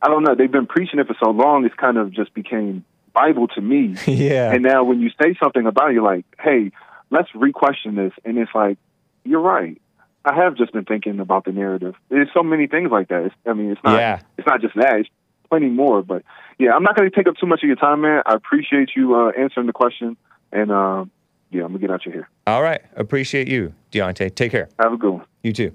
I 0.00 0.08
don't 0.08 0.22
know. 0.22 0.34
They've 0.34 0.50
been 0.50 0.66
preaching 0.66 1.00
it 1.00 1.06
for 1.06 1.16
so 1.22 1.30
long, 1.30 1.64
it's 1.64 1.74
kind 1.74 1.96
of 1.96 2.12
just 2.12 2.32
became 2.34 2.84
Bible 3.12 3.48
to 3.48 3.60
me. 3.60 3.96
yeah. 4.06 4.52
And 4.52 4.62
now 4.62 4.84
when 4.84 5.00
you 5.00 5.10
say 5.20 5.34
something 5.42 5.66
about 5.66 5.90
it, 5.90 5.94
you're 5.94 6.02
like, 6.02 6.24
hey, 6.38 6.70
let's 7.10 7.28
re-question 7.34 7.96
this. 7.96 8.12
And 8.24 8.38
it's 8.38 8.54
like, 8.54 8.78
you're 9.24 9.40
right. 9.40 9.80
I 10.24 10.34
have 10.34 10.56
just 10.56 10.72
been 10.72 10.84
thinking 10.84 11.20
about 11.20 11.44
the 11.44 11.52
narrative. 11.52 11.94
There's 12.10 12.28
so 12.34 12.42
many 12.42 12.66
things 12.66 12.90
like 12.90 13.08
that. 13.08 13.24
It's, 13.26 13.34
I 13.46 13.54
mean, 13.54 13.70
it's 13.70 13.82
not. 13.82 13.98
Yeah. 13.98 14.20
It's 14.36 14.46
not 14.46 14.60
just 14.60 14.74
that. 14.76 15.00
It's 15.00 15.08
plenty 15.50 15.68
more. 15.68 16.02
But 16.02 16.22
yeah, 16.58 16.72
I'm 16.72 16.82
not 16.82 16.96
going 16.96 17.08
to 17.10 17.14
take 17.14 17.26
up 17.28 17.36
too 17.36 17.46
much 17.46 17.62
of 17.62 17.66
your 17.66 17.76
time, 17.76 18.00
man. 18.02 18.22
I 18.26 18.34
appreciate 18.34 18.90
you 18.96 19.14
uh, 19.14 19.30
answering 19.38 19.66
the 19.66 19.72
question. 19.72 20.16
And 20.52 20.70
um, 20.72 21.10
yeah, 21.50 21.62
I'm 21.62 21.68
gonna 21.68 21.78
get 21.78 21.90
out 21.90 22.04
your 22.06 22.14
hair. 22.14 22.28
All 22.46 22.62
right. 22.62 22.80
Appreciate 22.96 23.48
you, 23.48 23.74
Diante. 23.90 24.30
Take 24.30 24.50
care. 24.52 24.68
Have 24.78 24.92
a 24.92 24.96
good 24.96 25.10
one. 25.12 25.24
You 25.42 25.52
too. 25.52 25.72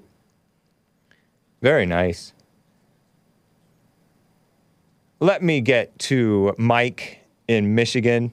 Very 1.62 1.86
nice. 1.86 2.32
Let 5.20 5.42
me 5.42 5.60
get 5.60 5.98
to 6.00 6.54
Mike 6.58 7.20
in 7.48 7.74
Michigan. 7.74 8.32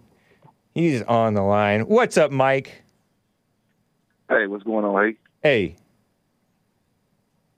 He's 0.73 1.01
on 1.03 1.33
the 1.35 1.41
line. 1.43 1.81
What's 1.81 2.17
up, 2.17 2.31
Mike? 2.31 2.81
Hey, 4.29 4.47
what's 4.47 4.63
going 4.63 4.83
on? 4.85 5.01
Hey, 5.03 5.17
Hey. 5.43 5.75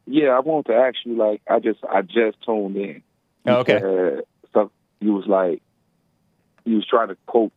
yeah, 0.06 0.30
I 0.30 0.40
wanted 0.40 0.72
to 0.72 0.76
ask 0.78 0.98
you. 1.06 1.16
Like, 1.16 1.42
I 1.50 1.60
just, 1.60 1.80
I 1.90 2.02
just 2.02 2.38
tuned 2.46 2.76
in. 2.76 3.02
Oh, 3.46 3.56
okay. 3.58 4.22
some, 4.54 4.72
you 5.00 5.14
was 5.14 5.26
like, 5.28 5.62
you 6.66 6.78
was 6.78 6.86
trying 6.88 7.10
to 7.10 7.18
quote 7.26 7.52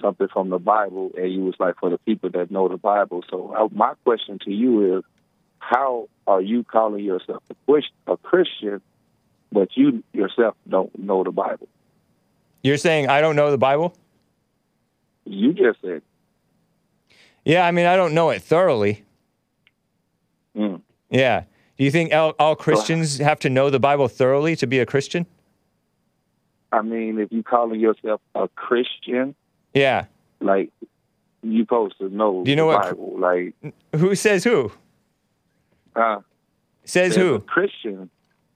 something 0.00 0.28
from 0.28 0.50
the 0.50 0.58
Bible, 0.58 1.10
and 1.16 1.32
you 1.32 1.44
was 1.44 1.54
like, 1.58 1.76
for 1.78 1.90
the 1.90 1.98
people 1.98 2.30
that 2.30 2.50
know 2.50 2.68
the 2.68 2.76
Bible. 2.76 3.24
So, 3.30 3.54
uh, 3.54 3.68
my 3.74 3.94
question 4.04 4.38
to 4.44 4.50
you 4.50 4.98
is, 4.98 5.04
how 5.58 6.08
are 6.26 6.40
you 6.40 6.64
calling 6.64 7.04
yourself 7.04 7.42
a 8.06 8.16
Christian 8.16 8.80
but 9.52 9.76
you 9.76 10.02
yourself 10.12 10.56
don't 10.68 10.98
know 10.98 11.22
the 11.22 11.30
Bible. 11.30 11.68
You're 12.62 12.78
saying 12.78 13.08
I 13.08 13.20
don't 13.20 13.36
know 13.36 13.50
the 13.50 13.58
Bible? 13.58 13.94
You 15.24 15.52
just 15.52 15.80
said, 15.82 16.02
Yeah, 17.44 17.66
I 17.66 17.70
mean, 17.70 17.86
I 17.86 17.96
don't 17.96 18.14
know 18.14 18.30
it 18.30 18.42
thoroughly. 18.42 19.04
mm. 20.56 20.80
Yeah. 21.10 21.44
Do 21.78 21.84
you 21.84 21.90
think 21.90 22.12
all, 22.12 22.34
all 22.38 22.54
Christians 22.54 23.18
have 23.18 23.38
to 23.40 23.50
know 23.50 23.70
the 23.70 23.80
Bible 23.80 24.08
thoroughly 24.08 24.56
to 24.56 24.66
be 24.66 24.78
a 24.78 24.86
Christian? 24.86 25.26
I 26.70 26.82
mean, 26.82 27.18
if 27.18 27.32
you 27.32 27.42
calling 27.42 27.80
yourself 27.80 28.20
a 28.34 28.48
Christian, 28.48 29.34
Yeah. 29.74 30.06
like 30.40 30.70
you 31.42 31.62
supposed 31.62 31.98
to 31.98 32.08
know 32.08 32.44
Do 32.44 32.50
you 32.50 32.56
know 32.56 32.70
the 32.70 32.76
what- 32.76 32.82
Bible. 32.82 33.18
Like, 33.18 33.74
Who 33.96 34.14
says 34.14 34.44
who? 34.44 34.72
uh, 35.96 36.20
Says 36.84 37.14
says 37.14 37.16
a 37.16 37.20
who? 37.20 37.38
Christian 37.40 38.10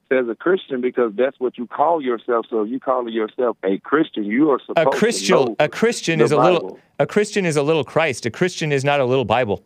says 0.09 0.29
a 0.29 0.35
Christian 0.37 0.81
because 0.81 1.13
that's 1.17 1.39
what 1.41 1.59
you 1.59 1.67
call 1.67 2.01
yourself. 2.01 2.47
So 2.49 2.63
if 2.63 2.71
you 2.71 2.79
calling 2.81 3.13
yourself 3.13 3.57
a 3.65 3.79
Christian, 3.79 4.25
you 4.25 4.51
are 4.53 4.61
supposed 4.65 4.87
A 4.87 4.91
Christian. 4.91 5.57
A 5.59 5.69
Christian 5.69 6.21
is 6.21 6.31
a 6.33 6.37
little. 6.37 6.79
A 6.99 7.07
Christian 7.07 7.45
is 7.45 7.57
a 7.57 7.63
little 7.63 7.85
Christ. 7.85 8.25
A 8.25 8.31
Christian 8.31 8.73
is 8.73 8.85
not 8.85 9.01
a 9.01 9.05
little 9.05 9.25
Bible. 9.25 9.63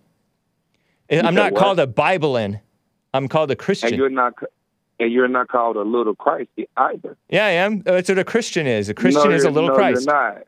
I'm 1.10 1.34
not 1.34 1.52
what? 1.52 1.60
called 1.60 1.78
a 1.80 1.86
Biblean. 1.86 2.60
I'm 3.14 3.28
called 3.28 3.50
a 3.50 3.56
Christian. 3.56 3.88
and 3.88 3.96
you're 3.96 4.10
not 4.10 4.34
and 4.98 5.12
you're 5.12 5.28
not 5.28 5.48
called 5.48 5.76
a 5.76 5.82
little 5.82 6.14
Christ 6.14 6.50
either. 6.76 7.16
Yeah, 7.28 7.46
I 7.46 7.50
am. 7.50 7.80
That's 7.82 8.08
what 8.08 8.18
a 8.18 8.24
Christian 8.24 8.66
is. 8.66 8.88
A 8.88 8.94
Christian 8.94 9.30
no, 9.30 9.34
is 9.34 9.44
a 9.44 9.50
little 9.50 9.70
no, 9.70 9.74
Christ. 9.74 10.06
You're 10.06 10.14
not. 10.14 10.42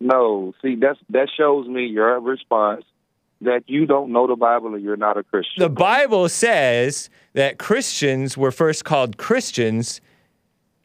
No, 0.00 0.54
see 0.62 0.74
that's 0.76 0.98
that 1.10 1.28
shows 1.34 1.66
me 1.68 1.86
your 1.86 2.20
response 2.20 2.84
that 3.42 3.64
you 3.66 3.86
don't 3.86 4.12
know 4.12 4.26
the 4.26 4.36
Bible 4.36 4.74
and 4.74 4.82
you're 4.82 4.96
not 4.96 5.16
a 5.16 5.22
Christian. 5.22 5.62
The 5.62 5.68
Bible 5.68 6.28
says 6.28 7.10
that 7.34 7.58
Christians 7.58 8.36
were 8.36 8.50
first 8.50 8.84
called 8.84 9.18
Christians 9.18 10.00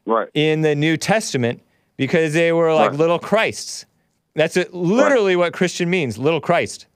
right. 0.06 0.28
in 0.34 0.62
the 0.62 0.76
New 0.76 0.98
Testament 0.98 1.62
because 1.96 2.34
they 2.34 2.52
were 2.52 2.74
like 2.74 2.92
Right. 2.92 3.00
little 3.00 3.20
Christs. 3.20 3.86
That's 4.36 4.58
it, 4.58 4.74
literally 4.74 5.36
what 5.36 5.54
Christian 5.54 5.90
means, 5.90 6.18
little 6.18 6.42
Christ. 6.42 6.88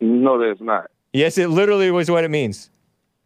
No, 0.00 0.38
that's 0.38 0.60
not. 0.60 0.90
Yes, 1.12 1.38
it 1.38 1.48
literally 1.48 1.90
was 1.90 2.10
what 2.10 2.24
it 2.24 2.30
means. 2.30 2.70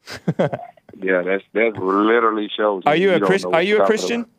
Yeah, 1.02 1.22
that's 1.22 1.44
that 1.54 1.76
literally 1.78 2.50
shows. 2.54 2.82
Are 2.86 2.96
you 2.96 3.14
a 3.14 3.18
don't 3.18 3.26
Chris? 3.26 3.44
Are 3.44 3.62
you 3.62 3.82
a 3.82 3.86
Christian? 3.86 4.22
about. 4.22 4.30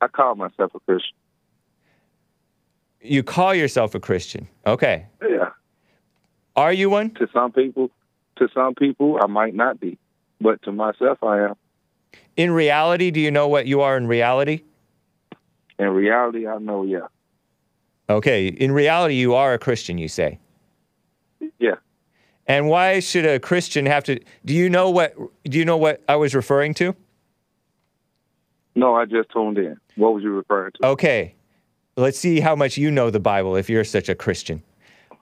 I 0.00 0.08
call 0.08 0.34
myself 0.34 0.74
a 0.74 0.80
Christian. 0.80 1.14
You 3.00 3.22
call 3.22 3.54
yourself 3.54 3.94
a 3.94 4.00
Christian. 4.00 4.48
Okay. 4.66 5.06
Yeah. 5.22 5.50
Are 6.56 6.72
you 6.72 6.88
one? 6.88 7.10
To 7.14 7.28
some 7.32 7.52
people, 7.52 7.90
to 8.36 8.48
some 8.54 8.74
people, 8.74 9.18
I 9.22 9.26
might 9.26 9.54
not 9.54 9.80
be, 9.80 9.98
but 10.40 10.62
to 10.62 10.72
myself, 10.72 11.22
I 11.22 11.40
am. 11.40 11.54
In 12.36 12.50
reality, 12.52 13.10
do 13.10 13.20
you 13.20 13.30
know 13.30 13.48
what 13.48 13.66
you 13.66 13.82
are 13.82 13.96
in 13.96 14.06
reality? 14.06 14.62
In 15.78 15.88
reality, 15.88 16.46
I 16.46 16.58
know. 16.58 16.84
Yeah. 16.84 17.08
Okay. 18.08 18.46
In 18.46 18.72
reality, 18.72 19.16
you 19.16 19.34
are 19.34 19.52
a 19.52 19.58
Christian, 19.58 19.98
you 19.98 20.08
say. 20.08 20.38
Yeah. 21.58 21.74
And 22.46 22.68
why 22.68 23.00
should 23.00 23.24
a 23.24 23.40
Christian 23.40 23.86
have 23.86 24.04
to 24.04 24.20
Do 24.44 24.54
you 24.54 24.68
know 24.68 24.90
what 24.90 25.14
do 25.44 25.58
you 25.58 25.64
know 25.64 25.76
what 25.76 26.02
I 26.08 26.16
was 26.16 26.34
referring 26.34 26.74
to? 26.74 26.94
No, 28.74 28.94
I 28.94 29.04
just 29.04 29.30
tuned 29.30 29.56
in. 29.58 29.78
What 29.96 30.14
was 30.14 30.22
you 30.22 30.30
referring 30.32 30.72
to? 30.80 30.86
Okay. 30.88 31.34
Let's 31.96 32.18
see 32.18 32.40
how 32.40 32.56
much 32.56 32.76
you 32.76 32.90
know 32.90 33.08
the 33.10 33.20
Bible 33.20 33.54
if 33.56 33.70
you're 33.70 33.84
such 33.84 34.08
a 34.08 34.14
Christian. 34.14 34.62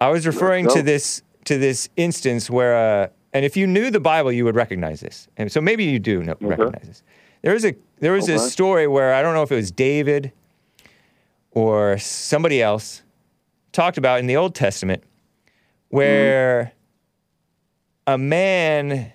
I 0.01 0.09
was 0.09 0.27
referring 0.27 0.69
to 0.69 0.83
this 0.83 1.23
to 1.45 1.59
this 1.59 1.89
instance 1.97 2.49
where 2.51 2.77
uh 2.77 3.09
and 3.35 3.45
if 3.45 3.57
you 3.57 3.67
knew 3.67 3.91
the 3.91 4.01
Bible 4.01 4.33
you 4.33 4.45
would 4.45 4.57
recognize 4.57 5.01
this. 5.01 5.29
And 5.37 5.51
so 5.53 5.61
maybe 5.61 5.85
you 5.85 5.99
do 5.99 6.23
know, 6.23 6.37
recognize 6.41 6.87
this. 6.87 7.03
There 7.43 7.53
was 7.53 7.65
a 7.65 7.75
there 8.01 8.13
was 8.13 8.29
a 8.29 8.35
Okay. 8.35 8.49
story 8.49 8.87
where 8.89 9.15
I 9.15 9.23
don't 9.23 9.35
know 9.35 9.43
if 9.43 9.53
it 9.53 9.57
was 9.57 9.71
David 9.71 10.33
or 11.53 11.99
somebody 11.99 12.63
else 12.63 13.03
talked 13.73 13.99
about 13.99 14.19
in 14.21 14.27
the 14.27 14.37
Old 14.37 14.55
Testament 14.55 15.03
where 15.91 16.73
a 18.07 18.19
man 18.19 19.13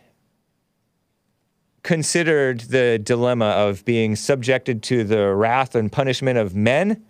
considered 1.84 2.62
the 2.62 3.00
dilemma 3.00 3.46
of 3.46 3.86
being 3.86 4.16
subjected 4.16 4.84
to 4.84 5.04
the 5.04 5.34
wrath 5.34 5.76
and 5.76 5.92
punishment 5.92 6.38
of 6.38 6.56
men 6.56 7.04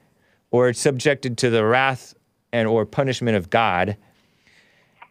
or 0.51 0.71
subjected 0.73 1.37
to 1.37 1.49
the 1.49 1.65
wrath 1.65 2.13
and 2.53 2.67
or 2.67 2.85
punishment 2.85 3.35
of 3.35 3.49
God. 3.49 3.97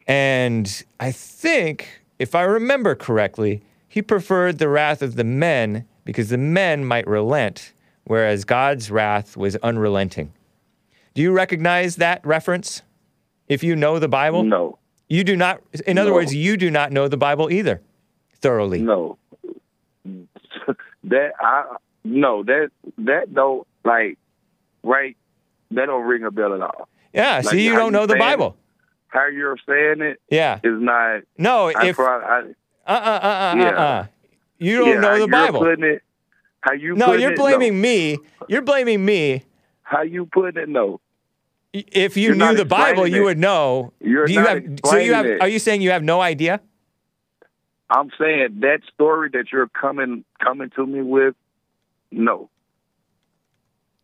And 0.06 0.84
I 1.00 1.10
think, 1.10 2.00
if 2.18 2.34
I 2.34 2.42
remember 2.42 2.94
correctly, 2.94 3.62
he 3.88 4.02
preferred 4.02 4.58
the 4.58 4.68
wrath 4.68 5.02
of 5.02 5.16
the 5.16 5.24
men 5.24 5.86
because 6.04 6.28
the 6.28 6.38
men 6.38 6.84
might 6.84 7.06
relent, 7.06 7.72
whereas 8.04 8.44
God's 8.44 8.90
wrath 8.90 9.36
was 9.36 9.56
unrelenting. 9.56 10.32
Do 11.14 11.22
you 11.22 11.32
recognize 11.32 11.96
that 11.96 12.24
reference? 12.24 12.82
If 13.48 13.64
you 13.64 13.74
know 13.74 13.98
the 13.98 14.08
Bible? 14.08 14.44
No, 14.44 14.78
You 15.08 15.22
do 15.24 15.36
not, 15.36 15.62
in 15.86 15.98
other 15.98 16.10
No. 16.10 16.16
words, 16.16 16.34
you 16.34 16.56
do 16.56 16.70
not 16.70 16.90
know 16.92 17.08
the 17.08 17.16
Bible 17.16 17.50
either 17.50 17.80
thoroughly. 18.40 18.80
no. 18.80 19.18
that 21.04 21.32
I 21.40 21.76
no 22.04 22.42
that 22.44 22.70
that 22.98 23.34
don't 23.34 23.66
like 23.84 24.18
right. 24.82 25.16
That 25.72 25.86
don't 25.86 26.04
ring 26.04 26.22
a 26.22 26.30
bell 26.30 26.54
at 26.54 26.60
all. 26.60 26.88
Yeah, 27.12 27.36
Like, 27.44 27.46
see, 27.54 27.64
you 27.64 27.74
don't 27.74 27.86
you 27.86 27.90
know 27.92 28.06
the 28.06 28.12
saying 28.12 28.22
it? 28.22 28.24
Bible. 28.24 28.56
How 29.08 29.26
you're 29.26 29.56
saying 29.68 30.00
it 30.00 30.20
Yeah. 30.30 30.60
is 30.62 30.80
not. 30.80 31.22
No, 31.38 31.70
I, 31.74 31.86
if, 31.88 31.98
uh, 31.98 32.02
I, 32.02 32.38
uh, 32.38 32.42
uh, 32.86 32.92
uh, 32.92 32.92
uh, 32.92 33.54
Yeah. 33.56 33.68
uh. 33.70 34.06
You 34.58 34.78
don't 34.78 34.88
yeah, 34.94 35.00
know 35.00 35.18
the 35.18 35.28
Bible. 35.28 35.60
Putting 35.60 35.84
it, 35.84 36.02
how 36.60 36.72
you 36.72 36.94
No, 36.94 37.12
you're 37.14 37.32
it, 37.32 37.36
blaming 37.36 37.80
me. 37.80 38.18
You're 38.48 38.62
blaming 38.62 39.04
me. 39.04 39.42
How 39.82 40.02
you 40.02 40.26
putting 40.26 40.62
it? 40.62 40.68
No, 40.68 41.00
If 41.92 42.16
you 42.16 42.28
You're 42.28 42.34
knew 42.36 42.54
the 42.56 42.64
Bible, 42.64 43.06
you 43.06 43.22
it. 43.22 43.24
would 43.24 43.38
know. 43.38 43.92
You're 44.00 44.26
Do 44.26 44.32
you 44.32 44.40
have, 44.44 44.64
so 44.84 44.96
you 44.96 45.14
have. 45.14 45.26
it. 45.26 45.40
Are 45.40 45.48
you 45.48 45.58
saying 45.58 45.82
you 45.82 45.90
have 45.90 46.02
no 46.02 46.20
idea? 46.20 46.60
I'm 47.90 48.10
saying 48.18 48.58
that 48.60 48.80
story 48.94 49.30
that 49.32 49.46
you're 49.52 49.68
coming 49.68 50.24
coming 50.42 50.70
to 50.76 50.86
me 50.86 51.02
with. 51.02 51.34
No, 52.10 52.50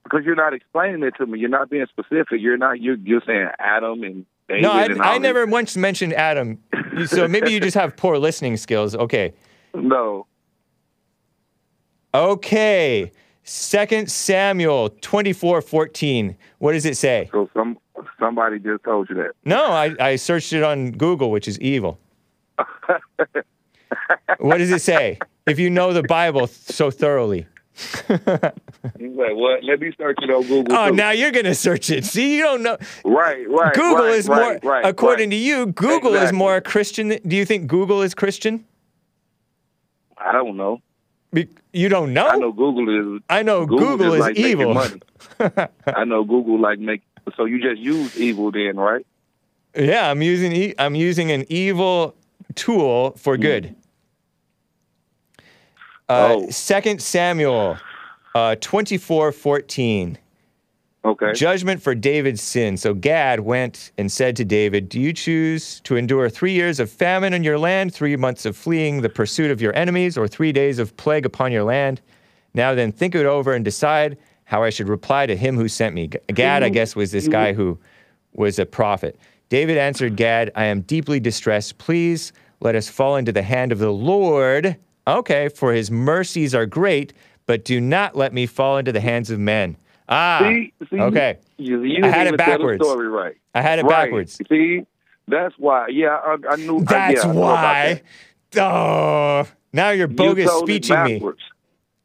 because 0.05 0.24
you're 0.24 0.35
not 0.36 0.55
explaining 0.55 1.03
it 1.03 1.15
to 1.19 1.27
me. 1.27 1.39
You're 1.39 1.49
not 1.49 1.70
being 1.70 1.86
specific. 1.89 2.40
You're 2.40 2.57
not. 2.59 2.81
You're 2.81 2.97
you're 2.97 3.23
saying 3.27 3.49
Adam 3.59 4.03
and 4.03 4.27
David. 4.49 4.62
No, 4.62 4.73
I, 4.73 4.85
and 4.85 5.03
I 5.03 5.19
never 5.19 5.47
once 5.47 5.77
mentioned 5.77 6.12
Adam. 6.15 6.59
So 7.07 7.27
maybe 7.27 7.53
you 7.53 7.59
just 7.61 7.77
have 7.77 7.97
poor 7.97 8.19
listening 8.19 8.57
skills. 8.57 8.94
Okay. 8.94 9.32
No. 9.74 10.27
Okay. 12.12 13.11
Second 13.44 14.10
Samuel 14.10 14.90
24 15.01 15.62
14. 15.62 16.36
What 16.59 16.73
does 16.73 16.85
it 16.85 16.97
say? 16.97 17.28
So 17.32 17.51
some 17.55 17.78
somebody 18.19 18.59
just 18.59 18.85
told 18.85 19.09
you 19.09 19.16
that. 19.16 19.32
No, 19.44 19.66
I, 19.66 19.94
I 19.98 20.16
searched 20.16 20.52
it 20.52 20.62
on 20.62 20.93
Google, 20.93 21.31
which 21.31 21.48
is 21.48 21.59
evil. 21.60 21.98
what 24.39 24.59
does 24.59 24.70
it 24.70 24.81
say? 24.81 25.19
If 25.47 25.59
you 25.59 25.70
know 25.70 25.93
the 25.93 26.05
Bible 26.05 26.47
so 26.47 26.90
thoroughly. 26.90 27.47
He's 27.74 28.20
like, 28.27 29.35
what? 29.35 29.64
Let 29.64 29.81
me 29.81 29.93
search 29.98 30.19
it 30.20 30.31
on 30.31 30.43
Google. 30.47 30.77
Oh, 30.77 30.90
too. 30.90 30.97
now 30.97 31.10
you're 31.10 31.31
going 31.31 31.47
to 31.47 31.55
search 31.55 31.90
it. 31.90 32.05
See, 32.05 32.36
you 32.36 32.43
don't 32.43 32.62
know. 32.62 32.77
Right, 33.05 33.48
right. 33.48 33.74
Google 33.74 34.05
right, 34.05 34.14
is 34.14 34.28
more, 34.28 34.39
right, 34.39 34.64
right, 34.64 34.85
according 34.85 35.31
right. 35.31 35.36
to 35.36 35.43
you, 35.43 35.66
Google 35.66 36.14
is 36.14 36.32
more 36.32 36.60
Christian. 36.60 37.19
Do 37.27 37.35
you 37.35 37.47
think 37.47 37.66
Google 37.66 38.02
is 38.02 38.14
Christian? 38.14 38.64
I 40.19 40.32
don't 40.32 40.56
know. 40.56 40.81
Be- 41.32 41.48
you 41.72 41.88
don't 41.88 42.12
know? 42.12 42.28
I 42.28 42.36
know 42.36 42.52
Google 42.52 43.16
is. 43.16 43.22
I 43.30 43.42
know 43.42 43.64
Google, 43.66 43.96
Google 43.96 44.14
is 44.14 44.20
like 44.20 44.36
evil. 44.36 44.74
money. 44.74 45.00
I 45.86 46.04
know 46.04 46.24
Google 46.24 46.60
like 46.60 46.78
make. 46.78 47.02
So 47.36 47.44
you 47.46 47.60
just 47.62 47.80
use 47.80 48.16
evil 48.18 48.50
then, 48.50 48.76
right? 48.76 49.06
Yeah, 49.76 50.10
I'm 50.10 50.20
using 50.20 50.52
e- 50.52 50.74
I'm 50.78 50.94
using 50.94 51.30
an 51.30 51.46
evil 51.48 52.14
tool 52.54 53.12
for 53.16 53.36
Hmm. 53.36 53.42
good. 53.42 53.76
Uh, 56.09 56.34
Oh. 56.36 56.50
Second 56.50 57.00
Samuel, 57.00 57.78
uh, 58.34 58.56
twenty 58.60 58.98
four 58.98 59.32
fourteen. 59.32 60.18
Okay. 61.05 61.33
Judgment 61.33 61.83
for 61.83 61.95
David's 61.97 62.41
sin. 62.41 62.77
So 62.77 62.95
Gad 62.95 63.41
went 63.41 63.91
and 63.99 64.11
said 64.11 64.37
to 64.37 64.45
David, 64.45 64.89
Do 64.89 65.01
you 65.01 65.12
choose 65.12 65.81
to 65.81 65.97
endure 65.97 66.31
three 66.31 66.53
years 66.53 66.79
of 66.79 66.91
famine 66.91 67.33
in 67.33 67.43
your 67.43 67.59
land, 67.59 67.93
three 67.93 68.16
months 68.16 68.47
of 68.47 68.57
fleeing 68.57 69.03
the 69.03 69.09
pursuit 69.09 69.51
of 69.51 69.61
your 69.61 69.74
enemies, 69.74 70.16
or 70.16 70.29
three 70.29 70.53
days 70.53 70.79
of 70.79 70.97
plague 70.97 71.27
upon 71.27 71.51
your 71.51 71.65
land? 71.65 72.01
Now 72.55 72.74
then, 72.74 72.93
think 72.93 73.16
it 73.16 73.27
over 73.27 73.53
and 73.53 73.65
decide 73.65 74.16
how 74.45 74.62
I 74.62 74.70
should 74.70 74.89
reply 74.89 75.27
to 75.27 75.37
him 75.37 75.57
who 75.57 75.66
sent 75.66 75.95
me. 75.95 76.09
Gad, 76.09 76.62
I 76.62 76.69
guess, 76.69 76.95
was 76.95 77.11
this 77.11 77.27
guy 77.27 77.53
who 77.53 77.79
was 78.35 78.59
a 78.59 78.66
prophet. 78.66 79.19
David 79.49 79.79
answered 79.79 80.16
Gad, 80.16 80.53
I 80.55 80.66
am 80.66 80.83
deeply 80.83 81.19
distressed. 81.19 81.79
Please 81.79 82.33
let 82.61 82.77
us 82.77 82.89
fall 82.89 83.16
into 83.16 83.33
the 83.33 83.43
hand 83.43 83.73
of 83.73 83.79
the 83.79 83.93
Lord. 83.93 84.77
Okay, 85.07 85.49
for 85.49 85.73
his 85.73 85.91
mercies 85.91 86.55
are 86.55 86.66
great, 86.66 87.12
but 87.47 87.65
do 87.65 87.81
not 87.81 88.15
let 88.15 88.33
me 88.33 88.47
fall 88.47 88.79
into 88.79 88.93
the 88.93 89.01
hands 89.01 89.31
of 89.31 89.39
men. 89.41 89.77
Ah, 90.12 90.39
see, 90.43 90.72
see, 90.90 91.01
okay. 91.01 91.39
You, 91.56 91.82
you 91.84 92.05
I 92.05 92.09
had 92.09 92.26
it 92.26 92.36
backwards. 92.36 92.84
story 92.84 93.09
right. 93.09 93.36
I 93.55 93.62
had 93.62 93.78
it 93.78 93.84
right. 93.84 94.05
backwards. 94.05 94.39
See, 94.48 94.84
that's 95.26 95.55
why. 95.56 95.89
Yeah, 95.89 96.18
I, 96.22 96.36
I 96.51 96.56
knew. 96.56 96.84
That's 96.84 97.24
I 97.24 97.30
about 97.30 97.34
why. 97.34 98.02
that. 98.51 98.62
Oh, 98.62 99.48
now 99.72 99.90
you're 99.90 100.10
You 100.10 100.14
bogus 100.14 100.51
it 100.52 100.59
speeching 100.59 101.02
me. 101.05 101.22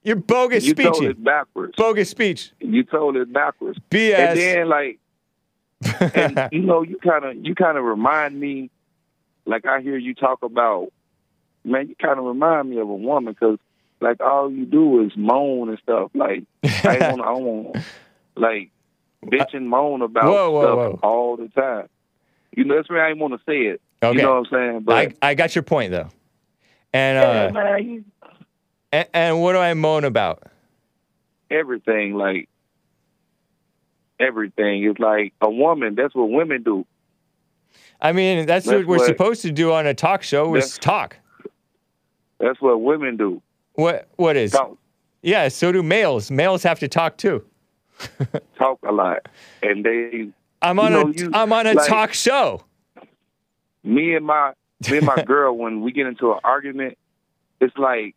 You're 0.03 0.15
bogus 0.15 0.65
You 0.65 0.73
told 0.73 1.03
it 1.03 1.21
backwards. 1.21 1.73
Bogus 1.75 2.09
speech. 2.09 2.53
You 2.61 2.83
told 2.83 3.17
it 3.17 3.33
backwards. 3.33 3.77
BS. 3.91 4.17
And 4.17 4.39
then 4.39 4.69
like, 4.69 4.99
and 6.15 6.49
you 6.53 6.61
know, 6.61 6.81
you 6.81 6.97
kind 6.97 7.25
of 7.25 7.45
you 7.45 7.55
kind 7.55 7.77
of 7.77 7.83
remind 7.83 8.39
me, 8.39 8.69
like 9.45 9.65
I 9.65 9.81
hear 9.81 9.97
you 9.97 10.13
talk 10.13 10.43
about, 10.43 10.93
man, 11.65 11.89
you 11.89 11.95
kind 12.01 12.17
of 12.19 12.23
remind 12.23 12.69
me 12.69 12.77
of 12.77 12.87
a 12.87 12.95
woman 12.95 13.33
because 13.33 13.59
like 13.99 14.21
all 14.21 14.51
you 14.51 14.65
do 14.65 15.03
is 15.05 15.11
moan 15.15 15.69
and 15.69 15.79
stuff. 15.79 16.11
Like 16.13 16.43
I 16.63 16.97
don't, 16.97 17.21
I 17.21 17.25
don't 17.25 17.75
like 18.35 18.69
bitch 19.25 19.53
and 19.53 19.69
moan 19.69 20.01
about 20.01 20.25
Whoa, 20.25 20.51
whoa, 20.51 20.61
stuff 20.61 20.77
whoa. 20.77 20.99
all 21.03 21.37
the 21.37 21.47
time. 21.49 21.89
You 22.55 22.63
know, 22.65 22.75
that's 22.75 22.89
why 22.89 22.99
I 22.99 23.09
ain't 23.09 23.19
want 23.19 23.33
to 23.33 23.39
say 23.45 23.67
it. 23.67 23.81
Okay. 24.01 24.17
You 24.17 24.23
know 24.23 24.35
what 24.41 24.47
I'm 24.53 24.71
saying? 24.71 24.81
But 24.83 24.95
I, 25.21 25.29
I 25.29 25.33
got 25.35 25.55
your 25.55 25.63
point 25.63 25.91
though. 25.91 26.09
And 26.93 27.17
yeah, 27.17 27.45
uh, 27.45 27.51
man, 27.53 27.83
you, 27.89 28.05
and, 28.91 29.07
and 29.13 29.41
what 29.41 29.53
do 29.53 29.59
I 29.59 29.73
moan 29.73 30.03
about? 30.03 30.43
everything 31.49 32.13
like 32.13 32.49
everything 34.19 34.83
is 34.83 34.95
like 34.99 35.33
a 35.41 35.49
woman. 35.49 35.95
That's 35.95 36.13
what 36.13 36.29
women 36.29 36.63
do. 36.63 36.85
I 38.01 38.11
mean, 38.11 38.45
that's, 38.45 38.65
That's 38.65 38.77
what 38.79 38.85
we're 38.87 38.97
what- 38.97 39.07
supposed 39.07 39.41
to 39.43 39.51
do 39.51 39.71
on 39.73 39.87
a 39.87 39.93
talk 39.93 40.23
show 40.23 40.53
is 40.55 40.77
talk. 40.77 41.17
That's 42.39 42.61
what 42.61 42.81
women 42.81 43.17
do. 43.17 43.41
What 43.77 44.07
what 44.15 44.35
is? 44.35 44.51
Talk, 44.53 44.75
Yeah, 45.21 45.47
so 45.49 45.71
do 45.71 45.83
males. 45.83 46.31
Males 46.31 46.63
have 46.63 46.79
to 46.79 46.87
talk 46.87 47.17
too. 47.17 47.45
talk 48.57 48.79
a 48.83 48.91
lot, 48.91 49.27
and 49.61 49.85
they 49.85 50.29
I'm 50.63 50.79
on 50.79 50.93
a 50.93 51.03
know, 51.03 51.13
you- 51.15 51.29
am 51.33 51.53
on 51.53 51.67
a 51.67 51.73
like- 51.73 51.87
talk 51.87 52.13
show. 52.13 52.63
me 53.83 54.15
and 54.15 54.25
my 54.25 54.53
me 54.89 54.97
and 54.97 55.05
my 55.05 55.21
girl 55.27 55.55
when 55.55 55.81
we 55.81 55.91
get 55.91 56.07
into 56.07 56.31
an 56.33 56.39
argument, 56.43 56.97
it's 57.61 57.77
like 57.77 58.15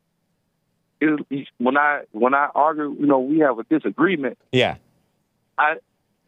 it, 1.03 1.47
when 1.59 1.77
I 1.77 2.03
when 2.13 2.33
I 2.35 2.49
argue, 2.55 2.97
you 2.99 3.07
know, 3.07 3.21
we 3.21 3.41
have 3.41 3.59
a 3.59 3.65
disagreement. 3.65 4.39
Yeah. 4.53 4.77
I 5.59 5.75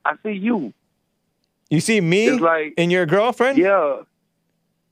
I 0.05 0.13
see 0.23 0.33
you. 0.33 0.75
You 1.71 1.81
see 1.81 2.03
me 2.03 2.27
It's 2.29 2.41
like- 2.43 2.75
and 2.77 2.93
your 2.93 3.07
girlfriend? 3.07 3.57
Yeah, 3.57 4.03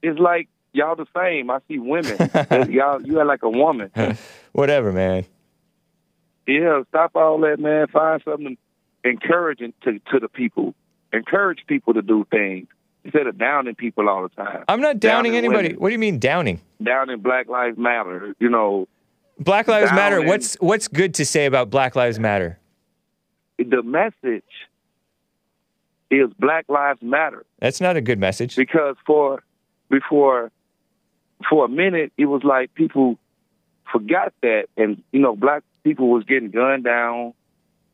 it's 0.02 0.18
like 0.18 0.48
y'all 0.72 0.97
the 0.97 1.06
same. 1.16 1.51
I 1.51 1.59
see 1.68 1.78
women. 1.78 2.16
y'all 2.70 3.02
you 3.02 3.18
are 3.20 3.24
like 3.24 3.42
a 3.42 3.51
woman. 3.51 3.90
Whatever, 4.52 4.92
man. 4.92 5.24
Yeah, 6.47 6.82
stop 6.88 7.12
all 7.14 7.38
that, 7.40 7.60
man. 7.60 7.86
Find 7.88 8.20
something 8.24 8.56
encouraging 9.05 9.72
to 9.82 9.98
to 10.12 10.18
the 10.20 10.28
people. 10.28 10.74
Encourage 11.12 11.60
people 11.66 11.94
to 11.94 12.02
do 12.02 12.26
things 12.30 12.68
instead 13.05 13.26
of 13.26 13.38
downing 13.38 13.74
people 13.74 14.09
all 14.09 14.22
the 14.22 14.28
time. 14.30 14.64
I'm 14.68 14.80
not 14.80 15.01
downing 15.01 15.32
Downing 15.32 15.36
anybody. 15.36 15.68
women. 15.68 15.80
What 15.80 15.88
do 15.88 15.92
you 15.92 15.98
mean 15.98 16.18
downing? 16.18 16.60
Downing 16.82 17.20
Black 17.20 17.48
Lives 17.48 17.78
Matter. 17.78 18.34
You 18.38 18.48
know, 18.48 18.86
Black 19.38 19.68
Lives 19.68 19.92
Matter. 19.92 20.22
What's 20.22 20.55
what's 20.56 20.88
good 20.88 21.14
to 21.14 21.24
say 21.24 21.47
about 21.47 21.70
Black 21.70 21.97
Lives 21.97 22.18
Matter? 22.18 22.59
the 23.59 23.82
message 23.82 24.42
is 26.10 26.30
Black 26.38 26.64
Lives 26.68 27.01
Matter 27.02 27.44
That's 27.59 27.78
not 27.80 27.94
a 27.97 28.01
good 28.01 28.18
message. 28.18 28.56
because 28.56 28.97
for 29.06 29.42
before 29.90 30.51
for 31.48 31.64
a 31.64 31.68
minute 31.68 32.12
it 32.16 32.26
was 32.26 32.42
like 32.44 32.74
people 32.74 33.18
forgot 33.90 34.32
that. 34.42 34.66
And 34.76 35.02
you 35.12 35.20
know 35.20 35.36
black 35.36 35.62
people 35.84 36.10
was 36.10 36.24
getting 36.24 36.50
gunned 36.50 36.84
down 36.84 37.34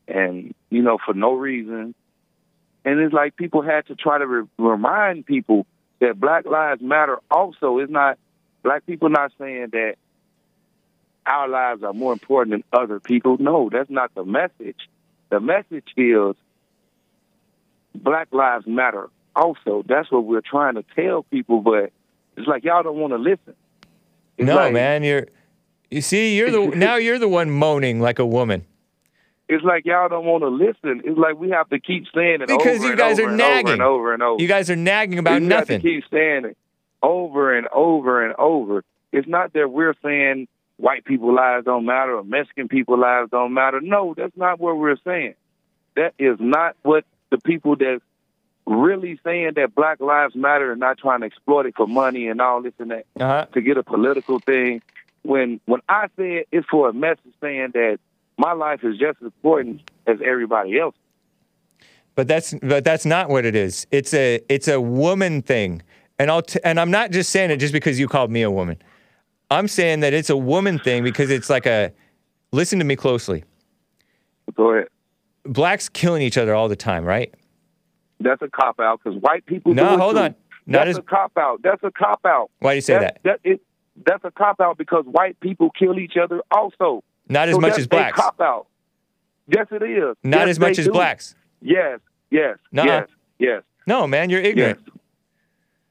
and 0.08 0.54
you 0.70 0.82
know 0.82 0.98
for 1.04 1.14
no 1.14 1.32
reason. 1.34 1.94
And 2.84 3.00
it's 3.00 3.12
like 3.12 3.36
people 3.36 3.62
had 3.62 3.86
to 3.86 3.96
try 3.96 4.18
to 4.18 4.26
re- 4.26 4.48
remind 4.58 5.26
people 5.26 5.66
that 6.00 6.20
black 6.20 6.46
lives 6.46 6.80
matter 6.82 7.18
also 7.30 7.78
it's 7.78 7.90
not 7.90 8.18
black 8.62 8.86
people 8.86 9.08
not 9.08 9.32
saying 9.38 9.68
that 9.72 9.94
our 11.24 11.48
lives 11.48 11.82
are 11.82 11.92
more 11.92 12.12
important 12.12 12.52
than 12.52 12.80
other 12.80 13.00
people. 13.00 13.36
No 13.38 13.68
that's 13.70 13.90
not 13.90 14.14
the 14.14 14.24
message. 14.24 14.88
The 15.30 15.40
message 15.40 15.88
is 15.96 16.36
black 17.94 18.28
lives 18.30 18.66
matter 18.66 19.08
also. 19.34 19.82
That's 19.86 20.10
what 20.10 20.24
we're 20.24 20.40
trying 20.40 20.74
to 20.74 20.84
tell 20.94 21.22
people 21.24 21.60
but 21.60 21.92
it's 22.36 22.46
like 22.46 22.64
y'all 22.64 22.82
don't 22.82 22.96
want 22.98 23.12
to 23.12 23.18
listen 23.18 23.54
It's 24.38 24.46
no, 24.46 24.54
like- 24.56 24.72
man. 24.72 25.02
You're 25.02 25.26
you 25.90 26.00
see, 26.00 26.36
you're 26.36 26.50
the 26.50 26.66
now 26.76 26.96
you're 26.96 27.18
the 27.18 27.28
one 27.28 27.50
moaning 27.50 28.00
like 28.00 28.18
a 28.18 28.26
woman. 28.26 28.64
It's 29.48 29.62
like 29.64 29.84
y'all 29.86 30.08
don't 30.08 30.24
want 30.24 30.42
to 30.42 30.48
listen. 30.48 31.02
It's 31.04 31.16
like 31.18 31.38
we 31.38 31.50
have 31.50 31.68
to 31.68 31.78
keep 31.78 32.04
saying 32.12 32.40
it 32.42 32.48
Because 32.48 32.78
over 32.78 32.84
you 32.84 32.90
and 32.90 32.98
guys 32.98 33.18
over 33.20 33.28
are 33.28 33.30
and 33.30 33.36
nagging. 33.38 33.66
over 33.66 33.72
and 33.72 33.82
over 33.82 34.14
and 34.14 34.22
over. 34.22 34.42
You 34.42 34.48
guys 34.48 34.68
are 34.70 34.76
nagging 34.76 35.20
about 35.20 35.40
we 35.40 35.46
nothing. 35.46 35.74
Have 35.76 35.82
to 35.82 35.88
keep 35.88 36.04
saying 36.10 36.44
it 36.46 36.56
over 37.02 37.56
and 37.56 37.68
over 37.68 38.24
and 38.24 38.34
over. 38.38 38.82
It's 39.12 39.28
not 39.28 39.52
that 39.52 39.70
we're 39.70 39.94
saying 40.02 40.48
white 40.78 41.04
people 41.04 41.32
lives 41.32 41.64
don't 41.64 41.86
matter 41.86 42.16
or 42.16 42.24
Mexican 42.24 42.66
people 42.66 42.98
lives 42.98 43.30
don't 43.30 43.54
matter. 43.54 43.80
No, 43.80 44.14
that's 44.16 44.36
not 44.36 44.58
what 44.58 44.76
we're 44.76 44.96
saying. 45.04 45.34
That 45.94 46.12
is 46.18 46.36
not 46.40 46.74
what 46.82 47.04
the 47.30 47.38
people 47.38 47.76
that 47.76 48.00
really 48.66 49.18
saying 49.24 49.52
that 49.56 49.74
black 49.74 50.00
lives 50.00 50.34
matter 50.34 50.72
and 50.72 50.80
not 50.80 50.98
trying 50.98 51.20
to 51.20 51.26
exploit 51.26 51.66
it 51.66 51.74
for 51.76 51.86
money 51.86 52.28
and 52.28 52.40
all 52.40 52.60
this 52.62 52.72
and 52.78 52.90
that 52.90 53.06
Uh-huh. 53.18 53.46
to 53.52 53.60
get 53.60 53.76
a 53.76 53.82
political 53.82 54.38
thing. 54.40 54.82
When 55.22 55.60
when 55.66 55.80
I 55.88 56.06
say 56.16 56.38
it, 56.38 56.48
it's 56.52 56.66
for 56.68 56.88
a 56.88 56.92
message 56.92 57.32
saying 57.40 57.70
that 57.74 57.98
my 58.38 58.52
life 58.52 58.84
is 58.84 58.98
just 58.98 59.18
as 59.20 59.26
important 59.26 59.82
as 60.06 60.18
everybody 60.24 60.78
else. 60.78 60.94
But 62.14 62.28
that's 62.28 62.54
but 62.62 62.84
that's 62.84 63.04
not 63.06 63.28
what 63.28 63.44
it 63.44 63.54
is. 63.54 63.86
It's 63.90 64.14
a 64.14 64.40
it's 64.48 64.68
a 64.68 64.80
woman 64.80 65.42
thing. 65.42 65.82
And 66.18 66.30
I'll 66.30 66.42
t- 66.42 66.60
and 66.64 66.80
I'm 66.80 66.90
not 66.90 67.10
just 67.10 67.30
saying 67.30 67.50
it 67.50 67.58
just 67.58 67.72
because 67.72 68.00
you 68.00 68.08
called 68.08 68.30
me 68.30 68.42
a 68.42 68.50
woman. 68.50 68.78
I'm 69.50 69.68
saying 69.68 70.00
that 70.00 70.12
it's 70.14 70.30
a 70.30 70.36
woman 70.36 70.78
thing 70.78 71.04
because 71.04 71.30
it's 71.30 71.50
like 71.50 71.66
a 71.66 71.92
listen 72.52 72.78
to 72.78 72.84
me 72.84 72.96
closely. 72.96 73.44
Go 74.54 74.72
ahead. 74.72 74.88
Blacks 75.44 75.88
killing 75.88 76.22
each 76.22 76.38
other 76.38 76.54
all 76.54 76.68
the 76.68 76.76
time, 76.76 77.04
right? 77.04 77.32
That's 78.20 78.40
a 78.42 78.48
cop 78.48 78.80
out 78.80 79.00
because 79.02 79.20
white 79.20 79.44
people. 79.46 79.74
No, 79.74 79.96
hold 79.98 80.16
on. 80.16 80.34
Not 80.66 80.86
That's 80.86 80.90
as- 80.90 80.98
a 80.98 81.02
cop 81.02 81.32
out. 81.36 81.60
That's 81.62 81.82
a 81.84 81.90
cop 81.90 82.20
out. 82.26 82.50
Why 82.60 82.72
do 82.72 82.76
you 82.76 82.80
say 82.80 82.94
That's, 82.98 83.18
that? 83.22 83.40
That 83.44 83.50
it, 83.50 83.60
that's 84.04 84.24
a 84.24 84.30
cop 84.30 84.60
out 84.60 84.78
because 84.78 85.04
white 85.06 85.38
people 85.40 85.70
kill 85.78 85.98
each 85.98 86.14
other 86.22 86.40
also. 86.50 87.02
Not 87.28 87.48
as 87.48 87.54
So 87.54 87.60
much 87.60 87.78
as 87.78 87.86
blacks. 87.86 88.18
A 88.18 88.22
cop 88.22 88.40
out. 88.40 88.66
Yes, 89.48 89.66
it 89.70 89.82
is. 89.82 90.16
Not 90.24 90.40
Yes, 90.40 90.48
as 90.48 90.60
much 90.60 90.78
as 90.78 90.86
do. 90.86 90.92
blacks. 90.92 91.34
Yes, 91.62 92.00
yes, 92.30 92.58
Nuh-uh. 92.72 92.84
yes, 92.86 93.08
yes, 93.38 93.62
No, 93.86 94.06
man, 94.06 94.28
you're 94.28 94.40
ignorant. 94.40 94.80
yes. 94.84 94.96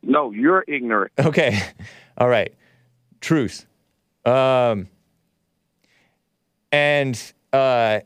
No, 0.04 0.32
you're 0.32 0.64
ignorant. 0.68 1.12
Okay. 1.20 1.60
All 2.18 2.28
right. 2.30 2.54
Truth. 3.22 3.66
Um, 4.26 4.88
and 6.72 7.34
uh, 7.54 8.00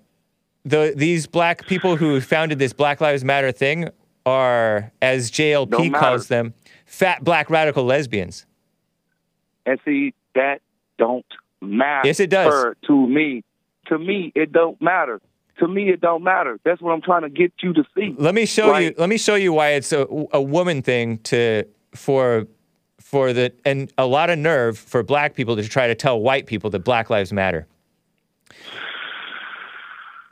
the 0.66 0.94
these 0.96 1.28
black 1.28 1.66
people 1.68 1.96
who 1.96 2.22
founded 2.22 2.60
this 2.60 2.74
Black 2.74 3.02
Lives 3.02 3.24
Matter 3.24 3.52
thing 3.52 3.90
are, 4.26 4.92
as 5.02 5.32
JLP 5.32 5.70
Don't 5.70 5.94
calls 5.94 6.28
them, 6.28 6.54
fat 6.86 7.24
black 7.24 7.50
radical 7.50 7.84
lesbians. 7.84 8.46
And 9.66 9.80
see, 9.86 10.14
that 10.36 10.62
don't 10.98 11.26
matter. 11.62 12.08
Yes, 12.08 12.20
it 12.20 12.30
does. 12.30 12.76
To 12.88 13.08
me, 13.08 13.44
to 13.88 13.98
me, 13.98 14.32
it 14.36 14.52
don't 14.52 14.82
matter. 14.82 15.22
To 15.60 15.68
me, 15.68 15.90
it 15.90 16.00
don't 16.00 16.24
matter. 16.24 16.58
That's 16.64 16.82
what 16.82 16.92
I'm 16.92 17.02
trying 17.02 17.24
to 17.24 17.30
get 17.30 17.52
you 17.62 17.74
to 17.74 17.84
see. 17.96 18.16
Let 18.18 18.34
me 18.34 18.46
show 18.46 18.78
you. 18.78 18.94
Let 18.98 19.10
me 19.10 19.18
show 19.18 19.36
you 19.36 19.52
why 19.52 19.72
it's 19.72 19.92
a, 19.92 20.08
a 20.32 20.42
woman 20.42 20.82
thing 20.82 21.18
to 21.20 21.66
for 21.94 22.48
for 23.00 23.34
the 23.34 23.52
and 23.66 23.92
a 23.98 24.06
lot 24.06 24.30
of 24.30 24.40
nerve 24.40 24.78
for 24.78 25.04
black 25.04 25.34
people 25.34 25.56
to 25.56 25.68
try 25.68 25.88
to 25.88 25.96
tell 25.96 26.20
white 26.20 26.46
people 26.46 26.70
that 26.70 26.80
Black 26.80 27.10
Lives 27.10 27.34
Matter. 27.34 27.68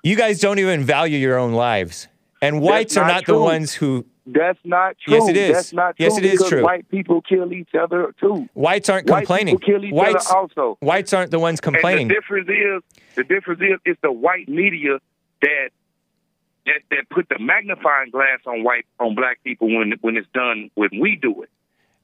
You 0.03 0.15
guys 0.15 0.39
don't 0.39 0.59
even 0.59 0.83
value 0.83 1.17
your 1.17 1.37
own 1.37 1.51
lives, 1.53 2.07
and 2.41 2.61
whites 2.61 2.95
are 2.97 3.07
not 3.07 3.13
not 3.13 3.25
the 3.25 3.37
ones 3.39 3.73
who 3.73 4.05
That's 4.25 4.59
not 4.63 4.97
true. 4.99 5.13
Yes, 5.15 5.29
it 5.29 5.37
is. 5.37 5.53
That's 5.55 5.73
not 5.73 5.95
true. 5.97 6.05
Yes, 6.05 6.17
it 6.17 6.25
is 6.25 6.43
true. 6.47 6.63
White 6.63 6.89
people 6.89 7.21
kill 7.21 7.51
each 7.53 7.73
other 7.79 8.13
too. 8.19 8.47
whites 8.53 8.89
aren't 8.89 9.09
White 9.09 9.19
complaining. 9.21 9.57
kill 9.59 9.83
each 9.83 9.93
whites 9.93 10.29
other 10.29 10.37
also. 10.39 10.77
whites 10.81 11.13
aren't 11.13 11.31
the 11.31 11.39
ones 11.39 11.59
complaining. 11.61 12.03
And 12.03 12.09
the 12.11 12.15
difference 12.15 12.49
is, 12.49 13.03
the 13.15 13.23
difference 13.23 13.61
is, 13.61 13.79
it's 13.85 13.99
the 14.01 14.11
white 14.11 14.47
media 14.49 14.99
that 15.41 15.69
that 16.65 16.81
that 16.91 17.09
put 17.09 17.29
the 17.29 17.39
magnifying 17.39 18.09
glass 18.11 18.39
on 18.45 18.63
white 18.63 18.85
on 18.99 19.15
black 19.15 19.41
people 19.43 19.67
when 19.73 19.93
when 20.01 20.17
it's 20.17 20.27
done 20.33 20.69
when 20.75 20.89
we 20.99 21.15
do 21.15 21.41
it. 21.43 21.49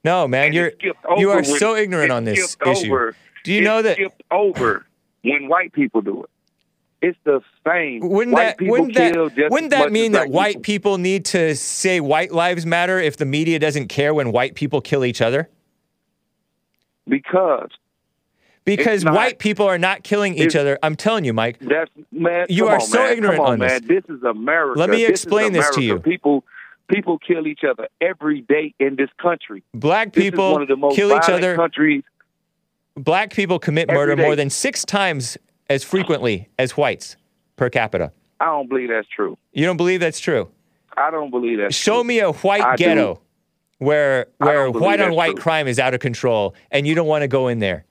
no, 0.04 0.26
man, 0.26 0.46
And 0.46 0.54
you're 0.54 0.72
you 1.18 1.30
are 1.30 1.44
so 1.44 1.76
ignorant 1.76 2.10
on 2.12 2.24
this 2.24 2.56
issue. 2.66 2.86
over- 2.92 3.16
Do 3.44 3.52
you 3.52 3.60
know 3.60 3.82
that? 3.82 3.96
skipped 3.96 4.22
over 4.30 4.86
when 5.22 5.48
white 5.48 5.72
people 5.74 6.00
do 6.00 6.24
it? 6.24 6.30
It's 7.06 7.18
the 7.24 7.42
same. 7.66 8.00
Wouldn't 8.00 8.32
white 8.34 8.44
that 8.44 8.56
people 8.58 8.72
wouldn't 8.72 8.94
that 8.94 9.50
wouldn't 9.50 9.70
that 9.72 9.92
mean 9.92 10.12
that 10.12 10.30
white 10.30 10.62
people 10.62 10.96
need 10.96 11.26
to 11.26 11.54
say 11.54 12.00
white 12.00 12.32
lives 12.32 12.64
matter 12.64 12.98
if 12.98 13.18
the 13.18 13.26
media 13.26 13.58
doesn't 13.58 13.88
care 13.88 14.14
when 14.14 14.32
white 14.32 14.54
people 14.54 14.80
kill 14.80 15.04
each 15.04 15.20
other? 15.20 15.50
because 17.06 17.68
Because 18.64 19.04
not- 19.04 19.12
white 19.14 19.38
people 19.38 19.66
are 19.66 19.76
not 19.76 20.02
killing 20.02 20.34
each 20.34 20.56
other. 20.56 20.78
I'm 20.82 20.96
telling 20.96 21.26
you, 21.26 21.34
Mike. 21.34 21.58
That's 21.58 21.90
man. 22.10 22.46
You 22.48 22.68
are 22.68 22.76
on, 22.76 22.80
so 22.80 22.98
man. 22.98 23.12
ignorant 23.12 23.36
come 23.36 23.46
on, 23.46 23.52
on 23.54 23.58
this. 23.58 23.72
man. 23.82 23.86
This 23.86 24.04
is 24.16 24.22
America. 24.22 24.78
Let 24.80 24.88
me 24.88 25.02
This 25.02 25.10
explain 25.10 25.52
this 25.52 25.68
to 25.74 25.82
you. 25.82 25.98
People, 26.00 26.42
people 26.88 27.18
kill 27.18 27.46
each 27.46 27.64
other 27.68 27.88
every 28.00 28.40
day 28.40 28.72
in 28.80 28.96
this 28.96 29.10
country. 29.20 29.62
Black 29.74 30.14
This 30.14 30.24
people 30.24 30.52
one 30.52 30.62
of 30.62 30.68
the 30.68 30.76
most 30.76 30.96
kill 30.96 31.14
each 31.14 31.28
other. 31.28 31.54
countries. 31.56 32.02
Black 32.96 33.34
people 33.34 33.58
commit 33.58 33.90
every 33.90 34.00
murder 34.00 34.16
day. 34.16 34.22
more 34.22 34.36
than 34.36 34.48
six 34.48 34.86
times 34.86 35.36
as 35.68 35.84
frequently 35.84 36.48
as 36.58 36.76
whites 36.76 37.16
per 37.56 37.70
capita. 37.70 38.12
I 38.40 38.46
don't 38.46 38.68
believe 38.68 38.88
that's 38.88 39.08
true. 39.08 39.38
You 39.52 39.64
don't 39.64 39.76
believe 39.76 40.00
that's 40.00 40.20
true? 40.20 40.50
I 40.96 41.10
don't 41.10 41.30
believe 41.30 41.58
that's 41.58 41.74
Show 41.74 41.96
true. 41.96 42.04
me 42.04 42.20
a 42.20 42.32
white 42.32 42.62
I 42.62 42.76
do. 42.76 42.84
ghetto 42.84 43.20
where 43.78 44.26
where 44.38 44.70
white 44.70 45.00
on 45.00 45.14
white 45.14 45.34
true. 45.34 45.42
crime 45.42 45.66
is 45.68 45.78
out 45.78 45.94
of 45.94 46.00
control 46.00 46.54
and 46.70 46.86
you 46.86 46.94
don't 46.94 47.06
want 47.06 47.22
to 47.22 47.28
go 47.28 47.48
in 47.48 47.58
there. 47.58 47.84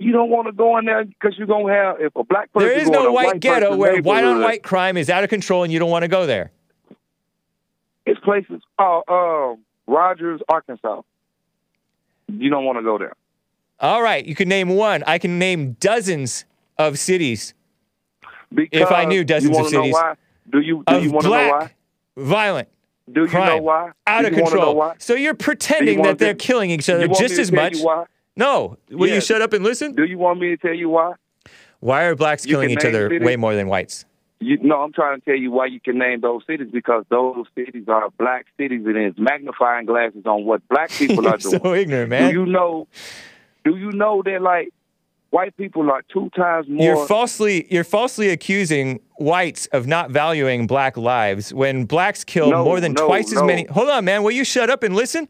You 0.00 0.12
don't 0.12 0.30
want 0.30 0.46
to 0.46 0.52
go 0.52 0.78
in 0.78 0.84
there 0.84 1.04
because 1.04 1.36
you're 1.36 1.46
gonna 1.46 1.72
have 1.72 2.00
if 2.00 2.14
a 2.14 2.22
black 2.24 2.52
person. 2.52 2.68
There 2.68 2.78
is 2.78 2.88
no 2.88 3.08
a 3.08 3.12
white 3.12 3.40
ghetto 3.40 3.76
where 3.76 4.00
white 4.00 4.24
on 4.24 4.40
white 4.40 4.62
crime 4.62 4.96
is 4.96 5.10
out 5.10 5.24
of 5.24 5.30
control 5.30 5.64
and 5.64 5.72
you 5.72 5.78
don't 5.78 5.90
want 5.90 6.02
to 6.04 6.08
go 6.08 6.26
there. 6.26 6.52
It's 8.06 8.20
places. 8.20 8.62
Oh, 8.78 9.02
uh, 9.08 9.92
Rogers, 9.92 10.40
Arkansas. 10.48 11.02
You 12.28 12.50
don't 12.50 12.64
want 12.64 12.78
to 12.78 12.82
go 12.82 12.98
there. 12.98 13.12
All 13.80 14.02
right, 14.02 14.24
you 14.24 14.34
can 14.34 14.48
name 14.48 14.70
one. 14.70 15.02
I 15.06 15.18
can 15.18 15.38
name 15.38 15.76
dozens 15.80 16.44
of 16.78 16.98
cities 16.98 17.54
Because 18.52 18.80
If 18.82 18.90
I 18.92 19.04
knew 19.04 19.24
dozens 19.24 19.56
you 19.56 19.62
of 19.64 19.68
cities 19.68 19.92
why? 19.94 20.14
Do 20.50 20.60
you 20.60 20.82
do 20.86 21.00
you 21.00 21.12
want 21.12 21.24
to 21.24 21.30
know 21.30 21.48
why? 21.50 21.70
violent 22.16 22.68
Do 23.12 23.22
you 23.22 23.28
crime 23.28 23.46
know 23.46 23.62
why? 23.62 23.90
out 24.06 24.24
of 24.24 24.32
you 24.32 24.38
control. 24.42 24.94
So 24.98 25.14
you're 25.14 25.34
pretending 25.34 25.98
wanna 25.98 26.10
that 26.12 26.18
they're 26.18 26.34
killing 26.34 26.70
each 26.70 26.88
You 26.88 26.94
other 26.94 27.08
just 27.08 27.36
to 27.36 27.40
as 27.42 27.50
tell 27.50 27.62
much. 27.64 27.76
you 27.78 27.84
why? 27.84 28.04
No, 28.36 28.76
will 28.90 29.08
you 29.08 29.20
shut 29.20 29.42
up 29.42 29.52
and 29.52 29.64
listen? 29.64 29.94
Do 29.94 30.04
you 30.04 30.18
want 30.18 30.40
me 30.40 30.48
to 30.50 30.56
tell 30.56 30.74
you 30.74 30.90
why? 30.90 31.14
Why 31.80 32.04
are 32.04 32.14
blacks 32.16 32.46
You 32.46 32.54
killing 32.54 32.70
each 32.70 32.84
other 32.84 33.08
cities? 33.08 33.24
way 33.26 33.36
more 33.36 33.54
than 33.54 33.68
whites? 33.68 34.04
You, 34.40 34.56
no, 34.62 34.76
I'm 34.82 34.92
trying 34.92 35.18
to 35.18 35.24
tell 35.24 35.34
you 35.34 35.50
why 35.50 35.66
you 35.66 35.80
can 35.80 35.98
name 35.98 36.20
those 36.20 36.42
cities 36.46 36.68
because 36.72 37.04
those 37.08 37.46
cities 37.56 37.84
are 37.88 38.08
black 38.18 38.46
cities 38.56 38.82
and 38.86 38.96
it's 38.96 39.18
magnifying 39.18 39.86
glasses 39.86 40.22
on 40.26 40.44
what 40.44 40.66
black 40.68 40.90
people 40.90 41.26
are 41.32 41.36
doing. 41.36 41.60
so 41.60 41.74
ignorant, 41.74 42.10
man. 42.10 42.32
Do 42.32 42.40
you 42.40 42.46
know? 42.46 42.86
Do 43.68 43.76
you 43.76 43.92
know 43.92 44.22
that 44.24 44.40
like 44.40 44.70
white 45.30 45.54
people 45.56 45.90
are 45.90 46.02
two 46.10 46.30
times 46.30 46.66
more? 46.68 46.82
You're 46.84 47.06
falsely 47.06 47.66
you're 47.72 47.84
falsely 47.84 48.30
accusing 48.30 49.00
whites 49.16 49.66
of 49.72 49.86
not 49.86 50.10
valuing 50.10 50.66
black 50.66 50.96
lives 50.96 51.52
when 51.52 51.84
blacks 51.84 52.24
kill 52.24 52.50
No, 52.50 52.64
more 52.64 52.80
than 52.80 52.94
no, 52.94 53.06
twice 53.06 53.32
as 53.34 53.42
many. 53.42 53.66
Hold 53.66 53.90
on, 53.90 54.04
man. 54.06 54.22
Will 54.22 54.30
you 54.30 54.44
shut 54.44 54.70
up 54.70 54.82
and 54.82 54.94
listen? 54.94 55.28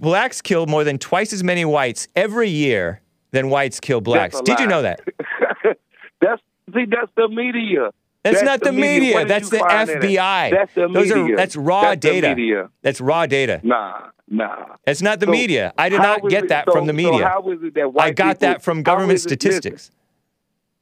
Blacks 0.00 0.42
kill 0.42 0.66
more 0.66 0.82
than 0.82 0.98
twice 0.98 1.32
as 1.32 1.44
many 1.44 1.64
whites 1.64 2.08
every 2.16 2.48
year 2.48 3.00
than 3.30 3.48
whites 3.48 3.78
kill 3.78 4.00
blacks. 4.00 4.34
That's 4.34 4.48
Did 4.50 4.58
you 4.58 4.66
know 4.66 4.82
that? 4.82 5.00
that's 6.20 6.42
see, 6.74 6.84
that's 6.86 7.12
the 7.16 7.28
media. 7.28 7.90
That's, 8.24 8.42
not 8.42 8.60
the 8.60 8.72
media. 8.72 9.24
That's 9.24 9.50
the 9.50 9.58
that? 9.58 9.88
FBI. 9.88 10.50
That's 10.50 10.74
the 10.74 10.88
Those 10.88 11.12
media. 11.12 11.34
are 11.34 11.36
that's 11.36 11.54
raw 11.54 11.82
That's 11.82 12.00
data. 12.00 12.34
media. 12.34 12.70
That's 12.82 13.00
raw 13.00 13.26
data. 13.26 13.60
Nah, 13.62 14.08
nah. 14.28 14.76
It's 14.86 15.02
not 15.02 15.20
the 15.20 15.26
So, 15.26 15.32
media. 15.32 15.72
I 15.78 15.88
did 15.88 16.00
not 16.02 16.28
get 16.28 16.44
it- 16.44 16.48
that 16.48 16.64
so- 16.66 16.72
from 16.72 16.86
the 16.86 16.92
so 16.92 16.96
media. 16.96 17.26
how 17.28 17.48
is 17.50 17.58
it 17.62 17.74
that 17.74 17.92
white 17.92 18.04
I 18.06 18.10
got 18.12 18.36
people- 18.40 18.48
that 18.48 18.62
from 18.62 18.82
government 18.82 19.12
is 19.14 19.26
it- 19.26 19.30
listen, 19.30 19.38
statistics. 19.62 19.90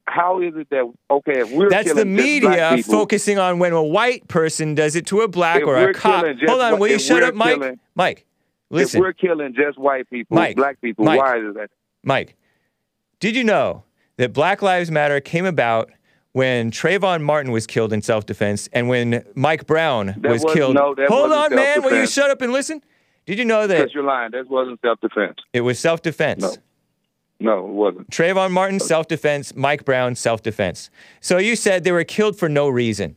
how 0.07 0.41
is 0.43 0.55
it 0.57 0.69
that 0.71 0.91
okay? 1.11 1.41
If 1.41 1.51
we're 1.53 1.69
That's 1.71 1.89
the 1.89 1.95
killing 2.05 2.17
just 2.17 2.43
black 2.43 2.53
media 2.63 2.73
people, 2.77 2.93
focusing 2.93 3.39
on 3.39 3.59
when 3.59 3.73
a 3.73 3.83
white 3.83 4.29
person 4.29 4.75
does 4.75 4.97
it 4.97 5.07
to 5.07 5.21
a 5.23 5.29
black 5.29 5.63
or 5.67 5.77
a 5.77 5.95
cop. 5.95 6.25
just 6.27 6.45
Hold 6.49 6.61
on, 6.63 6.79
will 6.79 6.89
you 6.89 6.99
shut 6.99 7.23
up, 7.23 7.35
Mike? 7.35 7.55
killing- 7.59 7.79
Mike, 7.95 8.19
If 8.71 8.77
listen, 8.77 9.01
we're 9.01 9.13
killing 9.13 9.55
just 9.55 9.79
white 9.79 10.09
people, 10.11 10.37
Mike, 10.37 10.57
black 10.57 10.81
people, 10.81 11.05
Mike. 11.05 11.21
why 11.21 11.39
is 11.39 11.55
that? 11.55 11.71
Mike. 12.03 12.37
Did 13.21 13.37
you 13.37 13.45
know 13.45 13.85
that 14.19 14.33
Black 14.35 14.61
Lives 14.63 14.91
Matter 14.91 15.21
came 15.21 15.47
about 15.47 15.91
when 16.33 16.71
Trayvon 16.71 17.23
Martin 17.23 17.53
was 17.53 17.67
killed 17.67 17.93
in 17.93 18.03
self-defense 18.03 18.69
and 18.73 18.89
when 18.89 19.25
Mike 19.35 19.67
Brown 19.67 20.15
That 20.19 20.31
was 20.31 20.43
wasn't- 20.43 20.53
killed? 20.55 20.75
no, 20.75 20.95
Hold 21.09 21.33
on, 21.33 21.55
man. 21.55 21.83
Will 21.83 21.95
you 21.99 22.07
shut 22.07 22.29
up 22.31 22.43
and 22.43 22.53
listen? 22.53 22.83
Did 23.27 23.39
you 23.39 23.45
know 23.45 23.67
that 23.67 23.77
Because 23.79 23.95
you're 23.95 24.05
lying. 24.05 24.33
That 24.33 24.49
wasn't 24.49 24.81
self-defense. 24.83 25.39
it 25.53 25.63
was 25.63 25.79
self-defense? 25.79 26.43
No. 26.43 26.53
No, 27.41 27.59
it 27.67 27.73
wasn't. 27.73 28.11
Trayvon 28.11 28.53
Martin, 28.53 28.79
self 28.81 29.09
defense. 29.09 29.55
Mike 29.57 29.85
Brown, 29.85 30.15
self 30.15 30.43
defense. 30.43 30.89
So 31.21 31.39
you 31.39 31.57
said 31.57 31.83
they 31.85 31.93
were 31.93 32.05
killed 32.05 32.39
for 32.39 32.49
no 32.49 32.69
reason. 32.69 33.17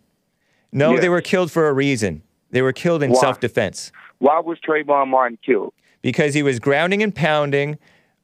No, 0.71 0.91
Yes. 0.93 1.01
they 1.01 1.09
were 1.09 1.21
killed 1.21 1.51
for 1.51 1.67
a 1.69 1.73
reason. 1.73 2.23
They 2.49 2.61
were 2.61 2.73
killed 2.73 3.03
in 3.03 3.13
self 3.15 3.39
defense 3.39 3.91
Why 4.17 4.39
was 4.39 4.57
Trayvon 4.67 5.09
Martin 5.09 5.38
killed? 5.45 5.73
because 6.01 6.34
he 6.34 6.41
was 6.43 6.59
grounding 6.59 7.03
and 7.03 7.13
pounding 7.13 7.77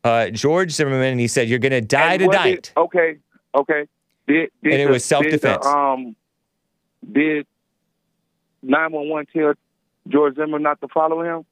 uh, 0.03 0.30
George 0.31 0.72
Zimmerman, 0.72 1.11
and 1.11 1.19
he 1.19 1.27
said, 1.27 1.47
"You're 1.47 1.60
going 1.60 1.72
to 1.72 1.80
die 1.81 2.14
And 2.15 2.23
tonight." 2.23 2.53
it- 2.53 2.73
okay, 2.76 3.18
okay. 3.55 3.85
Did, 4.27 4.49
did 4.64 4.73
And 4.73 4.81
it 4.81 4.85
the- 4.88 4.91
was 4.91 5.05
self-defense. 5.05 5.64
Did, 5.64 5.72
the, 5.72 5.77
um, 5.77 6.15
did 7.11 7.45
911 8.61 9.27
tell 9.34 9.53
George 10.07 10.35
Zimmerman 10.35 10.64
not 10.64 10.81
to 10.81 10.88
follow 10.88 11.22
him? 11.22 11.45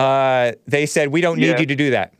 Uh, 0.00 0.52
they 0.66 0.86
said, 0.86 1.08
"We 1.08 1.20
don't 1.20 1.38
need 1.38 1.46
Yeah. 1.48 1.60
you 1.60 1.66
to 1.66 1.76
do 1.76 1.90
that," 1.90 2.12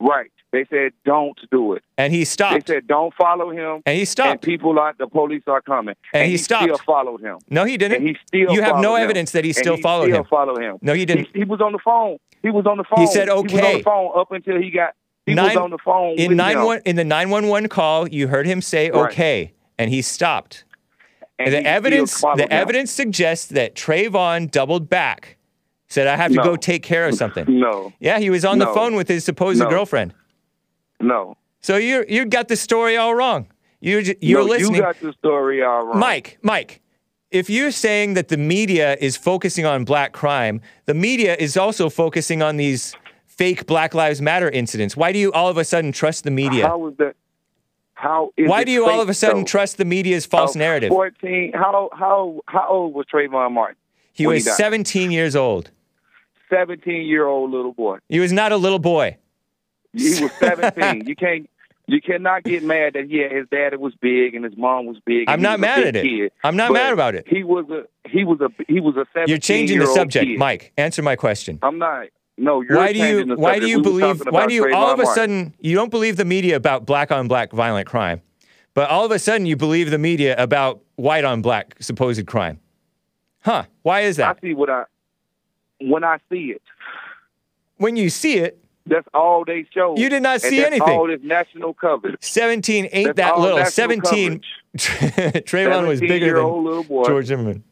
Right. 0.00 0.30
They 0.52 0.64
said 0.68 0.92
don't 1.04 1.38
do 1.52 1.74
it. 1.74 1.82
and 1.96 2.12
he 2.12 2.24
stopped. 2.24 2.66
They 2.66 2.74
said 2.74 2.88
don't 2.88 3.14
follow 3.14 3.50
him. 3.50 3.82
and 3.86 3.94
he 3.94 4.00
And 4.00 4.08
stopped. 4.08 4.42
people 4.44 4.74
like 4.74 4.98
the 4.98 5.06
police 5.06 5.44
are 5.46 5.60
coming. 5.62 5.94
And 6.12 6.28
he 6.28 6.36
still 6.38 6.60
stopped. 6.66 6.82
followed 6.84 7.20
him. 7.20 7.38
no, 7.48 7.62
he 7.64 7.76
didn't. 7.76 7.98
And 7.98 8.08
he 8.08 8.16
still 8.26 8.52
you 8.52 8.60
have 8.62 8.78
no 8.80 8.96
him. 8.96 9.04
evidence 9.04 9.30
that 9.30 9.44
he 9.44 9.50
And 9.50 9.56
still 9.56 9.76
he 9.76 9.82
followed 9.82 10.06
still 10.06 10.16
him. 10.22 10.24
followed 10.24 10.60
him. 10.60 10.78
No, 10.82 10.92
he 10.92 11.04
didn't. 11.06 11.28
He, 11.32 11.40
he 11.40 11.44
was 11.44 11.60
on 11.60 11.70
the 11.70 11.78
phone. 11.78 12.16
He 12.42 12.50
was 12.50 12.66
on 12.66 12.78
the 12.78 12.84
phone. 12.84 12.98
He 13.00 13.06
said, 13.06 13.28
He 13.28 13.34
was 13.34 13.52
on 13.52 13.58
okay. 13.60 13.76
the 13.78 13.82
phone 13.84 14.10
up 14.16 14.32
until 14.32 14.60
he 14.60 14.70
got. 14.72 14.94
He 15.26 15.34
was 15.34 15.46
Nine- 15.54 15.56
on 15.58 15.70
the 15.70 15.78
phone 15.78 16.18
in 16.18 16.34
nine 16.36 16.64
one 16.64 16.80
in 16.84 16.96
the 16.96 17.04
nine 17.04 17.30
one 17.30 17.46
one 17.46 17.68
call, 17.68 18.08
you 18.08 18.26
heard 18.26 18.46
him 18.46 18.60
say, 18.60 18.90
Right. 18.90 19.12
"Okay," 19.12 19.52
and 19.78 19.88
he 19.90 20.02
stopped. 20.02 20.64
and 21.38 21.52
the 21.54 21.64
evidence 21.64 22.20
the 22.20 22.42
him. 22.42 22.48
evidence 22.50 22.90
suggests 22.90 23.46
that 23.46 23.76
Trayvon 23.76 24.50
doubled 24.50 24.88
back, 24.90 25.36
said 25.90 26.06
I 26.06 26.16
have 26.16 26.30
to 26.30 26.38
No. 26.38 26.44
go 26.44 26.56
take 26.56 26.82
care 26.82 27.06
of 27.06 27.14
something. 27.14 27.44
No, 27.60 27.92
Yeah, 28.00 28.18
he 28.18 28.30
was 28.30 28.44
on 28.44 28.58
the 28.58 28.66
phone 28.68 28.94
with 28.94 29.08
his 29.08 29.24
supposed 29.24 29.60
No. 29.60 29.68
girlfriend. 29.68 30.14
no. 31.00 31.36
So 31.60 31.76
you 31.76 32.06
you 32.08 32.24
got 32.24 32.48
the 32.48 32.56
story 32.56 32.96
all 32.96 33.14
wrong. 33.14 33.46
You 33.80 33.98
you're 34.22 34.40
no, 34.40 34.46
listening, 34.46 34.76
You 34.76 34.80
got 34.82 34.98
the 35.00 35.12
story 35.18 35.62
all 35.62 35.84
wrong. 35.86 35.98
Mike. 35.98 36.38
Mike, 36.42 36.80
if 37.30 37.50
you're 37.50 37.70
saying 37.70 38.14
that 38.14 38.28
the 38.28 38.36
media 38.38 38.96
is 39.00 39.16
focusing 39.18 39.66
on 39.66 39.84
black 39.84 40.12
crime, 40.12 40.62
the 40.86 40.94
media 40.94 41.36
is 41.38 41.56
also 41.58 41.90
focusing 41.90 42.40
on 42.42 42.56
these 42.56 42.94
fake 43.26 43.66
Black 43.66 43.94
Lives 43.94 44.20
Matter 44.22 44.48
incidents. 44.50 44.96
Why 44.96 45.12
do 45.12 45.18
you 45.18 45.32
all 45.32 45.48
of 45.48 45.58
a 45.58 45.64
sudden 45.64 45.92
trust 45.92 46.24
the 46.24 46.30
media? 46.30 46.66
How 46.66 46.86
is 46.88 46.96
that? 46.96 47.14
How 47.94 48.30
is 48.38 48.48
Why 48.48 48.64
do 48.64 48.72
you 48.72 48.86
all 48.86 49.00
of 49.02 49.08
a 49.10 49.14
sudden 49.14 49.40
though? 49.40 49.44
trust 49.44 49.76
the 49.76 49.84
media's 49.84 50.24
false 50.24 50.56
Oh, 50.56 50.58
narrative? 50.58 50.88
Fourteen. 50.88 51.52
How 51.52 51.90
how 51.92 52.40
how 52.46 52.66
old 52.68 52.94
was 52.94 53.04
Trayvon 53.12 53.52
Martin? 53.52 53.76
He 54.14 54.26
was 54.26 54.44
died? 54.46 54.54
17 54.56 55.10
years 55.10 55.36
old. 55.36 55.70
Seventeen 56.50 57.06
year 57.06 57.26
old 57.26 57.50
little 57.50 57.72
boy. 57.72 57.98
He 58.08 58.20
was 58.20 58.32
not 58.32 58.52
a 58.52 58.56
little 58.56 58.78
boy. 58.78 59.16
He 59.92 60.22
was 60.22 60.32
seventeen. 60.38 61.06
you 61.06 61.16
can't. 61.16 61.48
You 61.86 62.00
cannot 62.00 62.44
get 62.44 62.62
mad 62.62 62.92
that 62.92 63.10
yeah, 63.10 63.28
his 63.28 63.48
daddy 63.50 63.76
was 63.76 63.92
big 64.00 64.36
and 64.36 64.44
his 64.44 64.56
mom 64.56 64.86
was 64.86 64.98
big. 65.04 65.28
I'm 65.28 65.42
not 65.42 65.58
mad 65.58 65.84
at 65.84 65.96
it. 65.96 66.02
Kid. 66.04 66.32
I'm 66.44 66.54
not 66.54 66.72
mad 66.72 66.92
about 66.92 67.16
it. 67.16 67.26
He 67.26 67.42
was 67.42 67.68
a 67.70 67.84
he 68.08 68.22
was 68.22 68.40
a 68.40 68.48
he 68.68 68.78
was 68.78 68.94
a 68.96 69.06
seventeen. 69.12 69.28
You're 69.28 69.38
changing 69.38 69.78
the 69.80 69.86
subject, 69.86 70.26
kid. 70.26 70.38
Mike. 70.38 70.72
Answer 70.76 71.02
my 71.02 71.16
question. 71.16 71.58
I'm 71.62 71.78
not. 71.78 72.06
No, 72.38 72.62
you're 72.62 72.76
why 72.76 72.92
do 72.92 72.98
you 73.00 73.34
why 73.36 73.58
do 73.58 73.66
you 73.68 73.78
We 73.78 73.82
believe 73.82 74.22
why 74.30 74.46
do 74.46 74.54
you 74.54 74.72
all 74.72 74.92
of 74.92 75.00
a 75.00 75.02
Martin. 75.02 75.14
sudden 75.14 75.54
you 75.60 75.74
don't 75.74 75.90
believe 75.90 76.16
the 76.16 76.24
media 76.24 76.56
about 76.56 76.86
black 76.86 77.10
on 77.10 77.28
black 77.28 77.52
violent 77.52 77.86
crime, 77.86 78.22
but 78.72 78.88
all 78.88 79.04
of 79.04 79.10
a 79.10 79.18
sudden 79.18 79.44
you 79.46 79.56
believe 79.56 79.90
the 79.90 79.98
media 79.98 80.40
about 80.40 80.80
white 80.96 81.24
on 81.24 81.42
black 81.42 81.76
supposed 81.80 82.26
crime? 82.26 82.60
Huh? 83.40 83.64
Why 83.82 84.02
is 84.02 84.16
that? 84.16 84.38
I 84.38 84.40
see 84.40 84.54
what 84.54 84.70
I 84.70 84.84
when 85.80 86.04
I 86.04 86.18
see 86.30 86.52
it. 86.52 86.62
When 87.76 87.96
you 87.96 88.10
see 88.10 88.38
it, 88.38 88.58
That's 88.86 89.06
all 89.14 89.44
they 89.44 89.66
show. 89.72 89.96
You 89.96 90.08
did 90.08 90.22
not 90.22 90.40
see 90.40 90.58
that's 90.58 90.66
anything. 90.72 90.98
All 90.98 91.06
this 91.06 91.20
national 91.22 91.74
coverage. 91.74 92.16
17 92.20 92.88
ain't 92.92 93.16
That's 93.16 93.34
that 93.34 93.38
little. 93.40 93.64
17 93.64 94.40
Trayvon 94.76 95.86
was 95.86 96.00
bigger 96.00 96.36
than 96.36 96.64
little 96.64 96.84
boy. 96.84 97.04
George 97.04 97.26
Zimmerman. 97.26 97.64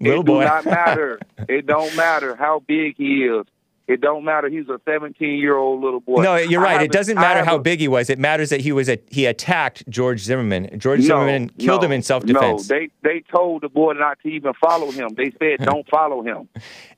Little 0.00 0.20
it 0.20 0.26
boy. 0.26 0.40
do 0.40 0.46
not 0.46 0.64
matter. 0.64 1.18
it 1.48 1.66
don't 1.66 1.94
matter 1.96 2.36
how 2.36 2.60
big 2.60 2.96
he 2.96 3.24
is. 3.24 3.46
It 3.88 4.00
don't 4.00 4.24
matter. 4.24 4.48
He's 4.48 4.68
a 4.68 4.80
17 4.84 5.38
year 5.38 5.56
old 5.56 5.80
little 5.80 6.00
boy. 6.00 6.20
No, 6.22 6.34
you're 6.36 6.60
right. 6.60 6.82
It 6.82 6.90
doesn't 6.90 7.14
matter 7.14 7.44
how 7.44 7.56
big 7.58 7.78
he 7.78 7.86
was. 7.86 8.10
It 8.10 8.18
matters 8.18 8.50
that 8.50 8.60
he 8.60 8.72
was 8.72 8.88
a, 8.88 8.98
he 9.10 9.26
attacked 9.26 9.88
George 9.88 10.20
Zimmerman. 10.20 10.76
George 10.80 11.00
No, 11.00 11.06
Zimmerman 11.06 11.50
killed 11.50 11.82
no, 11.82 11.86
him 11.86 11.92
in 11.92 12.02
self-defense. 12.02 12.68
No, 12.68 12.76
they 12.78 12.88
they 13.02 13.20
told 13.20 13.62
the 13.62 13.68
boy 13.68 13.92
not 13.92 14.18
to 14.22 14.28
even 14.28 14.54
follow 14.54 14.90
him. 14.90 15.10
They 15.16 15.32
said 15.38 15.58
don't 15.64 15.88
follow 15.88 16.22
him. 16.22 16.48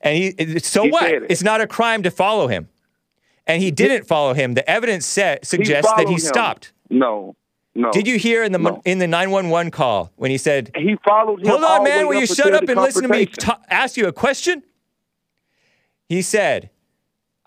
and 0.01 0.17
he 0.17 0.59
so 0.59 0.83
He 0.83 0.89
what? 0.89 1.11
it. 1.11 1.23
It's 1.29 1.43
not 1.43 1.61
a 1.61 1.67
crime 1.67 2.01
to 2.03 2.09
follow 2.11 2.47
him. 2.47 2.67
And 3.45 3.61
he 3.61 3.69
didn't 3.71 4.05
follow 4.07 4.33
him. 4.33 4.53
The 4.55 4.67
evidence 4.69 5.05
sa- 5.05 5.37
suggests 5.43 5.91
that 5.95 6.07
he 6.07 6.13
him. 6.15 6.19
stopped. 6.19 6.71
No, 6.89 7.35
no. 7.75 7.91
Did 7.91 8.07
you 8.07 8.17
hear 8.17 8.43
in 8.43 8.51
the 8.51 8.57
No. 8.59 8.81
in 8.83 8.97
the 8.97 9.07
911 9.07 9.69
call 9.71 10.11
when 10.15 10.31
he 10.31 10.37
said, 10.39 10.71
He 10.75 10.95
followed 11.07 11.41
him. 11.41 11.49
"Hold 11.49 11.63
on, 11.63 11.83
man, 11.83 12.07
will 12.07 12.19
you 12.19 12.25
shut 12.25 12.51
up 12.53 12.63
and 12.67 12.79
listen 12.81 13.03
to 13.03 13.07
me 13.09 13.27
ask 13.69 13.95
you 13.95 14.07
a 14.07 14.11
question?" 14.11 14.63
He 16.07 16.23
said, 16.23 16.71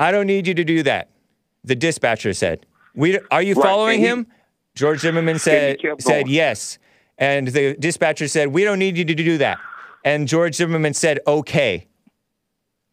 "I 0.03 0.11
don't 0.13 0.27
need 0.27 0.47
you 0.47 0.55
to 0.55 0.65
do 0.65 0.83
that." 0.83 1.09
The 1.65 1.75
dispatcher 1.77 2.33
said, 2.33 2.67
"We 2.95 3.19
are 3.31 3.43
you 3.43 3.55
Right, 3.55 3.65
following 3.65 4.01
he- 4.01 4.07
him?" 4.07 4.27
George 4.75 5.01
Zimmerman 5.01 5.39
said 5.39 5.79
said 5.99 6.29
yes, 6.29 6.79
and 7.19 7.49
the 7.49 7.75
dispatcher 7.79 8.27
said, 8.29 8.49
"We 8.49 8.65
don't 8.65 8.79
need 8.79 8.97
you 8.97 9.05
to 9.05 9.15
do 9.15 9.39
that." 9.39 9.59
And 10.05 10.27
George 10.27 10.55
Zimmerman 10.55 10.95
said, 10.95 11.21
"Okay." 11.27 11.87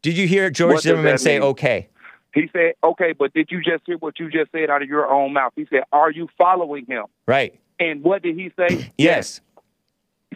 Did 0.02 0.18
you 0.18 0.28
hear 0.28 0.50
George 0.50 0.76
What 0.76 0.84
Zimmerman 0.84 1.18
say 1.18 1.40
mean? 1.40 1.50
"Okay"? 1.50 1.90
He 2.34 2.48
said, 2.54 2.74
"Okay, 2.84 3.14
but 3.14 3.34
did 3.34 3.50
you 3.52 3.62
just 3.62 3.84
hear 3.88 3.98
what 3.98 4.20
you 4.20 4.30
just 4.30 4.52
said 4.52 4.70
out 4.70 4.82
of 4.84 4.88
your 4.88 5.10
own 5.12 5.34
mouth?" 5.34 5.54
He 5.56 5.66
said, 5.70 5.84
"Are 5.92 6.12
you 6.12 6.30
following 6.38 6.86
him?" 6.86 7.06
Right. 7.26 7.60
And 7.80 8.04
what 8.04 8.22
did 8.22 8.36
he 8.36 8.52
say? 8.58 8.92
Yes. 8.98 9.42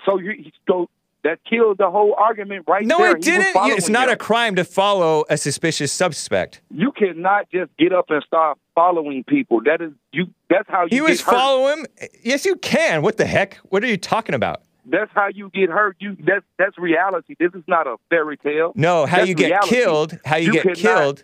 So 0.05 0.17
you 0.17 0.51
so 0.67 0.89
that 1.23 1.39
killed 1.49 1.77
the 1.77 1.89
whole 1.89 2.13
argument 2.17 2.65
right 2.67 2.85
No, 2.85 2.97
there. 2.97 3.15
it 3.15 3.21
didn't. 3.21 3.51
It's 3.55 3.89
not 3.89 4.09
a 4.09 4.15
crime 4.17 4.55
to 4.55 4.63
follow 4.63 5.23
a 5.29 5.37
suspicious 5.37 5.91
suspect. 5.91 6.61
You 6.69 6.91
cannot 6.91 7.49
just 7.51 7.75
get 7.77 7.93
up 7.93 8.05
and 8.09 8.23
start 8.23 8.57
following 8.75 9.23
people. 9.23 9.61
That 9.63 9.81
is 9.81 9.91
you. 10.11 10.27
That's 10.49 10.67
how 10.69 10.83
you. 10.83 10.89
He 10.91 11.01
was 11.01 11.21
following 11.21 11.79
him. 11.79 11.85
Yes, 12.23 12.45
you 12.45 12.55
can. 12.57 13.01
What 13.01 13.17
the 13.17 13.25
heck? 13.25 13.55
What 13.69 13.83
are 13.83 13.87
you 13.87 13.97
talking 13.97 14.35
about? 14.35 14.61
That's 14.85 15.11
how 15.15 15.29
you 15.29 15.49
get 15.49 15.69
hurt. 15.69 15.95
You 15.99 16.17
that's 16.25 16.45
that's 16.57 16.77
reality. 16.77 17.35
This 17.39 17.53
is 17.53 17.63
not 17.67 17.87
a 17.87 17.95
fairy 18.09 18.35
tale. 18.37 18.73
No, 18.75 19.05
how 19.05 19.17
That's 19.19 19.29
you 19.29 19.35
get 19.35 19.45
reality. 19.45 19.69
killed, 19.69 20.19
how 20.25 20.35
you, 20.35 20.47
You 20.53 20.61
get 20.63 20.75
killed. 20.75 21.23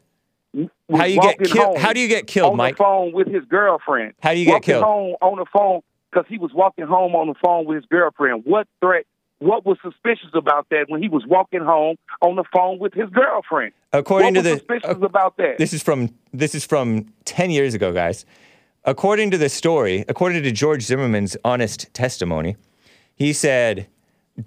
How 0.89 1.03
you 1.05 1.19
get 1.21 1.39
killed? 1.43 1.77
How 1.77 1.91
do 1.93 1.99
you 1.99 2.07
get 2.07 2.25
killed, 2.25 2.51
on 2.51 2.57
Mike? 2.57 2.77
the 2.77 2.83
phone 2.83 3.11
with 3.13 3.27
his 3.27 3.43
girlfriend. 3.45 4.13
How 4.21 4.33
do 4.33 4.39
you 4.39 4.45
get 4.45 4.53
walking 4.53 4.65
killed? 4.75 4.83
home 4.85 5.15
on 5.21 5.37
the 5.37 5.45
phone 5.53 5.81
because 6.09 6.25
he 6.29 6.37
was 6.37 6.51
walking 6.53 6.85
home 6.87 7.15
on 7.15 7.27
the 7.27 7.35
phone 7.43 7.65
with 7.65 7.75
his 7.75 7.85
girlfriend. 7.85 8.43
What 8.45 8.67
threat? 8.79 9.05
What 9.39 9.65
was 9.65 9.77
suspicious 9.81 10.29
about 10.33 10.67
that 10.69 10.85
when 10.89 11.01
he 11.01 11.07
was 11.07 11.25
walking 11.25 11.61
home 11.61 11.95
on 12.21 12.35
the 12.35 12.43
phone 12.53 12.77
with 12.77 12.93
his 12.93 13.09
girlfriend? 13.09 13.71
According 13.93 14.35
what 14.35 14.43
to 14.43 14.49
was 14.49 14.59
the 14.59 14.59
suspicious 14.59 15.01
uh, 15.01 15.05
about 15.05 15.37
that? 15.37 15.57
this 15.57 15.73
is 15.73 15.81
from 15.81 16.13
this 16.33 16.53
is 16.53 16.65
from 16.65 17.13
10 17.25 17.49
years 17.49 17.73
ago, 17.73 17.93
guys. 17.93 18.25
According 18.83 19.31
to 19.31 19.37
the 19.37 19.49
story, 19.49 20.03
according 20.07 20.43
to 20.43 20.51
George 20.51 20.83
Zimmerman's 20.83 21.37
honest 21.43 21.93
testimony, 21.93 22.57
he 23.15 23.33
said 23.33 23.87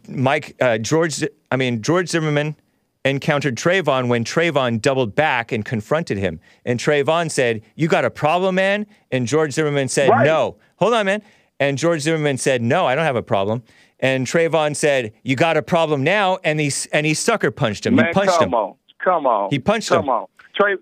Mike 0.08 0.56
uh, 0.60 0.78
George 0.78 1.24
I 1.50 1.56
mean 1.56 1.82
George 1.82 2.08
Zimmerman 2.08 2.56
encountered 3.04 3.56
Trayvon 3.56 4.08
when 4.08 4.24
Trayvon 4.24 4.80
doubled 4.80 5.14
back 5.14 5.52
and 5.52 5.64
confronted 5.64 6.18
him. 6.18 6.38
And 6.64 6.78
Trayvon 6.78 7.30
said, 7.30 7.62
"You 7.76 7.88
got 7.88 8.04
a 8.04 8.10
problem, 8.10 8.56
man?" 8.56 8.86
And 9.10 9.26
George 9.26 9.52
Zimmerman 9.52 9.88
said, 9.88 10.10
Right. 10.10 10.26
"No." 10.26 10.56
Hold 10.76 10.94
on, 10.94 11.06
man. 11.06 11.22
And 11.58 11.78
George 11.78 12.00
Zimmerman 12.02 12.38
said, 12.38 12.60
"No, 12.60 12.86
I 12.86 12.94
don't 12.94 13.04
have 13.04 13.16
a 13.16 13.22
problem." 13.22 13.62
And 14.02 14.26
Trayvon 14.26 14.74
said, 14.76 15.12
"You 15.22 15.36
got 15.36 15.56
a 15.56 15.62
problem 15.62 16.02
now?" 16.02 16.38
And 16.44 16.58
he 16.60 16.70
and 16.92 17.06
he 17.06 17.14
sucker 17.14 17.50
punched 17.50 17.86
him. 17.86 17.94
Man, 17.94 18.06
he 18.08 18.12
punched 18.12 18.32
him. 18.34 18.38
come 18.40 18.48
him. 18.48 18.54
on, 18.54 18.74
come 19.02 19.26
on. 19.26 19.48
He 19.50 19.58
punched 19.60 19.88
come 19.90 20.04
him. 20.04 20.08
on, 20.10 20.26
Trey. 20.54 20.74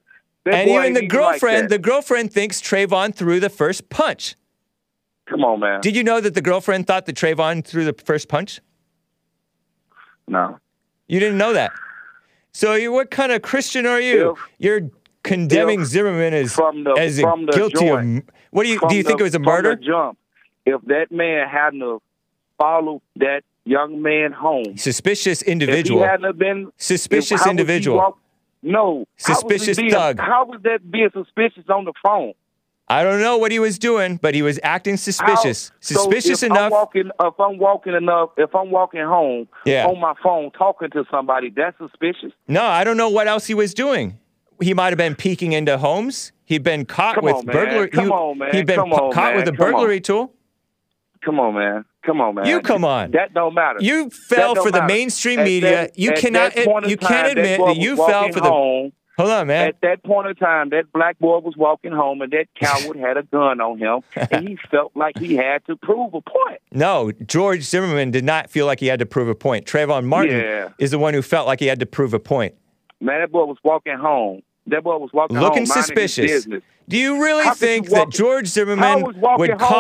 And 0.46 0.70
even 0.70 0.94
the 0.94 1.06
girlfriend, 1.06 1.64
that. 1.64 1.68
the 1.70 1.78
girlfriend 1.78 2.32
thinks 2.32 2.62
Trayvon 2.62 3.14
threw 3.14 3.38
the 3.40 3.50
first 3.50 3.90
punch. 3.90 4.36
come 5.28 5.44
on, 5.44 5.60
man. 5.60 5.80
Did 5.82 5.94
you 5.94 6.02
know 6.02 6.18
that 6.20 6.32
the 6.34 6.40
girlfriend 6.40 6.86
thought 6.86 7.04
that 7.06 7.14
Trayvon 7.14 7.62
threw 7.64 7.84
the 7.84 7.92
first 7.92 8.26
punch? 8.28 8.60
no, 10.26 10.58
You 11.08 11.20
didn't 11.20 11.38
know 11.38 11.52
that. 11.52 11.72
So 12.52 12.74
you, 12.74 12.90
what 12.92 13.10
kind 13.10 13.32
of 13.32 13.42
Christian 13.42 13.84
are 13.84 14.00
you? 14.00 14.32
If- 14.32 14.38
You're 14.58 14.80
condemning 15.22 15.84
Zimmerman 15.84 16.32
as 16.34 16.54
from 16.54 16.84
the- 16.84 16.92
as 16.92 17.16
the 17.18 17.50
guilty 17.52 17.86
joint, 17.86 18.28
of. 18.28 18.34
What 18.50 18.62
do 18.64 18.70
you 18.70 18.80
do? 18.88 18.94
You 18.94 19.02
think 19.02 19.20
it 19.20 19.22
was 19.24 19.34
a 19.34 19.38
murder? 19.38 19.76
jump, 19.76 20.18
if 20.64 20.80
that 20.86 21.12
man 21.12 21.46
hadn't 21.48 21.82
have 22.60 22.66
followed 22.66 23.00
that 23.16 23.42
young 23.64 24.02
man 24.02 24.32
home, 24.32 24.76
Suspicious 24.76 25.42
if 25.42 25.86
he 25.88 25.96
hadn't 25.98 26.38
been 26.38 26.70
Suspicious 26.76 27.32
if- 27.32 27.40
how 27.40 27.50
individual. 27.50 27.96
walk- 27.98 28.18
no, 28.62 29.06
how 29.24 29.34
Suspicious 29.34 29.76
being- 29.76 29.90
thug. 29.90 30.18
How 30.18 30.44
was 30.44 30.60
that 30.62 30.90
being 30.90 31.10
suspicious 31.12 31.64
on 31.68 31.84
the 31.84 31.92
phone? 32.02 32.32
I 32.88 33.04
don't 33.04 33.20
know 33.20 33.38
what 33.38 33.52
he 33.52 33.60
was 33.60 33.78
doing, 33.78 34.18
but 34.20 34.34
he 34.34 34.42
was 34.42 34.58
acting 34.64 34.96
suspicious. 34.96 35.68
How- 35.68 35.76
so 35.80 35.94
Suspicious 35.94 36.42
if 36.42 36.50
enough. 36.50 36.64
I'm 36.64 36.70
walking, 36.70 37.10
if 37.20 37.38
I'm 37.40 37.58
walking 37.58 37.94
enough, 37.94 38.30
if 38.36 38.54
I'm 38.54 38.70
walking 38.70 39.02
home 39.02 39.46
Yeah. 39.64 39.86
on 39.86 40.00
my 40.00 40.14
phone 40.22 40.50
talking 40.50 40.90
to 40.90 41.04
somebody, 41.10 41.50
that's 41.50 41.78
suspicious. 41.78 42.32
No, 42.48 42.64
I 42.64 42.82
don't 42.82 42.96
know 42.96 43.08
what 43.08 43.28
else 43.28 43.46
he 43.46 43.54
was 43.54 43.74
doing. 43.74 44.18
He 44.60 44.74
might 44.74 44.88
have 44.88 44.98
been 44.98 45.14
peeking 45.14 45.52
into 45.52 45.78
homes. 45.78 46.32
He'd 46.44 46.64
been 46.64 46.84
caught 46.84 47.14
Come 47.14 47.24
with 47.26 47.36
on, 47.36 47.44
burglary. 47.46 47.88
Come 47.90 48.06
he, 48.06 48.10
on, 48.10 48.38
man. 48.38 48.50
He'd 48.52 48.66
been 48.66 48.76
Come 48.80 48.92
on, 48.92 49.12
caught 49.12 49.36
with 49.36 49.46
a 49.48 49.52
burglary 49.52 50.00
tool. 50.00 50.32
Come 51.24 51.38
on, 51.40 51.54
man. 51.54 51.84
Come 52.04 52.20
on, 52.20 52.34
man. 52.34 52.46
You 52.46 52.60
come 52.62 52.84
on. 52.84 53.10
That 53.10 53.34
don't 53.34 53.54
matter. 53.54 53.78
You 53.80 54.08
fell 54.10 54.54
for 54.54 54.70
the 54.70 54.86
mainstream 54.86 55.40
At 55.40 55.44
media. 55.44 55.70
that- 55.70 55.98
you 55.98 56.12
cannot. 56.12 56.54
that 56.54 56.88
you 56.88 56.96
time, 56.96 57.08
can't 57.08 57.28
admit 57.38 57.58
boy 57.58 57.66
that 57.68 57.76
you 57.76 57.96
fell 57.96 58.28
for 58.32 58.40
the. 58.40 58.48
Home, 58.48 58.92
Hold 59.18 59.30
on, 59.32 59.46
man. 59.48 59.68
At 59.68 59.80
that 59.82 60.02
point 60.02 60.28
in 60.28 60.34
time, 60.36 60.70
that 60.70 60.90
black 60.94 61.18
boy 61.18 61.40
was 61.40 61.54
walking 61.54 61.92
home, 61.92 62.22
and 62.22 62.32
that 62.32 62.46
coward 62.58 62.96
had 62.96 63.18
a 63.18 63.22
gun 63.22 63.60
on 63.60 63.76
him, 63.78 64.00
and 64.30 64.48
he 64.48 64.56
felt 64.70 64.92
like 64.94 65.18
he 65.18 65.36
had 65.36 65.62
to 65.66 65.76
prove 65.76 66.14
a 66.14 66.22
point. 66.22 66.58
No, 66.72 67.12
George 67.26 67.60
Zimmerman 67.62 68.12
did 68.12 68.24
not 68.24 68.48
feel 68.48 68.64
like 68.64 68.80
he 68.80 68.86
had 68.86 68.98
to 69.00 69.04
prove 69.06 69.28
a 69.28 69.34
point. 69.34 69.66
Trayvon 69.66 70.04
Martin 70.04 70.40
Yeah. 70.40 70.68
is 70.78 70.90
the 70.90 70.98
one 70.98 71.12
who 71.12 71.20
felt 71.20 71.46
like 71.46 71.60
he 71.60 71.66
had 71.66 71.80
to 71.80 71.86
prove 71.86 72.14
a 72.14 72.18
point. 72.18 72.54
Man, 73.02 73.20
that 73.20 73.30
boy 73.30 73.44
was 73.44 73.58
walking 73.62 73.98
home. 73.98 74.40
That 74.68 74.84
boy 74.84 74.96
was 74.96 75.10
walking 75.12 75.38
Looking 75.38 75.66
home, 75.66 75.66
suspicious. 75.66 76.46
Do 76.88 76.96
you 76.96 77.22
really 77.22 77.44
How 77.44 77.52
think 77.54 77.86
you 77.90 77.96
that 77.96 78.08
George 78.08 78.46
Zimmerman 78.46 79.02
would 79.02 79.20
call 79.20 79.36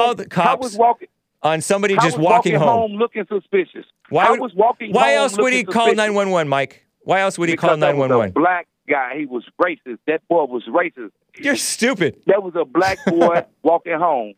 home, 0.08 0.16
the 0.16 0.26
How 0.30 0.56
was 0.56 0.72
cops 0.72 0.76
walking, 0.76 1.08
on 1.42 1.60
somebody 1.60 1.94
how 1.94 2.02
just 2.02 2.18
was 2.18 2.24
walking, 2.24 2.54
walking 2.54 2.68
home? 2.68 2.92
looking 2.92 3.26
suspicious? 3.28 3.86
Why, 4.08 4.30
would- 4.30 4.40
was 4.40 4.54
walking 4.54 4.92
why 4.92 5.12
home 5.14 5.22
else 5.22 5.38
would 5.38 5.52
he 5.52 5.64
call 5.64 5.86
911, 5.94 6.48
Mike? 6.48 6.84
Why 7.02 7.20
else 7.20 7.38
would 7.38 7.48
he 7.48 7.56
call 7.56 7.70
Because 7.76 7.80
that 7.80 7.96
was 7.96 8.06
a 8.06 8.08
911? 8.08 8.32
black 8.34 8.68
guy. 8.88 9.16
He 9.18 9.26
was 9.26 9.44
racist. 9.60 9.98
That 10.06 10.26
boy 10.28 10.44
was 10.44 10.64
racist. 10.68 11.12
You're 11.38 11.56
stupid. 11.56 12.22
That 12.26 12.42
was 12.42 12.54
a 12.56 12.64
black 12.64 12.98
boy 13.06 13.44
walking 13.62 13.98
home. 13.98 14.34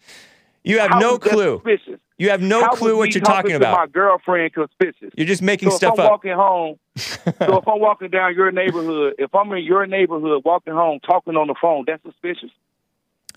You 0.64 0.78
have 0.78 0.90
How 0.92 1.00
no 1.00 1.18
clue. 1.18 1.56
Suspicious? 1.56 2.00
You 2.18 2.30
have 2.30 2.40
no 2.40 2.60
How 2.60 2.70
clue 2.70 2.96
what 2.96 3.14
you're 3.16 3.24
talking 3.24 3.52
about. 3.54 3.76
My 3.76 3.86
girlfriend 3.88 4.52
suspicious. 4.54 5.12
You're 5.16 5.26
just 5.26 5.42
making 5.42 5.70
so 5.70 5.76
stuff 5.76 5.94
if 5.94 5.98
I'm 6.00 6.06
up. 6.06 6.10
walking 6.12 6.32
home, 6.34 6.78
so 6.96 7.22
if 7.58 7.66
I'm 7.66 7.80
walking 7.80 8.10
down 8.10 8.36
your 8.36 8.52
neighborhood, 8.52 9.14
if 9.18 9.34
I'm 9.34 9.50
in 9.52 9.64
your 9.64 9.86
neighborhood 9.88 10.42
walking 10.44 10.72
home 10.72 11.00
talking 11.04 11.34
on 11.34 11.48
the 11.48 11.56
phone, 11.60 11.82
that's 11.88 12.00
suspicious. 12.04 12.50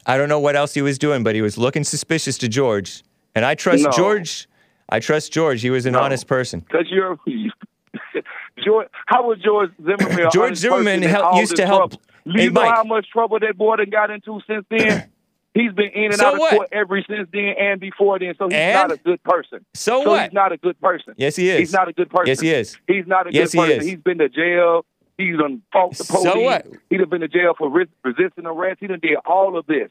I 0.05 0.17
don't 0.17 0.29
know 0.29 0.39
what 0.39 0.55
else 0.55 0.75
he 0.75 0.83
was 0.83 0.99
doing, 0.99 1.23
but 1.23 1.33
he 1.33 1.41
was 1.41 1.57
looking 1.57 1.83
suspicious 1.83 2.37
to 2.39 2.47
George. 2.47 3.01
And 3.36 3.45
I 3.45 3.53
trust 3.56 3.84
No. 3.84 3.91
George. 3.91 4.48
I 4.90 4.99
trust 4.99 5.32
George. 5.34 5.62
He 5.62 5.70
was 5.70 5.86
an 5.86 5.94
No. 5.94 5.99
honest 5.99 6.26
person. 6.28 6.62
Because 6.62 6.86
you're 6.90 7.18
George. 8.64 8.88
How 9.06 9.28
was 9.28 9.40
George 9.44 9.72
Zimmerman? 9.84 10.30
George 10.34 10.56
Zimmerman 10.57 11.02
hel- 11.03 11.38
used 11.38 11.56
to 11.57 11.66
help- 11.66 11.91
trouble? 11.91 12.02
Hey, 12.34 12.44
you 12.45 12.52
know 12.52 12.62
Mike. 12.62 12.74
how 12.76 12.84
much 12.84 13.07
trouble 13.12 13.38
that 13.40 13.56
boy 13.57 13.76
done 13.76 13.90
got 13.91 14.10
into 14.10 14.40
since 14.48 14.66
then. 14.70 15.12
He's 15.53 15.72
been 15.72 15.90
in 15.94 16.06
and 16.06 16.16
So 16.16 16.28
out 16.28 16.34
of 16.34 16.40
what? 16.40 16.53
court 16.56 16.70
ever 16.74 17.02
since 17.07 17.30
then 17.32 17.53
and 17.57 17.80
before 17.80 18.20
then. 18.20 18.34
So 18.38 18.48
he's 18.49 18.56
And? 18.57 18.74
not 18.74 18.91
a 18.91 18.98
good 18.98 19.24
person. 19.24 19.66
So 19.74 20.03
so 20.03 20.10
what? 20.10 20.24
he's 20.24 20.34
not 20.34 20.52
a 20.52 20.57
good 20.57 20.78
person. 20.82 21.14
Yes, 21.16 21.38
he 21.38 21.49
is. 21.49 21.60
He's 21.60 21.72
not 21.72 21.88
a 21.88 21.94
good 21.94 22.10
person. 22.10 22.28
Yes, 22.28 22.40
he 22.41 22.49
is. 22.52 22.78
He's 22.88 23.07
not 23.07 23.28
a 23.28 23.34
Yes, 23.34 23.53
he 23.53 23.60
good 23.60 23.66
person. 23.68 23.80
is. 23.82 23.86
He's 23.88 23.99
been 23.99 24.18
to 24.18 24.28
jail. 24.28 24.86
He's 25.18 25.38
done 25.38 25.62
fought 25.72 25.91
the 25.95 26.03
So 26.03 26.41
what? 26.41 26.68
He 26.90 26.98
done 26.98 27.07
been 27.07 27.22
to 27.22 27.30
jail 27.30 27.53
for 27.57 27.70
res- 27.70 27.88
resisting 28.03 28.45
arrest. 28.45 28.80
He 28.82 28.88
done 28.88 28.99
did 29.02 29.16
all 29.26 29.57
of 29.57 29.66
this 29.66 29.90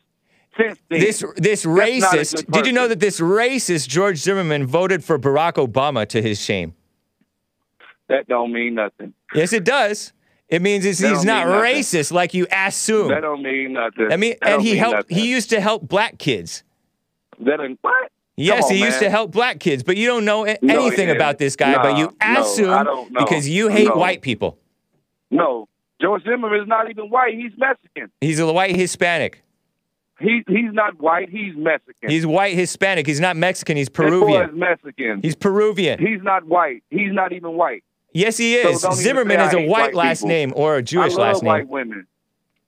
since 0.56 0.78
then. 0.88 1.00
This 1.00 1.24
this 1.36 1.64
racist. 1.64 2.50
Did 2.50 2.66
you 2.66 2.72
know 2.72 2.88
that 2.88 3.00
this 3.00 3.20
racist 3.20 3.88
George 3.88 4.18
Zimmerman 4.18 4.66
voted 4.66 5.02
for 5.04 5.18
Barack 5.18 5.54
Obama 5.54 6.06
to 6.08 6.20
his 6.22 6.40
shame? 6.40 6.74
that 8.08 8.28
don't 8.28 8.52
mean 8.52 8.74
nothing. 8.74 9.14
Yes, 9.34 9.52
it 9.52 9.64
does. 9.64 10.12
It 10.48 10.60
means 10.60 10.84
it's, 10.84 10.98
he's 10.98 11.24
not 11.24 11.48
nothing. 11.48 11.62
racist 11.80 12.12
like 12.12 12.34
you 12.34 12.46
assume. 12.52 13.08
That 13.08 13.22
don't 13.22 13.42
mean 13.42 13.72
nothing. 13.72 14.08
I 14.12 14.16
mean, 14.16 14.34
That 14.42 14.52
and 14.54 14.62
he 14.62 14.76
helped. 14.76 15.10
nothing. 15.10 15.16
He 15.16 15.30
used 15.30 15.50
to 15.50 15.60
help 15.60 15.88
black 15.88 16.18
kids. 16.18 16.62
That 17.40 17.60
ain't 17.60 17.78
what? 17.80 18.10
Yes, 18.36 18.64
on, 18.64 18.72
he 18.72 18.84
used 18.84 18.98
to 18.98 19.08
help 19.08 19.30
black 19.32 19.58
kids, 19.58 19.82
but 19.82 19.96
you 19.96 20.06
don't 20.06 20.24
know 20.24 20.44
a- 20.46 20.58
No, 20.60 20.86
anything 20.86 21.10
about 21.10 21.38
this 21.38 21.56
guy. 21.56 21.74
but 21.82 21.96
you 21.96 22.14
no, 22.22 22.40
assume 22.42 22.84
don't 22.84 23.12
because 23.14 23.48
you 23.48 23.68
hate 23.68 23.88
No. 23.88 23.94
white 23.96 24.20
people. 24.22 24.58
No, 25.30 25.66
George 26.00 26.24
Zimmerman 26.24 26.60
is 26.60 26.68
not 26.68 26.90
even 26.90 27.08
white. 27.08 27.34
He's 27.34 27.52
Mexican. 27.56 28.10
He's 28.20 28.38
a 28.38 28.52
white 28.52 28.76
Hispanic. 28.76 29.42
He 30.20 30.42
he's 30.46 30.72
not 30.72 31.00
white. 31.00 31.28
He's 31.28 31.56
Mexican. 31.56 32.08
He's 32.08 32.24
white 32.24 32.54
Hispanic. 32.54 33.06
He's 33.06 33.20
not 33.20 33.36
Mexican. 33.36 33.76
He's 33.76 33.88
boy 33.88 34.04
is 34.04 34.10
Peruvian. 34.10 34.58
Mexican. 34.58 35.20
He's 35.22 35.34
Peruvian. 35.34 35.98
He's 35.98 36.22
not 36.22 36.44
white. 36.46 36.82
He's 36.90 37.12
not 37.12 37.32
even 37.32 37.52
white. 37.54 37.82
Yes, 38.12 38.36
he 38.36 38.54
is. 38.54 38.82
don't 38.82 38.94
Zimmerman 38.94 39.40
is 39.40 39.52
a 39.54 39.66
white 39.66 39.68
white 39.68 39.94
last 39.94 40.18
people. 40.20 40.28
name 40.28 40.52
or 40.56 40.76
a 40.76 40.82
Jewish 40.82 41.14
last 41.14 41.42
name. 41.42 41.50
I 41.50 41.58
love 41.58 41.66
white 41.66 41.68
women. 41.68 42.06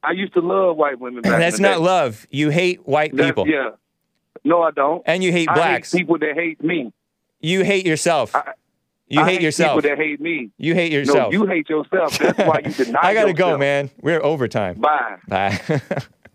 I 0.02 0.10
used 0.12 0.32
to 0.34 0.40
love 0.40 0.76
white 0.76 0.98
women. 0.98 1.22
Back 1.22 1.38
That's 1.38 1.60
not 1.60 1.80
love. 1.80 2.26
You 2.30 2.50
hate 2.50 2.86
white 2.86 3.12
That's- 3.12 3.30
people. 3.30 3.48
Yeah. 3.48 3.70
No, 4.44 4.62
I 4.62 4.70
don't. 4.72 5.02
And 5.06 5.22
you 5.24 5.30
hate 5.32 5.48
I 5.48 5.54
blacks. 5.54 5.92
hate 5.92 5.98
people 5.98 6.18
that 6.18 6.34
hate 6.34 6.62
me. 6.62 6.92
You 7.40 7.64
hate 7.64 7.86
yourself. 7.86 8.34
I- 8.34 8.52
you 9.08 9.20
I 9.20 9.24
hate 9.30 9.40
yourself. 9.40 9.76
People 9.80 9.88
that 9.96 9.98
hate 9.98 10.20
me. 10.20 10.50
You 10.58 10.74
hate 10.74 10.90
No, 10.90 10.98
yourself. 10.98 11.32
you 11.32 11.46
hate 11.46 11.70
yourself. 11.70 12.18
That's 12.18 12.38
why 12.38 12.60
you 12.64 12.72
deny 12.84 12.98
I 13.02 13.14
gotta 13.14 13.32
go, 13.32 13.56
man. 13.56 13.88
We're 14.00 14.20
overtime. 14.20 14.80
Bye. 14.80 15.18
Bye. 15.28 15.60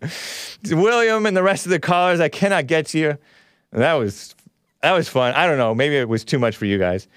William 0.69 1.25
and 1.25 1.35
the 1.35 1.43
rest 1.43 1.65
of 1.65 1.69
the 1.69 1.79
callers, 1.79 2.19
I 2.19 2.29
cannot 2.29 2.67
get 2.67 2.87
to 2.87 2.99
you. 2.99 3.17
That 3.71 3.93
was 3.93 4.35
that 4.81 4.93
was 4.93 5.07
fun. 5.07 5.33
I 5.33 5.45
don't 5.47 5.57
know. 5.57 5.75
Maybe 5.75 5.95
it 5.97 6.09
was 6.09 6.23
too 6.23 6.39
much 6.39 6.57
for 6.57 6.65
you 6.65 6.77
guys. 6.77 7.07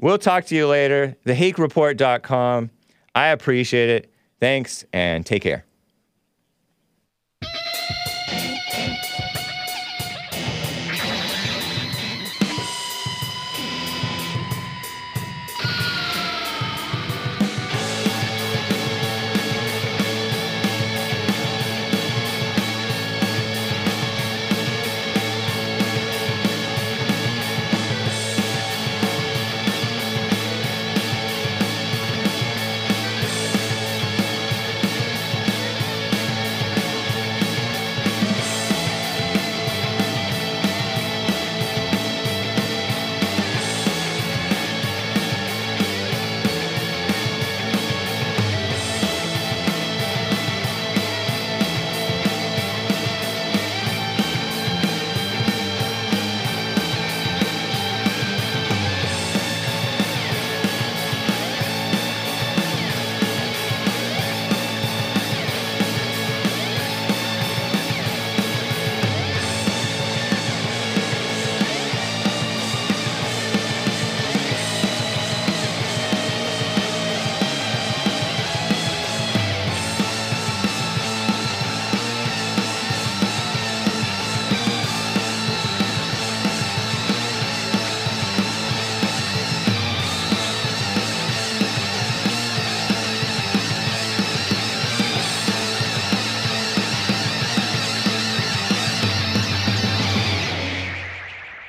We'll 0.00 0.18
talk 0.18 0.46
to 0.46 0.54
you 0.54 0.66
later. 0.66 1.16
TheHakeReport.com. 1.26 2.70
I 3.14 3.28
appreciate 3.28 3.90
it. 3.90 4.12
Thanks 4.40 4.84
and 4.92 5.24
take 5.24 5.42
care. 5.42 5.64